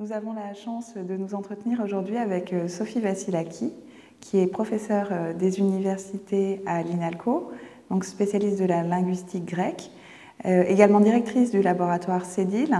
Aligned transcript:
Nous 0.00 0.12
avons 0.12 0.32
la 0.32 0.54
chance 0.54 0.94
de 0.94 1.14
nous 1.14 1.34
entretenir 1.34 1.82
aujourd'hui 1.84 2.16
avec 2.16 2.54
euh, 2.54 2.68
Sophie 2.68 3.00
Vassilaki, 3.00 3.70
qui 4.18 4.38
est 4.38 4.46
professeure 4.46 5.08
euh, 5.12 5.34
des 5.34 5.58
universités 5.58 6.62
à 6.64 6.82
l'INALCO, 6.82 7.52
donc 7.90 8.06
spécialiste 8.06 8.58
de 8.58 8.64
la 8.64 8.82
linguistique 8.82 9.44
grecque, 9.44 9.90
euh, 10.46 10.64
également 10.66 11.00
directrice 11.00 11.50
du 11.50 11.60
laboratoire 11.60 12.24
CEDIL 12.24 12.78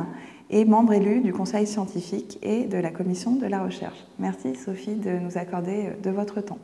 et 0.48 0.64
membre 0.64 0.94
élu 0.94 1.20
du 1.20 1.34
conseil 1.34 1.66
scientifique 1.66 2.38
et 2.40 2.64
de 2.64 2.78
la 2.78 2.90
commission 2.90 3.32
de 3.32 3.44
la 3.44 3.62
recherche. 3.62 4.06
Merci 4.18 4.54
Sophie 4.54 4.94
de 4.94 5.10
nous 5.10 5.36
accorder 5.36 5.90
de 6.02 6.08
votre 6.08 6.40
temps. 6.40 6.58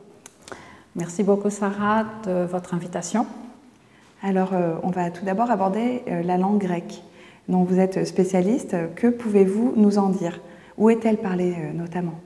Merci 0.95 1.21
beaucoup 1.21 1.51
Sarah 1.51 2.05
de 2.25 2.45
votre 2.45 2.73
invitation. 2.73 3.27
Alors 4.23 4.53
on 4.81 4.89
va 4.89 5.11
tout 5.11 5.23
d'abord 5.23 5.51
aborder 5.51 6.01
la 6.07 6.37
langue 6.37 6.59
grecque 6.59 7.03
dont 7.47 7.63
vous 7.63 7.79
êtes 7.79 8.05
spécialiste. 8.05 8.93
Que 8.95 9.07
pouvez-vous 9.07 9.73
nous 9.75 9.97
en 9.97 10.09
dire? 10.09 10.39
Où 10.77 10.89
est-elle 10.89 11.17
parlée 11.17 11.55
euh, 11.57 11.73
notamment? 11.73 12.19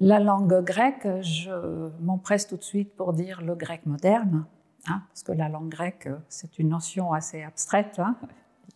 La 0.00 0.20
langue 0.20 0.62
grecque, 0.62 1.08
je 1.22 1.90
m'empresse 2.00 2.46
tout 2.46 2.56
de 2.56 2.62
suite 2.62 2.94
pour 2.94 3.12
dire 3.12 3.42
le 3.42 3.56
grec 3.56 3.84
moderne, 3.84 4.46
hein, 4.86 5.02
parce 5.08 5.24
que 5.24 5.32
la 5.32 5.48
langue 5.48 5.68
grecque, 5.68 6.08
c'est 6.28 6.58
une 6.60 6.68
notion 6.68 7.12
assez 7.12 7.42
abstraite, 7.42 7.98
hein, 7.98 8.16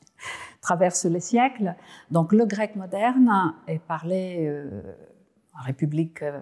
traverse 0.61 1.05
les 1.05 1.21
siècles. 1.21 1.77
Donc 2.11 2.33
le 2.33 2.45
grec 2.45 2.75
moderne 2.75 3.55
est 3.69 3.79
parlé 3.79 4.47
euh, 4.49 4.83
en 5.57 5.63
République 5.63 6.23
euh, 6.23 6.41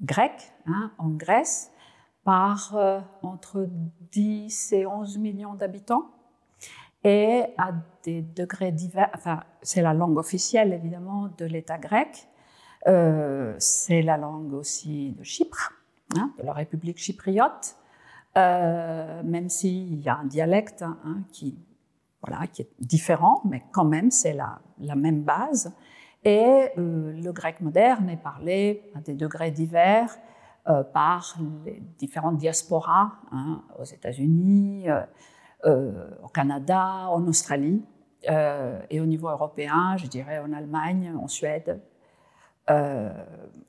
grecque, 0.00 0.52
hein, 0.66 0.92
en 0.96 1.10
Grèce, 1.10 1.70
par 2.24 2.76
entre 3.22 3.68
10 4.12 4.72
et 4.74 4.86
11 4.86 5.18
millions 5.18 5.54
d'habitants 5.54 6.08
et 7.04 7.44
à 7.58 7.72
des 8.04 8.22
degrés 8.22 8.72
divers. 8.72 9.10
Enfin, 9.14 9.42
c'est 9.62 9.82
la 9.82 9.94
langue 9.94 10.18
officielle 10.18 10.72
évidemment 10.72 11.28
de 11.36 11.44
l'État 11.44 11.78
grec. 11.78 12.28
Euh, 12.88 13.54
c'est 13.58 14.02
la 14.02 14.16
langue 14.16 14.52
aussi 14.54 15.12
de 15.12 15.22
Chypre, 15.22 15.72
hein, 16.16 16.32
de 16.38 16.44
la 16.44 16.52
République 16.52 16.98
chypriote, 16.98 17.76
euh, 18.36 19.22
même 19.22 19.48
s'il 19.48 20.00
y 20.00 20.08
a 20.08 20.16
un 20.16 20.24
dialecte 20.24 20.82
hein, 20.82 21.22
qui, 21.32 21.58
voilà, 22.26 22.46
qui 22.48 22.62
est 22.62 22.70
différent, 22.80 23.42
mais 23.44 23.62
quand 23.72 23.84
même 23.84 24.10
c'est 24.10 24.34
la, 24.34 24.60
même 24.96 25.22
base. 25.22 25.72
Et 26.24 26.68
euh, 26.78 27.12
le 27.12 27.32
grec 27.32 27.60
moderne 27.60 28.08
est 28.08 28.22
parlé 28.22 28.90
à 28.96 29.00
des 29.00 29.14
degrés 29.14 29.50
divers 29.50 30.16
euh, 30.68 30.82
par 30.82 31.36
les 31.64 31.82
différentes 31.98 32.36
diasporas 32.36 33.12
hein, 33.32 33.62
aux 33.78 33.84
États-Unis, 33.84 34.86
au 35.64 36.28
Canada, 36.28 37.08
en 37.08 37.26
Australie 37.26 37.82
euh, 38.28 38.80
et 38.90 39.00
au 39.00 39.06
niveau 39.06 39.28
européen, 39.28 39.96
je 39.96 40.06
dirais 40.06 40.38
en 40.38 40.52
Allemagne, 40.52 41.12
en 41.16 41.26
Suède, 41.26 41.80
euh, 42.70 43.10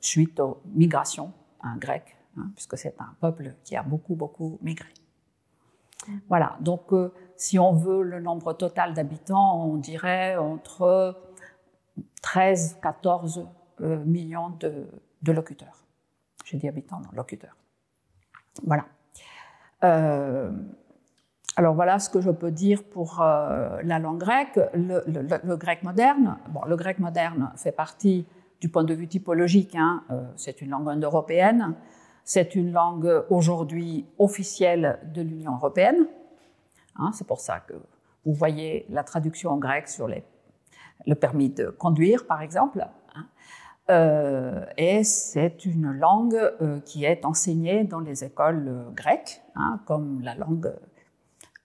suite 0.00 0.38
aux 0.38 0.60
migrations 0.66 1.32
hein, 1.62 1.76
grecques, 1.78 2.16
hein, 2.36 2.50
puisque 2.54 2.78
c'est 2.78 3.00
un 3.00 3.14
peuple 3.20 3.54
qui 3.64 3.76
a 3.76 3.82
beaucoup, 3.82 4.14
beaucoup 4.14 4.58
migré. 4.62 4.88
Voilà, 6.28 6.58
donc 6.60 6.92
si 7.36 7.58
on 7.58 7.72
veut 7.72 8.02
le 8.02 8.20
nombre 8.20 8.52
total 8.52 8.92
d'habitants, 8.92 9.64
on 9.64 9.78
dirait 9.78 10.36
entre 10.36 11.18
13, 12.20 12.78
14 12.82 13.46
millions 14.04 14.50
de, 14.60 14.86
locuteurs. 15.32 15.86
J'ai 16.44 16.58
dit 16.58 16.68
habitants, 16.68 17.00
non, 17.00 17.08
locuteurs. 17.14 17.56
Voilà. 18.62 18.84
Euh, 19.82 20.52
alors 21.56 21.74
voilà 21.74 21.98
ce 22.00 22.10
que 22.10 22.20
je 22.20 22.30
peux 22.30 22.50
dire 22.50 22.82
pour 22.82 23.20
euh, 23.20 23.80
la 23.84 23.98
langue 24.00 24.18
grecque. 24.18 24.58
Le, 24.74 25.56
grec 25.56 25.84
moderne, 25.84 26.36
bon, 26.48 26.62
le 26.66 26.76
grec 26.76 26.98
moderne 26.98 27.52
fait 27.56 27.72
partie 27.72 28.26
du 28.60 28.68
point 28.68 28.82
de 28.82 28.94
vue 28.94 29.06
typologique, 29.06 29.76
hein, 29.76 30.02
euh, 30.10 30.22
c'est 30.36 30.62
une 30.62 30.70
langue 30.70 30.88
indo-européenne, 30.88 31.74
c'est 32.24 32.54
une 32.56 32.72
langue 32.72 33.24
aujourd'hui 33.30 34.06
officielle 34.18 34.98
de 35.14 35.22
l'Union 35.22 35.54
européenne. 35.54 36.08
Hein, 36.96 37.10
c'est 37.12 37.26
pour 37.26 37.40
ça 37.40 37.60
que 37.60 37.74
vous 38.24 38.32
voyez 38.32 38.86
la 38.88 39.04
traduction 39.04 39.50
en 39.50 39.58
grec 39.58 39.88
sur 39.88 40.08
le 40.08 41.14
permis 41.14 41.50
de 41.50 41.66
conduire, 41.66 42.26
par 42.26 42.42
exemple. 42.42 42.84
Hein. 43.14 43.26
Euh, 43.90 44.64
et 44.76 45.04
c'est 45.04 45.66
une 45.66 45.92
langue 45.92 46.40
qui 46.84 47.04
est 47.04 47.24
enseignée 47.24 47.84
dans 47.84 48.00
les 48.00 48.24
écoles 48.24 48.86
grecques, 48.94 49.42
comme 49.84 50.22
la 50.22 50.34
langue 50.34 50.72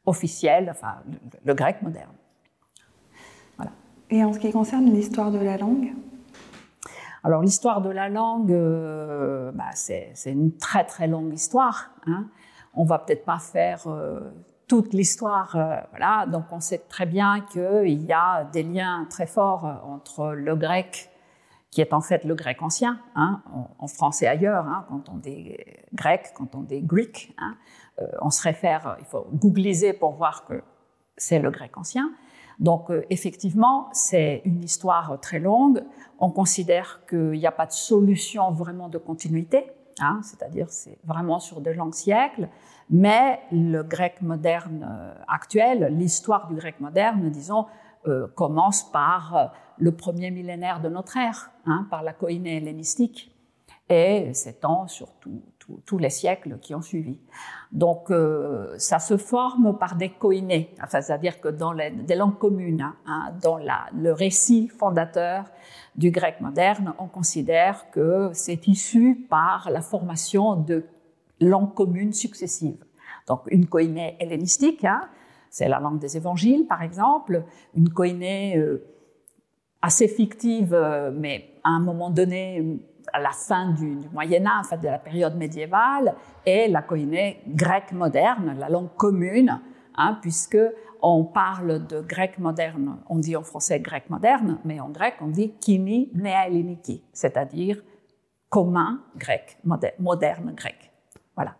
officiel, 0.09 0.69
enfin 0.71 0.95
le, 1.45 1.53
grec 1.53 1.81
moderne. 1.81 2.11
Voilà. 3.57 3.71
Et 4.09 4.23
en 4.23 4.33
ce 4.33 4.39
qui 4.39 4.51
concerne 4.51 4.85
l'histoire 4.91 5.31
de 5.31 5.37
la 5.37 5.57
langue? 5.57 5.93
Alors 7.23 7.41
l'histoire 7.41 7.81
de 7.81 7.89
la 7.89 8.09
langue, 8.09 8.51
euh, 8.51 9.51
bah, 9.53 9.71
c'est 9.73 10.13
une 10.25 10.57
très 10.57 10.83
très 10.83 11.07
longue 11.07 11.33
histoire. 11.33 11.91
Hein. 12.07 12.27
On 12.73 12.85
va 12.85 12.99
peut-être 12.99 13.25
pas 13.25 13.39
faire 13.39 13.87
euh, 13.87 14.19
toute 14.67 14.93
l'histoire, 14.93 15.55
euh, 15.55 15.75
voilà. 15.91 16.25
Donc 16.25 16.45
on 16.51 16.59
sait 16.59 16.83
très 16.89 17.05
bien 17.05 17.41
qu'il 17.41 18.03
y 18.03 18.13
a 18.13 18.45
des 18.45 18.63
liens 18.63 19.05
très 19.09 19.27
forts 19.27 19.65
entre 19.85 20.31
le 20.33 20.55
grec 20.55 21.09
qui 21.72 21.81
est 21.81 21.94
en 21.94 22.02
fait 22.02 22.24
le 22.24 22.34
grec 22.34 22.62
ancien, 22.62 23.00
hein, 23.16 23.41
en, 23.78 23.88
France 23.88 24.24
et 24.24 24.28
ailleurs, 24.28 24.66
hein, 24.66 24.85
quand 24.90 25.09
on 25.09 25.18
dit 25.18 25.56
grec, 25.94 26.31
quand 26.35 26.56
on 26.56 26.62
dit 26.62 26.81
greek, 26.81 27.35
hein, 27.38 27.56
euh, 28.02 28.07
on 28.22 28.31
se 28.31 28.41
réfère, 28.41 28.97
il 29.00 29.06
faut 29.06 29.28
googliser 29.34 29.94
pour 29.94 30.13
voir 30.13 30.46
que 30.46 30.63
c'est 31.16 31.40
le 31.40 31.52
grec 31.52 31.78
ancien. 31.78 32.12
Donc 32.59 32.90
euh, 32.90 33.06
effectivement, 33.09 33.90
c'est 33.94 34.41
une 34.46 34.63
histoire 34.63 35.19
très 35.22 35.40
longue. 35.40 35.84
On 36.18 36.31
considère 36.31 37.02
qu'il 37.07 37.31
n'y 37.31 37.46
a 37.46 37.52
pas 37.52 37.68
de 37.68 37.72
solution 37.72 38.51
vraiment 38.51 38.90
de 38.90 38.97
continuité, 38.97 39.72
hein, 40.00 40.22
c'est-à-dire 40.24 40.68
c'est 40.69 40.97
vraiment 41.03 41.40
sur 41.40 41.62
de 41.62 41.69
longs 41.69 41.91
siècles. 41.91 42.50
Mais 42.90 43.41
le 43.51 43.84
grec 43.84 44.24
moderne 44.24 44.88
euh, 44.90 45.13
actuel, 45.28 45.94
l'histoire 45.96 46.47
du 46.47 46.56
grec 46.56 46.80
moderne, 46.80 47.30
disons, 47.30 47.68
commence 48.36 48.90
par 48.91 49.51
le 49.79 49.91
premier 49.91 50.31
millénaire 50.31 50.81
de 50.81 50.90
notre 50.90 51.17
ère, 51.17 51.51
hein, 51.66 51.88
par 51.90 52.03
la 52.03 52.13
koiné 52.13 52.57
hellénistique, 52.57 53.31
et 53.90 54.34
s'étend 54.34 54.88
sur 54.88 55.09
tous 55.85 55.97
les 55.97 56.09
siècles 56.09 56.57
qui 56.59 56.75
ont 56.75 56.81
suivi. 56.81 57.17
Donc, 57.72 58.12
euh, 58.12 58.73
ça 58.78 59.00
se 59.00 59.18
forme 59.18 59.78
par 59.78 59.95
des 59.95 60.12
enfin, 60.22 61.01
c'est-à-dire 61.01 61.41
que 61.41 61.50
dans 61.50 61.73
les, 61.73 61.91
langues 62.16 62.38
communes, 62.38 62.81
hein, 62.81 62.95
hein, 63.07 63.34
dans 63.41 63.57
le 63.57 64.12
récit 64.12 64.68
fondateur 64.68 65.45
du 65.95 66.12
grec 66.12 66.41
moderne, 66.41 66.94
on 67.00 67.07
considère 67.07 67.89
que 67.91 68.29
c'est 68.34 68.68
issu 68.68 69.28
par 69.29 69.69
la 69.72 69.81
formation 69.81 70.56
de 70.56 70.85
langues 71.39 71.73
communes 71.73 72.13
successives. 72.13 72.84
Donc, 73.28 73.41
une 73.47 73.68
koiné 73.68 74.18
hellénistique, 74.19 74.85
c'est 75.50 75.68
la 75.68 75.79
langue 75.79 76.00
des 76.00 76.18
évangiles, 76.18 76.66
par 76.68 76.81
exemple, 76.81 77.44
une 77.75 77.89
koiné 77.89 78.57
euh, 78.57 78.84
assez 79.81 80.07
fictive, 80.07 80.73
euh, 80.73 81.12
mais 81.13 81.56
à 81.63 81.69
un 81.69 81.79
moment 81.79 82.09
donné, 82.09 82.79
à 83.13 83.19
la 83.19 83.31
fin 83.31 83.72
du, 83.72 84.00
Moyen 84.13 84.45
Âge, 84.45 84.59
en 84.59 84.63
fait, 84.63 84.78
de 84.78 84.88
la 84.88 85.00
période 85.00 85.35
médiévale, 85.35 86.16
et 86.45 86.67
la 86.67 86.81
koiné 86.81 87.41
grecque 87.47 87.91
moderne, 87.91 88.56
la 88.57 88.69
langue 88.69 88.94
commune, 88.97 89.59
hein, 89.95 90.18
puisque 90.22 90.57
on 91.01 91.23
parle 91.23 91.85
de 91.88 92.01
grec 92.01 92.38
moderne, 92.39 92.97
on 93.07 93.19
dit 93.19 93.35
en 93.35 93.44
français 93.44 93.79
grec 93.79 94.09
moderne, 94.09 94.59
mais 94.66 94.79
en 94.79 94.89
grec 94.89 95.16
on 95.22 95.28
dit 95.28 95.53
kini 95.59 96.09
neaeliniki, 96.13 97.03
c'est-à-dire 97.13 97.81
commun 98.50 99.01
grec, 99.16 99.59
moderne, 99.63 100.53
grec. 100.56 100.91
Voilà. 101.35 101.56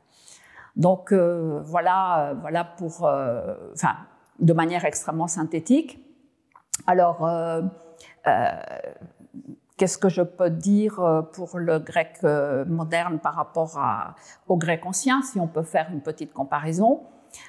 Donc 0.76 1.14
euh, 1.14 1.62
voilà, 1.64 2.34
voilà 2.42 2.64
pour, 2.64 3.06
euh, 3.06 3.56
enfin, 3.74 3.96
de 4.40 4.54
manière 4.54 4.86
extrêmement 4.86 5.28
synthétique. 5.28 6.00
Alors, 6.88 7.26
euh, 7.26 7.62
Qu'est-ce 9.80 9.98
que 9.98 10.10
je 10.10 10.22
peux 10.22 10.50
dire 10.50 11.00
euh, 11.00 11.22
pour 11.22 11.58
le 11.58 11.80
grec 11.80 12.18
euh, 12.26 12.66
moderne 12.66 13.18
par 13.18 13.36
rapport 13.36 13.80
au 14.50 14.58
grec 14.58 14.86
ancien, 14.86 15.22
si 15.22 15.40
on 15.40 15.48
peut 15.48 15.64
faire 15.64 15.88
une 15.90 16.02
petite 16.02 16.34
comparaison 16.34 17.04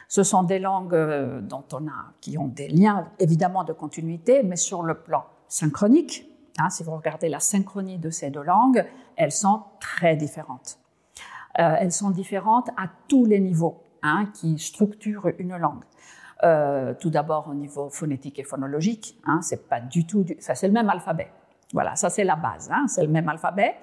Ce 0.06 0.22
sont 0.22 0.44
des 0.44 0.60
langues 0.60 0.94
euh, 0.94 1.40
dont 1.40 1.64
on 1.72 1.88
a, 1.88 2.12
qui 2.20 2.38
ont 2.38 2.46
des 2.46 2.68
liens 2.68 3.08
évidemment 3.18 3.64
de 3.64 3.72
continuité, 3.72 4.44
mais 4.44 4.54
sur 4.54 4.84
le 4.84 4.94
plan 4.94 5.24
synchronique, 5.48 6.24
hein, 6.60 6.70
si 6.70 6.84
vous 6.84 6.94
regardez 6.94 7.28
la 7.28 7.40
synchronie 7.40 7.98
de 7.98 8.10
ces 8.10 8.30
deux 8.30 8.44
langues, 8.44 8.86
elles 9.16 9.32
sont 9.32 9.64
très 9.80 10.14
différentes. 10.14 10.78
elles 11.54 11.90
sont 11.90 12.10
différentes 12.10 12.68
à 12.76 12.86
tous 13.08 13.24
les 13.24 13.40
niveaux 13.40 13.82
hein, 14.04 14.26
qui 14.34 14.56
structurent 14.60 15.32
une 15.40 15.56
langue. 15.56 15.82
Tout 16.98 17.10
d'abord 17.10 17.48
au 17.48 17.54
niveau 17.54 17.90
phonétique 17.90 18.38
et 18.38 18.44
phonologique, 18.44 19.18
hein, 19.26 19.40
c'est 19.42 19.68
pas 19.68 19.80
du 19.80 20.06
tout, 20.06 20.24
ça 20.38 20.54
c'est 20.54 20.68
le 20.68 20.72
même 20.72 20.88
alphabet. 20.88 21.28
Voilà, 21.72 21.94
ça 21.94 22.10
c'est 22.10 22.24
la 22.24 22.36
base, 22.36 22.68
hein, 22.72 22.86
c'est 22.88 23.02
le 23.02 23.08
même 23.08 23.28
alphabet, 23.28 23.76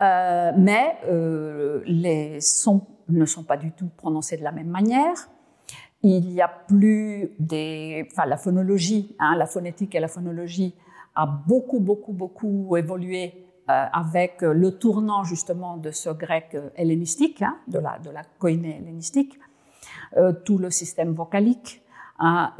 euh, 0.00 0.52
mais 0.56 0.96
euh, 1.06 1.82
les 1.84 2.40
sons 2.40 2.86
ne 3.08 3.26
sont 3.26 3.44
pas 3.44 3.58
du 3.58 3.72
tout 3.72 3.90
prononcés 3.96 4.38
de 4.38 4.42
la 4.42 4.52
même 4.52 4.68
manière. 4.68 5.28
Il 6.02 6.28
n'y 6.28 6.40
a 6.40 6.48
plus 6.48 7.32
des, 7.38 8.06
enfin 8.10 8.24
la 8.24 8.36
phonologie, 8.38 9.14
hein, 9.18 9.34
la 9.36 9.46
phonétique 9.46 9.94
et 9.94 10.00
la 10.00 10.08
phonologie 10.08 10.74
a 11.14 11.26
beaucoup, 11.26 11.80
beaucoup, 11.80 12.12
beaucoup 12.12 12.76
évolué 12.76 13.42
avec 13.68 14.42
le 14.42 14.78
tournant 14.78 15.24
justement 15.24 15.76
de 15.76 15.90
ce 15.90 16.10
grec 16.10 16.56
hellénistique, 16.76 17.42
de 17.66 17.80
la, 17.80 17.98
de 17.98 18.10
la 18.10 18.22
koiné 18.38 18.76
hellénistique, 18.76 19.40
tout 20.44 20.58
le 20.58 20.70
système 20.70 21.14
vocalique, 21.14 21.82
hein, 22.18 22.52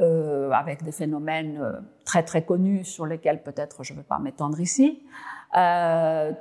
avec 0.53 0.83
des 0.83 0.91
phénomènes 0.91 1.61
très 2.05 2.23
très 2.23 2.43
connus 2.45 2.85
sur 2.85 3.05
lesquels 3.05 3.43
peut-être 3.43 3.83
je 3.83 3.93
ne 3.93 3.99
vais 3.99 4.03
pas 4.03 4.19
m'étendre 4.19 4.59
ici, 4.59 5.03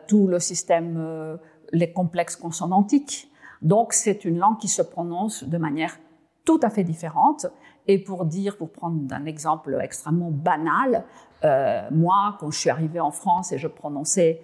tout 0.08 0.26
le 0.26 0.38
système, 0.38 1.38
les 1.72 1.92
complexes 1.92 2.36
consonantiques. 2.36 3.30
Donc 3.62 3.92
c'est 3.92 4.24
une 4.24 4.38
langue 4.38 4.58
qui 4.58 4.68
se 4.68 4.82
prononce 4.82 5.44
de 5.44 5.58
manière 5.58 5.96
tout 6.44 6.60
à 6.62 6.70
fait 6.70 6.84
différente. 6.84 7.46
Et 7.88 8.02
pour 8.02 8.24
dire, 8.24 8.56
pour 8.56 8.70
prendre 8.72 9.14
un 9.14 9.24
exemple 9.26 9.78
extrêmement 9.80 10.30
banal, 10.30 11.04
euh, 11.44 11.88
moi, 11.90 12.36
quand 12.40 12.50
je 12.50 12.58
suis 12.58 12.70
arrivée 12.70 13.00
en 13.00 13.10
France 13.10 13.52
et 13.52 13.58
je 13.58 13.69
prononçais 13.69 14.40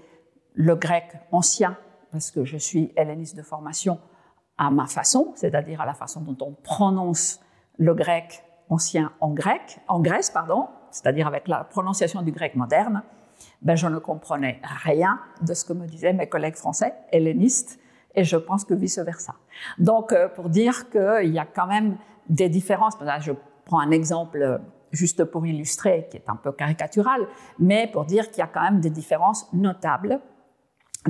le 0.54 0.76
grec 0.76 1.06
ancien, 1.32 1.76
parce 2.10 2.30
que 2.30 2.44
je 2.44 2.58
suis 2.58 2.92
helléniste 2.96 3.36
de 3.36 3.42
formation, 3.42 3.98
à 4.58 4.70
ma 4.70 4.86
façon, 4.86 5.32
c'est-à-dire 5.34 5.80
à 5.80 5.86
la 5.86 5.94
façon 5.94 6.20
dont 6.20 6.36
on 6.44 6.52
prononce 6.52 7.40
le 7.78 7.94
grec 7.94 8.44
ancien 8.72 9.12
en 9.20 9.30
grec, 9.30 9.80
en 9.86 10.00
Grèce, 10.00 10.30
pardon, 10.30 10.68
c'est-à-dire 10.90 11.26
avec 11.26 11.46
la 11.46 11.64
prononciation 11.64 12.22
du 12.22 12.32
grec 12.32 12.54
moderne, 12.54 13.02
ben 13.60 13.76
je 13.76 13.86
ne 13.86 13.98
comprenais 13.98 14.60
rien 14.84 15.20
de 15.42 15.52
ce 15.54 15.64
que 15.64 15.72
me 15.72 15.86
disaient 15.86 16.12
mes 16.12 16.28
collègues 16.28 16.56
français 16.56 16.94
hellénistes 17.10 17.78
et 18.14 18.24
je 18.24 18.36
pense 18.36 18.64
que 18.64 18.74
vice-versa. 18.74 19.34
Donc, 19.78 20.12
euh, 20.12 20.28
pour 20.28 20.48
dire 20.48 20.90
qu'il 20.90 21.32
y 21.32 21.38
a 21.38 21.46
quand 21.46 21.66
même 21.66 21.96
des 22.28 22.48
différences, 22.48 22.94
je 23.20 23.32
prends 23.64 23.80
un 23.80 23.90
exemple 23.90 24.42
euh, 24.42 24.58
juste 24.90 25.24
pour 25.24 25.46
illustrer, 25.46 26.08
qui 26.10 26.18
est 26.18 26.28
un 26.28 26.36
peu 26.36 26.52
caricatural, 26.52 27.26
mais 27.58 27.88
pour 27.90 28.04
dire 28.04 28.30
qu'il 28.30 28.38
y 28.38 28.42
a 28.42 28.46
quand 28.46 28.62
même 28.62 28.80
des 28.80 28.90
différences 28.90 29.50
notables. 29.52 30.20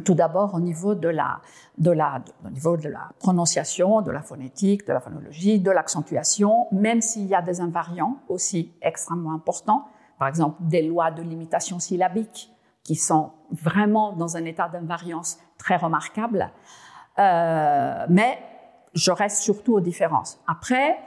Tout 0.04 0.14
d'abord 0.14 0.54
au 0.54 0.60
niveau 0.60 0.94
de 0.94 1.08
la, 1.08 1.40
de 1.76 1.90
la, 1.90 2.22
au 2.46 2.50
niveau 2.50 2.76
de 2.78 2.88
la 2.88 3.10
prononciation, 3.18 4.00
de 4.00 4.10
la 4.10 4.22
phonétique, 4.22 4.86
de 4.86 4.92
la 4.92 5.00
phonologie, 5.00 5.60
de 5.60 5.70
l'accentuation, 5.70 6.66
même 6.72 7.02
s'il 7.02 7.26
y 7.26 7.34
a 7.34 7.42
des 7.42 7.60
invariants 7.60 8.16
aussi 8.28 8.72
extrêmement 8.80 9.34
importants, 9.34 9.88
par 10.18 10.28
exemple 10.28 10.56
des 10.60 10.82
lois 10.82 11.10
de 11.10 11.22
limitation 11.22 11.78
syllabique 11.78 12.50
qui 12.82 12.94
sont 12.94 13.32
vraiment 13.50 14.12
dans 14.12 14.36
un 14.36 14.44
état 14.44 14.68
d'invariance 14.68 15.38
très 15.58 15.76
remarquable. 15.76 16.50
Euh, 17.18 18.06
mais 18.08 18.38
je 18.94 19.10
reste 19.10 19.42
surtout 19.42 19.74
aux 19.74 19.80
différences. 19.80 20.40
Après, 20.46 20.98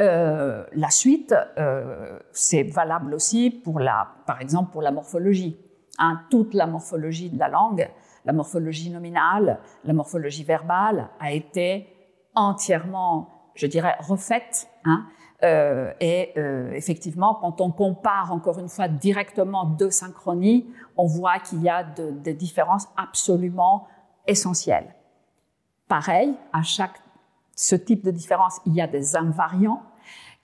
euh, 0.00 0.64
la 0.72 0.90
suite, 0.90 1.34
euh, 1.58 2.18
c'est 2.32 2.62
valable 2.62 3.14
aussi 3.14 3.50
pour 3.50 3.80
la, 3.80 4.08
par 4.26 4.40
exemple, 4.40 4.70
pour 4.70 4.82
la 4.82 4.92
morphologie. 4.92 5.58
Hein, 5.98 6.20
toute 6.30 6.54
la 6.54 6.68
morphologie 6.68 7.28
de 7.28 7.38
la 7.38 7.48
langue, 7.48 7.88
la 8.28 8.34
morphologie 8.34 8.90
nominale, 8.90 9.58
la 9.84 9.94
morphologie 9.94 10.44
verbale 10.44 11.08
a 11.18 11.32
été 11.32 11.88
entièrement, 12.34 13.30
je 13.54 13.66
dirais, 13.66 13.96
refaite. 14.00 14.68
Hein, 14.84 15.06
euh, 15.44 15.92
et 15.98 16.32
euh, 16.36 16.70
effectivement, 16.72 17.38
quand 17.40 17.62
on 17.62 17.70
compare 17.70 18.30
encore 18.30 18.58
une 18.58 18.68
fois 18.68 18.86
directement 18.86 19.64
deux 19.64 19.90
synchronies, 19.90 20.66
on 20.98 21.06
voit 21.06 21.38
qu'il 21.38 21.62
y 21.62 21.70
a 21.70 21.82
des 21.82 22.34
différences 22.34 22.86
absolument 22.98 23.88
essentielles. 24.26 24.94
Pareil, 25.88 26.34
à 26.52 26.62
chaque 26.62 27.00
ce 27.56 27.76
type 27.76 28.04
de 28.04 28.10
différence, 28.10 28.60
il 28.66 28.74
y 28.74 28.82
a 28.82 28.86
des 28.86 29.16
invariants. 29.16 29.82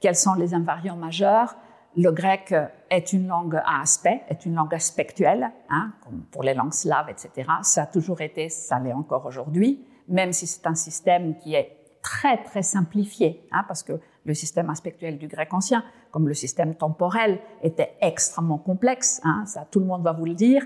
Quels 0.01 0.17
sont 0.17 0.35
les 0.35 0.55
invariants 0.55 0.97
majeurs? 0.97 1.55
Le 1.97 2.11
grec 2.11 2.55
est 2.91 3.13
une 3.13 3.29
langue 3.29 3.57
à 3.65 3.81
aspect, 3.81 4.23
est 4.29 4.45
une 4.47 4.55
langue 4.55 4.75
aspectuelle, 4.75 5.51
hein, 5.71 5.93
comme 6.03 6.25
pour 6.31 6.43
les 6.43 6.55
langues 6.55 6.73
slaves, 6.73 7.09
etc. 7.09 7.49
Ça 7.63 7.83
a 7.83 7.87
toujours 7.87 8.21
été, 8.21 8.49
ça 8.49 8.81
l'est 8.81 8.93
encore 8.93 9.27
aujourd'hui, 9.27 9.87
même 10.09 10.33
si 10.33 10.47
c'est 10.47 10.67
un 10.67 10.75
système 10.75 11.39
qui 11.39 11.55
est 11.55 11.77
très 12.03 12.43
très 12.43 12.63
simplifié, 12.63 13.47
hein, 13.53 13.65
parce 13.67 13.83
que 13.83 14.01
le 14.25 14.35
système 14.35 14.71
aspectuel 14.71 15.19
du 15.19 15.29
grec 15.29 15.53
ancien, 15.53 15.85
comme 16.11 16.29
le 16.29 16.35
système 16.35 16.75
temporel, 16.75 17.39
était 17.63 17.97
extrêmement 18.01 18.59
complexe. 18.59 19.21
Hein, 19.25 19.45
ça, 19.47 19.67
tout 19.71 19.81
le 19.81 19.87
monde 19.87 20.03
va 20.03 20.13
vous 20.13 20.25
le 20.25 20.35
dire. 20.35 20.65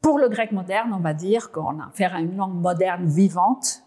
Pour 0.00 0.18
le 0.18 0.28
grec 0.28 0.52
moderne, 0.52 0.92
on 0.94 1.00
va 1.00 1.14
dire 1.14 1.50
qu'on 1.50 1.80
a 1.80 1.88
affaire 1.88 2.14
à 2.14 2.20
une 2.20 2.36
langue 2.36 2.54
moderne 2.54 3.06
vivante, 3.06 3.82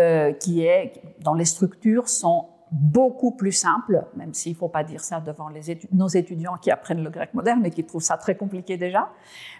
euh, 0.00 0.32
qui 0.32 0.64
est, 0.64 1.00
dont 1.20 1.34
les 1.34 1.44
structures 1.44 2.08
sont 2.08 2.48
beaucoup 2.70 3.32
plus 3.32 3.52
simples, 3.52 4.04
même 4.16 4.34
s'il 4.34 4.52
ne 4.52 4.56
faut 4.56 4.68
pas 4.68 4.84
dire 4.84 5.00
ça 5.00 5.20
devant 5.20 5.48
nos 5.92 6.08
étudiants 6.08 6.56
qui 6.60 6.70
apprennent 6.70 7.04
le 7.04 7.10
grec 7.10 7.32
moderne 7.34 7.64
et 7.64 7.70
qui 7.70 7.84
trouvent 7.84 8.02
ça 8.02 8.16
très 8.16 8.36
compliqué 8.36 8.76
déjà. 8.76 9.10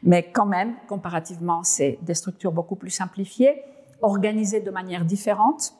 Mais 0.03 0.31
quand 0.33 0.47
même, 0.47 0.75
comparativement, 0.89 1.63
c'est 1.63 1.99
des 2.03 2.15
structures 2.15 2.53
beaucoup 2.53 2.77
plus 2.77 2.91
simplifiées, 2.91 3.63
organisées 4.03 4.61
de 4.61 4.71
manière 4.71 5.05
différente. 5.05 5.75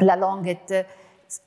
La 0.00 0.16
langue 0.16 0.46
est 0.46 0.74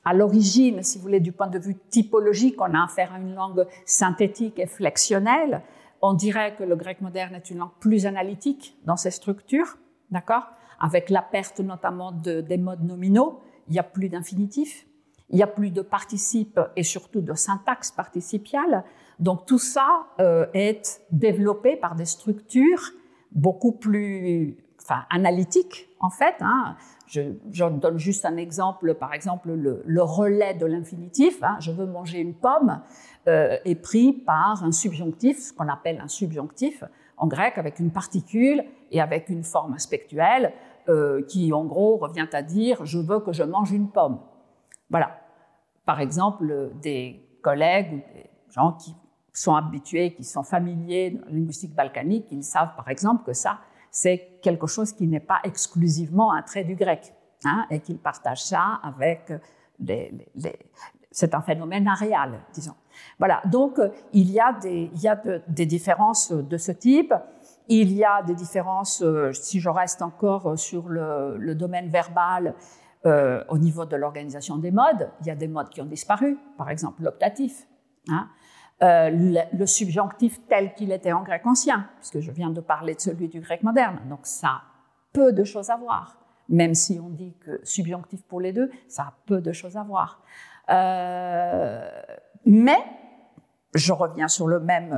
à 0.04 0.14
l'origine, 0.14 0.82
si 0.84 0.98
vous 0.98 1.04
voulez, 1.04 1.20
du 1.20 1.32
point 1.32 1.48
de 1.48 1.60
vue 1.60 1.76
typologique, 1.76 2.60
on 2.60 2.74
a 2.74 2.84
affaire 2.84 3.14
à 3.14 3.20
une 3.20 3.36
langue 3.36 3.66
synthétique 3.86 4.60
et 4.60 4.68
flexionnelle. 4.68 5.62
On 6.02 6.14
dirait 6.14 6.56
que 6.56 6.64
le 6.64 6.76
grec 6.76 7.02
moderne 7.02 7.36
est 7.36 7.50
une 7.50 7.60
langue 7.60 7.78
plus 7.80 8.06
analytique 8.06 8.78
dans 8.86 8.98
ses 8.98 9.12
structures, 9.12 9.78
d'accord? 10.12 10.48
Avec 10.80 11.10
la 11.10 11.22
perte 11.22 11.60
notamment 11.60 12.12
de, 12.12 12.42
des 12.42 12.58
modes 12.58 12.84
nominaux, 12.84 13.40
il 13.68 13.74
n'y 13.74 13.80
a 13.80 13.84
plus 13.84 14.10
d'infinitif, 14.10 14.86
il 15.30 15.38
n'y 15.38 15.44
a 15.44 15.48
plus 15.48 15.72
de 15.72 15.82
participes 15.82 16.60
et 16.76 16.84
surtout 16.84 17.22
de 17.22 17.34
syntaxe 17.34 17.92
participiale. 17.92 18.84
Donc 19.20 19.46
tout 19.46 19.60
ça 19.60 20.06
euh, 20.20 20.46
est 20.54 21.02
développé 21.12 21.76
par 21.76 21.96
des 21.96 22.06
structures 22.06 22.92
beaucoup 23.32 23.72
plus 23.72 24.58
enfin, 24.82 25.04
analytiques 25.10 25.90
en 26.00 26.10
fait. 26.10 26.36
Hein. 26.42 26.76
Je, 27.08 27.22
donne 27.70 27.98
juste 27.98 28.26
un 28.26 28.38
exemple, 28.38 28.96
par 28.96 29.14
exemple 29.14 29.52
le, 29.52 29.84
le 29.86 30.02
relais 30.04 30.54
de 30.54 30.66
l'infinitif. 30.66 31.42
Hein. 31.44 31.58
Je 31.60 31.72
veux 31.72 31.86
manger 31.86 32.20
une 32.20 32.34
pomme 32.34 32.82
euh, 33.28 33.58
est 33.66 33.76
pris 33.76 34.14
par 34.14 34.64
un 34.64 34.72
subjonctif, 34.72 35.40
ce 35.40 35.54
qu'on 35.54 35.68
appelle 35.68 36.00
un 36.00 36.08
subjonctif 36.08 36.84
en 37.18 37.26
grec, 37.26 37.58
avec 37.58 37.80
une 37.80 37.90
particule 37.90 38.64
et 38.92 39.02
avec 39.02 39.30
une 39.30 39.44
forme 39.44 39.74
aspectuelle 39.74 40.54
euh, 40.90 41.24
qui, 41.24 41.52
en 41.52 41.66
gros, 41.66 41.98
revient 41.98 42.28
à 42.34 42.44
dire 42.44 42.86
je 42.86 43.00
veux 43.00 43.20
que 43.20 43.34
je 43.34 43.42
mange 43.42 43.72
une 43.72 43.90
pomme. 43.90 44.20
Voilà. 44.90 45.20
Par 45.86 46.00
exemple, 46.00 46.72
des 46.82 47.40
collègues 47.42 47.94
ou 47.94 48.14
des 48.14 48.30
gens 48.50 48.74
qui 48.74 48.96
sont 49.34 49.56
habitués, 49.56 50.14
qui 50.14 50.24
sont 50.24 50.44
familiers 50.44 51.12
de 51.12 51.26
la 51.26 51.32
linguistique 51.32 51.76
balkanique, 51.76 52.28
ils 52.32 52.44
savent 52.44 52.76
par 52.76 52.90
exemple 52.90 53.24
que 53.24 53.34
ça, 53.34 53.60
c'est 53.92 54.40
quelque 54.42 54.68
chose 54.68 54.92
qui 54.94 55.08
n'est 55.08 55.20
pas 55.20 55.40
exclusivement 55.44 56.34
un 56.34 56.42
trait 56.42 56.64
du 56.64 56.76
grec, 56.76 57.14
hein, 57.44 57.66
et 57.70 57.80
qu'ils 57.80 58.00
partagent 58.00 58.44
ça 58.44 58.80
avec 58.84 59.32
les, 59.80 60.12
c'est 61.12 61.34
un 61.34 61.42
phénomène 61.42 61.88
aréal, 61.88 62.42
disons. 62.54 62.76
Voilà, 63.20 63.42
donc 63.46 63.80
euh, 63.80 63.90
il 64.12 64.32
y 64.32 64.40
a, 64.40 64.52
des, 64.54 64.90
il 64.94 65.02
y 65.02 65.08
a 65.08 65.22
des 65.48 65.66
différences 65.66 66.32
de 66.32 66.58
ce 66.58 66.72
type. 66.74 67.14
Il 67.68 67.94
y 67.94 68.04
a 68.04 68.22
des 68.22 68.36
différences, 68.36 69.02
euh, 69.02 69.32
si 69.32 69.60
je 69.60 69.70
reste 69.70 70.02
encore 70.02 70.58
sur 70.60 70.88
le 70.90 71.54
domaine 71.56 71.90
verbal, 71.90 72.54
euh, 73.06 73.44
au 73.50 73.60
niveau 73.60 73.86
de 73.86 73.96
l'organisation 73.96 74.58
des 74.58 74.72
modes. 74.72 75.12
Il 75.22 75.28
y 75.28 75.30
a 75.30 75.36
des 75.36 75.48
modes 75.48 75.70
qui 75.70 75.80
ont 75.80 75.86
disparu, 75.86 76.40
par 76.58 76.72
exemple 76.72 77.04
l'optatif. 77.04 77.68
Hein. 78.10 78.28
Euh, 78.82 79.46
le, 79.54 79.66
subjonctif 79.68 80.40
tel 80.48 80.74
qu'il 80.74 80.92
était 80.92 81.12
en 81.12 81.22
grec 81.22 81.46
ancien, 81.46 81.88
puisque 81.98 82.20
je 82.20 82.32
viens 82.32 82.50
de 82.50 82.62
parler 82.62 82.96
de 82.96 83.00
celui 83.00 83.28
du 83.28 83.42
grec 83.42 83.62
moderne. 83.62 84.00
Donc 84.10 84.22
ça 84.24 84.48
a 84.48 84.62
peu 85.14 85.34
de 85.34 85.44
choses 85.44 85.70
à 85.70 85.78
voir. 85.78 86.18
Même 86.50 86.74
si 86.74 87.00
on 87.00 87.10
dit 87.10 87.36
que 87.40 87.60
subjonctif 87.64 88.24
pour 88.24 88.42
les 88.42 88.54
deux, 88.54 88.72
ça 88.88 89.04
a 89.04 89.14
peu 89.28 89.40
de 89.40 89.52
choses 89.52 89.78
à 89.78 89.84
voir. 89.84 90.24
Euh, 90.72 91.88
mais, 92.46 92.80
je 93.76 93.94
reviens 93.94 94.28
sur 94.28 94.48
le 94.48 94.60
même, 94.60 94.98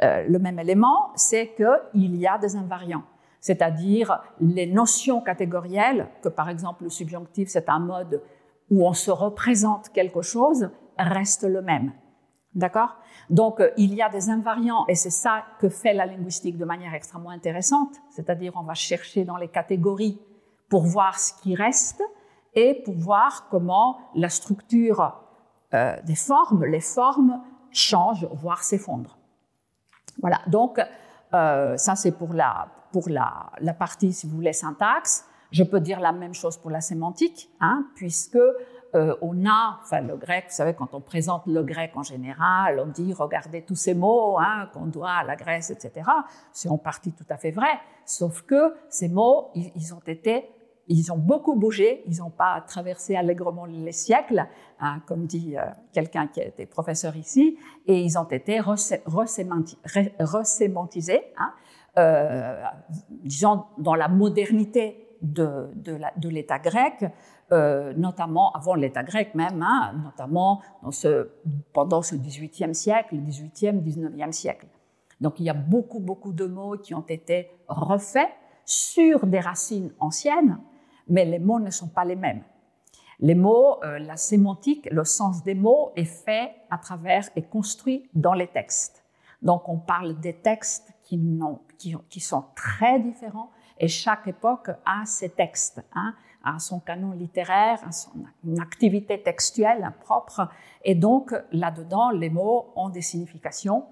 le 0.00 0.38
même 0.38 0.58
élément, 0.58 1.10
c'est 1.14 1.54
qu'il 1.54 2.16
y 2.16 2.26
a 2.26 2.38
des 2.38 2.56
invariants. 2.56 3.04
C'est-à-dire 3.48 4.20
les 4.40 4.66
notions 4.66 5.22
catégorielles, 5.22 6.06
que 6.22 6.28
par 6.28 6.50
exemple 6.50 6.84
le 6.84 6.90
subjonctif 6.90 7.48
c'est 7.48 7.70
un 7.70 7.78
mode 7.78 8.22
où 8.70 8.86
on 8.86 8.92
se 8.92 9.10
représente 9.10 9.88
quelque 9.88 10.20
chose, 10.20 10.68
reste 10.98 11.44
le 11.44 11.62
même. 11.62 11.92
D'accord? 12.54 12.96
Donc 13.30 13.62
il 13.78 13.94
y 13.94 14.02
a 14.02 14.10
des 14.10 14.28
invariants 14.28 14.84
et 14.86 14.94
c'est 14.94 15.16
ça 15.24 15.44
que 15.60 15.70
fait 15.70 15.94
la 15.94 16.04
linguistique 16.04 16.58
de 16.58 16.66
manière 16.66 16.92
extrêmement 16.92 17.30
intéressante, 17.30 17.94
c'est-à-dire 18.10 18.52
on 18.54 18.64
va 18.64 18.74
chercher 18.74 19.24
dans 19.24 19.38
les 19.38 19.48
catégories 19.48 20.20
pour 20.68 20.82
voir 20.84 21.18
ce 21.18 21.32
qui 21.40 21.54
reste 21.54 22.02
et 22.52 22.82
pour 22.84 22.96
voir 22.96 23.48
comment 23.50 23.96
la 24.14 24.28
structure 24.28 25.14
euh, 25.72 25.96
des 26.04 26.16
formes, 26.16 26.66
les 26.66 26.82
formes 26.82 27.40
changent, 27.70 28.28
voire 28.30 28.62
s'effondrent. 28.62 29.16
Voilà, 30.20 30.40
donc 30.48 30.78
euh, 31.32 31.78
ça 31.78 31.96
c'est 31.96 32.12
pour, 32.12 32.34
la, 32.34 32.68
pour 32.92 33.08
la, 33.08 33.50
partie, 33.78 34.12
si 34.12 34.26
vous 34.26 34.36
voulez, 34.36 34.52
syntaxe. 34.52 35.24
Je 35.50 35.64
peux 35.64 35.80
dire 35.80 36.00
la 36.00 36.12
même 36.12 36.34
chose 36.34 36.58
pour 36.58 36.70
la 36.70 36.80
sémantique, 36.80 37.50
hein, 37.60 37.86
puisque 37.94 38.38
euh, 38.94 39.14
on 39.20 39.44
a, 39.46 39.78
enfin 39.82 40.00
le 40.00 40.16
grec, 40.16 40.46
vous 40.48 40.54
savez, 40.54 40.74
quand 40.74 40.94
on 40.94 41.00
présente 41.00 41.42
le 41.46 41.62
grec 41.62 41.92
en 41.94 42.02
général, 42.02 42.80
on 42.80 42.86
dit 42.86 43.12
regardez 43.12 43.62
tous 43.62 43.74
ces 43.74 43.94
mots 43.94 44.38
hein, 44.38 44.70
qu'on 44.72 44.86
doit 44.86 45.10
à 45.10 45.24
la 45.24 45.36
Grèce, 45.36 45.70
etc. 45.70 46.08
C'est 46.52 46.70
en 46.70 46.78
partie 46.78 47.12
tout 47.12 47.26
à 47.28 47.36
fait 47.36 47.50
vrai, 47.50 47.78
sauf 48.06 48.42
que 48.42 48.74
ces 48.88 49.08
mots, 49.08 49.50
ils, 49.54 49.92
ont 49.92 50.00
été, 50.06 50.48
ils 50.86 51.12
ont 51.12 51.18
beaucoup 51.18 51.54
bougé, 51.54 52.02
ils 52.06 52.18
n'ont 52.18 52.30
pas 52.30 52.62
traversé 52.66 53.14
allègrement 53.14 53.66
les 53.66 53.92
siècles, 53.92 54.46
hein, 54.80 55.02
comme 55.06 55.26
dit 55.26 55.58
euh, 55.58 55.66
quelqu'un 55.92 56.26
qui 56.26 56.40
été 56.40 56.64
professeur 56.64 57.14
ici, 57.16 57.58
et 57.86 58.00
ils 58.00 58.18
ont 58.18 58.24
été 58.24 58.60
resémantisés, 58.60 61.20
euh, 61.98 62.62
disons 63.10 63.64
dans 63.76 63.94
la 63.94 64.08
modernité 64.08 65.16
de, 65.20 65.68
de 65.74 66.28
l'État 66.28 66.58
grec, 66.58 67.04
euh, 67.50 67.94
notamment 67.96 68.52
avant 68.52 68.74
l'État 68.74 69.02
grec 69.02 69.34
même, 69.34 69.62
hein, 69.62 69.94
notamment 70.04 70.60
dans 70.82 70.90
ce, 70.90 71.30
pendant 71.72 72.02
ce 72.02 72.14
XVIIIe 72.14 72.74
siècle, 72.74 73.16
XVIIIe, 73.16 73.80
XIXe 73.80 74.36
siècle. 74.36 74.66
Donc 75.20 75.40
il 75.40 75.46
y 75.46 75.50
a 75.50 75.54
beaucoup, 75.54 75.98
beaucoup 75.98 76.34
de 76.34 76.44
mots 76.44 76.76
qui 76.76 76.94
ont 76.94 77.06
été 77.08 77.50
refaits 77.66 78.28
sur 78.66 79.26
des 79.26 79.40
racines 79.40 79.92
anciennes, 79.98 80.58
mais 81.08 81.24
les 81.24 81.38
mots 81.38 81.58
ne 81.58 81.70
sont 81.70 81.88
pas 81.88 82.04
les 82.04 82.16
mêmes. 82.16 82.42
Les 83.20 83.34
mots, 83.34 83.82
euh, 83.82 83.98
la 83.98 84.16
sémantique, 84.16 84.86
le 84.92 85.04
sens 85.04 85.42
des 85.42 85.54
mots 85.54 85.92
est 85.96 86.04
fait 86.04 86.52
à 86.70 86.76
travers, 86.76 87.30
et 87.34 87.42
construit 87.42 88.10
dans 88.12 88.34
les 88.34 88.48
textes. 88.48 89.04
Donc 89.40 89.68
on 89.70 89.78
parle 89.78 90.20
des 90.20 90.34
textes 90.34 90.92
qui, 91.02 91.16
qui, 91.78 92.20
sont 92.20 92.44
très 92.54 93.00
différents 93.00 93.50
et 93.78 93.88
chaque 93.88 94.26
époque 94.26 94.70
a 94.84 95.06
ses 95.06 95.30
textes. 95.30 95.82
Hein 95.94 96.14
à 96.44 96.58
son 96.58 96.80
canon 96.80 97.12
littéraire, 97.12 97.80
à 97.86 97.92
son 97.92 98.10
activité 98.60 99.22
textuelle 99.22 99.92
propre. 100.00 100.48
Et 100.84 100.94
donc, 100.94 101.34
là-dedans, 101.52 102.10
les 102.10 102.30
mots 102.30 102.72
ont 102.76 102.88
des 102.88 103.02
significations 103.02 103.86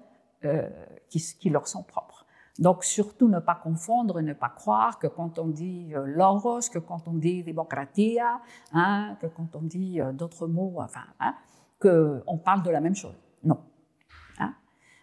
euh, 0.45 0.67
qui, 1.09 1.49
leur 1.49 1.67
sont 1.67 1.83
propres. 1.83 2.25
Donc, 2.59 2.83
surtout 2.83 3.27
ne 3.27 3.39
pas 3.39 3.55
confondre, 3.55 4.21
ne 4.21 4.33
pas 4.33 4.49
croire 4.49 4.97
que 4.97 5.07
quand 5.07 5.37
on 5.39 5.47
dit 5.47 5.93
euh, 5.93 6.05
logos, 6.05 6.69
que 6.71 6.79
quand 6.79 7.07
on 7.07 7.13
dit 7.13 7.43
démocratia, 7.43 8.39
hein, 8.73 9.15
que 9.21 9.27
quand 9.27 9.55
on 9.55 9.61
dit 9.61 10.01
euh, 10.01 10.11
d'autres 10.11 10.47
mots, 10.47 10.75
enfin, 10.77 11.03
hein, 11.19 11.35
qu'on 11.79 12.37
parle 12.37 12.63
de 12.63 12.71
la 12.71 12.81
même 12.81 12.95
chose. 12.95 13.15
Non. 13.43 13.59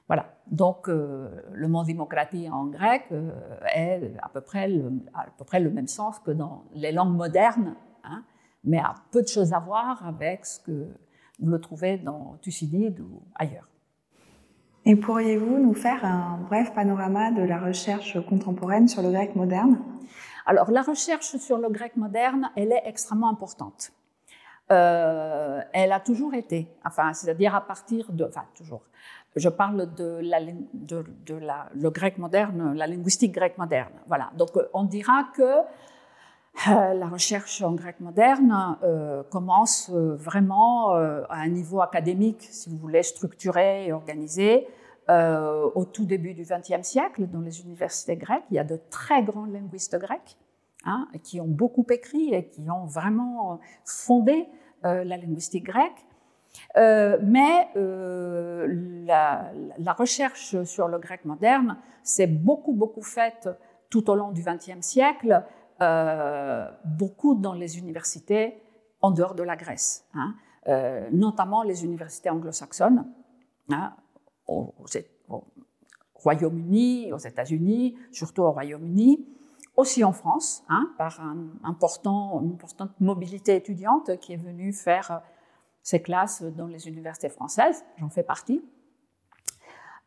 Voilà. 0.06 0.26
Donc, 0.46 0.88
euh, 0.88 1.42
le 1.52 1.68
mot 1.68 1.84
démocratie 1.84 2.48
en 2.50 2.66
grec 2.66 3.04
euh, 3.12 3.30
est 3.74 4.12
à 4.22 4.28
peu, 4.28 4.40
près 4.40 4.68
le, 4.68 4.92
à 5.14 5.26
peu 5.36 5.44
près 5.44 5.60
le 5.60 5.70
même 5.70 5.86
sens 5.86 6.18
que 6.18 6.30
dans 6.30 6.64
les 6.74 6.92
langues 6.92 7.16
modernes, 7.16 7.74
hein, 8.04 8.22
mais 8.64 8.78
a 8.78 8.94
peu 9.10 9.22
de 9.22 9.28
choses 9.28 9.52
à 9.54 9.60
voir 9.60 10.06
avec 10.06 10.44
ce 10.44 10.60
que 10.60 10.88
vous 11.38 11.48
le 11.48 11.60
trouvez 11.60 11.96
dans 11.96 12.36
Thucydide 12.42 13.00
ou 13.00 13.22
ailleurs. 13.34 13.68
Et 14.86 14.96
pourriez-vous 14.96 15.58
nous 15.58 15.72
faire 15.72 16.04
un 16.04 16.38
bref 16.46 16.74
panorama 16.74 17.30
de 17.30 17.42
la 17.42 17.58
recherche 17.58 18.20
contemporaine 18.26 18.86
sur 18.86 19.02
le 19.02 19.10
grec 19.10 19.34
moderne? 19.34 19.78
Alors, 20.44 20.70
la 20.70 20.82
recherche 20.82 21.36
sur 21.36 21.56
le 21.56 21.70
grec 21.70 21.96
moderne, 21.96 22.50
elle 22.54 22.70
est 22.70 22.82
extrêmement 22.84 23.30
importante. 23.30 23.92
Euh, 24.70 25.60
elle 25.72 25.92
a 25.92 26.00
toujours 26.00 26.34
été, 26.34 26.68
enfin, 26.84 27.12
c'est-à-dire 27.14 27.54
à 27.54 27.60
partir 27.60 28.12
de, 28.12 28.24
enfin, 28.24 28.44
toujours, 28.54 28.82
je 29.36 29.48
parle 29.48 29.92
de, 29.94 30.20
la, 30.22 31.68
le 31.74 31.90
grec 31.90 32.18
moderne, 32.18 32.74
la 32.74 32.86
linguistique 32.86 33.32
grecque 33.32 33.58
moderne. 33.58 33.92
Voilà. 34.06 34.30
Donc, 34.36 34.56
euh, 34.56 34.68
on 34.72 34.84
dira 34.84 35.24
que 35.36 35.42
euh, 35.42 36.94
la 36.94 37.08
recherche 37.08 37.62
en 37.62 37.72
grec 37.72 37.98
moderne 37.98 38.78
euh, 38.84 39.24
commence 39.24 39.90
vraiment 39.90 40.92
à 40.92 41.36
un 41.36 41.48
niveau 41.48 41.80
académique, 41.80 42.46
si 42.50 42.70
vous 42.70 42.76
voulez, 42.76 43.02
structuré 43.02 43.86
et 43.86 43.92
organisé, 43.92 44.66
au 45.08 45.84
tout 45.84 46.06
début 46.06 46.32
du 46.32 46.44
XXe 46.44 46.82
siècle, 46.82 47.26
dans 47.26 47.40
les 47.40 47.60
universités 47.60 48.16
grecques. 48.16 48.44
Il 48.50 48.56
y 48.56 48.58
a 48.58 48.64
de 48.64 48.80
très 48.88 49.22
grands 49.22 49.44
linguistes 49.44 49.98
grecs 49.98 50.38
hein, 50.86 51.08
qui 51.22 51.42
ont 51.42 51.46
beaucoup 51.46 51.84
écrit 51.90 52.32
et 52.32 52.48
qui 52.48 52.62
ont 52.70 52.86
vraiment 52.86 53.60
fondé 53.84 54.48
la 54.82 55.04
linguistique 55.04 55.64
grecque. 55.64 56.06
Euh, 56.76 57.18
mais 57.22 57.68
euh, 57.76 58.66
la, 59.06 59.92
recherche 59.92 60.62
sur 60.64 60.88
le 60.88 60.98
grec 60.98 61.24
moderne 61.24 61.78
s'est 62.02 62.26
beaucoup, 62.26 62.72
beaucoup 62.72 63.02
faite 63.02 63.48
tout 63.90 64.10
au 64.10 64.14
long 64.14 64.32
du 64.32 64.42
XXe 64.42 64.80
siècle, 64.80 65.44
euh, 65.80 66.68
beaucoup 66.84 67.34
dans 67.34 67.52
les 67.52 67.78
universités 67.78 68.60
en 69.00 69.10
dehors 69.10 69.34
de 69.34 69.42
la 69.42 69.56
Grèce, 69.56 70.06
hein, 70.14 70.34
notamment 71.12 71.62
les 71.62 71.84
universités 71.84 72.30
anglo-saxonnes, 72.30 73.06
hein, 73.70 73.92
au, 74.48 74.74
au 75.28 75.44
Royaume-Uni, 76.14 77.12
aux 77.12 77.18
États-Unis, 77.18 77.96
surtout 78.10 78.42
au 78.42 78.50
Royaume-Uni, 78.50 79.28
aussi 79.76 80.04
en 80.04 80.12
France, 80.12 80.64
hein, 80.68 80.90
par 80.96 81.20
une 81.20 81.50
importante 81.64 82.98
mobilité 83.00 83.56
étudiante 83.56 84.18
qui 84.20 84.32
est 84.32 84.38
venue 84.38 84.72
faire 84.72 85.22
ces 85.84 86.00
classes 86.00 86.42
dans 86.42 86.66
les 86.66 86.88
universités 86.88 87.28
françaises, 87.28 87.84
j'en 87.98 88.08
fais 88.08 88.22
partie. 88.24 88.64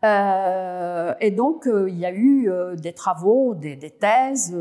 Euh, 0.04 1.14
et 1.20 1.32
donc, 1.32 1.68
euh, 1.68 1.90
il 1.90 1.98
y 1.98 2.06
a 2.06 2.12
eu 2.12 2.50
euh, 2.50 2.76
des 2.76 2.94
travaux, 2.94 3.54
des, 3.54 3.78
thèses, 3.78 4.56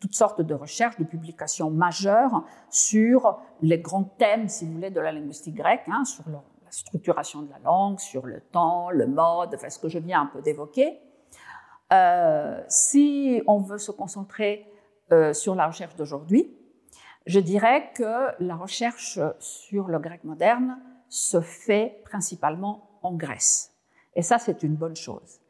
toutes 0.00 0.14
sortes 0.14 0.40
de 0.40 0.54
recherches, 0.54 0.96
de 0.96 1.04
publications 1.04 1.70
majeures 1.70 2.44
sur 2.70 3.40
les 3.60 3.78
grands 3.78 4.04
thèmes, 4.04 4.48
si 4.48 4.64
vous 4.64 4.74
voulez, 4.74 4.90
de 4.90 5.00
la 5.00 5.12
linguistique 5.12 5.56
grecque, 5.56 5.88
hein, 5.88 6.04
sur 6.04 6.24
la 6.28 6.40
structuration 6.70 7.42
de 7.42 7.50
la 7.50 7.58
langue, 7.58 7.98
sur 7.98 8.24
le 8.24 8.40
temps, 8.40 8.90
le 8.90 9.06
mode, 9.06 9.54
enfin, 9.54 9.70
ce 9.70 9.78
que 9.78 9.88
je 9.88 9.98
viens 9.98 10.22
un 10.22 10.26
peu 10.26 10.40
d'évoquer. 10.40 11.00
si 12.68 13.42
on 13.48 13.58
veut 13.58 13.78
se 13.78 13.90
concentrer 13.90 14.66
sur 15.32 15.54
la 15.54 15.66
recherche 15.66 15.94
d'aujourd'hui, 15.96 16.56
je 17.26 17.40
dirais 17.40 17.90
que 17.94 18.28
la 18.40 18.56
recherche 18.56 19.18
sur 19.38 19.88
le 19.88 19.98
grec 19.98 20.24
moderne 20.24 20.78
se 21.08 21.40
fait 21.40 22.00
principalement 22.04 22.88
en 23.02 23.12
Grèce. 23.12 23.72
Et 24.14 24.22
ça, 24.22 24.38
c'est 24.38 24.62
une 24.62 24.74
bonne 24.74 24.96
chose. 24.96 25.40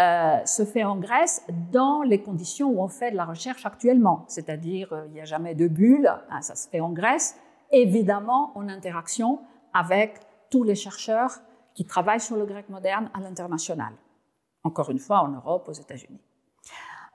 Euh, 0.00 0.44
se 0.44 0.64
fait 0.64 0.82
en 0.82 0.96
Grèce 0.96 1.44
dans 1.70 2.02
les 2.02 2.20
conditions 2.20 2.68
où 2.68 2.82
on 2.82 2.88
fait 2.88 3.12
de 3.12 3.16
la 3.16 3.24
recherche 3.24 3.64
actuellement, 3.64 4.24
c'est-à-dire 4.26 4.92
euh, 4.92 5.04
il 5.06 5.12
n'y 5.12 5.20
a 5.20 5.24
jamais 5.24 5.54
de 5.54 5.68
bulle, 5.68 6.12
hein, 6.30 6.42
ça 6.42 6.56
se 6.56 6.68
fait 6.68 6.80
en 6.80 6.90
Grèce, 6.90 7.36
évidemment 7.70 8.50
en 8.56 8.68
interaction 8.68 9.38
avec 9.72 10.18
tous 10.50 10.64
les 10.64 10.74
chercheurs 10.74 11.30
qui 11.74 11.84
travaillent 11.84 12.20
sur 12.20 12.36
le 12.36 12.44
grec 12.44 12.68
moderne 12.70 13.08
à 13.14 13.20
l'international, 13.20 13.92
encore 14.64 14.90
une 14.90 14.98
fois 14.98 15.20
en 15.20 15.28
Europe, 15.28 15.68
aux 15.68 15.72
États-Unis. 15.72 16.20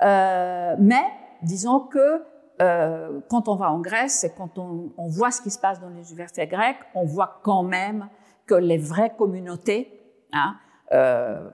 Euh, 0.01 0.75
mais 0.79 1.03
disons 1.41 1.81
que 1.81 2.23
euh, 2.61 3.21
quand 3.29 3.47
on 3.47 3.55
va 3.55 3.71
en 3.71 3.79
Grèce 3.79 4.23
et 4.23 4.31
quand 4.31 4.57
on, 4.57 4.91
voit 5.07 5.31
ce 5.31 5.41
qui 5.41 5.49
se 5.49 5.59
passe 5.59 5.79
dans 5.79 5.89
les 5.89 6.09
universités 6.09 6.45
grecques, 6.47 6.79
on 6.93 7.05
voit 7.05 7.39
quand 7.43 7.63
même 7.63 8.09
que 8.45 8.55
les 8.55 8.77
vraies 8.77 9.13
communautés, 9.17 10.01
hein, 10.33 10.57
euh, 10.91 11.49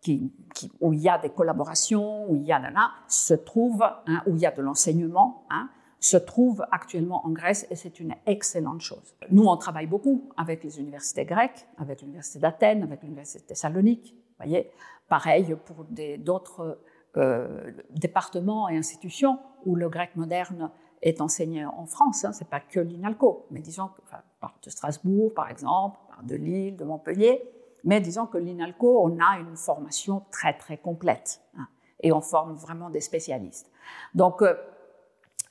qui, 0.00 0.32
qui, 0.54 0.72
où 0.80 0.92
il 0.92 1.00
y 1.00 1.08
a 1.08 1.18
des 1.18 1.30
collaborations, 1.30 2.28
où 2.30 2.34
il 2.34 2.42
y 2.42 2.52
a 2.52 2.58
là, 2.58 2.90
se 3.06 3.34
trouvent, 3.34 3.82
hein, 3.82 4.22
où 4.26 4.34
il 4.34 4.40
y 4.40 4.46
a 4.46 4.50
de 4.50 4.62
l'enseignement, 4.62 5.44
hein, 5.50 5.68
se 6.00 6.16
trouvent 6.16 6.64
actuellement 6.72 7.24
en 7.26 7.30
Grèce 7.30 7.66
et 7.70 7.76
c'est 7.76 8.00
une 8.00 8.14
excellente 8.26 8.80
chose. 8.80 9.14
Nous, 9.30 9.44
on 9.44 9.56
travaille 9.56 9.86
beaucoup 9.86 10.30
avec 10.36 10.64
les 10.64 10.80
universités 10.80 11.26
grecques, 11.26 11.66
avec 11.78 12.00
l'université 12.00 12.38
d'Athènes, 12.38 12.82
avec 12.82 13.02
l'université 13.02 13.40
de 13.40 13.46
Thessalonique, 13.46 14.16
voyez. 14.38 14.70
Pareil 15.08 15.56
pour 15.66 15.84
d'autres 16.18 16.78
euh, 17.16 17.72
départements 17.90 18.68
et 18.68 18.76
institutions 18.76 19.38
où 19.66 19.74
le 19.74 19.88
grec 19.88 20.16
moderne 20.16 20.70
est 21.02 21.20
enseigné 21.20 21.64
en 21.64 21.86
France. 21.86 22.24
Hein, 22.24 22.32
c'est 22.32 22.48
pas 22.48 22.60
que 22.60 22.80
l'INALCO, 22.80 23.46
mais 23.50 23.60
disons 23.60 23.88
que, 23.88 24.00
enfin, 24.02 24.22
de 24.62 24.70
Strasbourg 24.70 25.32
par 25.34 25.50
exemple, 25.50 25.98
de 26.22 26.36
Lille, 26.36 26.76
de 26.76 26.84
Montpellier. 26.84 27.42
Mais 27.84 28.00
disons 28.00 28.26
que 28.26 28.38
l'INALCO, 28.38 29.02
on 29.04 29.18
a 29.18 29.38
une 29.38 29.56
formation 29.56 30.22
très 30.30 30.56
très 30.56 30.76
complète 30.76 31.40
hein, 31.56 31.66
et 32.00 32.12
on 32.12 32.20
forme 32.20 32.54
vraiment 32.54 32.90
des 32.90 33.00
spécialistes. 33.00 33.70
Donc 34.14 34.42
euh, 34.42 34.54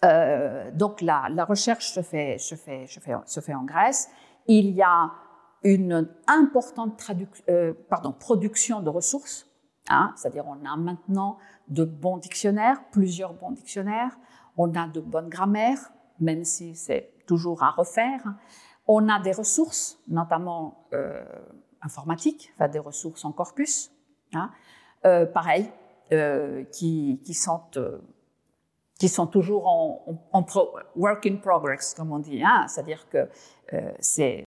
euh, 0.06 0.72
donc 0.72 1.02
la, 1.02 1.28
recherche 1.46 1.92
se 1.92 2.02
fait, 2.02 2.38
se, 2.38 2.56
fait, 2.56 2.88
se, 2.88 3.00
fait, 3.00 3.16
se 3.26 3.40
fait 3.40 3.54
en 3.54 3.64
Grèce. 3.64 4.10
Il 4.48 4.72
y 4.72 4.82
a 4.82 5.12
une 5.64 6.10
importante 6.28 7.02
euh, 7.50 7.74
production 8.20 8.80
de 8.80 8.90
ressources 8.90 9.49
Hein, 9.90 10.14
c'est-à-dire 10.16 10.46
on 10.48 10.64
a 10.66 10.76
maintenant 10.78 11.38
de 11.68 11.84
bons 11.84 12.18
dictionnaires, 12.18 12.80
plusieurs 12.92 13.34
bons 13.34 13.52
dictionnaires, 13.52 14.18
on 14.56 14.74
a 14.76 14.88
de 14.88 15.02
bonnes 15.02 15.30
grammaires, 15.30 15.92
même 16.20 16.44
si 16.44 16.76
c'est 16.76 17.12
toujours 17.26 17.64
à 17.64 17.72
refaire. 17.72 18.22
On 18.88 19.10
a 19.10 19.20
des 19.20 19.32
ressources, 19.32 20.00
notamment 20.08 20.86
euh, 20.94 21.24
informatiques, 21.82 22.54
des 22.72 22.80
ressources 22.80 23.26
en 23.26 23.32
corpus, 23.32 23.92
hein, 24.34 24.52
euh, 25.06 25.26
pareil, 25.26 25.72
euh, 26.12 26.64
qui, 26.66 27.20
sont, 27.34 27.62
toujours 29.28 29.68
en, 29.68 30.46
work 30.96 31.26
in 31.26 31.38
progress, 31.38 31.96
comme 31.96 32.12
on 32.12 32.20
dit. 32.20 32.44
Hein. 32.44 32.68
C'est-à-dire 32.68 33.08
que 33.10 33.28
c'est 34.00 34.44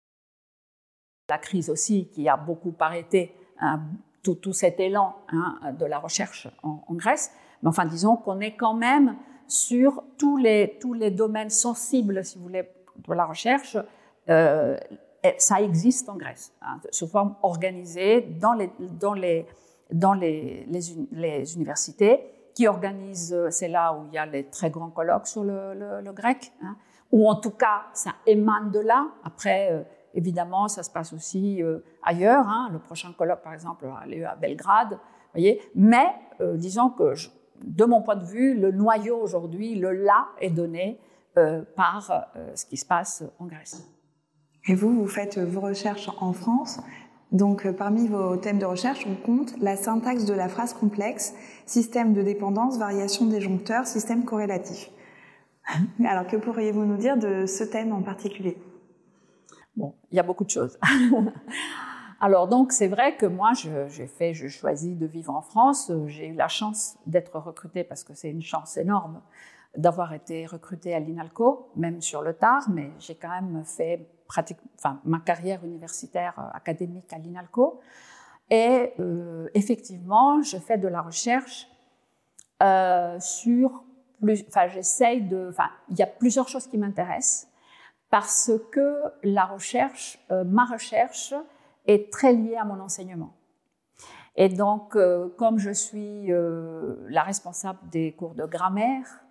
la 1.30 1.38
crise 1.38 1.70
aussi 1.70 2.08
qui 2.10 2.30
a 2.30 2.38
beaucoup 2.38 2.74
arrêté 2.80 3.36
tout, 4.28 4.36
tout, 4.36 4.54
cet 4.54 4.80
élan 4.80 5.16
hein, 5.30 5.72
de 5.80 5.86
la 5.86 6.00
recherche 6.00 6.50
en, 6.64 6.82
Grèce. 6.92 7.32
Mais 7.62 7.70
enfin, 7.70 7.86
disons 7.86 8.18
qu'on 8.18 8.42
est 8.42 8.56
quand 8.56 8.74
même 8.74 9.16
sur 9.48 10.04
tous 10.18 10.36
les, 10.36 10.78
tous 10.82 10.94
les 10.94 11.12
domaines 11.12 11.50
sensibles, 11.50 12.26
si 12.26 12.38
vous 12.38 12.44
voulez, 12.44 12.70
de 13.08 13.14
la 13.14 13.26
recherche. 13.26 13.78
Euh, 14.30 14.78
ça 15.38 15.62
existe 15.62 16.10
en 16.10 16.18
Grèce, 16.18 16.54
hein, 16.62 16.80
sous 16.92 17.08
forme 17.08 17.36
organisée 17.42 18.22
dans 18.22 18.54
les, 18.54 18.70
dans 18.80 19.14
les, 19.14 19.46
dans 19.92 20.14
les, 20.14 20.68
les, 21.12 21.56
universités 21.56 22.50
qui 22.54 22.68
organisent, 22.68 23.34
euh, 23.34 23.50
c'est 23.50 23.68
là 23.68 23.94
où 23.94 24.08
il 24.08 24.14
y 24.14 24.18
a 24.18 24.26
les 24.26 24.46
très 24.46 24.70
grands 24.70 24.90
colloques 24.90 25.28
sur 25.28 25.44
le, 25.44 25.74
le, 26.02 26.12
grec, 26.12 26.52
hein, 26.62 26.76
ou 27.12 27.30
en 27.30 27.36
tout 27.36 27.52
cas 27.52 27.84
ça 27.94 28.16
émane 28.26 28.72
de 28.72 28.80
là. 28.80 29.08
Après, 29.24 29.72
euh, 29.72 29.84
évidemment, 30.18 30.68
ça 30.68 30.84
se 30.84 30.92
passe 30.92 31.14
aussi 31.14 31.64
euh, 31.64 31.80
ailleurs. 32.04 32.46
Hein. 32.48 32.70
Le 32.74 32.80
prochain 32.80 33.14
colloque, 33.18 33.42
par 33.42 33.54
exemple, 33.54 33.86
a 33.86 34.06
lieu 34.06 34.26
à 34.26 34.36
Belgrade. 34.36 35.00
Voyez 35.34 35.62
Mais 35.76 36.08
disons 36.56 36.90
que, 36.90 37.14
de 37.64 37.86
mon 37.86 38.02
point 38.02 38.16
de 38.16 38.26
vue, 38.26 38.54
le 38.54 38.72
noyau 38.72 39.18
aujourd'hui, 39.18 39.76
le 39.76 39.94
là, 39.94 40.28
est 40.40 40.50
donné 40.50 41.00
par 41.76 42.28
ce 42.56 42.66
qui 42.66 42.78
se 42.78 42.86
passe 42.86 43.24
en 43.40 43.46
Grèce. 43.46 43.88
Et 44.68 44.76
vous, 44.76 44.94
vous 44.94 45.08
faites 45.08 45.38
vos 45.38 45.62
recherches 45.62 46.10
en 46.20 46.34
France. 46.34 46.80
Donc, 47.32 47.66
euh, 47.66 47.74
parmi 47.74 48.08
vos 48.08 48.38
thèmes 48.38 48.60
de 48.60 48.66
recherche, 48.66 49.06
on 49.06 49.16
compte 49.16 49.54
la 49.60 49.76
syntaxe 49.76 50.26
de 50.26 50.34
la 50.34 50.48
phrase 50.48 50.74
complexe, 50.74 51.34
système 51.66 52.14
de 52.14 52.22
dépendance, 52.22 52.78
variation 52.78 53.26
disjoncteur, 53.26 53.86
système 53.86 54.24
corrélatif. 54.24 54.90
Alors, 56.06 56.28
que 56.28 56.38
pourriez-vous 56.38 56.86
nous 56.86 56.98
dire 56.98 57.18
de 57.18 57.46
ce 57.46 57.64
thème 57.64 57.92
en 57.92 58.02
particulier? 58.02 58.58
Bon, 59.78 59.94
il 60.12 60.16
y 60.16 60.20
a 60.20 60.24
beaucoup 60.24 60.44
de 60.44 60.50
choses. 60.50 60.78
Alors 62.20 62.48
donc 62.48 62.72
c'est 62.72 62.88
vrai 62.88 63.16
que 63.16 63.28
moi 63.28 63.52
j'ai 63.54 64.08
fait, 64.08 64.34
je 64.34 64.48
choisis 64.48 64.98
de 64.98 65.06
vivre 65.06 65.34
en 65.34 65.44
France. 65.44 65.92
J'ai 66.08 66.30
eu 66.30 66.34
la 66.34 66.48
chance 66.48 66.98
d'être 67.06 67.38
recrutée 67.38 67.84
parce 67.84 68.04
que 68.04 68.16
c'est 68.16 68.32
une 68.32 68.42
chance 68.42 68.76
énorme 68.76 69.22
d'avoir 69.78 70.14
été 70.14 70.48
recrutée 70.48 70.96
à 70.96 71.00
l'INALCO, 71.00 71.70
même 71.76 72.02
sur 72.02 72.24
le 72.24 72.34
tard, 72.34 72.68
mais 72.70 72.90
j'ai 72.98 73.14
quand 73.14 73.30
même 73.30 73.64
fait 73.64 74.10
ma 75.06 75.20
carrière 75.20 75.64
universitaire 75.64 76.34
euh, 76.40 76.58
académique 76.58 77.14
à 77.14 77.20
l'INALCO. 77.20 77.80
Et 78.50 78.94
euh, 79.00 79.48
effectivement, 79.54 80.42
je 80.42 80.58
fais 80.58 80.78
de 80.78 80.88
la 80.88 81.02
recherche 81.02 81.68
euh, 82.64 83.20
sur 83.20 83.84
enfin, 84.24 84.68
j'essaye 84.70 85.22
de, 85.22 85.50
enfin, 85.50 85.70
il 85.90 86.00
y 86.00 86.02
a 86.02 86.08
plusieurs 86.08 86.48
choses 86.48 86.66
qui 86.66 86.80
m'intéressent 86.80 87.48
parce 88.10 88.52
que 88.72 89.02
la 89.24 89.46
recherche, 89.46 90.20
ma 90.46 90.66
recherche 90.66 91.34
est 91.86 92.12
très 92.12 92.34
liée 92.34 92.56
à 92.56 92.66
mon 92.66 92.80
enseignement. 92.80 93.34
Et 94.36 94.50
donc, 94.50 94.98
comme 95.38 95.58
je 95.58 95.72
suis 95.72 96.28
la 96.28 97.24
responsable 97.24 97.80
des 97.92 98.14
cours 98.14 98.34
de 98.36 98.46
grammaire 98.46 99.24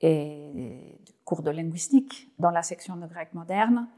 et 0.00 0.50
des 0.54 1.14
cours 1.24 1.42
de 1.42 1.50
linguistique 1.50 2.32
dans 2.38 2.50
la 2.50 2.62
section 2.62 2.96
de 2.96 3.06
grec 3.06 3.32
moderne, 3.34 3.88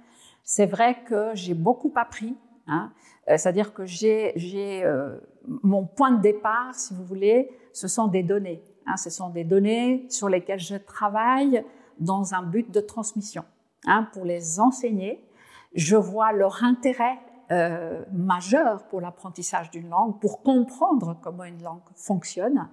c'est 0.45 0.67
vrai 0.67 1.03
que 1.05 1.31
j'ai 1.35 1.55
beaucoup 1.55 1.93
appris. 1.97 2.37
Hein. 2.67 2.93
Euh, 3.29 3.37
c'est-à-dire 3.39 3.73
que 3.73 3.87
j'ai 3.87 4.85
euh, 4.85 5.19
mon 5.63 5.87
point 5.87 6.13
de 6.13 6.21
départ, 6.21 6.75
si 6.75 6.95
vous 6.95 7.05
voulez, 7.05 7.51
ce 7.73 7.89
sont 7.89 8.07
des 8.07 8.23
données. 8.23 8.63
Hein. 8.87 8.97
Ce 8.97 9.11
sont 9.11 9.31
des 9.31 9.45
données 9.45 10.07
sur 10.11 10.29
lesquelles 10.29 10.61
je 10.61 10.77
travaille 10.77 11.65
dans 11.99 12.35
un 12.35 12.43
but 12.43 12.71
de 12.71 12.81
transmission. 12.81 13.45
Hein, 13.87 14.09
pour 14.13 14.25
les 14.25 14.61
enseigner, 14.61 15.25
je 15.75 15.97
vois 15.97 16.33
leur 16.33 16.63
intérêt 16.65 17.19
euh, 17.53 18.03
majeur 18.13 18.85
pour 18.89 19.01
l'apprentissage 19.01 19.71
d'une 19.71 19.91
langue, 19.91 20.19
pour 20.21 20.43
comprendre 20.43 21.19
comment 21.23 21.45
une 21.45 21.63
langue 21.63 21.83
fonctionne. 21.95 22.69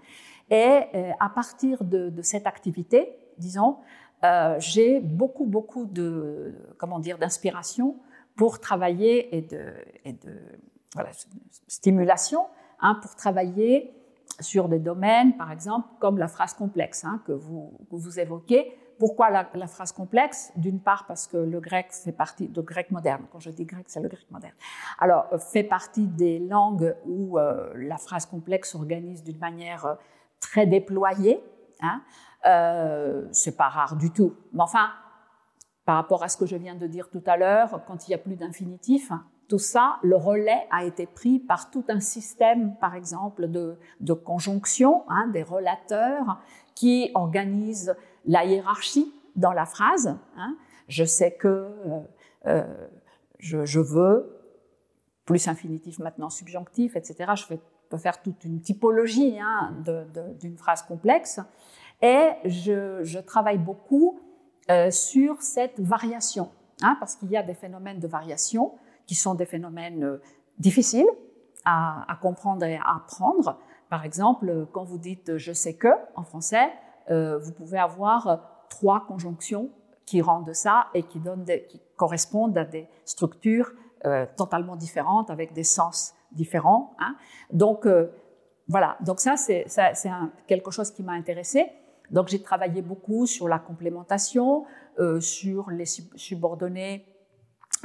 Et 0.49 0.81
à 1.19 1.29
partir 1.29 1.81
de, 1.83 2.09
de 2.09 2.21
cette 2.21 2.45
activité, 2.45 3.15
disons, 3.37 3.77
euh, 4.23 4.55
j'ai 4.59 4.99
beaucoup, 4.99 5.45
beaucoup 5.45 5.85
de, 5.85 6.53
comment 6.77 6.99
dire, 6.99 7.17
d'inspiration 7.17 7.95
pour 8.35 8.59
travailler 8.59 9.35
et 9.35 9.41
de, 9.41 9.73
et 10.05 10.13
de 10.13 10.39
voilà, 10.93 11.09
stimulation 11.67 12.45
hein, 12.79 12.95
pour 13.01 13.15
travailler 13.15 13.93
sur 14.39 14.69
des 14.69 14.79
domaines, 14.79 15.37
par 15.37 15.51
exemple, 15.51 15.87
comme 15.99 16.17
la 16.17 16.27
phrase 16.27 16.53
complexe 16.53 17.03
hein, 17.03 17.21
que, 17.25 17.31
vous, 17.31 17.73
vous 17.89 18.19
évoquez. 18.19 18.77
Pourquoi 19.01 19.31
la, 19.31 19.65
phrase 19.65 19.91
complexe? 19.91 20.51
D'une 20.55 20.79
part 20.79 21.07
parce 21.07 21.25
que 21.25 21.35
le 21.35 21.59
grec 21.59 21.87
fait 21.91 22.11
partie, 22.11 22.47
de 22.47 22.61
grec 22.61 22.91
moderne, 22.91 23.25
quand 23.31 23.39
je 23.39 23.49
dis 23.49 23.65
grec, 23.65 23.85
c'est 23.87 23.99
le 23.99 24.07
grec 24.07 24.29
moderne. 24.29 24.53
Alors, 24.99 25.25
euh, 25.33 25.39
fait 25.39 25.63
partie 25.63 26.05
des 26.05 26.37
langues 26.37 26.95
où 27.07 27.39
euh, 27.39 27.73
la 27.75 27.97
phrase 27.97 28.27
complexe 28.27 28.73
s'organise 28.73 29.23
d'une 29.23 29.39
manière 29.39 29.97
très 30.39 30.67
déployée. 30.67 31.43
Hein, 31.81 32.03
euh, 32.45 33.27
c'est 33.31 33.57
pas 33.57 33.69
rare 33.69 33.95
du 33.95 34.11
tout. 34.11 34.35
Mais 34.53 34.61
enfin, 34.61 34.91
par 35.83 35.95
rapport 35.95 36.21
à 36.21 36.29
ce 36.29 36.37
que 36.37 36.45
je 36.45 36.55
viens 36.55 36.75
de 36.75 36.85
dire 36.85 37.09
tout 37.09 37.23
à 37.25 37.37
l'heure, 37.37 37.81
quand 37.87 38.07
il 38.07 38.11
n'y 38.11 38.15
a 38.15 38.19
plus 38.19 38.35
d'infinitif, 38.35 39.11
tout 39.49 39.57
ça, 39.57 39.97
le 40.03 40.15
relais 40.15 40.67
a 40.69 40.85
été 40.85 41.07
pris 41.07 41.39
par 41.39 41.71
tout 41.71 41.85
un 41.89 42.01
système, 42.01 42.75
par 42.75 42.93
exemple, 42.93 43.47
de, 43.47 43.79
de 43.99 44.13
conjonction, 44.13 45.05
hein, 45.09 45.27
des 45.29 45.41
relateurs 45.41 46.39
qui 46.75 47.09
organisent 47.15 47.95
la 48.25 48.45
hiérarchie 48.45 49.13
dans 49.35 49.53
la 49.53 49.65
phrase. 49.65 50.17
Hein. 50.37 50.55
Je 50.87 51.03
sais 51.03 51.31
que 51.33 51.47
euh, 51.47 51.99
euh, 52.47 52.87
je, 53.39 53.79
veux, 53.79 54.37
plus 55.25 55.47
infinitif 55.47 55.99
maintenant 55.99 56.29
subjonctif, 56.29 56.95
etc. 56.95 57.31
Je 57.35 57.55
peux 57.89 57.97
faire 57.97 58.21
toute 58.21 58.43
une 58.43 58.61
typologie 58.61 59.39
hein, 59.39 59.73
d'une 60.39 60.57
phrase 60.57 60.83
complexe. 60.83 61.39
Et 62.01 62.29
je, 62.45 63.19
travaille 63.19 63.57
beaucoup 63.57 64.19
euh, 64.69 64.91
sur 64.91 65.41
cette 65.41 65.79
variation, 65.79 66.49
hein, 66.81 66.97
parce 66.99 67.15
qu'il 67.15 67.29
y 67.29 67.37
a 67.37 67.43
des 67.43 67.53
phénomènes 67.53 67.99
de 67.99 68.07
variation 68.07 68.73
qui 69.05 69.15
sont 69.15 69.35
des 69.35 69.45
phénomènes 69.45 70.19
difficiles 70.57 71.07
à, 71.65 72.17
comprendre 72.21 72.65
et 72.65 72.77
à 72.77 72.95
apprendre. 72.95 73.59
Par 73.89 74.05
exemple, 74.05 74.67
quand 74.71 74.83
vous 74.83 74.97
dites 74.97 75.37
je 75.37 75.53
sais 75.53 75.75
que 75.75 75.89
en 76.15 76.23
français, 76.23 76.69
euh, 77.09 77.37
vous 77.39 77.51
pouvez 77.51 77.79
avoir 77.79 78.65
trois 78.69 79.05
conjonctions 79.05 79.69
qui 80.05 80.21
rendent 80.21 80.53
ça 80.53 80.87
et 80.93 81.03
qui, 81.03 81.21
correspondent 81.95 82.57
à 82.57 82.65
des 82.65 82.87
structures 83.05 83.71
euh, 84.05 84.25
totalement 84.35 84.75
différentes 84.75 85.29
avec 85.29 85.53
des 85.53 85.63
sens 85.63 86.15
différents. 86.31 86.95
Hein. 86.99 87.15
Donc 87.51 87.85
euh, 87.85 88.11
voilà, 88.67 88.97
donc 89.01 89.19
ça 89.19 89.37
c'est 89.37 89.65
quelque 90.47 90.71
chose 90.71 90.91
qui 90.91 91.03
m'a 91.03 91.13
intéressé. 91.13 91.67
Donc 92.09 92.27
j'ai 92.27 92.41
travaillé 92.41 92.81
beaucoup 92.81 93.25
sur 93.25 93.47
la 93.47 93.59
complémentation, 93.59 94.65
euh, 94.99 95.19
sur 95.19 95.69
les 95.69 95.85
subordonnées 95.85 97.05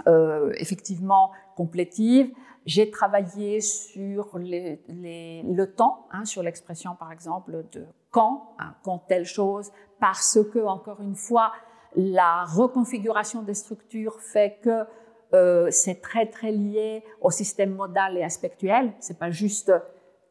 euh, 0.09 0.52
effectivement 0.59 1.31
complétives. 1.57 2.31
J'ai 2.66 2.90
travaillé 2.90 3.61
sur 3.61 4.38
le 4.38 5.64
temps, 5.64 6.09
hein, 6.11 6.24
sur 6.24 6.42
l'expression 6.42 6.96
par 6.96 7.12
exemple 7.12 7.64
de 7.72 7.87
quand, 8.11 8.57
hein, 8.59 8.74
quand 8.83 8.98
telle 9.07 9.24
chose, 9.24 9.70
parce 10.00 10.38
que 10.52 10.59
encore 10.59 11.00
une 11.00 11.14
fois 11.14 11.52
la 11.94 12.44
reconfiguration 12.44 13.42
des 13.42 13.55
structures 13.55 14.20
fait 14.20 14.59
que 14.62 14.85
euh, 15.33 15.68
c'est 15.70 16.00
très 16.00 16.26
très 16.26 16.52
lié 16.52 17.05
au 17.20 17.31
système 17.31 17.74
modal 17.74 18.16
et 18.18 18.22
aspectuel. 18.22 18.92
C'est 19.00 19.18
pas 19.18 19.31
juste 19.31 19.72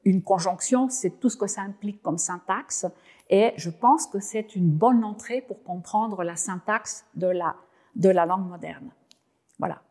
une 0.04 0.22
conjonction, 0.22 0.90
c'est 0.90 1.20
tout 1.20 1.30
ce 1.30 1.38
que 1.38 1.48
ça 1.48 1.62
implique 1.62 2.02
comme 2.02 2.18
syntaxe. 2.18 2.86
Et 3.30 3.54
je 3.58 3.70
pense 3.70 4.08
que 4.08 4.20
c'est 4.20 4.56
une 4.56 4.70
bonne 4.70 5.04
entrée 5.04 5.42
pour 5.42 5.64
comprendre 5.64 6.24
la 6.24 6.36
syntaxe 6.36 7.06
de 7.16 7.28
la, 7.28 7.56
de 7.96 8.10
la 8.10 8.26
langue 8.26 8.48
moderne. 8.48 8.92
Voilà. 9.58 9.82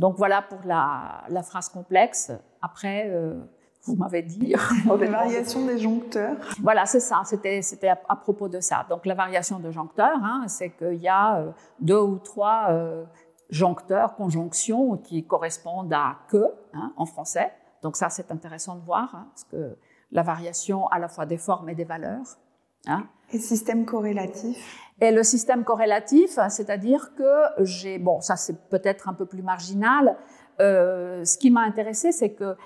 Donc 0.00 0.16
voilà 0.16 0.40
pour 0.40 0.60
la, 0.64 1.24
la 1.28 1.42
phrase 1.42 1.68
complexe. 1.68 2.32
Après, 2.62 3.10
euh, 3.10 3.38
vous 3.82 3.96
m'avez 3.96 4.22
dit. 4.22 4.54
la 4.86 4.96
variation 4.96 5.66
des 5.66 5.78
joncteurs. 5.78 6.36
Voilà, 6.62 6.86
c'est 6.86 7.00
ça. 7.00 7.20
C'était, 7.26 7.60
à, 8.08 8.16
propos 8.16 8.48
de 8.48 8.60
ça. 8.60 8.86
Donc 8.88 9.04
la 9.04 9.14
variation 9.14 9.58
de 9.58 9.70
joncteurs, 9.70 10.18
hein, 10.22 10.44
c'est 10.48 10.70
qu'il 10.70 11.02
y 11.02 11.08
a 11.08 11.40
euh, 11.40 11.50
deux 11.80 12.00
ou 12.00 12.16
trois 12.16 12.68
euh, 12.70 13.04
joncteurs, 13.50 14.14
conjonctions 14.14 14.96
qui 14.96 15.22
correspondent 15.26 15.92
à 15.92 16.16
que 16.28 16.46
hein, 16.72 16.94
en 16.96 17.04
français. 17.04 17.52
Donc 17.82 17.96
ça, 17.96 18.08
c'est 18.08 18.30
intéressant 18.30 18.76
de 18.76 18.84
voir, 18.86 19.14
hein, 19.14 19.26
parce 19.34 19.44
que 19.44 19.76
la 20.12 20.22
variation 20.22 20.88
à 20.88 20.98
la 20.98 21.08
fois 21.08 21.26
des 21.26 21.36
formes 21.36 21.68
et 21.68 21.74
des 21.74 21.84
valeurs. 21.84 22.38
Hein. 22.86 23.04
Et 23.32 23.38
système 23.38 23.84
corrélatif 23.84 24.80
Et 25.00 25.10
le 25.12 25.22
système 25.22 25.64
corrélatif, 25.64 26.38
c'est-à-dire 26.48 27.14
que 27.14 27.64
j'ai, 27.64 27.98
bon, 27.98 28.20
ça 28.20 28.36
c'est 28.36 28.68
peut-être 28.68 29.08
un 29.08 29.14
peu 29.14 29.26
plus 29.26 29.42
marginal. 29.42 30.16
Euh, 30.60 31.24
ce 31.24 31.38
qui 31.38 31.50
m'a 31.50 31.62
intéressé, 31.62 32.12
c'est 32.12 32.32
que 32.32 32.56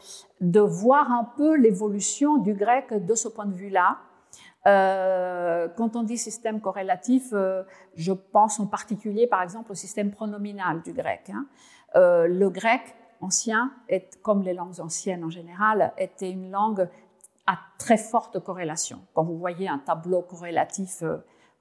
de 0.41 0.61
voir 0.61 1.13
un 1.13 1.29
peu 1.37 1.57
l'évolution 1.57 2.39
du 2.39 2.55
grec 2.55 2.93
de 2.93 3.15
ce 3.15 3.29
point 3.29 3.47
de 3.47 3.55
vue-là, 3.55 3.99
quand 4.65 5.95
on 5.95 6.03
dit 6.03 6.17
système 6.17 6.61
corrélatif, 6.61 7.35
je 7.95 8.13
pense 8.13 8.59
en 8.59 8.67
particulier, 8.67 9.27
par 9.27 9.43
exemple, 9.43 9.71
au 9.73 9.75
système 9.75 10.11
pronominal 10.11 10.81
du 10.81 10.95
grec. 10.95 11.31
Hein. 11.31 11.47
le 11.95 12.49
grec 12.49 12.81
ancien, 13.25 13.73
est, 13.89 14.21
comme 14.23 14.43
les 14.43 14.55
langues 14.55 14.81
anciennes 14.81 15.25
en 15.25 15.31
général, 15.31 15.93
était 15.99 16.31
une 16.31 16.51
langue 16.51 16.89
à 17.47 17.59
très 17.79 17.97
forte 17.97 18.41
corrélation. 18.41 19.01
Quand 19.15 19.25
vous 19.25 19.37
voyez 19.37 19.69
un 19.69 19.79
tableau 19.79 20.23
corrélatif 20.23 21.03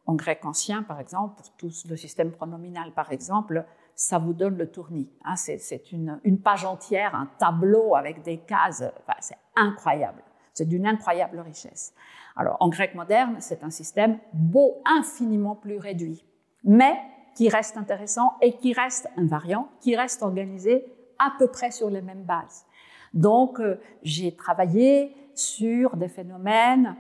en 0.06 0.16
grec 0.16 0.44
ancien, 0.46 0.84
par 0.84 1.00
exemple, 1.00 1.36
pour 1.38 1.52
tout 1.58 1.72
le 1.90 1.96
système 1.96 2.32
pronominal, 2.32 2.92
par 2.94 3.12
exemple, 3.12 3.66
ça 3.96 4.18
vous 4.18 4.34
donne 4.34 4.58
le 4.58 4.70
tournis. 4.70 5.10
Hein. 5.24 5.36
c'est 5.36 5.92
une, 5.92 6.20
page 6.44 6.66
entière, 6.66 7.16
un 7.16 7.28
tableau 7.38 7.96
avec 7.96 8.22
des 8.24 8.40
cases. 8.40 8.84
c'est 9.20 9.38
incroyable. 9.56 10.24
C'est 10.54 10.68
d'une 10.68 10.86
incroyable 10.86 11.40
richesse. 11.40 11.94
Alors, 12.36 12.58
en 12.60 12.70
grec 12.70 12.96
moderne, 12.96 13.38
c'est 13.40 13.64
un 13.64 13.70
système 13.70 14.20
beau, 14.34 14.82
infiniment 14.86 15.56
plus 15.56 15.78
réduit, 15.78 16.26
mais 16.64 16.96
qui 17.36 17.50
reste 17.50 17.78
intéressant 17.78 18.36
et 18.42 18.58
qui 18.58 18.74
reste 18.74 19.10
invariant, 19.18 19.70
qui 19.82 19.96
reste 19.96 20.22
organisé 20.22 20.86
à 21.20 21.34
peu 21.38 21.48
près 21.48 21.72
sur 21.72 21.90
les 21.90 22.02
mêmes 22.02 22.24
bases. 22.24 22.66
Donc, 23.14 23.60
euh, 23.60 23.80
j'ai 24.04 24.36
travaillé 24.36 25.16
sur 25.36 25.96
des 25.96 26.10
phénomènes 26.10 26.96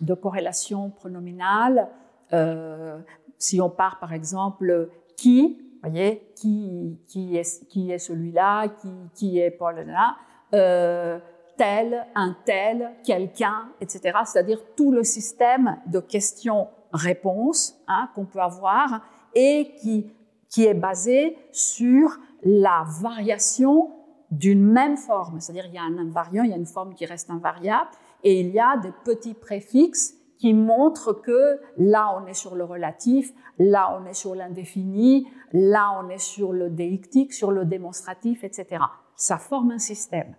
de 0.00 0.14
corrélation 0.14 0.90
pronominale, 0.90 1.88
euh, 2.34 2.98
si 3.38 3.60
on 3.60 3.70
part 3.70 3.98
par 4.00 4.12
exemple 4.12 4.90
qui, 5.16 5.58
voyez, 5.82 6.32
qui, 6.34 6.98
qui 7.06 7.36
est, 7.36 7.66
qui 7.68 7.90
est 7.90 7.98
celui-là, 7.98 8.68
qui, 8.68 8.88
qui 9.14 9.38
est 9.38 9.50
Paul-là, 9.50 10.16
euh, 10.52 11.18
tel, 11.56 12.06
un 12.14 12.36
tel, 12.44 12.90
quelqu'un, 13.04 13.68
etc. 13.80 14.18
C'est-à-dire 14.24 14.60
tout 14.76 14.90
le 14.90 15.04
système 15.04 15.78
de 15.86 16.00
questions-réponses 16.00 17.78
hein, 17.86 18.08
qu'on 18.14 18.24
peut 18.24 18.40
avoir 18.40 19.02
et 19.34 19.72
qui, 19.80 20.12
qui 20.48 20.64
est 20.64 20.74
basé 20.74 21.36
sur 21.52 22.18
la 22.42 22.84
variation 23.00 23.90
d'une 24.30 24.64
même 24.64 24.96
forme. 24.96 25.40
C'est-à-dire 25.40 25.66
il 25.66 25.74
y 25.74 25.78
a 25.78 25.82
un 25.82 25.98
invariant, 25.98 26.42
il 26.42 26.50
y 26.50 26.54
a 26.54 26.56
une 26.56 26.66
forme 26.66 26.94
qui 26.94 27.06
reste 27.06 27.30
invariable 27.30 27.90
et 28.22 28.40
il 28.40 28.50
y 28.50 28.58
a 28.58 28.76
des 28.78 28.92
petits 29.04 29.34
préfixes 29.34 30.14
qui 30.38 30.54
montre 30.54 31.12
que 31.12 31.60
là 31.78 32.18
on 32.18 32.26
est 32.26 32.34
sur 32.34 32.54
le 32.54 32.64
relatif, 32.64 33.32
là 33.58 33.98
on 33.98 34.06
est 34.06 34.14
sur 34.14 34.34
l'indéfini, 34.34 35.26
là 35.52 36.00
on 36.02 36.08
est 36.08 36.18
sur 36.18 36.52
le 36.52 36.70
déictique, 36.70 37.32
sur 37.32 37.50
le 37.50 37.64
démonstratif, 37.64 38.44
etc. 38.44 38.82
Ça 39.16 39.38
forme 39.38 39.72
un 39.72 39.78
système. 39.78 40.34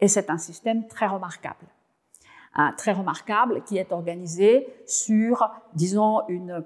Et 0.00 0.08
c'est 0.08 0.30
un 0.30 0.38
système 0.38 0.88
très 0.88 1.06
remarquable. 1.06 1.66
Très 2.76 2.92
remarquable 2.92 3.62
qui 3.64 3.78
est 3.78 3.92
organisé 3.92 4.66
sur, 4.84 5.50
disons, 5.74 6.20
une, 6.28 6.62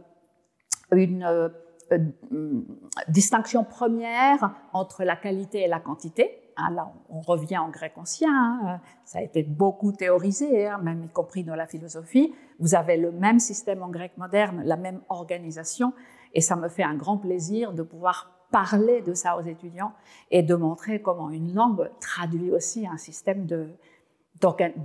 euh, 0.93 1.49
distinction 3.09 3.63
première 3.63 4.53
entre 4.73 5.05
la 5.05 5.15
qualité 5.15 5.61
et 5.61 5.69
la 5.69 5.79
quantité. 5.79 6.46
Hein, 6.59 6.71
là, 6.71 6.91
on 7.11 7.21
revient 7.21 7.59
en 7.59 7.69
grec 7.69 7.93
ancien, 7.97 8.31
hein. 8.31 8.81
ça 9.05 9.19
a 9.19 9.23
été 9.23 9.43
beaucoup 9.43 9.93
théorisé, 9.93 10.67
hein, 10.67 10.79
même 10.79 11.05
y 11.05 11.09
compris 11.09 11.45
dans 11.45 11.55
la 11.55 11.67
philosophie. 11.67 12.35
Vous 12.59 12.75
avez 12.75 12.97
le 12.97 13.13
même 13.13 13.39
système 13.41 13.83
en 13.83 13.91
grec 13.91 14.13
moderne, 14.17 14.63
la 14.65 14.77
même 14.77 15.01
organisation, 15.11 15.93
et 16.33 16.41
ça 16.41 16.57
me 16.57 16.69
fait 16.69 16.83
un 16.83 16.95
grand 16.95 17.19
plaisir 17.19 17.75
de 17.75 17.83
pouvoir 17.83 18.31
parler 18.51 19.03
de 19.03 19.13
ça 19.13 19.37
aux 19.37 19.43
étudiants 19.43 19.93
et 20.31 20.43
de 20.43 20.55
montrer 20.55 21.03
comment 21.03 21.31
une 21.31 21.53
langue 21.55 21.91
traduit 22.01 22.51
aussi 22.51 22.87
un 22.87 22.97
système 22.97 23.45
de, 23.45 23.71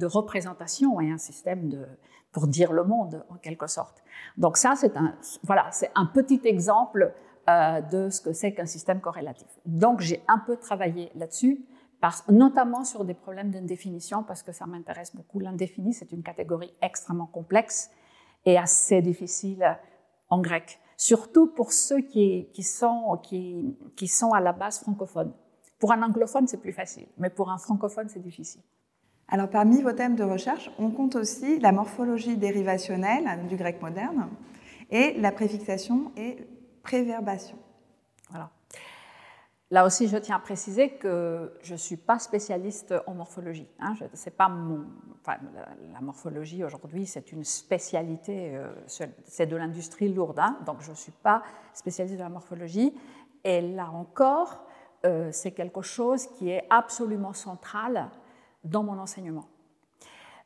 représentation 0.03 0.99
et 0.99 1.09
un 1.09 1.17
système 1.17 1.87
pour 2.33 2.47
dire 2.47 2.73
le 2.73 2.83
monde 2.83 3.23
en 3.29 3.35
quelque 3.35 3.67
sorte. 3.67 4.03
Donc 4.37 4.57
ça, 4.57 4.73
voilà, 5.43 5.71
c'est 5.71 5.91
un 5.95 6.05
petit 6.05 6.41
exemple 6.43 7.13
euh, 7.49 7.81
de 7.81 8.09
ce 8.09 8.21
que 8.21 8.33
c'est 8.33 8.53
qu'un 8.53 8.65
système 8.65 9.01
corrélatif. 9.01 9.47
Donc 9.65 10.01
j'ai 10.01 10.21
un 10.27 10.39
peu 10.39 10.57
travaillé 10.57 11.11
là-dessus, 11.15 11.65
notamment 12.29 12.83
sur 12.83 13.05
des 13.05 13.13
problèmes 13.13 13.51
d'indéfinition, 13.51 14.23
parce 14.23 14.43
que 14.43 14.51
ça 14.51 14.65
m'intéresse 14.65 15.15
beaucoup. 15.15 15.39
L'indéfini, 15.39 15.93
c'est 15.93 16.11
une 16.11 16.23
catégorie 16.23 16.73
extrêmement 16.81 17.27
complexe 17.27 17.91
et 18.45 18.57
assez 18.57 19.01
difficile 19.01 19.77
en 20.29 20.39
grec, 20.39 20.79
surtout 20.97 21.47
pour 21.47 21.73
ceux 21.73 22.01
qui, 22.01 22.47
sont, 22.63 23.19
qui 23.21 24.07
sont 24.07 24.31
à 24.31 24.39
la 24.39 24.53
base 24.53 24.79
francophones. 24.79 25.33
Pour 25.79 25.91
un 25.91 26.01
anglophone, 26.03 26.47
c'est 26.47 26.61
plus 26.61 26.73
facile, 26.73 27.07
mais 27.17 27.29
pour 27.29 27.49
un 27.49 27.57
francophone, 27.57 28.07
c'est 28.07 28.21
difficile. 28.21 28.61
Alors 29.27 29.49
parmi 29.49 29.81
vos 29.81 29.93
thèmes 29.93 30.15
de 30.15 30.23
recherche, 30.23 30.69
on 30.77 30.91
compte 30.91 31.15
aussi 31.15 31.59
la 31.59 31.71
morphologie 31.71 32.35
dérivationnelle 32.35 33.47
du 33.47 33.55
grec 33.55 33.81
moderne 33.81 34.27
et 34.89 35.13
la 35.19 35.31
préfixation 35.31 36.11
et 36.17 36.37
préverbation. 36.83 37.57
Voilà. 38.29 38.49
Là 39.71 39.85
aussi, 39.85 40.09
je 40.09 40.17
tiens 40.17 40.35
à 40.35 40.39
préciser 40.39 40.97
que 40.97 41.53
je 41.61 41.73
ne 41.73 41.77
suis 41.77 41.95
pas 41.95 42.19
spécialiste 42.19 42.93
en 43.07 43.13
morphologie. 43.13 43.69
Hein. 43.79 43.93
pas 44.35 44.49
mon, 44.49 44.85
la, 45.25 46.01
morphologie 46.01 46.63
aujourd'hui, 46.65 47.05
c'est 47.05 47.31
une 47.31 47.45
spécialité, 47.45 48.55
euh, 48.55 48.69
c'est 48.85 49.45
de 49.45 49.55
l'industrie 49.55 50.09
lourde. 50.13 50.39
Hein. 50.39 50.57
donc, 50.65 50.81
je 50.81 50.91
ne 50.91 50.95
suis 50.95 51.13
pas 51.13 51.41
spécialiste 51.73 52.17
de 52.17 52.23
la 52.23 52.29
morphologie. 52.29 52.93
Et 53.45 53.61
là 53.61 53.89
encore, 53.89 54.65
euh, 55.05 55.29
c'est 55.31 55.51
quelque 55.51 55.81
chose 55.81 56.27
qui 56.27 56.49
est 56.49 56.65
absolument 56.69 57.33
central 57.33 58.09
dans 58.65 58.83
mon 58.83 58.99
enseignement. 58.99 59.47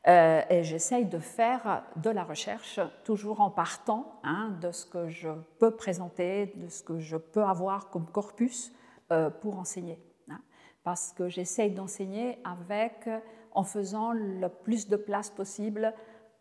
Euh, 0.08 0.42
et 0.50 0.62
j'essaye 0.62 1.04
de 1.04 1.18
faire 1.18 1.82
de 1.96 2.10
la 2.10 2.22
recherche 2.22 2.78
toujours 3.02 3.40
en 3.40 3.50
partant 3.50 4.20
hein, 4.22 4.56
de 4.60 4.70
ce 4.70 4.86
que 4.86 5.08
je 5.08 5.30
peux 5.58 5.72
présenter, 5.72 6.52
de 6.54 6.68
ce 6.68 6.84
que 6.84 7.00
je 7.00 7.16
peux 7.16 7.42
avoir 7.42 7.90
comme 7.90 8.06
corpus 8.06 8.72
euh, 9.10 9.30
pour 9.30 9.58
enseigner. 9.58 9.98
Hein. 10.30 10.40
parce 10.84 11.12
que 11.12 11.28
j'essaye 11.28 11.72
d'enseigner 11.72 12.38
avec, 12.44 13.08
en 13.52 13.64
faisant 13.64 14.12
le 14.12 14.48
plus 14.48 14.88
de 14.88 14.96
place 14.96 15.30
possible 15.30 15.92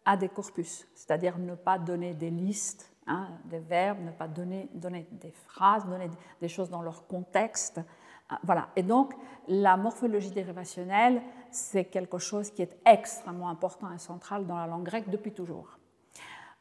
à 0.05 0.15
des 0.15 0.29
corpus, 0.29 0.87
c'est-à-dire 0.93 1.39
ne 1.39 1.55
pas 1.55 1.79
donner 1.79 2.13
des 2.13 2.29
listes, 2.29 2.91
hein, 3.07 3.29
des 3.45 3.59
verbes, 3.59 4.03
ne 4.03 4.11
pas 4.11 4.27
donner, 4.27 4.69
donner 4.75 5.07
des 5.11 5.31
phrases, 5.31 5.85
donner 5.85 6.11
des 6.39 6.47
choses 6.47 6.69
dans 6.69 6.83
leur 6.83 7.07
contexte, 7.07 7.81
ah, 8.29 8.39
voilà. 8.43 8.69
Et 8.75 8.83
donc, 8.83 9.13
la 9.47 9.77
morphologie 9.77 10.31
dérivationnelle, 10.31 11.21
c'est 11.55 11.85
quelque 11.85 12.17
chose 12.17 12.51
qui 12.51 12.61
est 12.61 12.77
extrêmement 12.85 13.49
important 13.49 13.91
et 13.91 13.97
central 13.97 14.45
dans 14.45 14.57
la 14.57 14.67
langue 14.67 14.83
grecque 14.83 15.09
depuis 15.09 15.31
toujours. 15.31 15.79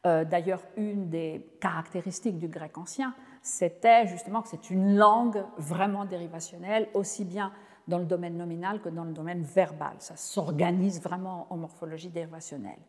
Euh, 0.05 0.23
d'ailleurs, 0.23 0.61
une 0.77 1.09
des 1.09 1.45
caractéristiques 1.59 2.37
du 2.37 2.47
grec 2.47 2.77
ancien, 2.77 3.13
c'était 3.41 4.07
justement 4.07 4.41
que 4.41 4.49
c'est 4.49 4.69
une 4.69 4.95
langue 4.95 5.43
vraiment 5.57 6.05
dérivationnelle, 6.05 6.87
aussi 6.93 7.25
bien 7.25 7.51
dans 7.87 7.99
le 7.99 8.05
domaine 8.05 8.37
nominal 8.37 8.81
que 8.81 8.89
dans 8.89 9.03
le 9.03 9.13
domaine 9.13 9.41
verbal. 9.41 9.95
Ça 9.99 10.15
s'organise 10.15 11.01
vraiment 11.01 11.47
en 11.49 11.57
morphologie 11.57 12.09
dérivationnelle. 12.09 12.79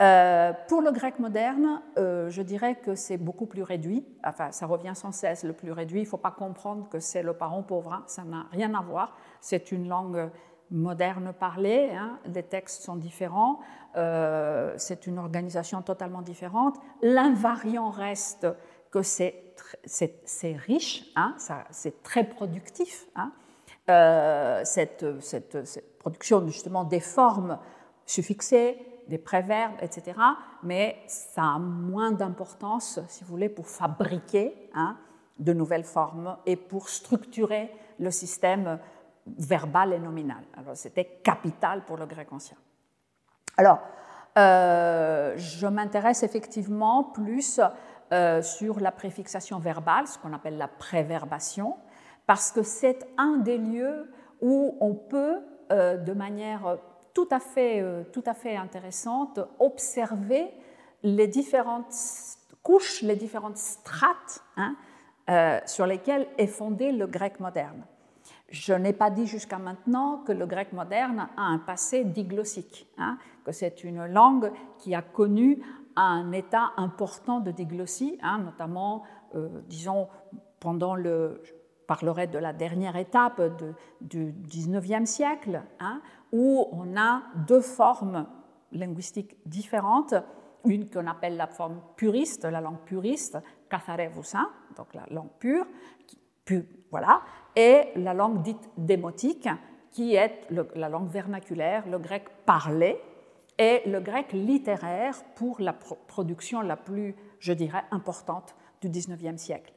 Euh, 0.00 0.52
pour 0.68 0.82
le 0.82 0.90
grec 0.90 1.18
moderne, 1.20 1.80
euh, 1.96 2.28
je 2.28 2.42
dirais 2.42 2.74
que 2.76 2.94
c'est 2.94 3.18
beaucoup 3.18 3.46
plus 3.46 3.62
réduit. 3.62 4.04
Enfin, 4.24 4.50
ça 4.50 4.66
revient 4.66 4.94
sans 4.94 5.12
cesse, 5.12 5.44
le 5.44 5.52
plus 5.52 5.70
réduit. 5.70 6.00
Il 6.00 6.04
ne 6.04 6.08
faut 6.08 6.16
pas 6.16 6.32
comprendre 6.32 6.88
que 6.88 6.98
c'est 6.98 7.22
le 7.22 7.34
parent 7.34 7.62
pauvre. 7.62 7.92
Hein. 7.92 8.04
Ça 8.06 8.24
n'a 8.24 8.46
rien 8.50 8.74
à 8.74 8.82
voir. 8.82 9.16
C'est 9.40 9.70
une 9.70 9.88
langue 9.88 10.30
moderne 10.72 11.32
parlée. 11.38 11.90
Hein. 11.92 12.18
Les 12.34 12.42
textes 12.42 12.82
sont 12.82 12.96
différents. 12.96 13.60
Euh, 13.96 14.74
c'est 14.78 15.06
une 15.06 15.18
organisation 15.18 15.82
totalement 15.82 16.22
différente. 16.22 16.76
L'invariant 17.02 17.90
reste 17.90 18.46
que 18.90 19.02
c'est 19.02 19.54
riche, 20.66 21.04
hein. 21.16 21.34
c'est 21.70 22.02
très 22.02 22.24
productif. 22.24 23.06
Cette, 23.86 25.20
cette, 25.20 25.66
cette, 25.66 25.98
production 25.98 26.46
justement 26.46 26.84
des 26.84 27.00
formes 27.00 27.58
suffixées, 28.06 28.78
des 29.08 29.18
préverbes, 29.18 29.74
etc. 29.80 30.18
Mais 30.62 30.96
ça 31.06 31.42
a 31.42 31.58
moins 31.58 32.12
d'importance, 32.12 33.00
si 33.08 33.24
vous 33.24 33.30
voulez, 33.30 33.48
pour 33.48 33.68
fabriquer 33.68 34.70
hein, 34.74 34.96
de 35.38 35.52
nouvelles 35.52 35.84
formes 35.84 36.36
et 36.46 36.56
pour 36.56 36.88
structurer 36.88 37.70
le 37.98 38.10
système 38.10 38.78
verbal 39.26 39.92
et 39.92 39.98
nominal. 39.98 40.42
Alors 40.56 40.76
c'était 40.76 41.20
capital 41.22 41.84
pour 41.84 41.96
le 41.96 42.06
grec 42.06 42.32
ancien. 42.32 42.56
Alors, 43.56 43.80
euh, 44.38 45.34
je 45.36 45.66
m'intéresse 45.66 46.22
effectivement 46.22 47.04
plus 47.04 47.60
euh, 48.12 48.40
sur 48.42 48.80
la 48.80 48.92
préfixation 48.92 49.58
verbale, 49.58 50.06
ce 50.06 50.18
qu'on 50.18 50.32
appelle 50.32 50.56
la 50.56 50.68
préverbation, 50.68 51.76
parce 52.26 52.50
que 52.50 52.62
c'est 52.62 53.06
un 53.18 53.36
des 53.38 53.58
lieux 53.58 54.10
où 54.40 54.76
on 54.80 54.94
peut, 54.94 55.40
euh, 55.70 55.96
de 55.98 56.12
manière 56.12 56.78
tout 57.14 57.28
à 57.30 57.40
fait, 57.40 57.84
tout 58.10 58.24
à 58.24 58.32
fait 58.32 58.56
intéressante, 58.56 59.38
observer 59.58 60.50
les 61.02 61.26
différentes 61.26 61.94
couches, 62.62 63.02
les 63.02 63.16
différentes 63.16 63.58
strates 63.58 64.42
hein, 64.56 64.74
sur 65.66 65.84
lesquelles 65.84 66.26
est 66.38 66.46
fondé 66.46 66.90
le 66.90 67.06
grec 67.06 67.38
moderne. 67.38 67.84
Je 68.52 68.74
n'ai 68.74 68.92
pas 68.92 69.10
dit 69.10 69.26
jusqu'à 69.26 69.58
maintenant 69.58 70.18
que 70.18 70.30
le 70.30 70.46
grec 70.46 70.72
moderne 70.74 71.28
a 71.36 71.42
un 71.42 71.58
passé 71.58 72.04
diglossique, 72.04 72.86
hein, 72.98 73.16
que 73.44 73.50
c'est 73.50 73.82
une 73.82 74.06
langue 74.06 74.52
qui 74.78 74.94
a 74.94 75.00
connu 75.00 75.62
un 75.96 76.32
état 76.32 76.72
important 76.76 77.40
de 77.40 77.50
diglossie, 77.50 78.18
hein, 78.22 78.38
notamment, 78.38 79.04
euh, 79.34 79.48
disons, 79.68 80.08
pendant 80.60 80.94
le, 80.94 81.40
je 81.44 81.52
parlerai 81.86 82.26
de 82.26 82.38
la 82.38 82.52
dernière 82.52 82.96
étape 82.96 83.40
du 84.02 84.32
19e 84.32 85.06
siècle, 85.06 85.62
hein, 85.80 86.02
où 86.30 86.68
on 86.72 86.96
a 86.96 87.22
deux 87.46 87.62
formes 87.62 88.26
linguistiques 88.70 89.36
différentes, 89.46 90.14
une 90.66 90.90
qu'on 90.90 91.06
appelle 91.06 91.36
la 91.36 91.46
forme 91.46 91.80
puriste, 91.96 92.44
la 92.44 92.60
langue 92.60 92.80
puriste, 92.84 93.38
katharevusa, 93.68 94.46
donc 94.76 94.92
la 94.94 95.06
langue 95.10 95.32
pure, 95.38 95.66
voilà, 96.90 97.22
et 97.56 97.88
la 97.96 98.14
langue 98.14 98.42
dite 98.42 98.70
démotique, 98.76 99.48
qui 99.90 100.14
est 100.14 100.46
la 100.74 100.88
langue 100.88 101.10
vernaculaire, 101.10 101.86
le 101.88 101.98
grec 101.98 102.24
parlé, 102.46 102.98
et 103.58 103.82
le 103.86 104.00
grec 104.00 104.32
littéraire 104.32 105.14
pour 105.34 105.60
la 105.60 105.72
production 105.72 106.62
la 106.62 106.76
plus, 106.76 107.14
je 107.38 107.52
dirais, 107.52 107.84
importante 107.90 108.54
du 108.80 108.88
XIXe 108.88 109.40
siècle. 109.40 109.72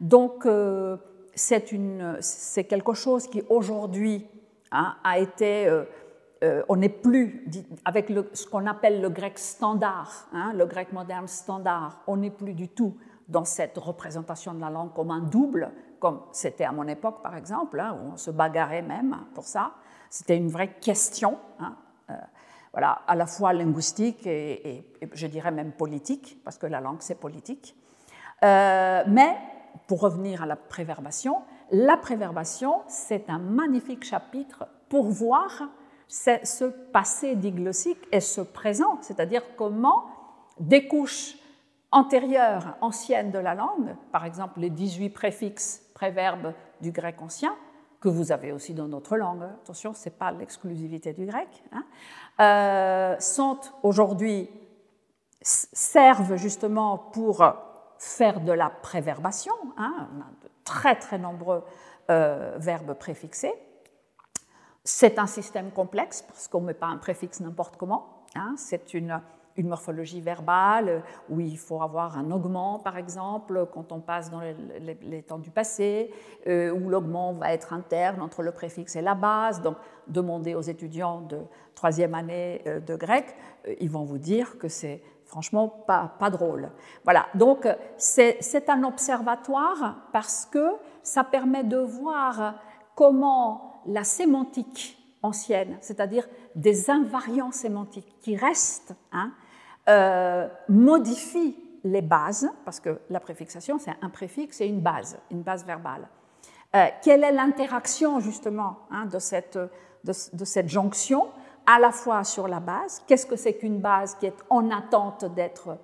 Donc, 0.00 0.46
euh, 0.46 0.96
c'est 1.34 2.64
quelque 2.64 2.94
chose 2.94 3.26
qui 3.28 3.42
aujourd'hui 3.48 4.26
hein, 4.70 4.96
a 5.04 5.18
été, 5.18 5.66
euh, 5.66 5.84
euh, 6.42 6.62
on 6.68 6.76
n'est 6.76 6.88
plus 6.88 7.46
avec 7.84 8.12
ce 8.32 8.46
qu'on 8.46 8.66
appelle 8.66 9.00
le 9.00 9.08
grec 9.08 9.38
standard, 9.38 10.28
hein, 10.32 10.52
le 10.54 10.66
grec 10.66 10.92
moderne 10.92 11.28
standard, 11.28 12.02
on 12.06 12.16
n'est 12.16 12.30
plus 12.30 12.54
du 12.54 12.68
tout 12.68 12.96
dans 13.28 13.44
cette 13.44 13.78
représentation 13.78 14.52
de 14.52 14.60
la 14.60 14.68
langue 14.68 14.92
comme 14.92 15.10
un 15.10 15.20
double, 15.20 15.70
comme 16.02 16.22
c'était 16.32 16.64
à 16.64 16.72
mon 16.72 16.88
époque 16.88 17.22
par 17.22 17.36
exemple, 17.36 17.78
hein, 17.78 17.96
où 17.96 18.14
on 18.14 18.16
se 18.16 18.32
bagarrait 18.32 18.82
même 18.82 19.16
pour 19.36 19.44
ça. 19.44 19.70
C'était 20.10 20.36
une 20.36 20.48
vraie 20.48 20.74
question, 20.80 21.38
hein, 21.60 21.76
euh, 22.10 22.14
voilà, 22.72 23.02
à 23.06 23.14
la 23.14 23.26
fois 23.26 23.52
linguistique 23.52 24.26
et, 24.26 24.84
je 25.12 25.26
dirais 25.28 25.52
même 25.52 25.70
politique, 25.70 26.42
parce 26.44 26.58
que 26.58 26.66
la 26.66 26.80
langue 26.80 26.96
c'est 26.98 27.20
politique. 27.20 27.76
Euh, 28.42 29.04
mais 29.06 29.36
pour 29.86 30.00
revenir 30.00 30.42
à 30.42 30.46
la 30.46 30.56
préverbation, 30.56 31.42
la 31.70 31.96
préverbation 31.96 32.82
c'est 32.88 33.30
un 33.30 33.38
magnifique 33.38 34.02
chapitre 34.02 34.66
pour 34.88 35.04
voir 35.04 35.68
ce 36.08 36.64
passé 36.64 37.36
diglossique 37.36 38.08
et 38.10 38.20
ce 38.20 38.40
présent, 38.40 38.98
c'est-à-dire 39.02 39.42
comment 39.56 40.06
des 40.58 40.88
couches 40.88 41.36
antérieures, 41.92 42.76
anciennes 42.80 43.30
de 43.30 43.38
la 43.38 43.54
langue, 43.54 43.94
par 44.10 44.24
exemple 44.24 44.60
les 44.60 44.70
18 44.70 45.10
préfixes, 45.10 45.82
préverbes 45.94 46.54
du 46.80 46.90
grec 46.90 47.20
ancien, 47.20 47.54
que 48.00 48.08
vous 48.08 48.32
avez 48.32 48.50
aussi 48.50 48.74
dans 48.74 48.88
notre 48.88 49.16
langue, 49.16 49.44
attention, 49.44 49.94
ce 49.94 50.08
n'est 50.08 50.14
pas 50.14 50.32
l'exclusivité 50.32 51.12
du 51.12 51.26
grec, 51.26 51.62
hein, 51.72 51.84
euh, 52.40 53.20
sont 53.20 53.60
aujourd'hui, 53.82 54.50
servent 55.40 56.36
justement 56.36 56.98
pour 56.98 57.44
faire 57.98 58.40
de 58.40 58.52
la 58.52 58.70
préverbation, 58.70 59.54
hein, 59.76 60.08
on 60.16 60.20
a 60.20 60.30
de 60.42 60.50
très 60.64 60.96
très 60.96 61.18
nombreux 61.18 61.62
euh, 62.10 62.56
verbes 62.58 62.94
préfixés. 62.94 63.54
C'est 64.84 65.20
un 65.20 65.28
système 65.28 65.70
complexe 65.70 66.22
parce 66.22 66.48
qu'on 66.48 66.60
ne 66.62 66.66
met 66.66 66.74
pas 66.74 66.86
un 66.86 66.96
préfixe 66.96 67.38
n'importe 67.38 67.76
comment. 67.76 68.24
Hein, 68.34 68.54
c'est 68.56 68.94
une 68.94 69.20
une 69.56 69.68
morphologie 69.68 70.20
verbale 70.20 71.02
où 71.28 71.40
il 71.40 71.58
faut 71.58 71.82
avoir 71.82 72.16
un 72.18 72.30
augment, 72.30 72.78
par 72.78 72.96
exemple, 72.96 73.66
quand 73.72 73.92
on 73.92 74.00
passe 74.00 74.30
dans 74.30 74.40
les, 74.40 75.22
temps 75.22 75.38
du 75.38 75.50
passé, 75.50 76.10
euh, 76.46 76.70
où 76.72 76.88
l'augment 76.88 77.32
va 77.32 77.52
être 77.52 77.72
interne 77.72 78.20
entre 78.22 78.42
le 78.42 78.52
préfixe 78.52 78.96
et 78.96 79.02
la 79.02 79.14
base. 79.14 79.60
Donc, 79.62 79.76
demandez 80.08 80.54
aux 80.54 80.62
étudiants 80.62 81.20
de 81.20 81.40
troisième 81.74 82.14
année 82.14 82.62
euh, 82.66 82.80
de 82.80 82.96
grec, 82.96 83.26
euh, 83.66 83.74
ils 83.80 83.90
vont 83.90 84.04
vous 84.04 84.18
dire 84.18 84.58
que 84.58 84.68
c'est 84.68 85.02
franchement 85.26 85.68
pas, 85.68 86.14
pas 86.18 86.28
drôle. 86.28 86.70
Voilà, 87.04 87.26
donc 87.34 87.66
c'est 87.96 88.68
un 88.68 88.84
observatoire 88.84 90.08
parce 90.12 90.44
que 90.44 90.72
ça 91.02 91.24
permet 91.24 91.64
de 91.64 91.78
voir 91.78 92.56
comment 92.94 93.80
la 93.86 94.04
sémantique 94.04 94.98
ancienne, 95.22 95.78
c'est-à-dire 95.80 96.28
des 96.54 96.90
invariants 96.90 97.52
sémantiques 97.52 98.18
qui 98.20 98.36
restent, 98.36 98.94
hein, 99.12 99.32
euh, 99.88 100.48
modifie 100.68 101.56
les 101.84 102.02
bases, 102.02 102.48
parce 102.64 102.80
que 102.80 103.00
la 103.10 103.20
préfixation, 103.20 103.78
c'est 103.78 103.94
un 104.00 104.10
préfixe 104.10 104.60
et 104.60 104.66
une 104.66 104.80
base, 104.80 105.18
une 105.30 105.42
base 105.42 105.64
verbale. 105.64 106.08
Euh, 106.74 106.86
quelle 107.02 107.24
est 107.24 107.32
l'interaction 107.32 108.20
justement 108.20 108.78
hein, 108.90 109.06
de, 109.06 109.18
cette, 109.18 109.58
de, 110.04 110.44
cette 110.44 110.68
jonction 110.68 111.28
à 111.66 111.78
la 111.78 111.90
fois 111.90 112.24
sur 112.24 112.48
la 112.48 112.60
base? 112.60 113.02
Qu'est-ce 113.06 113.26
que 113.26 113.36
c'est 113.36 113.54
qu'une 113.54 113.80
base 113.80 114.14
qui 114.14 114.26
est 114.26 114.36
en 114.48 114.70
attente 114.70 115.24
d'être, 115.24 115.76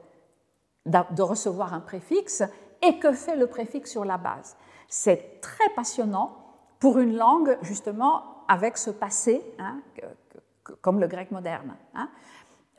de 0.87 1.22
recevoir 1.22 1.74
un 1.74 1.80
préfixe? 1.80 2.42
Et 2.80 3.00
que 3.00 3.12
fait 3.12 3.34
le 3.34 3.48
préfixe 3.48 3.90
sur 3.90 4.04
la 4.04 4.16
base? 4.18 4.56
C'est 4.87 5.40
très 5.40 5.68
passionnant 5.74 6.37
pour 6.78 6.98
une 6.98 7.16
langue 7.16 7.58
justement 7.62 8.44
avec 8.46 8.78
ce 8.78 8.90
passé, 8.90 9.44
hein, 9.58 9.80
comme 10.80 11.00
le 11.00 11.06
grec 11.06 11.30
moderne. 11.32 11.74
Hein. 11.94 12.08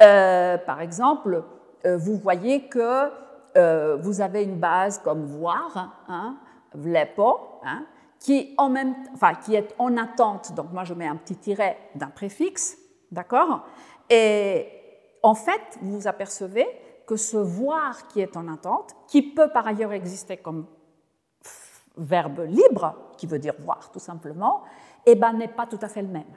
Euh, 0.01 0.57
par 0.57 0.81
exemple, 0.81 1.43
euh, 1.85 1.97
vous 1.97 2.17
voyez 2.17 2.67
que 2.67 3.11
euh, 3.57 3.97
vous 3.97 4.21
avez 4.21 4.43
une 4.43 4.59
base 4.59 4.99
comme 4.99 5.25
voir, 5.25 6.03
hein, 6.07 6.37
vlepo, 6.73 7.39
hein, 7.63 7.85
qui, 8.19 8.55
est 8.55 9.75
en 9.77 9.97
attente, 9.97 10.53
donc 10.53 10.71
moi 10.71 10.83
je 10.83 10.93
mets 10.93 11.07
un 11.07 11.15
petit 11.15 11.35
tiret 11.35 11.77
d'un 11.95 12.07
préfixe, 12.07 12.77
d'accord? 13.11 13.65
Et 14.09 14.67
en 15.23 15.35
fait, 15.35 15.61
vous 15.81 15.99
vous 15.99 16.07
apercevez 16.07 16.67
que 17.05 17.15
ce 17.15 17.37
voir 17.37 18.07
qui 18.07 18.21
est 18.21 18.37
en 18.37 18.47
attente, 18.47 18.95
qui 19.07 19.21
peut 19.21 19.49
par 19.49 19.67
ailleurs 19.67 19.93
exister 19.93 20.37
comme 20.37 20.67
verbe 21.97 22.45
libre, 22.47 22.95
qui 23.17 23.25
veut 23.27 23.39
dire 23.39 23.55
voir 23.59 23.91
tout 23.91 23.99
simplement, 23.99 24.63
eh 25.05 25.15
ben, 25.15 25.33
n'est 25.33 25.47
pas 25.47 25.65
tout 25.65 25.79
à 25.81 25.89
fait 25.89 26.01
le 26.01 26.07
même. 26.07 26.31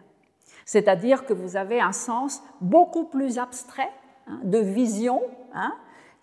C'est-à-dire 0.65 1.27
que 1.27 1.33
vous 1.33 1.57
avez 1.57 1.81
un 1.81 1.93
sens 1.93 2.43
beaucoup 2.61 3.05
plus 3.05 3.39
abstrait 3.39 3.91
hein, 4.27 4.41
de 4.45 4.59
vision, 4.59 5.23
hein, 5.55 5.75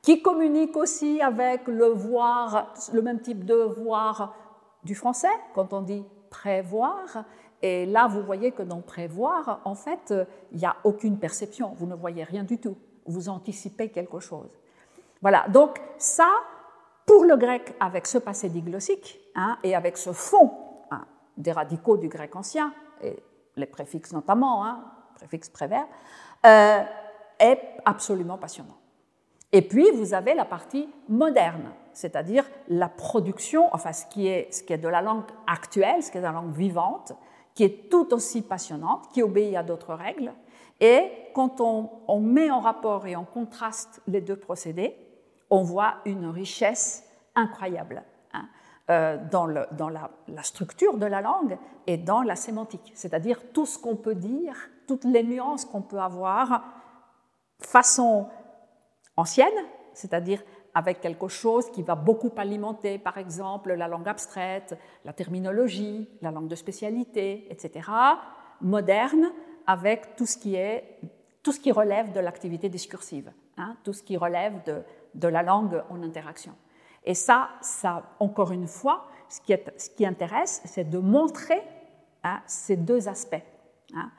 qui 0.02 0.22
communique 0.22 0.76
aussi 0.78 1.22
avec 1.22 1.68
le 1.68 1.88
voir, 1.88 2.74
le 2.94 3.02
même 3.02 3.20
type 3.22 3.46
de 3.46 3.56
voir 3.56 4.36
du 4.84 4.96
français, 4.96 5.28
quand 5.54 5.74
on 5.74 5.82
dit 5.82 6.06
prévoir. 6.30 7.26
Et 7.62 7.86
là, 7.86 8.08
vous 8.08 8.22
voyez 8.24 8.52
que 8.52 8.64
dans 8.64 8.80
prévoir, 8.80 9.62
en 9.66 9.76
fait, 9.76 10.14
il 10.52 10.60
n'y 10.60 10.66
a 10.66 10.78
aucune 10.86 11.20
perception, 11.20 11.74
vous 11.76 11.86
ne 11.86 11.96
voyez 11.96 12.24
rien 12.24 12.44
du 12.44 12.58
tout, 12.60 12.78
vous 13.06 13.28
anticipez 13.28 13.90
quelque 13.90 14.20
chose. 14.20 14.58
Voilà, 15.22 15.46
donc 15.50 15.82
ça, 15.98 16.30
pour 17.06 17.26
le 17.26 17.36
grec, 17.36 17.76
avec 17.82 18.08
ce 18.08 18.18
passé 18.18 18.48
diglossique 18.48 19.20
hein, 19.36 19.58
et 19.64 19.76
avec 19.76 19.98
ce 19.98 20.14
fond 20.14 20.52
des 21.36 21.52
radicaux 21.52 21.98
du 21.98 22.10
grec 22.10 22.36
ancien, 22.36 22.74
les 23.60 23.66
préfixes 23.66 24.14
notamment, 24.14 24.66
hein, 24.66 24.84
préfixe 25.16 25.50
prévert, 25.50 25.88
euh, 26.46 26.84
est 27.40 27.62
absolument 27.86 28.38
passionnant. 28.38 28.78
Et 29.52 29.62
puis, 29.62 29.90
vous 29.92 30.14
avez 30.14 30.36
la 30.36 30.46
partie 30.46 30.90
moderne, 31.08 31.72
c'est-à-dire 31.94 32.46
la 32.68 32.88
production, 32.88 33.68
enfin 33.74 33.94
ce 33.94 34.06
qui, 34.06 34.28
est, 34.28 34.54
ce 34.54 34.62
qui 34.62 34.74
est 34.74 34.78
de 34.78 34.88
la 34.88 35.02
langue 35.02 35.24
actuelle, 35.48 36.04
ce 36.04 36.12
qui 36.12 36.18
est 36.18 36.22
de 36.22 36.26
la 36.26 36.32
langue 36.32 36.54
vivante, 36.54 37.14
qui 37.56 37.64
est 37.64 37.90
tout 37.90 38.14
aussi 38.14 38.44
passionnante, 38.44 39.10
qui 39.12 39.24
obéit 39.24 39.56
à 39.56 39.64
d'autres 39.64 39.96
règles. 39.96 40.32
Et 40.80 41.12
quand 41.34 41.60
on, 41.62 41.90
on, 42.08 42.20
met 42.20 42.52
en 42.52 42.60
rapport 42.60 43.08
et 43.08 43.16
en 43.16 43.26
contraste 43.26 44.02
les 44.08 44.22
deux 44.22 44.36
procédés, 44.36 44.96
on 45.50 45.64
voit 45.64 45.96
une 46.06 46.28
richesse 46.28 47.04
incroyable. 47.36 48.04
Euh, 48.90 49.18
dans, 49.30 49.46
la, 49.46 50.10
structure 50.42 50.98
de 50.98 51.06
la 51.06 51.22
langue 51.22 51.60
et 51.86 51.96
dans 51.96 52.24
la 52.24 52.36
sémantique, 52.36 52.92
c'est-à-dire 52.96 53.40
tout 53.54 53.68
ce 53.68 53.78
qu'on 53.78 53.96
peut 53.96 54.16
dire, 54.16 54.56
toutes 54.88 55.04
les 55.04 55.22
nuances 55.22 55.64
qu'on 55.64 55.84
peut 55.84 56.00
avoir 56.00 56.64
façon 57.60 58.26
ancienne, 59.16 59.54
c'est-à-dire 59.94 60.42
avec 60.74 61.02
quelque 61.02 61.28
chose 61.28 61.70
qui 61.70 61.84
va 61.84 61.94
beaucoup 61.94 62.32
alimenter, 62.36 62.98
par 62.98 63.20
exemple, 63.20 63.74
la 63.74 63.88
langue 63.88 64.08
abstraite, 64.08 64.76
la 65.06 65.14
terminologie, 65.14 66.10
la 66.24 66.32
langue 66.32 66.48
de 66.48 66.56
spécialité, 66.56 67.46
etc., 67.52 67.92
moderne, 68.60 69.32
avec 69.68 70.16
tout 70.16 70.26
ce 70.26 70.36
qui, 70.36 70.56
est, 70.56 71.00
tout 71.44 71.52
ce 71.52 71.60
qui 71.60 71.72
relève 71.72 72.12
de 72.12 72.22
l'activité 72.22 72.70
discursive, 72.70 73.32
hein, 73.58 73.78
tout 73.84 73.94
ce 73.94 74.02
qui 74.02 74.18
relève 74.18 74.56
de 75.14 75.28
la 75.28 75.44
langue 75.44 75.84
en 75.92 76.02
interaction. 76.02 76.56
Et 77.06 77.14
ça, 77.14 77.50
ça 77.62 78.04
encore 78.20 78.52
une 78.52 78.68
fois, 78.68 79.06
ce 79.30 79.42
qui, 79.42 79.54
ce 79.78 79.90
qui 79.90 80.06
intéresse, 80.06 80.62
c'est 80.66 80.90
de 80.90 80.98
montrer 80.98 81.62
hein, 82.24 82.42
ces 82.46 82.76
deux 82.76 83.08
aspects, 83.08 83.42
hein, 83.96 84.12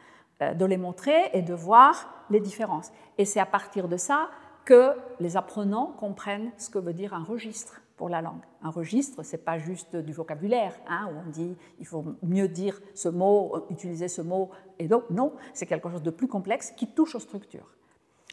euh, 0.42 0.54
de 0.54 0.64
les 0.64 0.76
montrer 0.76 1.30
et 1.32 1.42
de 1.42 1.54
voir 1.54 2.08
les 2.30 2.40
différences. 2.40 2.92
Et 3.18 3.24
c'est 3.24 3.40
à 3.40 3.46
partir 3.46 3.88
de 3.88 3.96
ça 3.96 4.30
que 4.64 4.92
les 5.18 5.36
apprenants 5.36 5.94
comprennent 5.98 6.52
ce 6.58 6.70
que 6.70 6.78
veut 6.78 6.92
dire 6.92 7.14
un 7.14 7.24
registre, 7.24 7.80
pour 8.00 8.08
la 8.08 8.22
langue. 8.22 8.40
Un 8.62 8.70
registre, 8.70 9.22
c'est 9.22 9.44
pas 9.44 9.58
juste 9.58 9.94
du 9.94 10.14
vocabulaire, 10.14 10.72
hein, 10.88 11.10
où 11.12 11.18
on 11.18 11.30
dit 11.30 11.54
il 11.78 11.86
faut 11.86 12.02
mieux 12.22 12.48
dire 12.48 12.80
ce 12.94 13.10
mot, 13.10 13.66
utiliser 13.68 14.08
ce 14.08 14.22
mot, 14.22 14.48
et 14.78 14.88
donc 14.88 15.10
non, 15.10 15.34
c'est 15.52 15.66
quelque 15.66 15.90
chose 15.90 16.02
de 16.02 16.10
plus 16.10 16.26
complexe 16.26 16.70
qui 16.70 16.86
touche 16.86 17.14
aux 17.14 17.20
structures. 17.20 17.74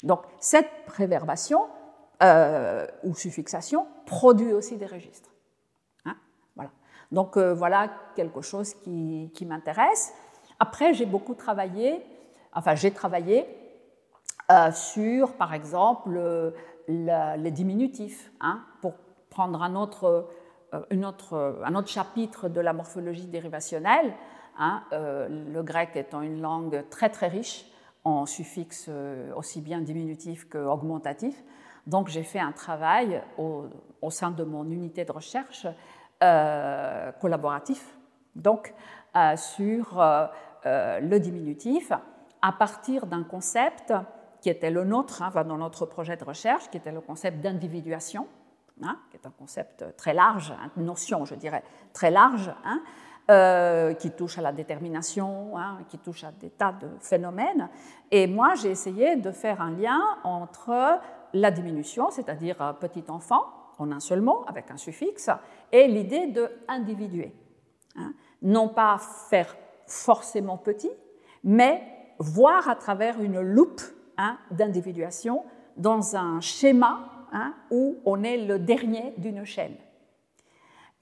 Donc 0.04 0.22
cette 0.40 0.70
préverbation 0.86 1.66
euh, 2.24 2.88
ou 3.04 3.14
suffixation 3.14 3.86
produit 4.08 4.52
aussi 4.52 4.76
des 4.78 4.88
registres. 4.88 5.30
Hein, 6.04 6.16
voilà. 6.56 6.72
Donc 7.12 7.38
euh, 7.38 7.54
voilà 7.54 7.92
quelque 8.16 8.42
chose 8.42 8.74
qui, 8.74 9.46
m'intéresse. 9.46 10.16
Après, 10.60 10.96
j'ai 10.96 11.06
beaucoup 11.06 11.36
travaillé, 11.36 12.04
enfin 12.54 12.74
j'ai 12.74 12.90
travaillé 12.90 13.46
euh, 14.52 14.72
sur, 14.72 15.34
par 15.34 15.54
exemple, 15.54 16.20
les 16.88 17.52
diminutifs, 17.52 18.32
hein, 18.42 18.64
pour 18.82 18.96
prendre 19.30 19.62
un 19.62 19.76
autre, 19.76 20.28
une 20.90 21.06
autre, 21.06 21.62
un 21.64 21.76
autre 21.76 21.90
chapitre 21.90 22.50
de 22.50 22.62
la 22.62 22.74
morphologie 22.74 23.28
dérivationnelle. 23.28 24.16
Hein, 24.58 24.82
le 24.92 25.62
grec 25.62 25.92
étant 25.94 26.22
une 26.22 26.42
langue 26.42 26.84
très 26.90 27.10
très 27.10 27.28
riche 27.28 27.68
en 28.04 28.26
suffixes 28.26 28.90
aussi 29.36 29.62
bien 29.62 29.82
diminutifs 29.82 30.50
qu'augmentatifs. 30.50 31.44
Donc 31.88 32.10
j'ai 32.10 32.24
fait 32.24 32.40
un 32.40 32.52
travail 32.52 33.24
au, 33.38 33.66
sein 34.12 34.30
de 34.32 34.44
mon 34.44 34.66
unité 34.66 35.04
de 35.06 35.12
recherche 35.12 35.66
collaboratif, 36.20 37.98
donc 38.36 38.74
sur 39.36 40.02
le 40.64 41.18
diminutif 41.18 41.92
à 42.42 42.52
partir 42.52 43.06
d'un 43.06 43.24
concept 43.24 43.94
qui 44.42 44.50
était 44.50 44.70
le 44.70 44.84
nôtre 44.84 45.22
hein, 45.22 45.44
dans 45.44 45.58
notre 45.58 45.86
projet 45.86 46.16
de 46.16 46.24
recherche, 46.24 46.70
qui 46.70 46.78
était 46.78 46.92
le 46.92 47.02
concept 47.02 47.42
d'individuation, 47.42 48.28
hein, 48.84 48.98
qui 49.10 49.18
est 49.18 49.26
un 49.26 49.32
concept 49.32 49.86
très 49.98 50.14
large, 50.14 50.52
hein, 50.52 50.70
une 50.78 50.86
notion, 50.86 51.26
je 51.26 51.36
dirais, 51.36 51.64
très 51.94 52.12
large, 52.12 52.52
euh, 53.30 53.94
qui 53.94 54.12
touche 54.12 54.38
à 54.38 54.42
la 54.42 54.54
détermination, 54.54 55.56
qui 55.90 55.98
touche 55.98 56.24
à 56.24 56.32
des 56.32 56.50
tas 56.50 56.72
de 56.72 56.88
phénomènes. 57.02 57.68
Et 58.10 58.26
moi, 58.26 58.56
j'ai 58.56 58.70
essayé 58.70 59.18
de 59.18 59.32
faire 59.32 59.62
un 59.62 59.72
lien 59.72 60.00
entre 60.24 61.00
la 61.40 61.52
diminution, 61.52 62.10
c'est-à-dire 62.10 62.76
petit 62.80 63.04
enfant, 63.08 63.42
en 63.78 63.92
un 63.92 64.00
seul 64.00 64.22
mot, 64.22 64.44
avec 64.48 64.72
un 64.72 64.78
suffixe, 64.78 65.30
et 65.72 65.88
l'idée 65.88 66.28
de 66.28 66.50
individuer. 66.68 67.34
Non 68.42 68.70
pas 68.70 68.98
faire 69.30 69.56
forcément 69.86 70.58
petit, 70.58 70.92
mais 71.44 71.82
voir 72.20 72.70
à 72.70 72.76
travers 72.76 73.22
une 73.22 73.40
loupe 73.40 73.82
Hein, 74.20 74.40
d'individuation 74.50 75.44
dans 75.76 76.16
un 76.16 76.42
schéma 76.42 77.08
hein, 77.32 77.54
où 77.70 78.00
on 78.04 78.24
est 78.24 78.38
le 78.38 78.58
dernier 78.58 79.14
d'une 79.20 79.46
chaîne. 79.46 79.76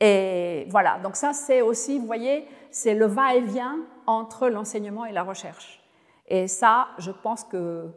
Et 0.01 0.67
voilà, 0.69 0.99
donc 0.99 1.15
ça 1.15 1.31
c'est 1.31 1.61
aussi, 1.61 1.97
vous 1.97 2.05
voyez, 2.05 2.45
c'est 2.71 2.93
le 2.93 3.05
va-et-vient 3.05 3.77
entre 4.05 4.49
l'enseignement 4.49 5.05
et 5.05 5.13
la 5.13 5.23
recherche. 5.23 5.81
Et 6.27 6.49
ça, 6.49 6.89
je 6.97 7.11
pense 7.11 7.45
que, 7.45 7.87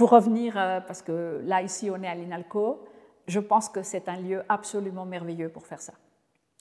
pour 0.00 0.12
revenir, 0.12 0.56
euh, 0.56 0.80
parce 0.80 1.02
que 1.02 1.42
là 1.44 1.60
ici 1.60 1.90
on 1.90 2.02
est 2.02 2.08
à 2.08 2.14
l'INALCO, 2.14 2.88
je 3.26 3.38
pense 3.38 3.68
que 3.68 3.82
c'est 3.82 4.08
un 4.08 4.16
lieu 4.16 4.42
absolument 4.48 5.04
merveilleux 5.04 5.50
pour 5.50 5.66
faire 5.66 5.82
ça. 5.82 5.92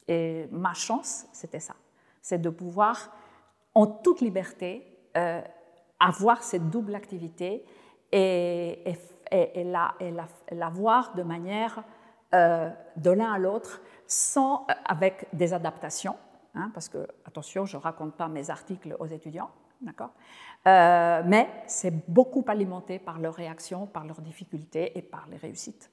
Et 0.10 0.50
ma 0.52 0.74
chance, 0.74 1.26
c'était 1.32 1.62
ça, 1.62 1.74
c'est 2.22 2.42
de 2.42 2.50
pouvoir, 2.50 3.16
en 3.74 3.88
toute 3.88 4.20
liberté, 4.20 4.86
euh, 5.16 5.42
avoir 6.02 6.44
cette 6.44 6.70
double 6.70 6.96
activité 6.96 7.66
et, 8.12 8.84
la, 9.32 9.96
la, 10.52 10.70
voir 10.70 11.14
de 11.16 11.24
manière 11.24 11.82
euh, 12.36 12.70
de 12.98 13.12
l'un 13.12 13.32
à 13.32 13.38
l'autre, 13.38 13.82
sans 14.06 14.68
avec 14.84 15.30
des 15.32 15.54
adaptations, 15.54 16.18
hein, 16.56 16.72
parce 16.74 16.90
que 16.90 17.08
attention, 17.24 17.66
je 17.66 17.78
raconte 17.78 18.16
pas 18.16 18.28
mes 18.28 18.50
articles 18.50 18.98
aux 19.00 19.08
étudiants, 19.08 19.52
d'accord, 19.82 20.12
euh, 20.68 21.22
mais 21.26 21.48
c'est 21.68 22.10
beaucoup 22.10 22.44
alimenté 22.48 23.00
par 23.00 23.20
leurs 23.20 23.36
réactions, 23.36 23.88
par 23.88 24.06
leurs 24.06 24.22
difficultés 24.22 24.98
et 24.98 25.02
par 25.02 25.28
les 25.30 25.38
réussites. 25.38 25.90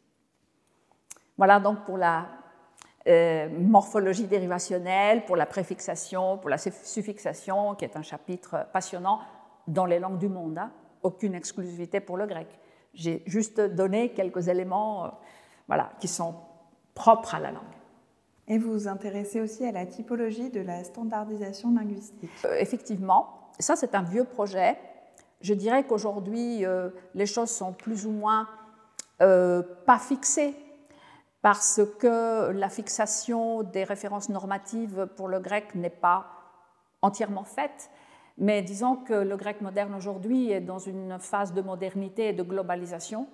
Voilà 1.36 1.60
donc 1.60 1.84
pour 1.84 1.98
la 1.98 2.28
morphologie 3.60 4.26
dérivationnelle, 4.26 5.24
pour 5.26 5.36
la 5.36 5.46
préfixation, 5.46 6.38
pour 6.38 6.50
la 6.50 6.58
suffixation, 6.58 7.76
qui 7.76 7.84
est 7.84 7.96
un 7.96 8.02
chapitre 8.02 8.66
passionnant 8.72 9.20
dans 9.68 9.86
les 9.86 9.98
langues 9.98 10.18
du 10.18 10.28
monde. 10.28 10.58
Hein. 10.58 10.72
Aucune 11.02 11.34
exclusivité 11.34 12.00
pour 12.00 12.16
le 12.16 12.26
grec. 12.26 12.48
J'ai 12.94 13.22
juste 13.26 13.60
donné 13.60 14.10
quelques 14.10 14.48
éléments 14.48 15.04
euh, 15.04 15.08
voilà, 15.68 15.90
qui 16.00 16.08
sont 16.08 16.34
propres 16.94 17.34
à 17.34 17.40
la 17.40 17.52
langue. 17.52 17.62
Et 18.48 18.58
vous 18.58 18.72
vous 18.72 18.88
intéressez 18.88 19.40
aussi 19.40 19.66
à 19.66 19.72
la 19.72 19.86
typologie 19.86 20.50
de 20.50 20.60
la 20.60 20.84
standardisation 20.84 21.74
linguistique? 21.74 22.30
Euh, 22.44 22.56
Effectivement, 22.58 23.45
ça 23.58 23.76
c'est 23.76 23.94
un 23.94 24.02
vieux 24.02 24.24
projet. 24.24 24.78
Je 25.40 25.54
dirais 25.54 25.84
qu'aujourd'hui, 25.84 26.64
euh, 26.64 26.90
les 27.14 27.26
choses 27.26 27.50
sont 27.50 27.72
plus 27.72 28.06
ou 28.06 28.10
moins 28.10 28.48
pas 29.18 29.98
fixées 29.98 30.54
parce 31.40 31.80
que 31.98 32.50
la 32.50 32.68
fixation 32.68 33.62
des 33.62 33.84
références 33.84 34.28
normatives 34.28 35.08
pour 35.16 35.28
le 35.28 35.40
grec 35.40 35.74
n'est 35.74 35.88
pas 35.88 36.26
entièrement 37.00 37.44
faite. 37.44 37.88
Mais 38.38 38.62
disons 38.62 38.96
que 38.96 39.14
le 39.14 39.36
grec 39.36 39.60
moderne 39.60 39.94
aujourd'hui 39.94 40.50
est 40.50 40.60
dans 40.60 40.78
une 40.78 41.18
phase 41.18 41.54
de 41.54 41.62
modernité 41.62 42.28
et 42.28 42.32
de 42.32 42.42
globalisation, 42.42 43.26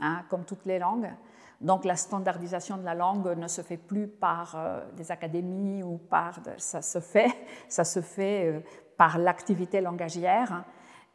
hein, 0.00 0.22
comme 0.30 0.44
toutes 0.44 0.64
les 0.64 0.78
langues. 0.78 1.10
Donc 1.60 1.84
la 1.84 1.96
standardisation 1.96 2.76
de 2.76 2.84
la 2.84 2.94
langue 2.94 3.36
ne 3.36 3.48
se 3.48 3.62
fait 3.62 3.76
plus 3.76 4.08
par 4.08 4.54
euh, 4.56 4.80
des 4.96 5.10
académies 5.10 5.82
ou 5.82 5.98
par... 5.98 6.38
ça 6.58 6.82
se 6.82 7.00
fait, 7.00 7.32
ça 7.68 7.84
se 7.84 8.00
fait 8.00 8.46
euh, 8.46 8.60
par 8.96 9.18
l'activité 9.18 9.80
langagière. 9.80 10.64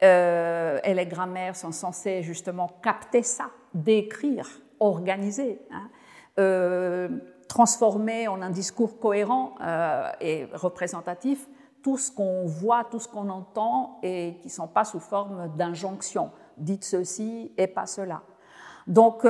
Euh, 0.04 0.80
et 0.84 0.94
les 0.94 1.06
grammaires 1.06 1.56
sont 1.56 1.72
censées 1.72 2.24
justement 2.24 2.70
capter 2.82 3.24
ça, 3.24 3.50
décrire, 3.74 4.48
organiser, 4.80 5.62
hein, 5.72 7.10
transformer 7.48 8.28
en 8.28 8.41
un 8.41 8.50
discours 8.50 9.00
cohérent 9.00 9.56
et 10.22 10.48
représentatif 10.54 11.48
tout 11.84 11.98
ce 11.98 12.12
qu'on 12.12 12.46
voit, 12.46 12.86
tout 12.86 13.00
ce 13.00 13.08
qu'on 13.08 13.30
entend 13.30 14.00
et 14.02 14.38
qui 14.41 14.48
ne 14.48 14.52
sont 14.54 14.67
pas 14.67 14.86
sous 14.86 15.00
forme 15.00 15.56
d'injonction. 15.56 16.32
Dites 16.58 16.86
ceci 16.86 17.52
et 17.58 17.67
pas 17.67 17.86
cela. 17.86 18.22
Donc, 18.88 19.26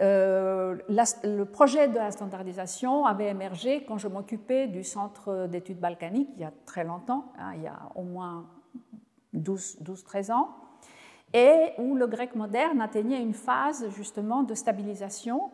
euh, 0.00 0.76
le 0.88 1.44
projet 1.44 1.88
de 1.88 1.96
la 1.96 2.10
standardisation 2.10 3.04
avait 3.04 3.28
émergé 3.28 3.84
quand 3.84 3.98
je 3.98 4.08
m'occupais 4.08 4.66
du 4.66 4.84
centre 4.84 5.46
d'études 5.46 5.80
balkaniques 5.80 6.30
il 6.36 6.42
y 6.42 6.44
a 6.44 6.52
très 6.66 6.84
longtemps, 6.84 7.32
hein, 7.38 7.52
il 7.54 7.62
y 7.62 7.66
a 7.66 7.78
au 7.94 8.02
moins 8.02 8.46
12-13 9.34 10.32
ans, 10.32 10.48
et 11.34 11.72
où 11.78 11.94
le 11.94 12.06
grec 12.06 12.34
moderne 12.34 12.80
atteignait 12.80 13.22
une 13.22 13.34
phase 13.34 13.88
justement 13.90 14.42
de 14.42 14.54
stabilisation, 14.54 15.50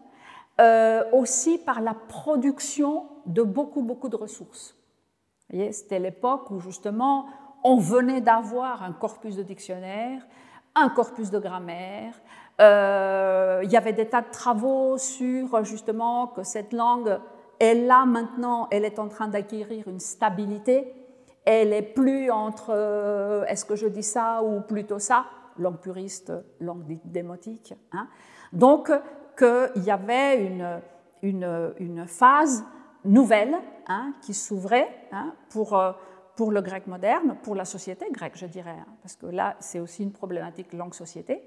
euh, 0.60 1.04
aussi 1.12 1.58
par 1.58 1.80
la 1.80 1.94
production 1.94 3.06
de 3.26 3.42
beaucoup, 3.42 3.82
beaucoup 3.82 4.08
de 4.08 4.16
ressources. 4.16 4.76
C'était 5.70 6.00
l'époque 6.00 6.50
où 6.50 6.58
justement 6.58 7.26
on 7.62 7.78
venait 7.78 8.20
d'avoir 8.20 8.82
un 8.82 8.92
corpus 8.92 9.36
de 9.36 9.42
dictionnaire, 9.42 10.26
un 10.74 10.88
corpus 10.88 11.30
de 11.30 11.38
grammaire. 11.38 12.14
Euh, 12.60 13.60
il 13.62 13.70
y 13.70 13.76
avait 13.76 13.92
des 13.92 14.08
tas 14.08 14.22
de 14.22 14.30
travaux 14.30 14.98
sur 14.98 15.64
justement 15.64 16.26
que 16.28 16.42
cette 16.42 16.72
langue 16.72 17.18
est 17.60 17.74
là 17.74 18.04
maintenant, 18.04 18.68
elle 18.70 18.84
est 18.84 18.98
en 18.98 19.08
train 19.08 19.28
d'acquérir 19.28 19.88
une 19.88 20.00
stabilité. 20.00 20.92
Elle 21.44 21.72
est 21.72 21.82
plus 21.82 22.30
entre 22.30 22.70
euh, 22.70 23.44
est-ce 23.46 23.64
que 23.64 23.76
je 23.76 23.86
dis 23.86 24.02
ça 24.02 24.42
ou 24.42 24.60
plutôt 24.60 24.98
ça, 24.98 25.26
langue 25.56 25.78
puriste, 25.78 26.32
langue 26.60 26.98
démotique. 27.04 27.74
Hein. 27.92 28.08
Donc 28.52 28.90
qu'il 29.36 29.84
y 29.84 29.90
avait 29.90 30.44
une, 30.44 30.80
une, 31.22 32.06
phase 32.06 32.64
nouvelle 33.04 33.56
hein, 33.86 34.12
qui 34.20 34.34
s'ouvrait 34.34 34.88
hein, 35.12 35.32
pour, 35.50 35.78
euh, 35.78 35.92
pour 36.36 36.50
le 36.50 36.60
grec 36.60 36.86
moderne, 36.86 37.36
pour 37.42 37.54
la 37.54 37.64
société 37.64 38.06
grecque, 38.10 38.36
je 38.36 38.46
dirais, 38.46 38.76
hein, 38.78 38.92
parce 39.00 39.16
que 39.16 39.26
là, 39.26 39.56
c'est 39.60 39.78
aussi 39.78 40.02
une 40.02 40.12
problématique 40.12 40.72
langue-société, 40.72 41.40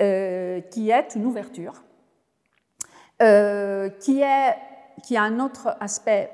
euh, 0.00 0.60
qui 0.60 0.90
est 0.90 1.14
une 1.14 1.26
ouverture, 1.26 1.82
euh, 3.20 3.88
qui, 3.90 4.20
est, 4.20 4.56
qui 5.02 5.16
a 5.16 5.22
un 5.22 5.40
autre 5.40 5.76
aspect 5.80 6.30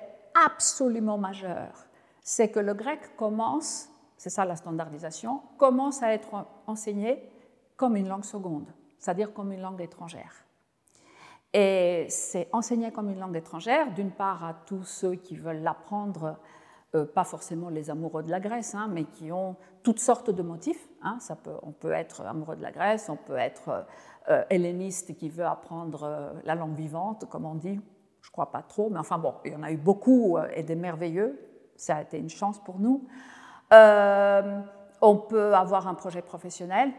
absolument 0.46 1.17
majeur, 1.17 1.87
c'est 2.23 2.50
que 2.50 2.60
le 2.60 2.75
grec 2.75 3.17
commence, 3.17 3.88
c'est 4.17 4.31
ça 4.31 4.44
la 4.44 4.56
standardisation, 4.56 5.40
commence 5.56 6.02
à 6.02 6.12
être 6.12 6.46
enseigné 6.67 7.31
comme 7.77 7.96
une 7.96 8.08
langue 8.08 8.25
seconde, 8.25 8.67
c'est-à-dire 8.98 9.33
comme 9.33 9.52
une 9.52 9.60
langue 9.60 9.81
étrangère. 9.81 10.44
Et 11.52 12.06
c'est 12.08 12.48
enseigné 12.52 12.90
comme 12.90 13.10
une 13.10 13.21
langue 13.21 13.37
étrangère, 13.37 13.92
d'une 13.92 14.10
part 14.10 14.44
à 14.44 14.54
tous 14.67 14.85
ceux 14.85 15.15
qui 15.15 15.37
veulent 15.37 15.62
l'apprendre 15.62 16.37
pas 17.02 17.24
forcément 17.24 17.68
les 17.68 17.90
amoureux 17.90 18.22
de 18.22 18.30
la 18.30 18.40
Grèce, 18.40 18.74
hein, 18.74 18.88
mais 18.90 19.04
qui 19.04 19.32
ont 19.32 19.56
toutes 19.82 19.98
sortes 19.98 20.30
de 20.30 20.42
motifs. 20.42 20.88
Hein. 21.02 21.16
Ça 21.20 21.34
peut, 21.34 21.56
on 21.62 21.72
peut 21.72 21.92
être 21.92 22.22
amoureux 22.22 22.56
de 22.56 22.62
la 22.62 22.70
Grèce, 22.70 23.08
on 23.08 23.16
peut 23.16 23.36
être 23.36 23.86
helléniste 24.48 25.16
qui 25.16 25.28
veut 25.28 25.44
apprendre 25.44 26.32
la 26.44 26.54
langue 26.54 26.74
vivante, 26.74 27.28
comme 27.28 27.44
on 27.44 27.54
dit. 27.54 27.78
Je 28.22 28.30
crois 28.30 28.50
pas 28.50 28.62
trop, 28.62 28.88
mais 28.88 28.98
enfin 28.98 29.18
bon, 29.18 29.34
il 29.44 29.52
y 29.52 29.56
en 29.56 29.62
a 29.62 29.70
eu 29.70 29.76
beaucoup 29.76 30.38
et 30.54 30.62
des 30.62 30.76
merveilleux. 30.76 31.38
Ça 31.76 31.96
a 31.96 32.02
été 32.02 32.18
une 32.18 32.30
chance 32.30 32.58
pour 32.58 32.78
nous. 32.78 33.06
on 33.70 35.16
peut 35.28 35.54
avoir 35.54 35.88
un 35.88 35.94
projet 35.94 36.22
professionnel, 36.22 36.92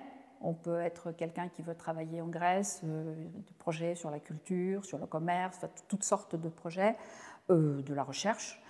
on 0.45 0.53
peut 0.53 0.79
être 0.79 1.11
quelqu'un 1.11 1.49
qui 1.49 1.63
veut 1.63 1.75
travailler 1.75 2.21
en 2.21 2.27
Grèce, 2.27 2.81
euh, 2.83 3.15
des 3.15 3.53
projets 3.57 3.95
sur 3.95 4.11
la 4.11 4.19
culture, 4.19 4.85
sur 4.85 4.99
le 4.99 5.07
commerce, 5.07 5.65
toutes 5.87 6.03
sortes 6.03 6.35
de 6.35 6.49
projets, 6.49 6.95
euh, 7.49 7.81
de 7.81 7.93
la 7.93 8.03
recherche. 8.03 8.61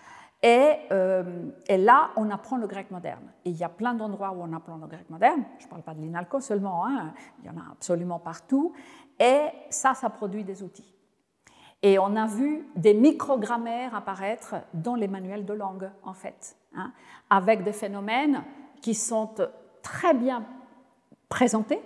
Euh, 0.44 1.24
et, 1.68 1.78
là, 1.78 2.12
on 2.18 2.30
apprend 2.30 2.58
le 2.58 2.68
grec 2.68 2.92
moderne. 2.92 3.32
Et 3.46 3.50
il 3.50 3.56
y 3.56 3.64
a 3.64 3.70
plein 3.70 3.94
d'endroits 3.94 4.32
où 4.32 4.42
on 4.42 4.54
apprend 4.54 4.78
le 4.78 4.88
grec 4.88 5.10
moderne. 5.10 5.44
Je 5.60 5.66
ne 5.66 5.70
parle 5.70 5.82
pas 5.82 5.94
de 5.94 6.02
l'INALCO 6.02 6.40
seulement, 6.40 6.86
hein. 6.86 7.14
il 7.40 7.46
y 7.46 7.50
en 7.50 7.58
a 7.58 7.72
absolument 7.72 8.20
partout. 8.20 8.74
Et 9.20 9.48
ça, 9.70 9.94
ça 9.94 10.10
produit 10.10 10.44
des 10.44 10.62
outils. 10.62 10.94
Et 11.82 12.00
on 12.00 12.16
a 12.16 12.26
vu 12.26 12.68
des 12.76 12.94
microgrammaires 12.94 13.96
apparaître 13.96 14.56
dans 14.74 14.96
les 14.96 15.08
manuels 15.08 15.46
de 15.46 15.54
langue, 15.54 15.90
en 16.04 16.14
fait, 16.14 16.56
hein, 16.76 16.92
avec 17.30 17.64
des 17.64 17.74
phénomènes 17.74 18.44
qui 18.82 18.94
sont 18.94 19.30
très 19.82 20.14
bien 20.14 20.44
présenté 21.30 21.82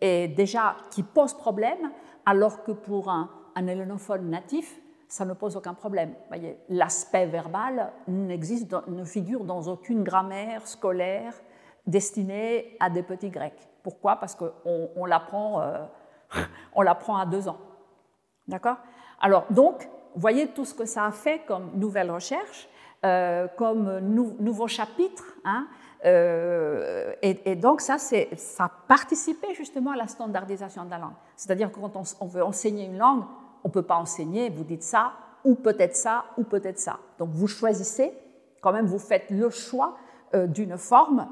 et 0.00 0.28
déjà 0.28 0.76
qui 0.90 1.02
pose 1.02 1.34
problème, 1.34 1.90
alors 2.26 2.62
que 2.62 2.72
pour 2.72 3.10
un, 3.10 3.30
un 3.54 3.62
natif, 3.62 4.80
ça 5.12 5.26
ne 5.26 5.34
pose 5.34 5.58
aucun 5.58 5.74
problème. 5.74 6.14
L'aspect 6.70 7.26
verbal 7.26 7.92
ne 8.08 9.04
figure 9.04 9.44
dans 9.44 9.68
aucune 9.68 10.02
grammaire 10.02 10.66
scolaire 10.66 11.34
destinée 11.86 12.78
à 12.80 12.88
des 12.88 13.02
petits 13.02 13.28
grecs. 13.28 13.68
Pourquoi? 13.82 14.16
Parce 14.16 14.34
qu'on 14.34 14.50
euh, 14.64 15.86
on 16.74 16.80
l'apprend 16.80 17.18
à 17.18 17.26
deux 17.26 17.46
ans. 17.46 17.58
D'accord? 18.48 18.78
Alors 19.20 19.44
donc, 19.50 19.86
voyez 20.14 20.48
tout 20.48 20.64
ce 20.64 20.72
que 20.72 20.86
ça 20.86 21.04
a 21.04 21.12
fait 21.12 21.40
comme 21.40 21.72
nouvelle 21.74 22.10
recherche, 22.10 22.66
euh, 23.04 23.48
comme 23.58 23.98
nouveau 23.98 24.66
chapitre. 24.66 25.24
Hein, 25.44 25.66
euh, 26.06 27.12
et, 27.20 27.54
donc 27.54 27.82
ça, 27.82 27.98
ça 27.98 28.70
participait 28.88 29.54
justement 29.54 29.90
à 29.90 29.96
la 29.96 30.06
standardisation 30.06 30.86
de 30.86 30.90
la 30.90 30.98
langue. 30.98 31.18
C'est-à-dire 31.36 31.70
que 31.70 31.78
quand 31.78 31.98
on, 32.20 32.26
veut 32.26 32.42
enseigner 32.42 32.86
une 32.86 32.96
langue, 32.96 33.24
on 33.64 33.68
ne 33.68 33.72
peut 33.72 33.82
pas 33.82 33.96
enseigner, 33.96 34.50
vous 34.50 34.64
dites 34.64 34.82
ça, 34.82 35.12
ou 35.44 35.54
peut-être 35.54 35.96
ça, 35.96 36.24
ou 36.36 36.44
peut-être 36.44 36.78
ça. 36.78 36.98
Donc 37.18 37.30
vous 37.30 37.46
choisissez, 37.46 38.12
quand 38.60 38.72
même, 38.72 38.86
vous 38.86 38.98
faites 38.98 39.30
le 39.30 39.50
choix 39.50 39.96
euh, 40.34 40.46
d'une 40.46 40.76
forme, 40.78 41.28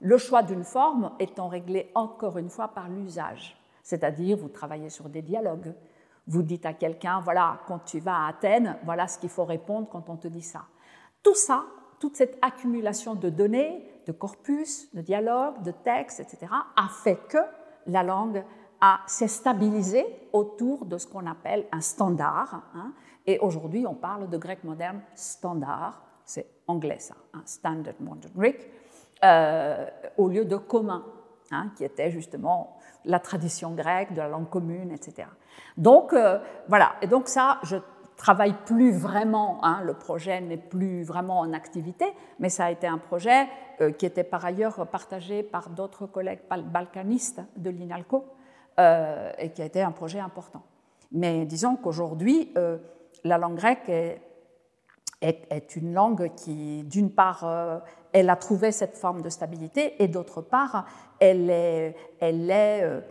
le 0.00 0.18
choix 0.18 0.42
d'une 0.42 0.64
forme 0.64 1.12
étant 1.18 1.48
réglé 1.48 1.90
encore 1.94 2.38
une 2.38 2.50
fois 2.50 2.68
par 2.68 2.88
l'usage. 2.88 3.56
C'est-à-dire, 3.82 4.36
vous 4.36 4.48
travaillez 4.48 4.90
sur 4.90 5.08
des 5.08 5.22
dialogues. 5.22 5.74
Vous 6.26 6.42
dites 6.42 6.64
à 6.66 6.72
quelqu'un, 6.72 7.20
voilà, 7.20 7.60
quand 7.66 7.80
tu 7.80 8.00
vas 8.00 8.24
à 8.24 8.28
Athènes, 8.28 8.78
voilà 8.84 9.08
ce 9.08 9.18
qu'il 9.18 9.28
faut 9.28 9.44
répondre 9.44 9.88
quand 9.90 10.08
on 10.08 10.16
te 10.16 10.28
dit 10.28 10.42
ça. 10.42 10.62
Tout 11.22 11.34
ça, 11.34 11.64
toute 12.00 12.16
cette 12.16 12.38
accumulation 12.42 13.14
de 13.14 13.28
données, 13.28 13.86
de 14.06 14.12
corpus, 14.12 14.92
de 14.94 15.00
dialogues, 15.00 15.62
de 15.62 15.70
textes, 15.70 16.20
etc., 16.20 16.46
a 16.76 16.88
fait 16.88 17.18
que 17.28 17.38
la 17.86 18.02
langue 18.02 18.42
s'est 19.06 19.28
stabilisée 19.28 20.04
autour 20.32 20.84
de 20.84 20.98
ce 20.98 21.06
qu'on 21.06 21.26
appelle 21.26 21.66
un 21.72 21.80
standard. 21.80 22.62
Hein. 22.74 22.92
et 23.26 23.38
aujourd'hui, 23.38 23.86
on 23.86 23.94
parle 23.94 24.28
de 24.28 24.36
grec 24.36 24.64
moderne 24.64 25.00
standard, 25.14 26.02
c'est 26.24 26.46
anglais 26.66 26.98
ça, 26.98 27.14
un 27.32 27.42
standard 27.44 27.94
modern 28.00 28.32
Greek, 28.34 28.70
euh, 29.22 29.86
au 30.18 30.28
lieu 30.28 30.44
de 30.44 30.56
commun, 30.56 31.04
hein, 31.50 31.70
qui 31.76 31.84
était 31.84 32.10
justement 32.10 32.76
la 33.04 33.18
tradition 33.20 33.72
grecque, 33.72 34.12
de 34.12 34.18
la 34.18 34.28
langue 34.28 34.48
commune, 34.48 34.90
etc. 34.90 35.28
Donc 35.76 36.12
euh, 36.12 36.38
voilà, 36.68 36.96
et 37.00 37.06
donc 37.06 37.28
ça, 37.28 37.60
je 37.62 37.76
travaille 38.16 38.54
plus 38.64 38.92
vraiment, 38.92 39.58
hein, 39.62 39.80
le 39.82 39.94
projet 39.94 40.40
n'est 40.40 40.56
plus 40.56 41.02
vraiment 41.04 41.40
en 41.40 41.52
activité, 41.52 42.06
mais 42.38 42.48
ça 42.48 42.66
a 42.66 42.70
été 42.70 42.86
un 42.86 42.98
projet 42.98 43.48
euh, 43.80 43.92
qui 43.92 44.06
était 44.06 44.24
par 44.24 44.44
ailleurs 44.44 44.86
partagé 44.88 45.42
par 45.42 45.70
d'autres 45.70 46.06
collègues 46.06 46.40
balkanistes 46.48 47.40
de 47.56 47.70
l'INALCO 47.70 48.24
euh, 48.78 49.32
et 49.38 49.50
qui 49.50 49.62
a 49.62 49.64
été 49.64 49.82
un 49.82 49.92
projet 49.92 50.20
important. 50.20 50.62
Mais 51.12 51.44
disons 51.44 51.76
qu'aujourd'hui, 51.76 52.52
euh, 52.56 52.78
la 53.24 53.38
langue 53.38 53.56
grecque 53.56 53.88
est, 53.88 55.76
une 55.76 55.94
langue 55.94 56.32
qui, 56.34 56.82
d'une 56.84 57.10
part, 57.10 57.82
elle 58.12 58.28
a 58.28 58.36
trouvé 58.36 58.72
cette 58.72 58.96
forme 58.96 59.22
de 59.22 59.30
stabilité 59.30 60.02
et 60.02 60.08
d'autre 60.08 60.42
part, 60.42 60.86
elle 61.18 61.48
est, 61.48 61.96
elle 62.20 62.50
est 62.50 63.02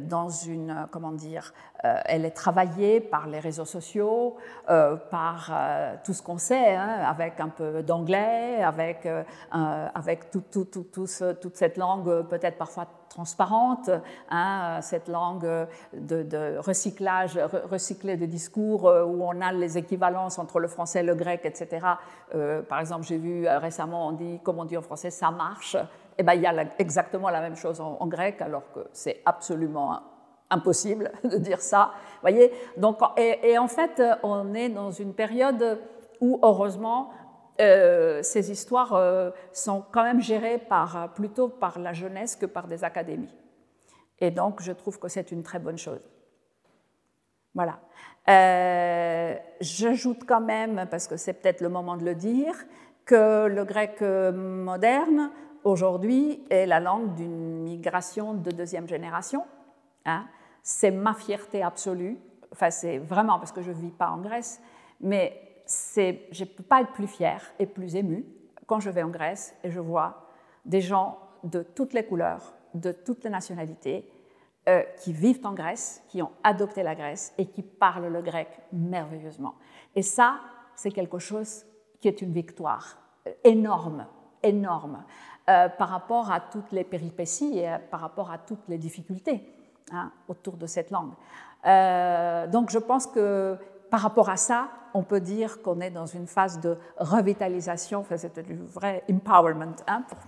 dans 0.00 0.28
une, 0.28 0.86
comment 0.90 1.12
dire, 1.12 1.52
euh, 1.84 2.00
elle 2.06 2.24
est 2.24 2.30
travaillée 2.30 3.00
par 3.00 3.26
les 3.26 3.38
réseaux 3.38 3.64
sociaux, 3.64 4.36
euh, 4.70 4.96
par 4.96 5.50
euh, 5.52 5.94
tout 6.04 6.14
ce 6.14 6.22
qu'on 6.22 6.38
sait, 6.38 6.74
hein, 6.74 7.04
avec 7.06 7.38
un 7.38 7.48
peu 7.48 7.82
d'anglais, 7.82 8.62
avec, 8.62 9.06
avec 9.50 10.30
tout, 10.30 10.42
tout, 10.50 10.64
tout, 10.64 10.84
toute 10.90 11.56
cette 11.56 11.76
langue 11.76 12.22
peut-être 12.28 12.58
parfois 12.58 12.86
transparente, 13.08 13.90
hein, 14.30 14.78
cette 14.82 15.08
langue 15.08 15.66
de, 15.92 16.58
recyclage, 16.58 17.38
recyclé 17.70 18.16
de 18.16 18.26
discours 18.26 18.84
où 18.84 19.22
on 19.22 19.40
a 19.40 19.52
les 19.52 19.78
équivalences 19.78 20.38
entre 20.38 20.60
le 20.60 20.68
français, 20.68 21.02
le 21.02 21.14
grec, 21.14 21.42
etc. 21.44 21.86
par 22.68 22.80
exemple, 22.80 23.04
j'ai 23.04 23.18
vu 23.18 23.46
récemment, 23.48 24.08
on 24.08 24.12
dit, 24.12 24.40
comme 24.42 24.58
on 24.58 24.64
dit 24.64 24.76
en 24.76 24.82
français, 24.82 25.10
ça 25.10 25.30
marche. 25.30 25.76
Eh 26.18 26.22
ben, 26.22 26.34
il 26.34 26.42
y 26.42 26.46
a 26.46 26.64
exactement 26.78 27.28
la 27.28 27.40
même 27.40 27.56
chose 27.56 27.80
en, 27.80 28.06
grec, 28.06 28.40
alors 28.40 28.72
que 28.72 28.80
c'est 28.92 29.20
absolument 29.26 30.00
impossible 30.50 31.12
de 31.24 31.36
dire 31.36 31.60
ça. 31.60 31.92
Voyez 32.22 32.52
Donc, 32.76 32.98
et, 33.16 33.58
en 33.58 33.68
fait, 33.68 34.02
on 34.22 34.54
est 34.54 34.70
dans 34.70 34.90
une 34.90 35.14
période 35.14 35.80
où, 36.20 36.38
heureusement, 36.42 37.10
euh, 37.60 38.22
ces 38.22 38.50
histoires 38.50 38.94
euh, 38.94 39.30
sont 39.52 39.84
quand 39.92 40.02
même 40.02 40.20
gérées 40.20 40.58
par, 40.58 41.12
plutôt 41.14 41.48
par 41.48 41.78
la 41.78 41.92
jeunesse 41.92 42.36
que 42.36 42.46
par 42.46 42.66
des 42.66 42.84
académies. 42.84 43.34
Et 44.18 44.30
donc, 44.30 44.62
je 44.62 44.72
trouve 44.72 44.98
que 44.98 45.08
c'est 45.08 45.30
une 45.30 45.42
très 45.42 45.58
bonne 45.58 45.78
chose. 45.78 46.08
Voilà. 47.54 47.78
Euh, 48.28 49.36
J'ajoute 49.60 50.24
quand 50.26 50.40
même, 50.40 50.86
parce 50.90 51.06
que 51.06 51.16
c'est 51.16 51.34
peut-être 51.34 51.60
le 51.60 51.68
moment 51.68 51.96
de 51.96 52.04
le 52.04 52.14
dire, 52.14 52.54
que 53.04 53.46
le 53.46 53.64
grec 53.64 54.00
moderne, 54.00 55.30
aujourd'hui, 55.66 56.42
est 56.48 56.66
la 56.66 56.80
langue 56.80 57.14
d'une 57.14 57.62
migration 57.62 58.34
de 58.34 58.50
deuxième 58.50 58.88
génération. 58.88 59.44
Hein 60.04 60.26
c'est 60.62 60.90
ma 60.90 61.14
fierté 61.14 61.62
absolue. 61.62 62.18
Enfin, 62.52 62.70
c'est 62.70 62.98
vraiment 62.98 63.38
parce 63.38 63.52
que 63.52 63.62
je 63.62 63.70
ne 63.70 63.76
vis 63.76 63.90
pas 63.90 64.10
en 64.10 64.18
Grèce, 64.18 64.60
mais 65.00 65.40
je 65.68 66.10
ne 66.40 66.44
peux 66.44 66.64
pas 66.64 66.80
être 66.80 66.92
plus 66.92 67.06
fière 67.06 67.42
et 67.60 67.66
plus 67.66 67.94
émue 67.94 68.24
quand 68.66 68.80
je 68.80 68.90
vais 68.90 69.04
en 69.04 69.08
Grèce 69.08 69.54
et 69.62 69.70
je 69.70 69.78
vois 69.78 70.28
des 70.64 70.80
gens 70.80 71.18
de 71.44 71.62
toutes 71.62 71.92
les 71.92 72.04
couleurs, 72.04 72.54
de 72.74 72.90
toutes 72.90 73.22
les 73.22 73.30
nationalités, 73.30 74.10
euh, 74.68 74.82
qui 74.98 75.12
vivent 75.12 75.46
en 75.46 75.52
Grèce, 75.52 76.02
qui 76.08 76.20
ont 76.20 76.32
adopté 76.42 76.82
la 76.82 76.96
Grèce 76.96 77.32
et 77.38 77.46
qui 77.46 77.62
parlent 77.62 78.08
le 78.08 78.20
grec 78.20 78.48
merveilleusement. 78.72 79.54
Et 79.94 80.02
ça, 80.02 80.40
c'est 80.74 80.90
quelque 80.90 81.20
chose 81.20 81.64
qui 82.00 82.08
est 82.08 82.22
une 82.22 82.32
victoire 82.32 82.98
énorme, 83.44 84.06
énorme, 84.42 85.04
euh, 85.48 85.68
par 85.68 85.88
rapport 85.88 86.30
à 86.30 86.40
toutes 86.40 86.72
les 86.72 86.84
péripéties 86.84 87.58
et 87.58 87.76
par 87.90 88.00
rapport 88.00 88.30
à 88.30 88.38
toutes 88.38 88.68
les 88.68 88.78
difficultés. 88.78 89.52
Hein, 89.92 90.10
autour 90.26 90.56
de 90.56 90.66
cette 90.66 90.90
langue. 90.90 91.12
Euh, 91.64 92.48
donc 92.48 92.70
je 92.70 92.78
pense 92.78 93.06
que 93.06 93.56
par 93.88 94.00
rapport 94.00 94.28
à 94.28 94.36
ça, 94.36 94.68
on 94.94 95.04
peut 95.04 95.20
dire 95.20 95.62
qu'on 95.62 95.78
est 95.78 95.92
dans 95.92 96.06
une 96.06 96.26
phase 96.26 96.60
de 96.60 96.76
revitalisation, 96.96 98.00
enfin, 98.00 98.16
c'est 98.16 98.36
du 98.40 98.56
vrai 98.56 99.04
empowerment, 99.08 99.76
hein, 99.86 100.02
pour 100.08 100.18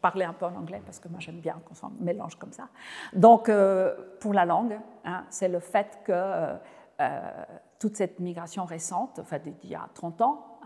parler 0.00 0.24
un 0.24 0.32
peu 0.32 0.46
en 0.46 0.54
anglais, 0.54 0.80
parce 0.82 0.98
que 0.98 1.08
moi 1.08 1.20
j'aime 1.20 1.40
bien 1.40 1.60
qu'on 1.68 1.74
s'en 1.74 1.90
mélange 2.00 2.36
comme 2.36 2.52
ça. 2.52 2.68
Donc 3.12 3.50
euh, 3.50 3.94
pour 4.18 4.32
la 4.32 4.46
langue, 4.46 4.80
hein, 5.04 5.24
c'est 5.28 5.48
le 5.48 5.60
fait 5.60 6.00
que 6.02 6.12
euh, 6.12 7.44
toute 7.78 7.98
cette 7.98 8.18
migration 8.18 8.64
récente, 8.64 9.18
enfin 9.18 9.38
d'il 9.40 9.70
y 9.70 9.74
a 9.74 9.86
30 9.92 10.22
ans, 10.22 10.58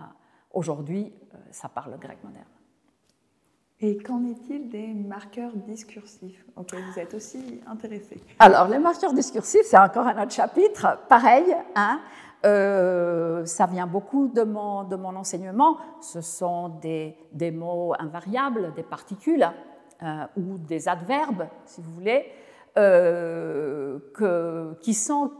aujourd'hui, 0.52 1.12
ça 1.50 1.68
parle 1.68 1.98
grec 1.98 2.22
moderne. 2.22 2.46
Et 3.82 3.96
qu'en 3.96 4.22
est-il 4.26 4.68
des 4.68 4.88
marqueurs 4.88 5.56
discursifs 5.56 6.44
auxquels 6.54 6.84
vous 6.92 6.98
êtes 6.98 7.14
aussi 7.14 7.62
intéressé 7.66 8.20
Alors, 8.38 8.68
les 8.68 8.78
marqueurs 8.78 9.14
discursifs, 9.14 9.64
c'est 9.64 9.78
encore 9.78 10.06
un 10.06 10.22
autre 10.22 10.32
chapitre. 10.32 10.98
Pareil, 11.08 11.46
hein, 11.74 12.00
euh, 12.44 13.46
ça 13.46 13.64
vient 13.64 13.86
beaucoup 13.86 14.28
de 14.28 14.42
mon, 14.42 15.16
enseignement. 15.16 15.78
Ce 16.02 16.20
sont 16.20 16.68
des, 16.82 17.16
mots 17.50 17.94
invariables, 17.98 18.74
des 18.74 18.82
particules 18.82 19.48
euh, 20.02 20.26
ou 20.36 20.58
des 20.58 20.86
adverbes, 20.86 21.46
si 21.64 21.80
vous 21.80 21.92
voulez, 21.92 22.26
euh, 22.76 23.98
qui, 24.82 24.92
sont, 24.92 25.32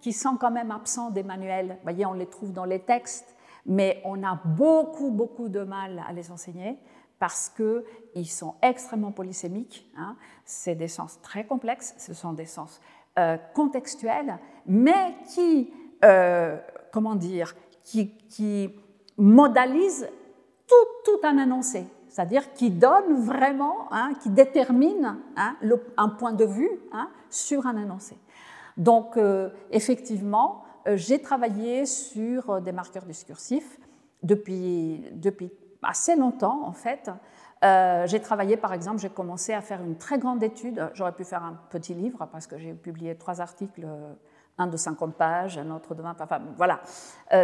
qui 0.00 0.12
sont 0.12 0.36
quand 0.36 0.52
même 0.52 0.70
absents 0.70 1.10
des 1.10 1.24
manuels. 1.24 1.70
Vous 1.70 1.82
voyez, 1.82 2.06
on 2.06 2.12
les 2.12 2.26
trouve 2.26 2.52
dans 2.52 2.64
les 2.64 2.78
textes, 2.78 3.34
mais 3.66 4.00
on 4.04 4.22
a 4.22 4.38
beaucoup, 4.44 5.10
beaucoup 5.10 5.48
de 5.48 5.64
mal 5.64 6.00
à 6.08 6.12
les 6.12 6.30
enseigner 6.30 6.78
parce 7.18 7.50
qu'ils 7.50 8.28
sont 8.28 8.54
extrêmement 8.62 9.12
polysémiques. 9.12 9.90
Hein. 9.96 10.16
C'est 10.44 10.74
des 10.74 10.88
sens 10.88 11.20
très 11.22 11.44
complexes, 11.44 11.94
ce 11.98 12.14
sont 12.14 12.32
des 12.32 12.46
sens 12.46 12.80
euh, 13.18 13.36
contextuels, 13.54 14.38
mais 14.66 15.16
qui, 15.34 15.72
euh, 16.04 16.56
comment 16.92 17.16
dire, 17.16 17.54
qui, 17.82 18.74
modalisent 19.16 20.08
tout, 20.68 21.18
un 21.24 21.38
énoncé, 21.38 21.84
c'est-à-dire 22.08 22.52
qui 22.52 22.70
donne 22.70 23.14
vraiment, 23.24 23.88
hein, 23.90 24.12
qui 24.22 24.28
détermine 24.28 25.18
hein, 25.36 25.56
un 25.96 26.08
point 26.10 26.32
de 26.32 26.44
vue 26.44 26.70
sur 27.28 27.66
un 27.66 27.76
énoncé. 27.76 28.16
Donc, 28.76 29.16
euh, 29.16 29.48
effectivement, 29.72 30.62
j'ai 30.86 31.20
travaillé 31.20 31.86
sur 31.86 32.60
des 32.60 32.70
marqueurs 32.70 33.04
discursifs 33.04 33.80
depuis, 34.22 35.02
depuis 35.12 35.50
assez 35.82 36.16
longtemps, 36.16 36.62
en 36.64 36.72
fait. 36.72 37.10
j'ai 37.62 38.20
travaillé, 38.20 38.56
par 38.56 38.72
exemple, 38.72 38.98
j'ai 38.98 39.10
commencé 39.10 39.52
à 39.52 39.60
faire 39.60 39.82
une 39.82 39.96
très 39.96 40.18
grande 40.18 40.42
étude. 40.42 40.90
J'aurais 40.94 41.12
pu 41.12 41.24
faire 41.24 41.42
un 41.42 41.58
petit 41.70 41.94
livre 41.94 42.26
parce 42.30 42.46
que 42.46 42.58
j'ai 42.58 42.74
publié 42.74 43.16
trois 43.16 43.40
articles, 43.40 43.86
un 44.58 44.66
de 44.66 44.76
50 44.76 45.14
pages, 45.14 45.58
un 45.58 45.70
autre 45.70 45.94
de 45.94 46.02
20, 46.02 46.20
enfin 46.20 46.40
voilà, 46.56 46.80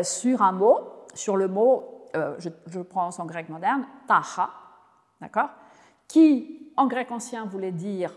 sur 0.02 0.42
un 0.42 0.52
mot, 0.52 0.78
sur 1.14 1.36
le 1.36 1.48
mot, 1.48 2.08
je, 2.14 2.48
je 2.66 2.80
prends 2.80 3.08
en 3.18 3.26
grec 3.26 3.48
moderne, 3.48 3.86
taha, 4.06 4.50
d'accord, 5.20 5.50
qui 6.08 6.72
en 6.76 6.86
grec 6.86 7.10
ancien 7.10 7.44
voulait 7.46 7.72
dire 7.72 8.12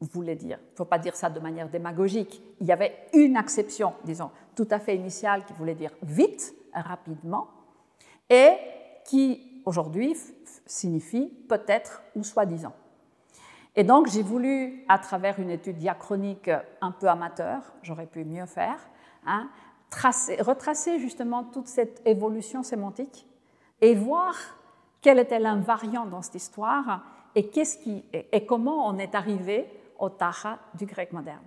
voulait 0.00 0.36
dire. 0.36 0.58
Il 0.60 0.72
ne 0.72 0.76
faut 0.76 0.84
pas 0.84 0.98
dire 0.98 1.16
ça 1.16 1.30
de 1.30 1.40
manière 1.40 1.68
démagogique. 1.68 2.42
Il 2.60 2.66
y 2.66 2.72
avait 2.72 2.96
une 3.12 3.36
acception, 3.36 3.94
disons, 4.04 4.30
tout 4.54 4.68
à 4.70 4.78
fait 4.78 4.94
initiale 4.94 5.44
qui 5.44 5.52
voulait 5.54 5.74
dire 5.74 5.90
vite, 6.02 6.54
rapidement, 6.72 7.48
et 8.30 8.52
qui 9.04 9.47
aujourd'hui 9.68 10.16
signifie 10.66 11.26
peut-être 11.48 12.02
ou 12.16 12.24
soi-disant. 12.24 12.72
Et 13.76 13.84
donc 13.84 14.08
j'ai 14.08 14.22
voulu, 14.22 14.84
à 14.88 14.98
travers 14.98 15.38
une 15.38 15.50
étude 15.50 15.76
diachronique 15.76 16.50
un 16.80 16.90
peu 16.90 17.06
amateur, 17.06 17.60
j'aurais 17.82 18.06
pu 18.06 18.24
mieux 18.24 18.46
faire, 18.46 18.78
hein, 19.26 19.48
retracer 20.40 20.98
justement 20.98 21.44
toute 21.44 21.68
cette 21.68 22.02
évolution 22.06 22.62
sémantique 22.62 23.26
et 23.80 23.94
voir 23.94 24.34
quel 25.00 25.18
était 25.18 25.38
l'invariant 25.38 26.06
dans 26.06 26.22
cette 26.22 26.34
histoire 26.34 27.04
et, 27.34 27.48
qui, 27.50 28.04
et 28.12 28.46
comment 28.46 28.88
on 28.88 28.98
est 28.98 29.14
arrivé 29.14 29.68
au 29.98 30.08
Taha 30.08 30.58
du 30.74 30.86
grec 30.86 31.12
moderne. 31.12 31.44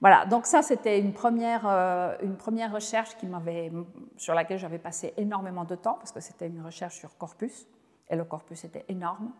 Voilà, 0.00 0.24
donc 0.24 0.46
ça 0.46 0.62
c'était 0.62 0.98
une 0.98 1.12
première, 1.12 1.66
euh, 1.66 2.16
une 2.22 2.36
première 2.36 2.72
recherche 2.72 3.16
qui 3.18 3.26
sur 4.16 4.34
laquelle 4.34 4.58
j'avais 4.58 4.78
passé 4.78 5.12
énormément 5.18 5.64
de 5.64 5.74
temps 5.74 5.94
parce 5.94 6.12
que 6.12 6.20
c'était 6.20 6.46
une 6.46 6.62
recherche 6.62 6.96
sur 6.96 7.16
corpus 7.18 7.66
et 8.08 8.16
le 8.16 8.24
corpus 8.24 8.64
était 8.64 8.84
énorme. 8.88 9.30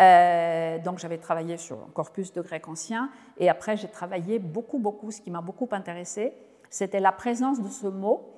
Euh, 0.00 0.78
donc 0.78 0.98
j'avais 0.98 1.18
travaillé 1.18 1.56
sur 1.56 1.76
le 1.76 1.92
corpus 1.92 2.32
de 2.32 2.42
grec 2.42 2.68
ancien 2.68 3.10
et 3.38 3.48
après 3.48 3.76
j'ai 3.76 3.88
travaillé 3.88 4.38
beaucoup, 4.38 4.78
beaucoup, 4.78 5.10
ce 5.10 5.20
qui 5.20 5.30
m'a 5.30 5.40
beaucoup 5.40 5.68
intéressé, 5.72 6.34
c'était 6.70 7.00
la 7.00 7.10
présence 7.10 7.60
de 7.60 7.68
ce 7.68 7.86
mot 7.86 8.30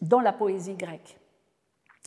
dans 0.00 0.20
la 0.20 0.32
poésie 0.32 0.74
grecque, 0.74 1.20